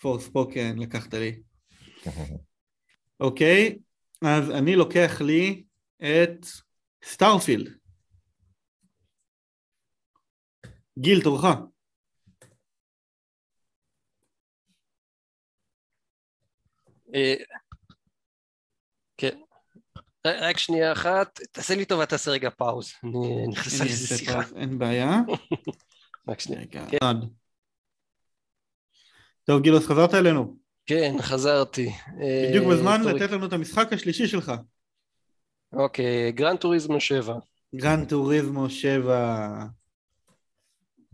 Forspoken, 0.00 0.78
לקחת 0.78 1.14
לי. 1.14 1.42
אוקיי, 3.20 3.78
אז 4.22 4.50
אני 4.50 4.76
לוקח 4.76 5.20
לי 5.20 5.64
את 5.98 6.46
Starfield. 7.04 7.79
גיל, 10.98 11.22
תורך. 11.22 11.44
אה, 17.14 17.34
כן. 19.16 19.40
רק 20.26 20.58
שנייה 20.58 20.92
אחת, 20.92 21.40
תעשה 21.52 21.74
לי 21.74 21.84
טובה, 21.84 22.06
תעשה 22.06 22.30
רגע 22.30 22.50
pause. 22.50 22.92
אני 23.04 23.46
נכנסה 23.48 23.84
לזה 23.84 24.16
שיחה. 24.18 24.40
אין 24.56 24.78
בעיה. 24.78 25.16
רק 26.28 26.40
שנייה. 26.40 26.62
רגע. 26.62 26.86
כן. 26.90 27.26
טוב, 29.44 29.62
גילוס, 29.62 29.86
חזרת 29.86 30.14
אלינו. 30.14 30.56
כן, 30.86 31.14
חזרתי. 31.20 31.90
בדיוק 32.48 32.66
בזמן 32.66 33.02
לתת 33.02 33.30
לנו 33.30 33.46
את 33.46 33.52
המשחק 33.52 33.92
השלישי 33.92 34.26
שלך. 34.28 34.52
אוקיי, 35.72 36.32
גרנד 36.32 36.58
טוריזמו 36.58 37.00
7. 37.00 37.34
גרנד 37.74 38.08
טוריזמו 38.08 38.70
7. 38.70 39.64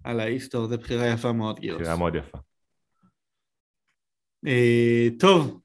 על 0.06 0.20
האיסטור, 0.20 0.66
זו 0.66 0.78
בחירה 0.78 1.06
יפה 1.06 1.32
מאוד, 1.32 1.60
גילוס. 1.60 1.80
בחירה 1.80 1.96
מאוד 1.96 2.14
יפה. 2.14 2.38
אה, 4.46 5.06
טוב, 5.18 5.60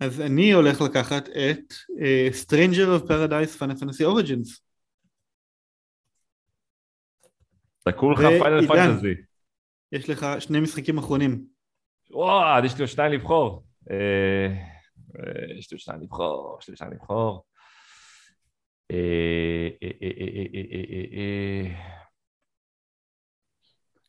אז 0.00 0.20
אני 0.20 0.52
הולך 0.52 0.80
לקחת 0.80 1.28
את 1.28 1.72
uh, 1.72 2.44
Stranger 2.44 3.00
of 3.00 3.08
Paradise 3.08 3.58
Final 3.58 3.80
Fantasy 3.80 4.04
Origins. 4.04 4.60
אתה 7.82 7.92
כולך 7.92 8.18
פיינל 8.18 8.68
פנטזי. 8.68 9.14
יש 9.92 10.10
לך 10.10 10.26
שני 10.40 10.60
משחקים 10.60 10.98
אחרונים. 10.98 11.44
וואו, 12.10 12.64
יש 12.64 12.74
לי 12.74 12.80
עוד 12.80 12.88
שניים 12.88 13.12
לבחור. 13.12 13.64
אה, 13.90 14.46
יש 15.58 15.70
לי 15.70 15.74
עוד 15.74 15.80
שניים 15.80 16.00
לבחור, 16.00 16.58
יש 16.60 16.68
לי 16.68 16.72
עוד 16.72 16.78
שניים 16.78 16.92
לבחור. 16.92 17.44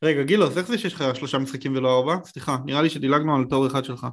רגע, 0.03 0.23
גילוס, 0.23 0.57
איך 0.57 0.67
זה 0.67 0.77
שיש 0.77 0.93
לך 0.93 1.03
שלושה 1.15 1.37
משחקים 1.37 1.75
ולא 1.75 1.97
ארבע? 1.97 2.25
סליחה, 2.25 2.57
נראה 2.65 2.81
לי 2.81 2.89
שדילגנו 2.89 3.35
על 3.35 3.45
תור 3.45 3.67
אחד 3.67 3.83
שלך. 3.83 4.07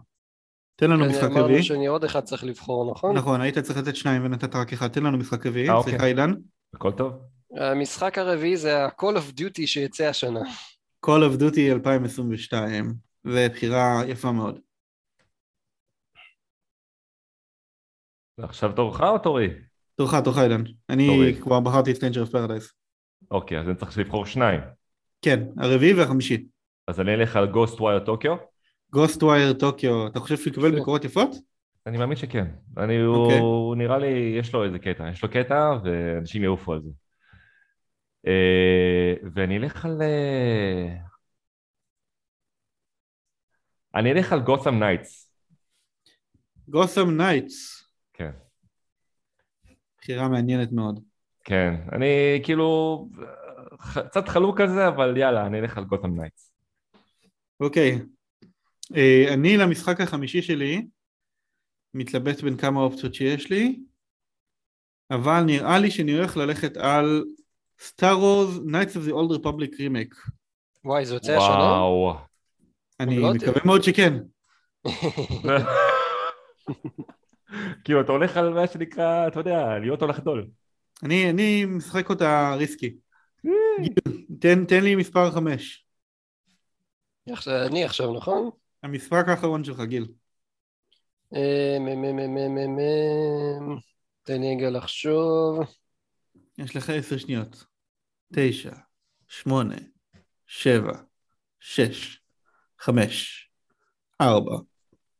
תן 0.77 0.91
לנו 0.91 1.07
משחק 1.07 1.23
רביעי. 1.23 1.41
אמרנו 1.41 1.63
שאני 1.63 1.87
עוד 1.87 2.05
אחד 2.05 2.21
צריך 2.21 2.45
לבחור, 2.45 2.91
נכון? 2.91 3.17
נכון, 3.17 3.41
היית 3.41 3.59
צריך 3.59 3.79
לתת 3.79 3.97
שניים 3.97 4.25
ונתת 4.25 4.55
רק 4.55 4.73
אחד. 4.73 4.89
תן 4.89 5.03
לנו 5.03 5.19
משחק 5.19 5.47
רביעי, 5.47 5.71
אה, 5.71 5.83
סליחה 5.83 5.97
אוקיי. 5.97 6.09
עידן. 6.09 6.33
הכל 6.75 6.93
טוב. 6.93 7.13
המשחק 7.57 8.19
הרביעי 8.19 8.57
זה 8.57 8.85
ה- 8.85 8.96
Call 8.96 9.17
of 9.17 9.41
Duty 9.41 9.67
שיצא 9.67 10.05
השנה. 10.05 10.41
Call 11.07 11.09
of 11.09 11.41
Duty 11.41 11.73
2022, 11.73 12.95
ובחירה 13.25 14.03
יפה 14.07 14.33
מאוד. 14.33 14.59
עכשיו 18.43 18.73
תורך 18.73 19.01
או 19.01 19.19
תורי? 19.19 19.49
תורך, 19.95 20.15
תורך 20.25 20.39
עידן. 20.39 20.63
אני 20.91 21.35
כבר 21.41 21.61
בחרתי 21.61 21.93
את 21.93 21.97
Stranger 21.97 22.29
of 22.29 22.33
Paradise. 22.33 22.73
אוקיי, 23.31 23.61
אז 23.61 23.69
אני 23.69 23.75
צריך 23.77 23.99
לבחור 23.99 24.27
שניים. 24.27 24.61
כן, 25.23 25.45
הרביעי 25.59 25.95
והחמישי. 25.95 26.47
אז 26.87 27.01
אני 27.01 27.15
אלך 27.15 27.37
על 27.37 27.53
Ghostwire 27.53 28.07
Tokyo. 28.07 28.37
Ghostwire 28.93 29.53
Tokyo, 29.53 30.07
אתה 30.07 30.21
חושב 30.21 30.37
שהוא 30.37 30.53
יקבל 30.53 30.75
ביקורות 30.75 31.05
יפות? 31.05 31.31
אני 31.87 31.99
מאמין 31.99 32.17
שכן. 32.17 32.47
אני, 32.77 32.99
okay. 32.99 33.07
הוא 33.07 33.25
אוקיי. 33.71 33.85
נראה 33.85 33.99
לי, 33.99 34.37
יש 34.39 34.55
לו 34.55 34.65
איזה 34.65 34.79
קטע. 34.79 35.11
יש 35.11 35.23
לו 35.23 35.31
קטע 35.31 35.79
ואנשים 35.85 36.43
יעופו 36.43 36.73
על 36.73 36.83
זה. 36.83 36.91
Uh, 38.27 39.29
ואני 39.35 39.57
אלך 39.57 39.85
על... 39.85 40.01
Uh... 40.01 41.07
אני 43.95 44.13
אלך 44.13 44.33
על 44.33 44.41
Gotham 44.41 44.79
Knights. 44.79 45.33
Gotham 46.69 47.17
Knights. 47.17 47.85
כן. 48.13 48.31
בחירה 49.99 50.29
מעניינת 50.29 50.73
מאוד. 50.73 51.01
כן, 51.45 51.75
אני 51.93 52.41
כאילו 52.43 53.09
קצת 54.09 54.29
חלוק 54.29 54.61
על 54.61 54.69
זה, 54.69 54.89
אבל 54.89 55.17
יאללה, 55.17 55.47
אני 55.47 55.61
אלך 55.61 55.79
על 55.79 55.85
Gotham 55.85 56.21
Knights. 56.21 56.53
אוקיי, 57.61 57.99
אה, 58.97 59.35
אני 59.35 59.57
למשחק 59.57 60.01
החמישי 60.01 60.43
שלי 60.43 60.87
מתלבט 61.95 62.41
בין 62.41 62.57
כמה 62.57 62.81
אופציות 62.81 63.15
שיש 63.15 63.51
לי, 63.51 63.81
אבל 65.11 65.41
נראה 65.41 65.79
לי 65.79 65.91
שאני 65.91 66.13
הולך 66.13 66.37
ללכת 66.37 66.77
על 66.77 67.25
Star 67.81 68.15
Wars 68.15 68.61
Knights 68.67 68.97
of 68.97 69.09
the 69.09 69.13
Old 69.13 69.31
Republic 69.39 69.73
Remake. 69.79 70.31
וואי, 70.85 71.07
זה 71.07 71.15
יוצא 71.15 71.37
השנה? 71.37 71.55
וואו. 71.55 72.17
אני 73.01 73.19
לא 73.19 73.35
מקווה 73.35 73.61
מאוד 73.65 73.83
שכן. 73.83 74.15
כאילו, 77.85 78.01
אתה 78.01 78.13
הולך 78.13 78.37
על 78.37 78.55
מה 78.55 78.67
שנקרא, 78.67 79.29
אתה 79.29 79.41
יודע, 79.41 79.79
להיות 79.79 80.03
או 80.03 80.07
לחדול. 80.07 80.47
אני, 81.03 81.31
אני 81.31 81.65
משחק 81.65 82.11
אותה 82.11 82.55
ריסקי. 82.55 82.97
תן, 84.41 84.65
תן 84.65 84.85
לי 84.85 84.95
מספר 84.95 85.31
חמש. 85.31 85.87
אני 87.49 87.85
עכשיו, 87.85 88.13
נכון? 88.15 88.51
המשחק 88.83 89.25
האחרון 89.29 89.65
שלך, 89.65 89.81
גיל. 89.81 90.07
אה, 91.35 91.77
תן 94.23 94.41
לי 94.41 94.57
רגע 94.57 94.71
לחשוב. 94.71 95.59
יש 96.59 96.77
לך 96.77 96.91
עשר 96.91 97.19
שניות. 97.19 97.65
תשע, 98.33 98.73
שמונה, 99.29 99.77
שבע, 100.47 100.93
שש, 101.61 102.21
חמש, 102.79 103.49
ארבע, 104.21 104.57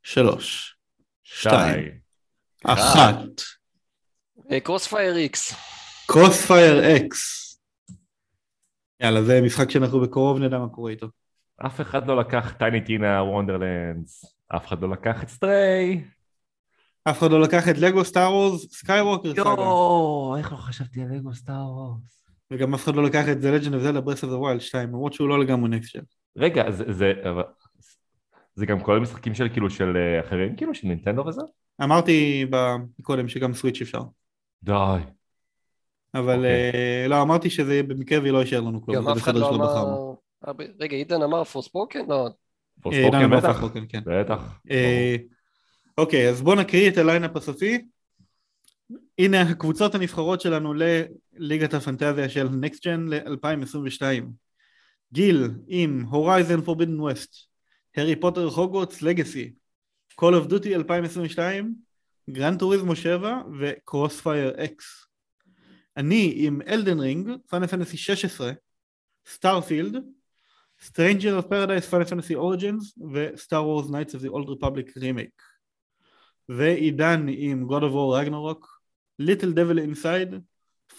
שלוש, 0.03 0.75
שתיים, 1.23 1.99
אחת. 2.63 3.41
Crossfire 4.63 5.15
X. 5.17 5.53
Crossfire 6.07 6.95
X. 6.95 7.46
יאללה, 8.99 9.23
זה 9.23 9.41
משחק 9.41 9.69
שאנחנו 9.69 9.99
בקרוב 9.99 10.39
נדע 10.39 10.59
מה 10.59 10.69
קורה 10.69 10.91
איתו. 10.91 11.07
אף 11.65 11.81
אחד 11.81 12.07
לא 12.07 12.17
לקח 12.17 12.53
Tiny 12.59 12.81
Tina's 12.81 13.23
Wonderlands, 13.23 14.25
אף 14.55 14.67
אחד 14.67 14.81
לא 14.81 14.89
לקח 14.89 15.23
את 15.23 15.29
Stray. 15.29 16.03
אף 17.03 17.19
אחד 17.19 17.31
לא 17.31 17.41
לקח 17.41 17.69
את 17.69 17.77
Lego 17.77 18.05
Star 18.05 18.33
Wars 18.33 18.65
Skywalker 18.71 19.29
Saga. 19.29 19.49
יואו, 19.49 20.35
איך 20.37 20.51
לא 20.51 20.57
חשבתי 20.57 21.01
על 21.01 21.07
Lego 21.15 21.33
Star 21.33 21.71
Wars. 21.71 22.27
וגם 22.51 22.73
אף 22.73 22.83
אחד 22.83 22.95
לא 22.95 23.03
לקח 23.03 23.25
את 23.31 23.37
The 23.37 23.61
Legend 23.61 23.69
of 23.69 23.85
Zelda 23.85 24.07
Breath 24.07 24.23
of 24.23 24.27
the 24.27 24.41
Wild 24.41 24.59
2, 24.59 24.89
למרות 24.89 25.13
שהוא 25.13 25.29
לא 25.29 25.39
לגמרי 25.39 25.69
next 25.69 25.89
של. 25.89 26.01
רגע, 26.37 26.71
זה, 26.71 26.83
זה, 26.93 27.13
זה 28.55 28.65
גם 28.65 28.79
כל 28.79 28.97
המשחקים 28.97 29.35
של 29.35 29.49
כאילו 29.49 29.69
של 29.69 29.97
אה, 29.97 30.27
אחרים, 30.27 30.55
כאילו 30.55 30.75
של 30.75 30.87
נינטנדו 30.87 31.25
וזה? 31.25 31.41
אמרתי 31.83 32.45
קודם 33.01 33.27
שגם 33.27 33.53
Switch 33.53 33.81
אפשר. 33.81 34.01
די. 34.63 34.73
אבל 36.19 36.33
okay. 36.33 36.67
אוקיי. 36.67 37.05
uh, 37.05 37.09
לא, 37.09 37.21
אמרתי 37.21 37.49
שזה 37.49 37.81
במקרה 37.83 38.19
והיא 38.19 38.33
לא 38.33 38.37
יישאר 38.37 38.61
לנו 38.61 38.81
כלום. 38.81 38.97
גם 38.97 39.09
אף 39.09 39.17
אחד 39.17 39.35
לא 39.35 39.49
אמר... 39.49 40.13
רגע, 40.79 40.95
עידן 40.95 41.21
אמר 41.21 41.43
Forspoken? 41.43 42.05
לא. 42.09 42.29
Forspoken 42.81 43.29
בטח. 43.29 43.61
כן. 43.89 44.01
בטח. 44.05 44.59
אה, 44.71 45.15
אוקיי, 45.97 46.29
אז 46.29 46.41
בואו 46.41 46.55
נקריא 46.55 46.89
את 46.89 46.97
ה 46.97 47.02
line-up 47.02 47.35
הסופי. 47.35 47.81
הנה 49.19 49.41
הקבוצות 49.41 49.95
הנבחרות 49.95 50.41
שלנו 50.41 50.73
לליגת 50.73 51.73
הפנטזיה 51.73 52.29
של 52.29 52.49
NextGen 52.49 53.07
ל-2022. 53.07 54.01
גיל 55.13 55.49
עם 55.67 56.05
Horizon 56.09 56.61
Forbidden 56.61 56.99
West, 56.99 57.35
הארי 57.95 58.15
פוטר 58.15 58.43
הוגוורטס 58.43 59.01
לגאסי, 59.01 59.53
Call 60.21 60.33
of 60.33 60.49
Duty 60.49 60.75
2022, 60.75 61.75
גרנד 62.29 62.59
טוריזמו 62.59 62.95
7 62.95 63.41
וקרוספייר 63.59 64.63
אקס. 64.63 65.06
אני 65.97 66.33
עם 66.35 66.61
אלדן 66.67 66.99
רינג, 66.99 67.29
פאנל 67.49 67.67
פנטסי 67.67 67.97
16, 67.97 68.51
סטארפילד, 69.27 69.95
Stranger 70.79 71.41
of 71.41 71.47
Paradise, 71.49 71.89
Final 71.89 72.07
Fantasy 72.09 72.35
Origins 72.35 73.03
ו-Star 73.11 73.63
Wars 73.63 73.89
Knights 73.89 74.13
of 74.13 74.21
the 74.21 74.29
Old 74.29 74.49
Republic 74.49 74.97
Remake 74.97 75.41
ועידן 76.49 77.25
עם 77.29 77.67
God 77.69 77.81
of 77.81 77.91
War 77.93 78.15
Ragnarok, 78.15 78.65
Little 79.21 79.53
Devil 79.53 79.79
Inside, 79.79 80.41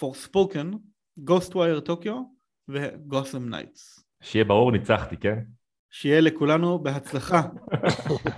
Forspoken, 0.01 0.77
Ghostwire 1.25 1.81
Tokyo 1.89 2.15
ו-Gotham 2.69 3.53
Knights. 3.53 4.03
שיהיה 4.23 4.45
ברור 4.45 4.73
ניצחתי, 4.73 5.17
כן? 5.17 5.39
שיהיה 5.91 6.21
לכולנו 6.21 6.79
בהצלחה. 6.79 7.43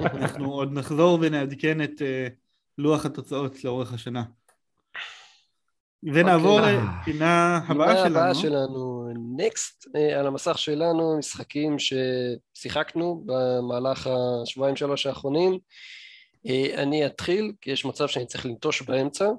אנחנו 0.00 0.52
עוד 0.52 0.72
נחזור 0.72 1.18
ונעדכן 1.22 1.82
את 1.82 1.90
uh, 1.90 2.32
לוח 2.78 3.06
התוצאות 3.06 3.64
לאורך 3.64 3.92
השנה. 3.92 4.24
ונעבור. 6.02 6.58
אוקיי. 6.60 6.78
לפינה 7.02 7.60
הבאה 7.68 7.96
שלנו. 7.96 8.18
הבאה 8.18 8.34
שלנו, 8.34 9.12
נקסט, 9.36 9.86
על 10.18 10.26
המסך 10.26 10.58
שלנו, 10.58 11.18
משחקים 11.18 11.76
ששיחקנו 11.78 13.24
במהלך 13.26 14.06
השבועיים 14.42 14.76
שלוש 14.76 15.06
האחרונים. 15.06 15.58
אה, 16.46 16.82
אני 16.82 17.06
אתחיל, 17.06 17.52
כי 17.60 17.70
יש 17.70 17.84
מצב 17.84 18.06
שאני 18.06 18.26
צריך 18.26 18.46
לנטוש 18.46 18.82
באמצע. 18.82 19.30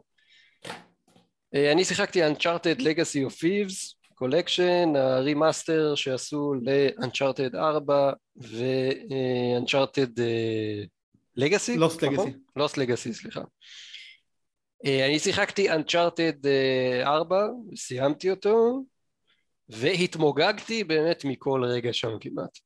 אה, 1.56 1.72
אני 1.72 1.86
שיחקתי 1.86 2.28
Uncharted 2.28 2.80
Legacy 2.80 3.30
of 3.30 3.34
Thieves, 3.42 3.96
Collection, 4.16 4.96
ה 4.96 5.07
remaster 5.07 5.96
שעשו 5.96 6.54
ל-Uncharted 6.54 7.58
4 7.58 8.12
ו-Uncharted 8.38 10.20
Legacy? 11.40 11.78
Lost 11.78 12.02
Legacy. 12.02 12.60
Lost 12.60 12.76
Legacy, 12.76 13.12
סליחה. 13.12 13.42
אה, 14.86 15.06
אני 15.06 15.20
שיחקתי 15.20 15.72
Uncharted 15.72 16.48
4, 17.04 17.48
סיימתי 17.76 18.32
אותו, 18.32 18.84
והתמוגגתי 19.70 20.84
באמת 20.84 21.26
מכל 21.26 21.64
רגע 21.66 21.94
שם 21.94 22.18
כמעט. 22.20 22.60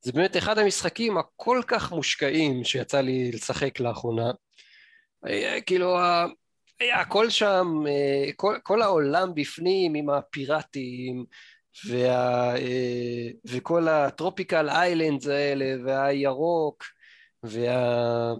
זה 0.00 0.12
באמת 0.12 0.36
אחד 0.36 0.58
המשחקים 0.58 1.18
הכל 1.18 1.60
כך 1.66 1.92
מושקעים 1.92 2.64
שיצא 2.64 3.00
לי 3.00 3.32
לשחק 3.32 3.80
לאחרונה. 3.80 4.30
אה, 5.26 5.58
כאילו, 5.66 5.96
הכל 6.94 7.30
שם, 7.30 7.66
אה, 7.88 8.32
כל, 8.36 8.56
כל 8.62 8.82
העולם 8.82 9.34
בפנים 9.34 9.94
עם 9.94 10.10
הפיראטים 10.10 11.24
וה, 11.88 12.54
וכל 13.46 13.88
הטרופיקל 13.88 14.68
איילנדס 14.68 15.26
האלה 15.26 15.84
והירוק 15.84 16.84
וה... 17.42 18.34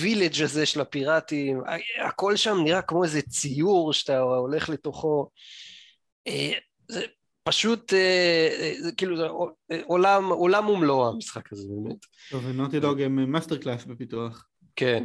וילג' 0.00 0.42
הזה 0.42 0.66
של 0.66 0.80
הפיראטים, 0.80 1.60
הכל 2.04 2.36
שם 2.36 2.56
נראה 2.64 2.82
כמו 2.82 3.04
איזה 3.04 3.22
ציור 3.22 3.92
שאתה 3.92 4.18
הולך 4.18 4.68
לתוכו. 4.68 5.28
אה, 6.26 6.52
זה 6.88 7.04
פשוט, 7.42 7.92
אה, 7.92 8.48
אה, 8.60 8.74
זה 8.82 8.92
כאילו, 8.92 9.16
זה 9.16 9.26
עולם, 9.84 10.24
עולם 10.24 10.68
ומלואו 10.68 11.08
המשחק 11.08 11.52
הזה 11.52 11.68
באמת. 11.68 11.96
טוב, 12.30 12.44
ו 12.46 12.50
Naughty 12.50 12.80
Dog 12.80 13.00
הם 13.00 13.32
master 13.32 13.56
class 13.56 13.84
בפיתוח. 13.84 14.46
כן, 14.76 15.04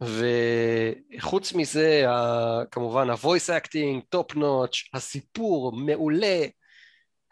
וחוץ 0.00 1.52
מזה, 1.52 2.04
כמובן 2.70 3.10
ה-voice 3.10 3.62
acting, 3.62 4.16
top 4.16 4.34
notch, 4.34 4.88
הסיפור 4.94 5.72
מעולה, 5.72 6.46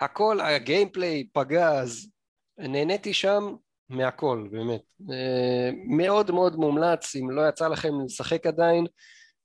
הכל, 0.00 0.40
ה 0.40 0.50
gameplay 0.50 1.28
פגז, 1.32 2.10
נהניתי 2.58 3.14
שם 3.14 3.54
מהכל, 3.88 4.48
באמת. 4.50 4.82
אה, 5.10 5.70
מאוד 5.86 6.30
מאוד 6.30 6.56
מומלץ, 6.56 7.16
אם 7.16 7.30
לא 7.30 7.48
יצא 7.48 7.68
לכם 7.68 7.92
לשחק 8.04 8.46
עדיין, 8.46 8.86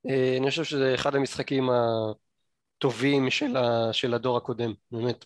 אה, 0.10 0.38
אני 0.40 0.50
חושב 0.50 0.64
שזה 0.64 0.96
אחד 0.96 1.16
המשחקים 1.16 1.70
הטובים 1.70 3.30
של, 3.30 3.58
ה, 3.58 3.94
של 3.94 4.14
הדור 4.14 4.38
הקודם, 4.38 4.74
באמת. 4.92 5.26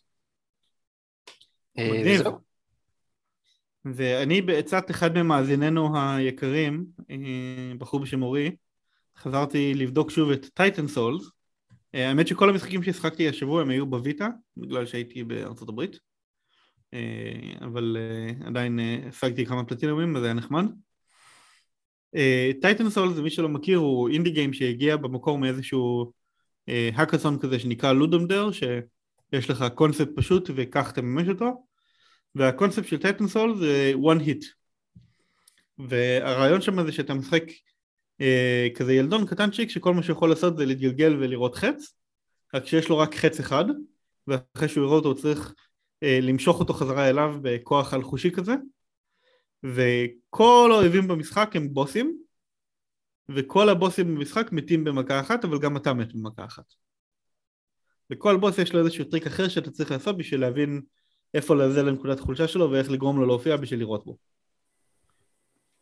אה, 1.78 1.90
מגניב. 1.92 2.22
ואני 3.86 4.42
בעצת 4.42 4.92
אחד 4.92 5.18
ממאזיננו 5.18 6.00
היקרים, 6.00 6.86
בחור 7.78 8.00
בשם 8.00 8.22
אורי, 8.22 8.56
חזרתי 9.18 9.74
לבדוק 9.74 10.12
שוב 10.12 10.32
את 10.32 10.46
טייטן 10.54 10.88
סולס. 10.88 11.30
האמת 11.94 12.28
שכל 12.28 12.50
המשחקים 12.50 12.84
שהשחקתי 12.84 13.30
השבוע 13.30 13.62
הם 13.62 13.70
היו 13.70 13.86
בוויטה, 13.86 14.28
בגלל 14.58 14.86
שהייתי 14.86 15.24
בארצות 15.24 15.70
הברית. 15.70 16.00
אה, 16.94 17.66
אבל 17.66 17.98
אה, 18.00 18.48
עדיין 18.48 18.80
אה, 18.80 18.98
השגתי 19.10 19.46
כמה 19.46 19.64
פלטינומים, 19.64 20.16
אז 20.16 20.24
היה 20.24 20.34
נחמד. 20.34 20.66
טייטן 22.62 22.90
סול 22.90 23.14
זה 23.14 23.22
מי 23.22 23.30
שלא 23.30 23.50
מכיר, 23.50 23.78
הוא 23.78 24.10
אינדי 24.10 24.30
גיים 24.30 24.54
שהגיע 24.54 24.98
במקור 24.98 25.38
מאיזשהו 25.38 26.12
האקאסון 26.68 27.40
כזה 27.40 27.60
שנקרא 27.60 27.94
לודומדר, 27.94 28.52
שיש 28.52 29.50
לך 29.50 29.66
קונספט 29.76 30.10
פשוט 30.16 30.50
וכך 30.56 30.92
תממש 30.92 31.28
אותו, 31.28 31.66
והקונספט 32.36 32.88
של 32.88 32.98
טייטן 32.98 33.28
סול 33.28 33.58
זה 33.58 33.94
one 33.96 34.22
hit. 34.28 34.46
והרעיון 35.78 36.62
שם 36.62 36.86
זה 36.86 36.92
שאתה 36.92 37.14
משחק 37.14 37.44
כזה 38.76 38.94
ילדון 38.94 39.26
קטנצ'יק 39.26 39.70
שכל 39.70 39.94
מה 39.94 40.04
שיכול 40.04 40.30
לעשות 40.30 40.58
זה 40.58 40.66
להתגלגל 40.66 41.14
ולראות 41.20 41.56
חץ, 41.56 41.94
רק 42.54 42.66
שיש 42.66 42.90
לו 42.90 42.98
רק 42.98 43.16
חץ 43.16 43.40
אחד, 43.40 43.66
ואחרי 44.28 44.68
שהוא 44.68 44.86
יראה 44.86 44.96
אותו 44.96 45.08
הוא 45.08 45.18
צריך 45.18 45.48
אה, 45.48 45.67
למשוך 46.02 46.60
אותו 46.60 46.74
חזרה 46.74 47.10
אליו 47.10 47.36
בכוח 47.42 47.94
אלחושי 47.94 48.32
כזה 48.32 48.54
וכל 49.64 50.70
האויבים 50.74 51.08
במשחק 51.08 51.56
הם 51.56 51.74
בוסים 51.74 52.18
וכל 53.30 53.70
הבוסים 53.70 54.16
במשחק 54.16 54.52
מתים 54.52 54.84
במכה 54.84 55.20
אחת 55.20 55.46
אבל 55.46 55.60
גם 55.60 55.78
אתה 55.78 55.94
מת 55.94 56.14
במכה 56.14 56.46
אחת. 56.46 56.74
לכל 58.10 58.38
בוס 58.38 58.58
יש 58.58 58.74
לו 58.74 58.80
איזשהו 58.80 59.06
טריק 59.06 59.28
אחר 59.28 59.48
שאתה 59.48 59.72
צריך 59.72 59.92
לעשות 59.92 60.18
בשביל 60.18 60.42
להבין 60.42 60.82
איפה 61.34 61.56
לזה 61.56 61.84
לנקודת 61.84 62.20
חולשה 62.20 62.48
שלו 62.48 62.72
ואיך 62.72 62.92
לגרום 62.92 63.20
לו 63.20 63.26
להופיע 63.26 63.58
בשביל 63.58 63.80
לראות 63.80 64.06
בו. 64.06 64.18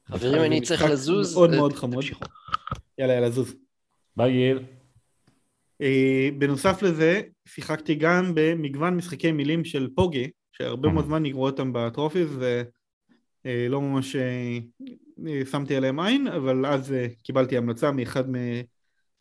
חברים 0.06 0.44
אני 0.44 0.62
צריך 0.62 0.82
לזוז 0.82 1.34
מאוד 1.34 1.50
מאוד 1.50 1.74
חמוד. 1.74 2.04
יאללה 2.98 3.14
יאללה 3.14 3.30
זוז. 3.30 3.56
ביי 4.18 4.32
גיל 4.32 4.58
אה, 4.58 4.64
בנוסף 6.38 6.82
לזה, 6.82 7.22
שיחקתי 7.46 7.96
גם 7.96 8.32
במגוון 8.36 8.96
משחקי 8.96 9.32
מילים 9.32 9.66
של 9.66 9.90
פוגי, 9.96 10.32
שהרבה 10.52 10.90
מאוד 10.90 11.06
זמן 11.06 11.24
נגרו 11.24 11.46
אותם 11.46 11.74
בטרופיז 11.74 12.40
ולא 13.46 13.82
ממש 13.82 14.16
אה, 14.16 14.60
שמתי 15.52 15.76
עליהם 15.76 16.00
עין, 16.00 16.28
אבל 16.28 16.66
אז 16.66 16.94
אה, 16.94 17.08
קיבלתי 17.24 17.58
המלצה 17.58 17.92
מאחד 17.92 18.24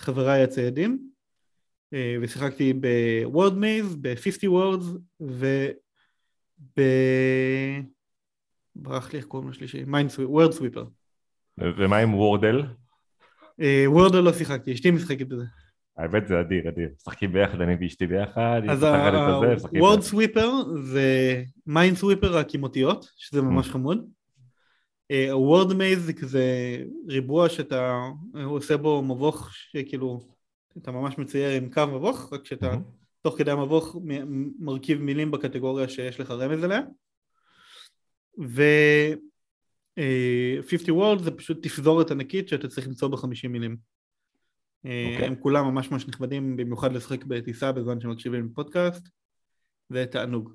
מחבריי 0.00 0.42
הציידים, 0.42 1.10
ושיחקתי 2.22 2.72
ב-Word 2.72 3.52
Maze, 3.52 3.96
ב-50 4.00 4.48
Words 4.48 4.84
וב... 5.20 5.44
ברח 8.76 9.12
לי 9.12 9.18
איך 9.18 9.26
קוראים 9.26 9.50
לשלישי? 9.50 9.84
Word 10.18 10.52
Sweeper. 10.52 10.84
ומה 11.58 11.98
עם 11.98 12.14
וורדל? 12.14 12.62
וורדל 13.86 14.20
לא 14.20 14.32
שיחקתי, 14.32 14.72
אשתי 14.72 14.90
משחקת 14.90 15.26
בזה. 15.26 15.44
האמת 15.96 16.26
זה 16.26 16.40
אדיר, 16.40 16.68
אדיר. 16.68 16.88
משחקים 16.96 17.32
ביחד, 17.32 17.60
אני 17.60 17.76
ואשתי 17.80 18.06
ביחד, 18.06 18.62
אז 18.68 18.82
ה-word 18.82 20.12
sweeper 20.12 20.78
זה 20.82 21.42
mind 21.68 22.02
sweeper 22.02 22.26
רק 22.26 22.54
עם 22.54 22.62
אותיות, 22.62 23.08
שזה 23.16 23.42
ממש 23.42 23.68
חמוד. 23.68 24.10
ה-word 25.10 25.70
maze 25.70 25.98
זה 25.98 26.12
כזה 26.12 26.44
ריבוע 27.08 27.48
שאתה 27.48 27.98
עושה 28.44 28.76
בו 28.76 29.02
מבוך 29.02 29.48
שכאילו 29.52 30.20
אתה 30.78 30.90
ממש 30.92 31.18
מצייר 31.18 31.62
עם 31.62 31.70
קו 31.70 31.86
מבוך, 31.86 32.32
רק 32.32 32.44
שאתה 32.46 32.76
תוך 33.22 33.38
כדי 33.38 33.50
המבוך 33.50 33.96
מרכיב 34.58 35.02
מילים 35.02 35.30
בקטגוריה 35.30 35.88
שיש 35.88 36.20
לך 36.20 36.30
רמז 36.30 36.64
אליה. 36.64 36.80
ו... 38.40 38.62
50 40.68 40.94
words 40.94 41.22
זה 41.22 41.30
פשוט 41.30 41.62
תפזורת 41.62 42.10
ענקית 42.10 42.48
שאתה 42.48 42.68
צריך 42.68 42.86
למצוא 42.86 43.08
ב-50 43.08 43.48
מילים. 43.48 43.93
Okay. 44.84 45.12
אוקיי. 45.12 45.26
הם 45.26 45.34
כולם 45.36 45.64
ממש 45.64 45.90
ממש 45.90 46.08
נכבדים, 46.08 46.56
במיוחד 46.56 46.92
לשחק 46.92 47.24
בטיסה 47.24 47.72
בזמן 47.72 48.00
שמקשיבים 48.00 48.46
לפודקאסט, 48.46 49.08
זה 49.88 50.06
תענוג. 50.06 50.52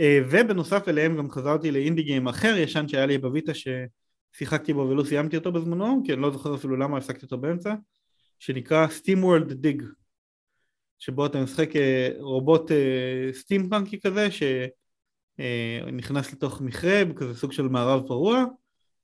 אה, 0.00 0.20
ובנוסף 0.30 0.88
אליהם 0.88 1.16
גם 1.16 1.30
חזרתי 1.30 1.70
לאינדי 1.70 2.02
גיים 2.02 2.28
אחר 2.28 2.54
ישן 2.58 2.88
שהיה 2.88 3.06
לי 3.06 3.18
בוויטה 3.18 3.52
ששיחקתי 3.54 4.72
בו 4.72 4.80
ולא 4.80 5.04
סיימתי 5.04 5.36
אותו 5.36 5.52
בזמנו, 5.52 6.02
כי 6.06 6.12
אני 6.12 6.22
לא 6.22 6.30
זוכר 6.30 6.54
אפילו 6.54 6.76
למה 6.76 6.98
הפסקתי 6.98 7.24
אותו 7.24 7.38
באמצע, 7.38 7.74
שנקרא 8.38 8.86
Steam 8.86 9.18
World 9.18 9.50
Dig, 9.50 9.82
שבו 10.98 11.26
אתה 11.26 11.42
משחק 11.42 11.76
אה, 11.76 12.08
רובוט 12.18 12.70
סטימפאנקי 13.32 13.96
אה, 13.96 14.00
כזה 14.00 14.28
שנכנס 15.38 16.32
לתוך 16.32 16.60
מכרה, 16.60 17.02
כזה 17.16 17.34
סוג 17.34 17.52
של 17.52 17.68
מערב 17.68 18.06
פרוע, 18.06 18.44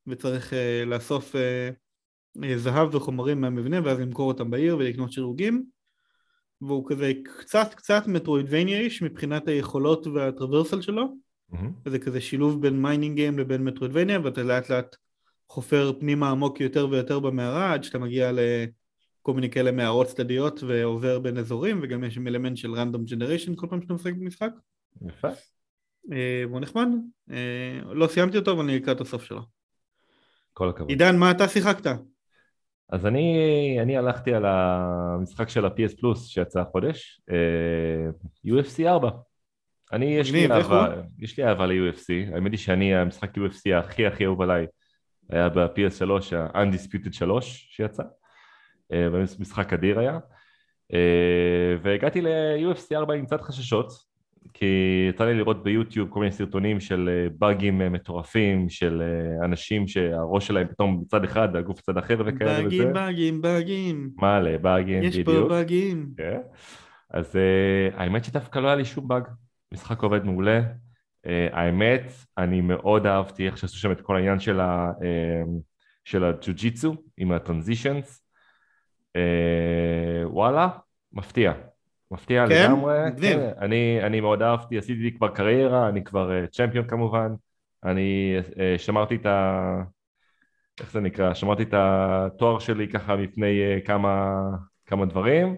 וצריך 0.07 0.53
לאסוף 0.87 1.35
זהב 2.57 2.95
וחומרים 2.95 3.41
מהמבנה 3.41 3.81
ואז 3.85 3.99
למכור 3.99 4.29
אותם 4.29 4.51
בעיר 4.51 4.77
ולקנות 4.77 5.13
שירוגים. 5.13 5.65
והוא 6.61 6.89
כזה 6.89 7.13
קצת 7.41 7.75
קצת 7.75 8.07
Metroidvania-ish 8.07 9.03
מבחינת 9.03 9.49
היכולות 9.49 10.07
וה 10.07 10.20
traversal 10.20 10.81
שלו. 10.81 11.05
mm-hmm. 11.53 11.57
וזה 11.87 11.99
כזה 11.99 12.21
שילוב 12.21 12.63
בין 12.63 12.83
mining 12.83 13.17
game 13.17 13.39
לבין 13.39 13.65
Metroidvania 13.65 14.21
ואתה 14.25 14.43
לאט 14.43 14.71
לאט 14.71 14.97
חופר 15.49 15.93
פנימה 16.01 16.31
עמוק 16.31 16.61
יותר 16.61 16.89
ויותר 16.91 17.21
במערה 17.21 17.73
עד 17.73 17.85
שאתה 17.85 17.99
מגיע 17.99 18.33
לכל 18.33 19.35
מיני 19.35 19.51
כאלה 19.51 19.73
מערות 19.73 20.07
צדדיות 20.07 20.63
ועובר 20.63 21.19
בין 21.19 21.39
אזורים 21.39 21.81
וגם 21.83 22.05
יש 22.05 22.19
אלמנט 22.19 22.57
של 22.57 22.75
random 22.75 23.05
generation 23.05 23.55
כל 23.57 23.67
פעם 23.71 23.83
שאתה 23.83 23.95
משחק 23.95 24.13
במשחק. 24.13 24.51
יפה. 25.09 25.29
אה, 26.13 26.45
והוא 26.49 26.61
נחמד. 26.61 26.89
אה, 27.31 27.81
לא 27.95 28.07
סיימתי 28.07 28.39
אותו 28.39 28.53
אבל 28.53 28.65
אני 28.65 28.77
לקראת 28.77 29.01
הסוף 29.01 29.25
שלו. 29.25 29.41
כל 30.53 30.69
הכבוד. 30.69 30.89
עידן 30.91 31.17
מה 31.17 31.31
אתה 31.31 31.49
שיחקת? 31.49 31.91
אז 32.93 33.07
אני, 33.07 33.79
אני 33.83 33.97
הלכתי 33.97 34.35
על 34.35 34.45
המשחק 34.47 35.49
של 35.49 35.65
ה-PS 35.65 36.01
פלוס 36.01 36.29
שיצא 36.29 36.61
החודש, 36.61 37.21
uh, 37.31 38.49
UFC 38.49 38.87
4. 38.87 39.11
אני, 39.93 40.05
יש 40.05 40.33
לי, 40.33 40.51
אהבה, 40.51 40.95
יש 41.19 41.39
לי 41.39 41.45
אהבה 41.45 41.67
ל-UFC, 41.67 42.35
האמת 42.35 42.51
היא 42.51 42.59
שאני, 42.59 42.95
המשחק 42.95 43.37
UFC 43.37 43.75
הכי 43.79 44.07
הכי 44.07 44.25
אהוב 44.25 44.43
עליי 44.43 44.67
היה 45.31 45.49
ב-PS3, 45.49 46.37
ה-Undisputed 46.37 47.13
3 47.13 47.69
שיצא. 47.71 48.03
משחק 49.39 49.73
אדיר 49.73 49.99
היה. 49.99 50.19
והגעתי 51.83 52.21
ל-UFC 52.21 52.97
4 52.97 53.15
עם 53.15 53.27
קצת 53.27 53.41
חששות, 53.41 53.93
כי 54.55 55.07
יצא 55.09 55.25
לי 55.25 55.35
לראות 55.35 55.65
ביוטיוב 55.65 56.09
כל 56.11 56.21
מיני 56.21 56.33
סרטונים 56.33 56.81
של 56.81 57.29
באגים 57.39 57.79
מטורפים, 57.93 58.69
של 58.69 59.03
אנשים 59.45 59.89
שהראש 59.89 60.47
שלהם 60.47 60.67
פתאום 60.69 61.05
בצד 61.05 61.25
אחד 61.25 61.49
והגוף 61.55 61.79
בצד 61.79 61.99
אחר 61.99 62.23
וכאלה 62.27 62.53
וזה. 62.53 62.63
באגים, 62.63 62.93
באגים, 62.93 63.43
באגים. 63.43 64.11
מה 64.17 64.41
לה, 64.41 64.59
באגים, 64.59 65.03
יש 65.03 65.19
בדיוק. 65.19 65.43
פה 65.43 65.49
באגים. 65.49 66.11
כן. 66.17 66.41
אז 67.11 67.39
האמת 67.95 68.25
שדווקא 68.25 68.59
לא 68.59 68.67
היה 68.67 68.77
לי 68.77 68.85
שום 68.85 69.09
באג, 69.09 69.23
משחק 69.75 70.03
עובד 70.03 70.25
מעולה. 70.25 70.61
האמת, 71.53 72.13
אני 72.39 72.61
מאוד 72.61 73.07
אהבתי 73.07 73.47
איך 73.47 73.59
שעשו 73.59 73.79
שם 73.79 73.93
את 73.93 74.01
כל 74.01 74.17
העניין 74.17 74.41
של, 74.41 74.61
ה, 74.61 74.91
של 76.05 76.25
הג'ו-ג'יצו 76.25 76.95
עם 77.17 77.33
הטרנזישנס. 77.33 78.25
וואלה, 80.25 80.69
מפתיע. 81.13 81.53
מפתיע 82.11 82.49
כן? 82.49 82.71
לגמרי. 82.71 82.99
כן, 83.21 83.51
אני, 83.61 83.99
אני 84.03 84.21
מאוד 84.21 84.43
אהבתי, 84.43 84.79
עשיתי 84.79 85.15
כבר 85.17 85.29
קריירה, 85.29 85.89
אני 85.89 86.05
כבר 86.05 86.31
uh, 86.31 86.51
צ'מפיון 86.51 86.87
כמובן. 86.89 87.33
אני 87.85 88.35
uh, 88.39 88.79
שמרתי 88.79 89.17
את 89.17 89.27
ה... 89.27 89.83
איך 90.81 90.93
זה 90.93 91.01
נקרא? 91.01 91.35
שמרתי 91.35 91.63
את 91.63 91.75
התואר 91.77 92.59
שלי 92.59 92.89
ככה 92.89 93.17
מפני 93.17 93.61
uh, 93.77 93.87
כמה, 93.87 94.41
כמה 94.87 95.07
דברים. 95.07 95.57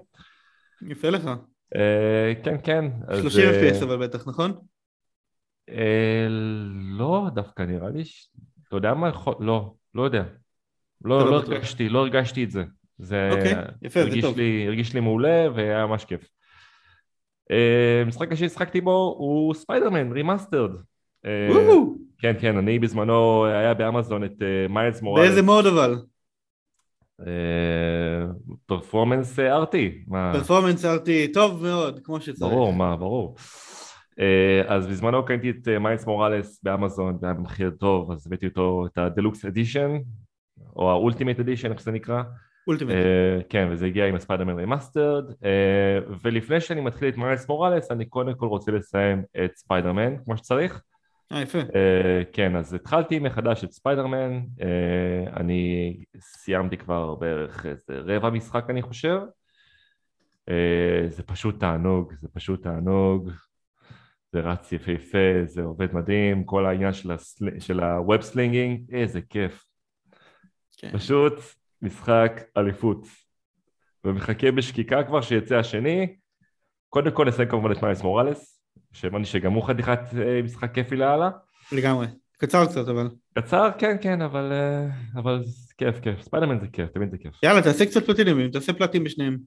יפה 0.83 1.11
לך. 1.11 1.31
Uh, 1.75 2.45
כן, 2.45 2.57
כן. 2.63 2.85
אז, 3.09 3.23
30 3.23 3.49
אה, 3.49 3.71
FPS 3.71 3.85
אבל 3.85 4.07
בטח, 4.07 4.29
נכון? 4.29 4.53
אה, 5.69 6.27
לא, 6.99 7.27
דווקא 7.35 7.63
נראה 7.63 7.91
לי, 7.91 8.05
ש- 8.05 8.31
אתה 8.69 8.77
יודע 8.77 8.95
מה 8.95 9.09
יכול, 9.09 9.35
לא, 9.41 9.75
לא 9.95 10.03
יודע. 10.03 10.23
לא, 11.05 11.19
לא 11.19 11.31
לא. 11.31 11.37
הרגשתי, 11.37 11.89
לא 11.89 11.99
הרגשתי 11.99 12.45
את 12.45 12.51
זה. 12.51 12.65
זה 12.99 13.29
אוקיי, 13.31 13.55
יפה, 13.83 14.01
זה 14.01 14.07
הרגיש 14.07 14.25
טוב. 14.25 14.37
לי, 14.37 14.65
הרגיש 14.67 14.95
לי 14.95 15.01
מעולה 15.01 15.47
והיה 15.55 15.87
ממש 15.87 16.05
כיף. 16.05 16.29
אה, 17.51 18.03
משחק 18.07 18.35
ששיחקתי 18.35 18.81
בו 18.81 19.15
הוא 19.19 19.55
Spider-Man, 19.55 20.13
Remastered. 20.13 20.71
וואו, 21.25 21.95
כן, 22.19 22.33
כן, 22.41 22.57
אני 22.57 22.79
בזמנו, 22.79 23.47
היה 23.47 23.75
באמזון 23.75 24.25
את 24.25 24.43
Miles 24.69 25.03
Morales. 25.03 25.27
באיזה 25.27 25.43
mode 25.43 25.67
אבל? 25.67 25.97
Performance 28.67 29.39
RT. 29.39 30.05
Performance 30.33 30.85
RT 30.85 31.33
טוב 31.33 31.63
מאוד, 31.63 32.01
כמו 32.05 32.21
שצריך. 32.21 32.53
ברור, 32.53 32.73
מה, 32.73 32.97
ברור. 32.97 33.37
אה, 34.21 34.63
אז 34.67 34.87
בזמנו 34.87 35.25
קניתי 35.25 35.51
את 35.51 35.69
Miles 35.69 36.07
Morales 36.07 36.61
ב 36.63 36.70
Amazon, 36.70 37.19
זה 37.19 37.27
היה 37.27 37.35
במחיר 37.35 37.71
טוב, 37.71 38.13
אז 38.13 38.27
הבאתי 38.27 38.47
אותו 38.47 38.87
את 38.93 38.99
ה 38.99 39.05
Deluxe 39.05 39.45
Edition, 39.45 39.91
או 40.77 40.91
ה 40.91 40.96
Ultimate 40.96 41.41
Edition, 41.41 41.73
איך 41.73 41.81
שזה 41.81 41.91
נקרא. 41.91 42.23
Ultimate. 42.71 42.91
אה, 42.91 43.39
כן, 43.49 43.69
וזה 43.71 43.87
הגיע 43.87 44.07
עם 44.07 44.15
ה 44.15 44.19
Spider-Man 44.19 44.59
Remastered, 44.59 45.25
ולפני 46.23 46.61
שאני 46.61 46.81
מתחיל 46.81 47.09
את 47.09 47.17
Miles 47.17 47.49
Morales, 47.49 47.91
אני 47.91 48.05
קודם 48.05 48.35
כל 48.35 48.47
רוצה 48.47 48.73
לסיים 48.73 49.23
את 49.45 49.57
ספיידרמן, 49.57 50.17
כמו 50.25 50.37
שצריך. 50.37 50.83
אה, 51.33 51.41
יפה. 51.41 51.59
אה, 51.59 52.23
כן, 52.33 52.57
אז 52.57 52.75
התחלתי 52.75 53.19
מחדש 53.19 53.65
את 53.65 53.73
ספיידרמן, 53.73 54.41
אה, 54.61 55.37
אני 55.37 55.97
סיימתי 56.21 56.77
כבר 56.77 57.15
בערך 57.15 57.67
איזה 57.67 58.01
רבע 58.05 58.31
משחק 58.31 58.71
אני 58.71 58.83
חושב. 58.83 59.21
אה, 60.49 61.05
זה 61.09 61.23
פשוט 61.23 61.61
תענוג, 61.61 62.13
זה 62.21 62.29
פשוט 62.33 62.63
תענוג, 62.63 63.31
זה 64.33 64.41
רץ 64.41 64.73
יפהפה, 64.73 65.45
זה 65.45 65.63
עובד 65.63 65.95
מדהים, 65.95 66.45
כל 66.45 66.67
העניין 66.67 66.93
של, 66.93 67.13
הסל... 67.13 67.45
של 67.59 67.81
ה 67.81 67.91
web 67.91 68.21
slinging, 68.21 68.95
איזה 68.95 69.21
כיף. 69.21 69.65
כן. 70.79 70.91
פשוט 70.93 71.33
משחק 71.83 72.41
אליפות. 72.57 73.07
ומחכה 74.05 74.51
בשקיקה 74.51 75.03
כבר 75.03 75.21
שיצא 75.21 75.57
השני. 75.57 76.17
קודם 76.89 77.11
כל 77.11 77.25
נסיים 77.27 77.49
כמובן 77.49 77.73
את 77.73 77.83
Miles 77.83 78.03
Morales, 78.03 78.63
שהבנתי 78.93 79.25
שגם 79.25 79.53
הוא 79.53 79.63
חתיכת 79.63 80.01
אה, 80.19 80.43
משחק 80.43 80.75
כיפי 80.75 80.97
לאללה. 80.97 81.31
לגמרי. 81.73 82.07
קצר 82.39 82.67
קצת 82.67 82.89
אבל. 82.89 83.09
קצר, 83.39 83.69
כן, 83.79 83.97
כן, 84.01 84.23
אבל, 84.23 84.53
אה, 84.53 84.87
אבל 85.21 85.41
כיף, 85.79 86.01
כיף. 86.01 86.23
ספיידרמן 86.23 86.61
זה 86.61 86.67
כיף, 86.73 86.91
תמיד 86.91 87.11
זה 87.11 87.19
כיף. 87.19 87.35
יאללה, 87.45 87.63
תעשה 87.63 87.87
קצת 87.87 88.07
פלטינים, 88.07 88.51
תעשה 88.51 88.73
פלטינים 88.73 89.05
בשניהם. 89.05 89.39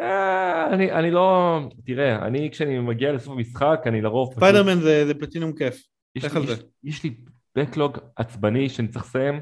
אה, 0.00 0.66
אני, 0.74 0.92
אני 0.92 1.10
לא... 1.10 1.58
תראה, 1.86 2.26
אני 2.26 2.50
כשאני 2.50 2.78
מגיע 2.78 3.12
לסוף 3.12 3.32
המשחק, 3.32 3.80
אני 3.86 4.00
לרוב... 4.00 4.28
פשוט- 4.28 4.38
ספיידרמן 4.38 4.80
זה 4.80 5.06
זה 5.06 5.14
פלטינום 5.14 5.52
כיף. 5.52 5.82
יש, 6.16 6.24
לך 6.24 6.36
על 6.36 6.46
זה. 6.46 6.52
יש, 6.52 6.60
יש 6.84 7.04
לי 7.04 7.14
בקלוג 7.58 7.98
עצבני 8.16 8.68
שאני 8.68 8.88
צריך 8.88 9.04
לסיים. 9.04 9.40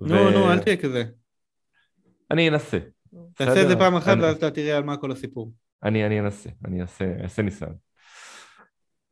נו, 0.00 0.30
נו, 0.30 0.52
אל 0.52 0.58
תהיה 0.58 0.76
כזה. 0.76 1.04
אני 2.32 2.48
אנסה. 2.48 2.78
תעשה? 3.34 3.62
את 3.62 3.68
זה 3.68 3.76
פעם 3.76 3.94
אחת 3.94 4.16
ואז 4.20 4.36
אתה 4.36 4.50
תראה 4.50 4.76
על 4.76 4.84
מה 4.84 4.96
כל 4.96 5.12
הסיפור. 5.12 5.52
אני, 5.84 6.20
אנסה, 6.20 6.50
אני 6.64 6.82
אעשה, 6.82 7.42
ניסיון. 7.42 7.74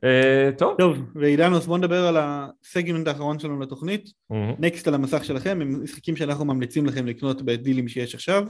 Uh, 0.04 0.58
טוב. 0.58 0.76
טוב, 0.78 0.98
ואילנוס 1.14 1.66
בוא 1.66 1.78
נדבר 1.78 2.06
על 2.06 2.16
הסגמנט 2.18 3.06
האחרון 3.06 3.38
שלנו 3.38 3.60
לתוכנית. 3.60 4.10
נקסט 4.58 4.88
על 4.88 4.94
המסך 4.94 5.24
שלכם, 5.24 5.58
הם 5.62 5.82
משחקים 5.82 6.16
שאנחנו 6.16 6.44
ממליצים 6.44 6.86
לכם 6.86 7.06
לקנות 7.06 7.42
בדילים 7.42 7.88
שיש 7.88 8.14
עכשיו. 8.14 8.46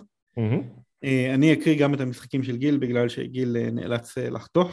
אה, 1.04 1.34
אני 1.34 1.52
אקריא 1.52 1.78
גם 1.78 1.94
את 1.94 2.00
המשחקים 2.00 2.42
של 2.42 2.56
גיל 2.56 2.76
בגלל 2.76 3.08
שגיל 3.08 3.56
אה, 3.56 3.70
נאלץ 3.70 4.18
אה, 4.18 4.30
לחתוך, 4.30 4.70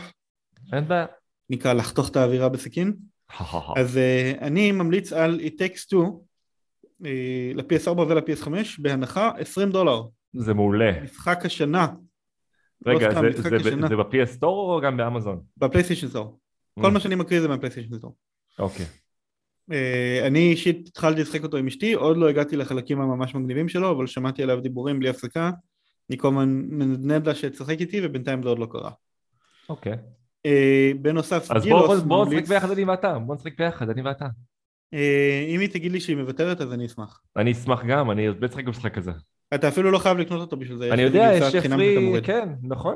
אין 0.73 0.87
בעיה. 0.87 1.05
נקרא 1.49 1.73
לחתוך 1.73 2.09
את 2.09 2.15
האווירה 2.15 2.49
בסכין. 2.49 2.93
אז 3.77 3.97
אה, 3.97 4.31
אני 4.41 4.71
ממליץ 4.71 5.13
על 5.13 5.39
It 5.43 5.51
Takes 5.61 5.93
Two 5.93 5.97
אה, 6.03 6.09
ל-PS4 7.55 7.89
ול-PS5 7.99 8.47
בהנחה 8.79 9.31
20 9.37 9.69
דולר. 9.71 10.01
זה 10.33 10.53
מעולה. 10.53 11.01
משחק 11.03 11.45
השנה. 11.45 11.87
לא 12.85 12.91
רגע, 12.95 13.11
סתם, 13.11 13.21
זה, 13.31 13.41
זה, 13.49 13.55
השנה. 13.55 13.87
זה 13.87 13.95
ב-PS 13.95 14.37
Store 14.37 14.43
או 14.43 14.79
גם 14.83 14.97
באמזון? 14.97 15.41
בפלייסטיישן 15.57 16.07
סטור. 16.07 16.39
כל 16.81 16.91
מה 16.91 16.99
שאני 16.99 17.15
מקריא 17.15 17.41
זה 17.41 17.47
מהפלייסטיישן 17.47 17.97
סטור. 17.97 18.15
אוקיי. 18.59 18.85
אה, 19.71 20.27
אני 20.27 20.39
אישית 20.51 20.87
התחלתי 20.87 21.21
לשחק 21.21 21.43
אותו 21.43 21.57
עם 21.57 21.67
אשתי, 21.67 21.93
עוד 21.93 22.17
לא 22.17 22.29
הגעתי 22.29 22.57
לחלקים 22.57 23.01
הממש 23.01 23.35
מגניבים 23.35 23.69
שלו, 23.69 23.91
אבל 23.91 24.07
שמעתי 24.07 24.43
עליו 24.43 24.61
דיבורים 24.61 24.99
בלי 24.99 25.09
הפסקה. 25.09 25.51
אני 26.09 26.17
כל 26.17 26.27
הזמן 26.27 26.49
מנדנד 26.69 27.27
לה 27.27 27.35
שתשחק 27.35 27.79
איתי 27.79 27.99
ובינתיים 28.05 28.43
זה 28.43 28.49
עוד 28.49 28.59
לא 28.59 28.67
קרה. 28.71 28.91
אוקיי. 29.69 29.93
אה, 30.45 30.91
בנוסף, 31.01 31.51
אז 31.51 31.65
בוא, 31.65 31.79
בוא, 31.79 31.87
גילוס 31.87 32.03
בוא 32.03 32.25
נשחק 32.25 32.33
ממליץ- 32.37 32.49
ביחד 32.49 32.71
אני 32.71 32.83
ואתה. 32.83 33.19
בוא 33.19 33.35
נשחק 33.35 33.57
ביחד, 33.57 33.89
אני 33.89 34.01
ואתה. 34.01 34.25
אה, 34.93 35.45
אם 35.47 35.59
היא 35.59 35.69
תגיד 35.69 35.91
לי 35.91 35.99
שהיא 35.99 36.15
מוותרת 36.15 36.61
אז 36.61 36.73
אני 36.73 36.85
אשמח. 36.85 37.21
אני 37.37 37.51
אשמח 37.51 37.85
גם, 37.87 38.11
אני 38.11 38.27
עוד 38.27 38.39
בטח 38.39 38.57
במשחק 38.59 38.97
הזה. 38.97 39.11
אתה 39.55 39.67
אפילו 39.67 39.91
לא 39.91 39.97
חייב 39.97 40.17
לקנות 40.17 40.41
אותו 40.41 40.57
בשביל 40.57 40.77
זה. 40.77 40.93
אני 40.93 41.01
יודע, 41.01 41.31
יש 41.33 41.55
חינם 41.55 41.77
פרי, 41.77 41.89
שאתה 41.93 42.05
מוריד. 42.05 42.25
כן, 42.25 42.49
נכון. 42.63 42.95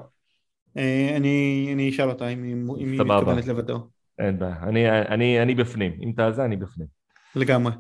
אה, 0.78 1.14
אני 1.18 1.70
אני 1.74 1.90
אשאל 1.90 2.10
אותה 2.10 2.28
אם 2.28 2.44
היא. 2.78 2.88
מתכוונת 2.88 3.48
לוותר. 3.48 3.78
אין 4.20 4.40
בעיה. 4.40 4.56
אני, 4.64 4.90
אני, 4.90 5.42
אני 5.42 5.56
בפנים. 5.56 5.92
אם 6.02 6.12
אתה 6.16 6.32
זה, 6.32 6.46
אני 6.46 6.58
בפנים. 6.58 6.88
לגמרי. 7.36 7.74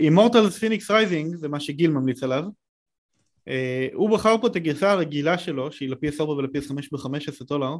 Immortals 0.00 0.58
Fenyx 0.58 0.90
Rising 0.90 1.34
זה 1.34 1.48
מה 1.48 1.60
שגיל 1.60 1.90
ממליץ 1.90 2.22
עליו. 2.22 2.44
אה, 3.48 3.88
הוא 3.92 4.10
בחר 4.10 4.38
פה 4.40 4.46
את 4.46 4.56
הגרסה 4.56 4.92
הרגילה 4.92 5.38
שלו 5.38 5.72
שהיא 5.72 5.90
ל-PS4 5.90 6.22
ול-PS5 6.22 6.74
ב-15 6.92 7.46
דולר 7.48 7.76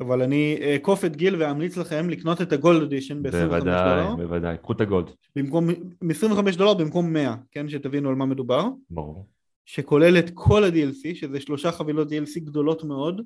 אבל 0.00 0.22
אני 0.22 0.58
אעקוף 0.72 1.04
את 1.04 1.16
גיל 1.16 1.42
ואמליץ 1.42 1.76
לכם 1.76 2.10
לקנות 2.10 2.42
את 2.42 2.52
ה 2.52 2.58
Gold 2.58 2.82
Edition 2.82 3.22
ב-25 3.22 3.30
בוודאי, 3.30 3.60
דולר 3.62 4.16
בוודאי. 4.16 4.56
קחו 4.58 4.72
את 4.72 4.80
ה 4.80 4.85
Gold. 4.85 5.10
במקום, 5.36 5.68
מ-25 6.02 6.56
דולר 6.56 6.74
במקום 6.74 7.12
100 7.12 7.34
כן 7.52 7.68
שתבינו 7.68 8.08
על 8.08 8.14
מה 8.14 8.26
מדובר 8.26 8.68
ברור. 8.90 9.26
שכולל 9.64 10.18
את 10.18 10.30
כל 10.34 10.64
ה-DLC 10.64 11.14
שזה 11.14 11.40
שלושה 11.40 11.72
חבילות 11.72 12.08
DLC 12.08 12.40
גדולות 12.40 12.84
מאוד 12.84 13.20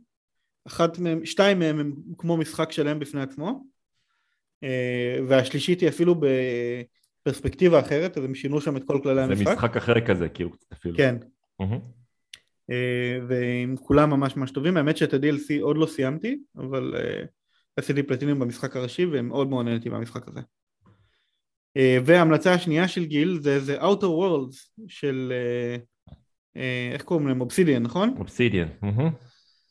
אחת 0.67 0.99
מהם, 0.99 1.27
שתיים 1.27 1.59
מהם 1.59 1.79
הם 1.79 1.93
כמו 2.19 2.37
משחק 2.37 2.73
שלם 2.73 2.99
בפני 2.99 3.23
עצמו 3.23 3.65
אה, 4.65 5.19
והשלישית 5.29 5.81
היא 5.81 5.89
אפילו 5.89 6.15
בפרספקטיבה 7.25 7.81
אחרת 7.81 8.19
אז 8.19 8.25
הם 8.25 8.35
שינו 8.35 8.61
שם 8.61 8.77
את 8.77 8.85
כל 8.85 9.01
כללי 9.03 9.15
זה 9.15 9.25
המשחק 9.25 9.53
משחק 9.53 9.77
אחר 9.77 10.01
כזה, 10.01 10.29
כאילו, 10.29 10.51
אפילו. 10.73 10.97
כן 10.97 11.17
מהמם. 11.61 12.00
אה, 12.71 13.19
והם 13.29 13.77
כולם 13.77 14.11
ממש 14.11 14.37
ממש 14.37 14.51
טובים 14.51 14.77
האמת 14.77 14.97
שאת 14.97 15.15
ה-DLC 15.15 15.63
עוד 15.63 15.77
לא 15.77 15.87
סיימתי 15.87 16.39
אבל 16.57 16.95
אה, 16.97 17.25
עשיתי 17.77 18.03
פלטינים 18.03 18.39
במשחק 18.39 18.77
הראשי 18.77 19.07
ומאוד 19.13 19.49
מאוד 19.49 19.67
נהניתי 19.67 19.89
מהמשחק 19.89 20.29
הזה 20.29 20.41
אה, 21.77 21.99
וההמלצה 22.05 22.55
השנייה 22.55 22.89
של 22.89 23.05
גיל 23.05 23.39
זה 23.41 23.61
זה 23.61 23.81
Outer 23.81 24.03
Worlds 24.03 24.85
של 24.89 25.33
איך 26.93 27.03
קוראים 27.03 27.29
להם? 27.29 27.41
אובסידיאן 27.41 27.83
נכון? 27.83 28.15
אובסידיאן. 28.19 28.69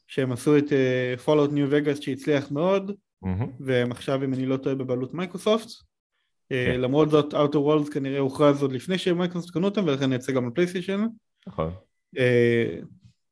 שהם 0.07 0.31
עשו 0.31 0.57
את 0.57 0.65
Fallout 1.25 1.51
New 1.51 1.71
Vegas 1.71 2.01
שהצליח 2.01 2.51
מאוד. 2.51 2.91
והם 3.59 3.91
עכשיו 3.91 4.23
אם 4.23 4.33
אני 4.33 4.45
לא 4.45 4.57
טועה 4.57 4.75
בבעלות 4.75 5.13
מייקרוסופט 5.13 5.69
כן. 6.49 6.81
למרות 6.81 7.09
זאת 7.09 7.33
Outer 7.33 7.57
Worlds 7.57 7.93
כנראה 7.93 8.19
הוכרז 8.19 8.61
עוד 8.61 8.71
לפני 8.71 8.97
שמייקרוסופט 8.97 9.53
קנו 9.53 9.65
אותם 9.65 9.83
ולכן 9.85 10.13
יצא 10.13 10.31
גם 10.31 10.47
לפלייסטיישן 10.47 11.05
נכון. 11.47 11.71
אה, 12.17 12.79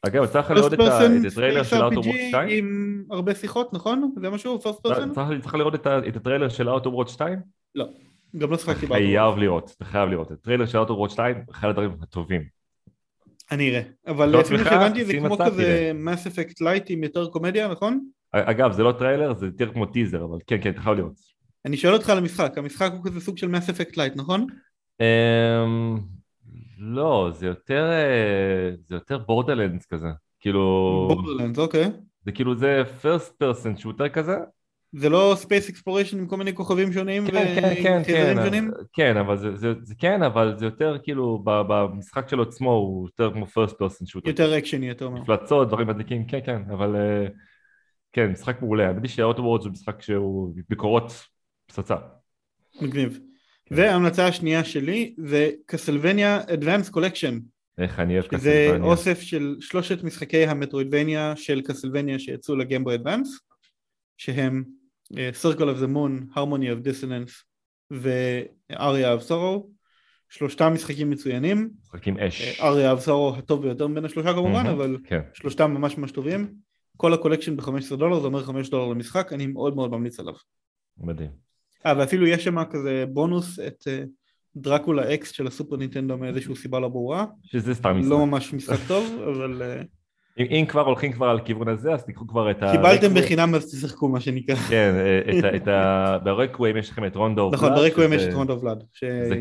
אגב, 0.07 0.23
לך 0.37 0.49
לראות 0.51 0.73
את 0.73 0.79
הטריילר 1.31 1.63
של 1.63 1.75
World 1.75 2.27
2? 2.29 2.49
עם 2.49 3.03
הרבה 3.11 3.35
שיחות 3.35 3.73
נכון? 3.73 4.11
זה 4.21 4.29
משהו? 4.29 4.59
First 4.59 4.79
person? 4.81 5.13
צריך- 5.13 5.41
צריך 5.41 5.55
לראות 5.55 5.75
את 5.87 6.15
הטריילר 6.15 6.49
של 6.49 6.69
World 6.69 7.07
2? 7.07 7.39
גם 8.37 8.51
לא 8.51 8.57
שיחקתי 8.57 8.85
באוטו. 8.85 9.01
חייב 9.03 9.37
לראות, 9.37 9.73
אתה 9.77 9.85
חייב 9.85 10.09
לראות. 10.09 10.31
הטריילר 10.31 10.65
של 10.65 10.77
World 10.77 11.09
2, 11.09 11.35
אחד 11.51 11.69
הדברים 11.69 11.91
הטובים. 12.01 12.43
אני 13.51 13.69
אראה, 13.69 13.81
אבל 14.07 14.29
לא 14.29 14.39
לפי 14.39 14.53
מה 14.53 14.59
עצמך, 14.59 14.71
שהבנתי 14.73 15.05
זה 15.05 15.13
כמו 15.13 15.37
כזה 15.37 15.91
Mass 15.95 16.27
Effect 16.27 16.61
light 16.61 16.83
עם 16.89 17.03
יותר 17.03 17.27
קומדיה, 17.27 17.67
נכון? 17.67 17.99
אגב, 18.31 18.71
זה 18.71 18.83
לא 18.83 18.91
טריילר, 18.91 19.33
זה 19.33 19.45
יותר 19.45 19.73
כמו 19.73 19.85
טיזר, 19.85 20.23
אבל 20.25 20.37
כן, 20.47 20.57
כן, 20.61 20.69
אתה 20.69 20.81
חייב 20.81 20.97
לראות. 20.97 21.13
אני 21.65 21.77
שואל 21.77 21.93
אותך 21.93 22.09
על 22.09 22.17
המשחק, 22.17 22.57
המשחק 22.57 22.91
הוא 22.93 23.03
כזה 23.05 23.19
סוג 23.19 23.37
של 23.37 23.47
Mass 23.47 23.69
Effect 23.69 23.97
light, 23.97 24.13
נכון? 24.15 24.47
לא, 26.79 27.29
זה 27.33 27.45
יותר, 27.47 27.89
אה, 27.91 28.71
זה 28.85 28.95
יותר 28.95 29.17
Borderlands 29.17 29.85
כזה. 29.85 30.07
כאילו, 30.39 30.61
Borderlands, 31.09 31.59
אוקיי. 31.59 31.91
זה 32.25 32.31
כאילו 32.31 32.55
זה 32.55 32.83
first 33.01 33.43
person 33.43 33.81
shooter 33.83 34.09
כזה. 34.09 34.35
זה 34.93 35.09
לא 35.09 35.33
space 35.37 35.69
exploration 35.69 36.19
עם 36.19 36.27
כל 36.27 36.37
מיני 36.37 36.55
כוכבים 36.55 36.93
שונים 36.93 37.27
כן, 37.27 37.31
כן, 37.31 37.73
כן, 37.83 37.99
וחייזרים 38.01 38.37
כן, 38.37 38.43
שונים? 38.43 38.71
כן, 38.93 39.17
אבל 39.17 39.37
זה, 39.37 39.55
זה, 39.55 39.73
זה 39.81 39.95
כן, 39.97 40.23
אבל 40.23 40.55
זה 40.57 40.65
יותר 40.65 40.97
כאילו, 41.03 41.43
במשחק 41.43 42.29
של 42.29 42.41
עצמו 42.41 42.71
הוא 42.71 43.07
יותר 43.07 43.33
כמו 43.33 43.45
first 43.45 43.71
person 43.71 44.03
shooter. 44.03 44.27
יותר 44.27 44.57
אקשני, 44.57 44.91
אתה 44.91 45.05
אומר. 45.05 45.21
מפלצות, 45.21 45.67
דברים 45.67 45.87
מדליקים, 45.87 46.25
כן, 46.25 46.39
כן, 46.45 46.61
אבל 46.71 46.95
אה, 46.95 47.27
כן, 48.13 48.31
משחק 48.31 48.61
מעולה. 48.61 48.87
האמת 48.87 49.01
היא 49.03 49.09
שהאוטוורד 49.09 49.61
זה 49.61 49.69
משחק 49.69 50.01
שהוא 50.01 50.53
ביקורות 50.69 51.11
פצצה. 51.67 51.95
מגניב. 52.81 53.19
וההמלצה 53.71 54.27
השנייה 54.27 54.63
שלי 54.63 55.15
זה 55.17 55.51
קסלבניה 55.65 56.41
Advanced 56.41 56.91
Collection. 56.91 57.41
איך 57.77 57.99
אני 57.99 58.13
אוהב 58.13 58.27
קסלווניה. 58.27 58.83
אוסף 58.83 59.21
של 59.21 59.55
שלושת 59.59 60.03
משחקי 60.03 60.47
המטרואידבניה 60.47 61.33
של 61.35 61.61
קסלבניה 61.61 62.19
שיצאו 62.19 62.55
לגמבו 62.55 62.93
אדוונס 62.93 63.39
שהם 64.17 64.63
אה, 65.17 65.29
Circle 65.43 65.57
of 65.57 65.81
the 65.81 65.87
Moon, 65.87 66.35
Harmony 66.35 66.67
of 66.67 66.85
Dissonance 66.85 67.31
ו-Aria 67.91 69.19
of 69.21 69.29
Sorrow 69.29 69.67
שלושתם 70.29 70.73
משחקים 70.73 71.09
מצוינים 71.09 71.69
משחקים 71.83 72.17
אש. 72.19 72.59
of 72.59 73.05
Sorrow 73.05 73.37
הטוב 73.37 73.61
ביותר 73.61 73.87
בין 73.87 74.05
השלושה 74.05 74.33
כמובן 74.33 74.51
מהמם. 74.51 74.67
אבל 74.67 74.97
כן. 75.03 75.21
שלושתם 75.33 75.71
ממש 75.71 75.97
ממש 75.97 76.11
טובים 76.11 76.53
כל 76.97 77.13
ה 77.13 77.17
collection 77.17 77.57
ב-15 77.57 77.95
דולר 77.95 78.19
זה 78.19 78.27
אומר 78.27 78.43
5 78.43 78.69
דולר 78.69 78.85
למשחק 78.93 79.33
אני 79.33 79.47
מאוד 79.47 79.75
מאוד 79.75 79.91
ממליץ 79.91 80.19
עליו 80.19 80.33
מדהים. 80.97 81.46
אה 81.85 81.93
ואפילו 81.97 82.27
יש 82.27 82.43
שם 82.43 82.63
כזה 82.63 83.05
בונוס 83.09 83.59
את 83.59 83.87
אה, 83.87 84.03
Dracula 84.55 85.13
X 85.13 85.31
של 85.31 85.47
הסופר 85.47 85.75
נינטנדו 85.75 86.17
מאיזושהי 86.17 86.55
סיבה 86.55 86.79
לא 86.79 86.87
ברורה 86.87 87.25
שזה 87.43 87.73
סתם 87.73 87.97
משחק. 87.99 88.11
לא 88.11 88.25
ממש 88.25 88.53
משחק 88.53 88.79
טוב 88.87 89.21
אבל 89.27 89.61
אה, 89.61 89.81
אם, 90.39 90.45
אם 90.51 90.65
כבר 90.65 90.81
הולכים 90.81 91.13
כבר 91.13 91.25
על 91.25 91.37
הכיוון 91.37 91.67
הזה, 91.67 91.93
אז 91.93 92.05
תיקחו 92.05 92.27
כבר 92.27 92.51
את 92.51 92.63
ה... 92.63 92.71
קיבלתם 92.71 93.13
בחינם 93.13 93.55
אז 93.55 93.71
תשחקו 93.71 94.07
מה 94.07 94.19
שנקרא. 94.19 94.55
כן, 94.55 94.93
אה, 94.95 95.39
את 95.39 95.43
ה... 95.43 95.55
את 95.55 95.67
ה... 95.67 96.17
ב 96.25 96.32
Requiem 96.32 96.77
יש 96.77 96.89
לכם 96.89 97.05
את 97.05 97.15
Rondo 97.15 97.41
of 97.41 97.53
נכון, 97.53 97.73
ב 97.73 97.78
Requiem 97.78 98.13
יש 98.13 98.23
את 98.23 98.33
Rondo 98.33 98.53
of 98.53 98.61
Blood. 98.61 98.83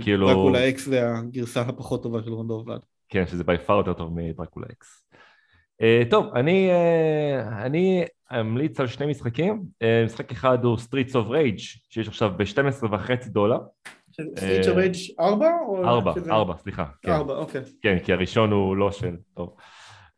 כאילו- 0.00 0.28
ש 0.28 0.37
Dracula 0.37 0.68
X 0.68 0.86
זה 0.86 1.14
הגרסה 1.14 1.60
הפחות 1.60 2.02
טובה 2.02 2.22
של 2.22 2.32
Rondo 2.32 2.55
of 2.55 2.64
Blood. 2.66 2.80
כן, 3.08 3.26
שזה 3.26 3.44
by 3.44 3.58
far 3.66 3.76
יותר 3.76 3.92
טוב 3.92 4.12
מ 4.14 4.21
Dracula 4.21 4.66
X. 4.72 5.02
אה, 5.82 6.02
טוב, 6.10 6.26
אני, 6.34 6.70
אה, 6.70 7.66
אני 7.66 8.04
אמליץ 8.32 8.80
על 8.80 8.86
שני 8.86 9.06
משחקים. 9.06 9.62
אה, 9.82 10.02
משחק 10.06 10.32
אחד 10.32 10.64
הוא 10.64 10.76
Streets 10.76 11.12
of 11.12 11.30
Rage, 11.30 11.62
שיש 11.90 12.08
עכשיו 12.08 12.32
ב-12 12.36 12.86
וחצי 12.92 13.30
דולר. 13.30 13.58
Streets 14.12 14.68
of 14.68 14.76
Rage 14.76 14.94
4? 15.20 15.48
ארבע, 15.84 16.12
ארבע, 16.30 16.56
סליחה. 16.56 16.84
כן. 17.02 17.12
ארבע, 17.12 17.34
אוקיי. 17.34 17.60
כן, 17.82 17.98
כי 18.04 18.12
הראשון 18.12 18.52
הוא 18.52 18.76
לא 18.76 18.92
של... 18.92 19.16
טוב. 19.34 19.56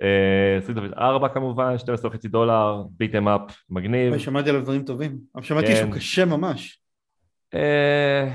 אה, 0.03 0.59
Streets 0.67 0.79
of 0.79 0.95
Rage 0.95 0.99
4 0.99 1.29
כמובן, 1.29 1.79
12 1.79 2.11
וחצי 2.11 2.29
דולר, 2.29 2.83
ביטם 2.91 3.29
אפ, 3.29 3.41
מגניב. 3.71 4.19
שמעתי 4.19 4.51
עליו 4.51 4.63
דברים 4.63 4.83
טובים. 4.83 5.19
אבל 5.35 5.45
שמעתי 5.45 5.67
כן. 5.67 5.77
שהוא 5.77 5.93
קשה 5.93 6.25
ממש. 6.25 6.81
אה, 7.55 8.33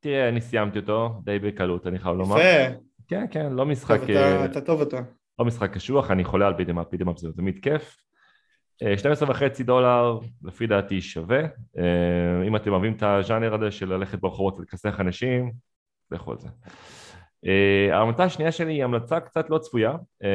תראה, 0.00 0.28
אני 0.28 0.40
סיימתי 0.40 0.78
אותו 0.78 1.20
די 1.24 1.38
בקלות, 1.38 1.86
אני 1.86 1.98
חייב 1.98 2.16
לומר. 2.16 2.36
יפה. 2.38 2.74
כן, 3.08 3.24
כן, 3.30 3.52
לא 3.52 3.66
משחק... 3.66 4.00
אה, 4.10 4.44
אתה 4.44 4.60
טוב 4.60 4.80
אתה. 4.80 5.00
לא 5.38 5.44
משחק 5.44 5.72
קשוח, 5.72 6.10
אני 6.10 6.24
חולה 6.24 6.46
על 6.46 6.52
ביטם 6.52 6.78
אפ, 6.78 6.86
ביטם 6.92 7.08
אפ 7.08 7.18
זה 7.18 7.32
תמיד 7.32 7.58
כיף. 7.62 7.96
אה, 8.82 8.98
12 8.98 9.30
וחצי 9.30 9.64
דולר, 9.64 10.18
לפי 10.42 10.66
דעתי 10.66 11.00
שווה. 11.00 11.40
אה, 11.78 12.46
אם 12.46 12.56
אתם 12.56 12.70
אוהבים 12.70 12.92
את 12.92 13.02
הז'אנר 13.02 13.54
הזה 13.54 13.70
של 13.70 13.92
ללכת 13.92 14.18
ברחובות 14.18 14.58
ולכסח 14.58 15.00
אנשים, 15.00 15.52
לכו 16.10 16.30
על 16.30 16.38
זה. 16.38 16.48
אה, 17.46 17.96
ההמלצה 17.96 18.24
השנייה 18.24 18.52
שלי 18.52 18.72
היא 18.72 18.84
המלצה 18.84 19.20
קצת 19.20 19.50
לא 19.50 19.58
צפויה, 19.58 19.92
אה, 20.24 20.28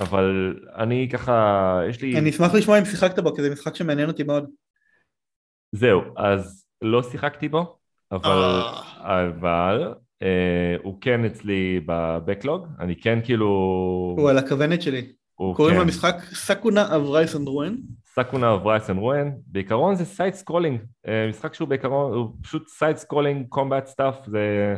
אבל 0.00 0.56
אני 0.76 1.08
ככה, 1.12 1.80
יש 1.88 2.02
לי... 2.02 2.18
אני 2.18 2.30
אשמח 2.30 2.54
לשמוע 2.54 2.78
אם 2.78 2.84
שיחקת 2.84 3.18
בו, 3.18 3.34
כי 3.34 3.42
זה 3.42 3.50
משחק 3.50 3.74
שמעניין 3.74 4.08
אותי 4.08 4.22
מאוד. 4.22 4.50
זהו, 5.72 6.02
אז 6.16 6.66
לא 6.82 7.02
שיחקתי 7.02 7.48
בו, 7.48 7.76
אבל, 8.12 8.62
אבל 8.98 9.94
אה, 10.22 10.76
הוא 10.82 10.98
כן 11.00 11.24
אצלי 11.24 11.80
ב 11.86 11.95
backlog, 11.95 12.66
אני 12.80 12.96
כן 12.96 13.18
כאילו... 13.24 13.46
הוא 14.18 14.30
על 14.30 14.38
הכוונת 14.38 14.82
שלי. 14.82 15.12
קוראים 15.56 15.74
כן. 15.74 15.80
למשחק 15.80 16.14
Sakuna 16.32 16.88
Rice 16.96 17.34
and 17.34 17.46
Ruin. 17.48 17.72
Sakuna 18.14 18.56
Rice 18.64 18.88
and 18.90 18.98
Ruin, 18.98 19.28
בעיקרון 19.46 19.94
זה 19.94 20.04
side 20.04 20.34
scrolling, 20.34 20.80
משחק 21.28 21.54
שהוא 21.54 21.68
בעיקרון, 21.68 22.14
הוא 22.14 22.28
פשוט 22.42 22.68
side 22.68 22.96
scrolling 22.96 23.46
combat 23.48 23.86
stuff, 23.86 24.14
זה... 24.26 24.74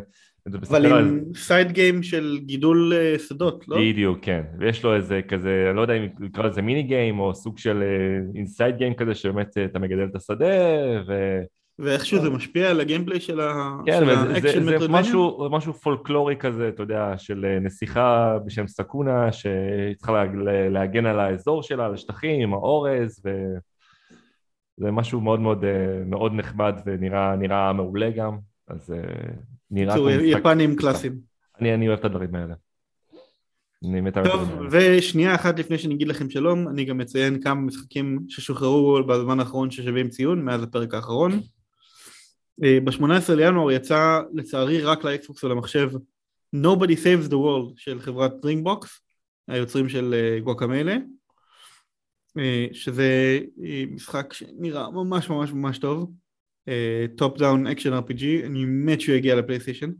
זה 0.49 0.59
אבל 0.59 0.61
מסתכל 0.63 0.77
על- 0.87 1.09
עם 1.09 1.21
side 1.35 1.73
game 1.73 2.03
של 2.03 2.39
גידול 2.47 2.93
אה, 2.97 3.19
שדות, 3.19 3.69
לא? 3.69 3.77
בדיוק, 3.81 4.19
כן, 4.23 4.43
ויש 4.59 4.85
לו 4.85 4.95
איזה 4.97 5.21
כזה, 5.29 5.65
אני 5.69 5.77
לא 5.77 5.81
יודע 5.83 5.95
אם 5.95 6.07
לקרוא 6.21 6.45
לזה 6.47 6.63
mini 6.63 6.83
game 6.83 7.21
או 7.21 7.35
סוג 7.35 7.59
של 7.59 7.83
inside 8.35 8.77
game 8.77 8.95
כזה 8.95 9.15
שבאמת 9.15 9.59
אה, 9.59 9.65
אתה 9.65 9.79
מגדל 9.79 10.05
את 10.11 10.17
השדה 10.17 10.47
ו... 11.09 11.13
ואיכשהו 11.83 12.21
זה 12.23 12.31
משפיע 12.31 12.71
על 12.71 12.81
ה 12.81 12.85
gameplay 12.85 13.21
של 13.21 13.41
ה- 13.41 13.77
כן, 13.87 13.99
של 13.99 14.05
וזה- 14.05 14.41
זה, 14.41 14.49
האקשן? 14.49 14.93
משהו, 15.51 15.73
פולקלורי 15.75 16.37
כזה, 16.37 16.69
אתה 16.69 16.83
יודע, 16.83 17.15
של 17.17 17.45
אה, 17.45 17.59
נסיכה 17.61 18.39
בשם 18.47 18.67
Sakuna 18.67 19.33
שהיא 19.33 19.55
צריכה 19.97 20.13
לה, 20.13 20.25
לה- 20.25 20.69
להגן 20.69 21.07
על 21.07 21.21
האזור 21.21 21.63
שלה, 21.63 21.87
על 21.87 21.95
השטחים, 21.95 22.53
האורז, 22.55 23.23
וזה 24.79 24.91
משהו 24.91 25.21
מאוד 25.21 25.41
מאוד 25.41 25.65
אה, 25.65 25.71
מאוד 26.07 26.33
נחמד 26.35 26.75
ונראה 26.87 27.37
נראה 27.37 27.73
מעולה 27.73 28.11
גם, 28.11 28.39
אז 28.69 28.93
אה, 28.93 28.99
נראה. 29.71 29.95
יפנים 30.23 30.77
קלאסיים. 30.77 31.13
אני, 31.61 31.89
אוהב 31.89 31.99
את 31.99 32.05
הדברים 32.05 32.35
האלה. 32.35 32.55
טוב. 34.25 34.51
ושנייה 34.71 35.35
אחת 35.35 35.59
לפני 35.59 35.79
שאני 35.79 35.95
אגיד 35.95 36.09
לכם 36.09 36.31
שלום, 36.31 36.69
אני 36.69 36.85
גם 36.85 37.01
אציין 37.01 37.41
כמה 37.43 37.61
משחקים 37.61 38.19
ששוחררו 38.29 39.03
בזמן 39.07 39.41
האחרון 39.41 39.71
ששווים 39.71 40.09
ציון, 40.09 40.45
מאז 40.45 40.63
הפרק 40.63 40.95
האחרון. 40.95 41.41
ב-18 42.61 43.35
לינואר 43.35 43.73
יצא 43.73 44.21
לצערי 44.33 44.83
רק 44.83 45.05
לאקסבוקס 45.05 45.45
ולמחשב 45.45 45.91
Nobody 46.57 46.97
Saves 47.05 47.29
the 47.29 47.35
World 47.35 47.73
של 47.77 48.01
חברת 48.01 48.33
Dreambox, 48.33 48.87
היוצרים 49.49 49.89
של 49.89 50.15
Guacamelee, 50.45 50.97
שזה 52.73 53.41
אה, 53.65 53.85
משחק 53.91 54.33
שנראה 54.33 54.91
ממש 54.91 55.31
ממש 55.31 55.51
ממש 55.53 55.79
טוב, 55.79 56.13
top 57.17 57.39
down 57.39 57.67
action 57.67 57.93
RPG, 57.93 58.47
אני 58.47 58.65
מת 58.65 59.01
שהוא 59.01 59.15
יגיע 59.15 59.37
לפלייסטיישן. 59.37 59.91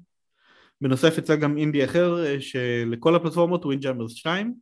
בנוסף 0.81 1.19
יצא 1.19 1.37
גם 1.37 1.59
אינדי 1.59 1.85
אחר 1.85 2.27
אה, 2.27 2.41
שלכל 2.41 3.15
הפלטפורמות 3.15 3.65
Windjammers 3.65 4.13
2 4.13 4.55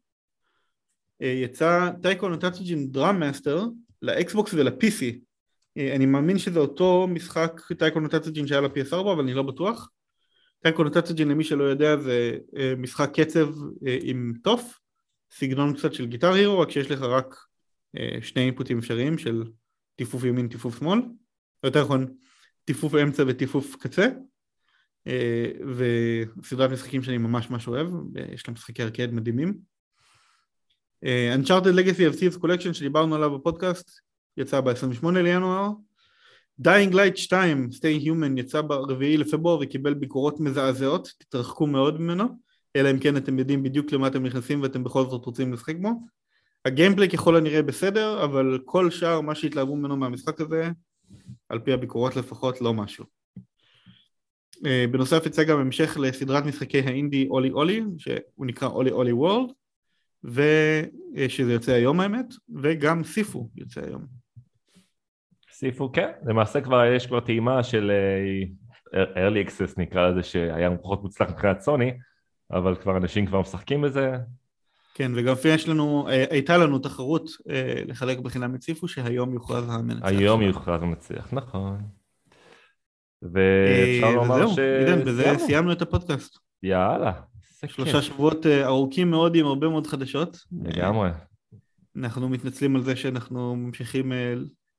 אה, 1.23 1.27
יצא 1.27 1.91
Taiko 2.03 2.29
no 2.29 2.42
Tatsujin 2.42 2.93
Drum 2.93 3.21
Master 3.21 3.65
לאקסבוקס 4.03 4.55
אה, 4.55 4.59
אני 5.79 6.07
מאמין 6.07 6.39
שזה 6.39 6.61
אותו 6.61 7.07
משחק 7.11 7.61
Taiko 7.79 8.01
no 8.01 8.10
Tatsujin 8.10 8.47
שהיה 8.47 8.61
ל-PS4 8.61 9.01
אבל 9.01 9.21
אני 9.21 9.35
לא 9.35 9.43
בטוח 9.43 9.91
Taiko 10.63 10.85
no 10.85 10.94
Tatsujin 10.94 11.29
למי 11.29 11.45
שלא 11.45 11.65
יודע 11.65 11.97
זה 11.97 12.39
אה, 12.57 12.75
משחק 12.77 13.21
קצב 13.21 13.49
אה, 13.87 13.99
עם 14.03 14.33
תוף 14.43 14.81
סגנון 15.31 15.75
קצת 15.75 15.95
של 15.95 16.07
גיטר 16.07 16.33
הירו 16.33 16.59
רק 16.59 16.71
שיש 16.71 16.91
לך 16.91 17.03
רק 17.03 17.35
אה, 17.97 18.19
שני 18.23 18.43
אינפוטים 18.43 18.79
אפשריים 18.79 19.19
של 19.19 19.45
טיפוף 19.97 20.25
ימין 20.25 20.49
טיפוף 20.49 20.79
שמאל 20.79 20.99
או 21.63 21.69
יותר 21.69 21.85
נכון 21.85 22.07
טיפוף 22.65 22.95
אמצע 22.95 23.25
וטיפוף 23.27 23.77
קצה 23.77 24.09
אה, 25.07 25.51
וסדרת 25.77 26.71
משחקים 26.71 27.03
שאני 27.03 27.19
ממש 27.19 27.51
ממש 27.51 27.69
אוהב, 27.69 27.89
יש 28.33 28.49
להם 28.49 28.55
משחקי 28.55 28.83
ארקד 28.83 29.13
מדהימים. 29.13 29.59
אה, 31.05 31.35
Uncharted 31.35 31.75
Legacy 31.75 32.13
of 32.13 32.21
Thieves 32.21 32.43
Collection 32.43 32.73
שדיברנו 32.73 33.15
עליו 33.15 33.39
בפודקאסט 33.39 34.08
יצא 34.39 34.61
ב-28 34.61 35.11
לינואר. 35.11 35.71
Dying 36.63 36.93
Light 36.93 37.17
2, 37.17 37.69
Stay 37.73 38.05
Human 38.05 38.41
יצא 38.41 38.61
ב-4 38.61 38.93
לפברואר 39.01 39.59
וקיבל 39.63 39.95
ביקורות 39.95 40.41
מזעזעות, 40.41 41.13
תתרחקו 41.19 41.67
מאוד 41.67 42.01
ממנו, 42.01 42.25
אלא 42.77 42.91
אם 42.91 42.99
כן 42.99 43.17
אתם 43.17 43.39
יודעים 43.39 43.63
בדיוק 43.63 43.93
למה 43.93 44.07
אתם 44.07 44.27
נכנסים 44.27 44.63
ואתם 44.63 44.85
בכל 44.85 45.05
זאת 45.05 45.25
רוצים 45.25 45.53
לשחק 45.53 45.77
בו. 45.81 45.91
הגיימפליי 46.65 47.09
ככל 47.09 47.37
הנראה 47.37 47.63
בסדר, 47.63 48.25
אבל 48.25 48.59
כל 48.65 48.91
שאר 48.91 49.21
מה 49.21 49.35
שהתלהבו 49.35 49.77
ממנו 49.77 49.97
מהמשחק 49.97 50.41
הזה, 50.41 50.71
על 51.49 51.59
פי 51.59 51.73
הביקורות 51.73 52.17
לפחות, 52.17 52.61
לא 52.61 52.75
משהו. 52.75 53.05
Uh, 54.57 54.91
בנוסף 54.91 55.27
יצא 55.27 55.45
גם 55.45 55.59
המשך 55.59 55.97
לסדרת 56.01 56.45
משחקי 56.45 56.81
האינדי 56.81 57.29
אולי 57.29 57.51
אולי, 57.51 57.83
שהוא 57.99 58.47
נקרא 58.47 58.69
אולי 58.69 58.91
אולי 58.91 59.13
וורלד, 59.13 59.51
ושזה 60.25 61.53
יוצא 61.53 61.73
היום 61.73 62.01
האמת, 62.01 62.27
וגם 62.63 63.05
סיפו 63.05 63.49
יוצא 63.57 63.81
היום. 63.81 64.18
סיפו, 65.59 65.93
כן, 65.93 66.11
למעשה 66.27 66.61
כבר 66.61 66.85
יש 66.85 67.07
כבר 67.07 67.21
טעימה 67.21 67.63
של 67.63 67.91
אה, 68.95 69.29
early 69.29 69.49
access 69.49 69.75
נקרא 69.77 70.09
לזה, 70.09 70.23
שהיה 70.23 70.71
פחות 70.83 71.03
מוצלח 71.03 71.31
מבחינת 71.31 71.61
סוני, 71.61 71.93
אבל 72.51 72.75
כבר 72.75 72.97
אנשים 72.97 73.27
כבר 73.27 73.41
משחקים 73.41 73.83
בזה. 73.83 74.17
כן, 74.95 75.13
וגם 75.15 75.35
יש 75.49 75.69
לנו, 75.69 76.09
אה, 76.09 76.25
הייתה 76.31 76.57
לנו 76.57 76.79
תחרות 76.79 77.31
אה, 77.51 77.83
לחלק 77.87 78.19
בחינם 78.19 78.55
הציפו, 78.55 78.89
שהיום 78.89 79.35
יוכרז 79.35 79.65
המנצח. 79.69 80.07
היום 80.07 80.43
יוכרז 80.43 80.83
המנצח, 80.83 81.29
נכון. 81.33 81.81
ואפשר 83.23 84.15
לומר 84.15 84.47
ש... 84.47 84.59
וזהו, 84.59 85.05
בזה 85.07 85.35
סיימנו 85.39 85.73
את 85.73 85.83
הפודקאסט. 85.83 86.39
יאללה. 86.63 87.13
שלושה 87.67 88.03
שבועות 88.03 88.47
ארוכים 88.47 89.11
מאוד 89.11 89.35
עם 89.35 89.47
הרבה 89.47 89.69
מאוד 89.69 89.87
חדשות. 89.87 90.39
לגמרי. 90.63 91.11
אנחנו 91.97 92.29
מתנצלים 92.29 92.77
על 92.77 92.83
זה 92.83 92.97
שאנחנו 92.97 93.57
ממשיכים 93.57 94.13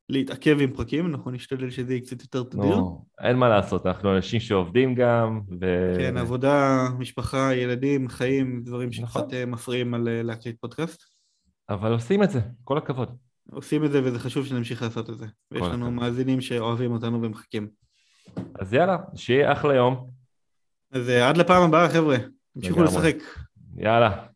להתעכב 0.10 0.58
עם 0.62 0.74
פרקים, 0.74 1.06
אנחנו 1.06 1.32
נשתדל 1.32 1.70
שזה 1.70 1.94
יהיה 1.94 2.02
קצת 2.02 2.22
יותר 2.22 2.44
תדיר. 2.44 2.78
אין 3.22 3.38
מה 3.38 3.50
לעשות, 3.50 3.86
אנחנו 3.86 4.16
אנשים 4.16 4.40
שעובדים 4.40 4.96
גם, 4.96 5.42
ו... 5.62 5.94
כן, 5.98 6.18
עבודה, 6.18 6.88
משפחה, 7.00 7.56
ילדים, 7.56 8.10
חיים, 8.10 8.62
דברים 8.64 8.90
נכון. 9.02 9.28
אה, 9.34 9.46
מפריעים 9.46 9.94
על 9.94 10.08
אה, 10.08 10.24
להקליט 10.24 10.56
פודקאסט. 10.62 11.04
אבל 11.70 11.92
עושים 11.92 12.24
את 12.24 12.30
זה, 12.30 12.40
כל 12.64 12.78
הכבוד. 12.78 13.18
עושים 13.52 13.86
את 13.86 13.92
זה 13.92 14.02
וזה 14.04 14.20
חשוב 14.20 14.46
שנמשיך 14.46 14.82
לעשות 14.82 15.10
את 15.10 15.18
זה. 15.18 15.26
ויש 15.52 15.64
לנו 15.64 15.86
הכבוד. 15.86 15.90
מאזינים 15.90 16.42
שאוהבים 16.42 16.92
אותנו 16.92 17.22
ומחכים. 17.22 17.68
אז 18.60 18.74
יאללה, 18.74 18.98
שיהיה 19.16 19.54
אחלה 19.54 19.76
יום. 19.76 20.10
אז 20.92 21.10
אה, 21.10 21.30
עד 21.30 21.38
לפעם 21.38 21.64
הבאה 21.64 21.90
חבר'ה, 21.90 22.18
תמשיכו 22.54 22.84
לשחק. 22.84 23.16
יאללה. 23.78 24.29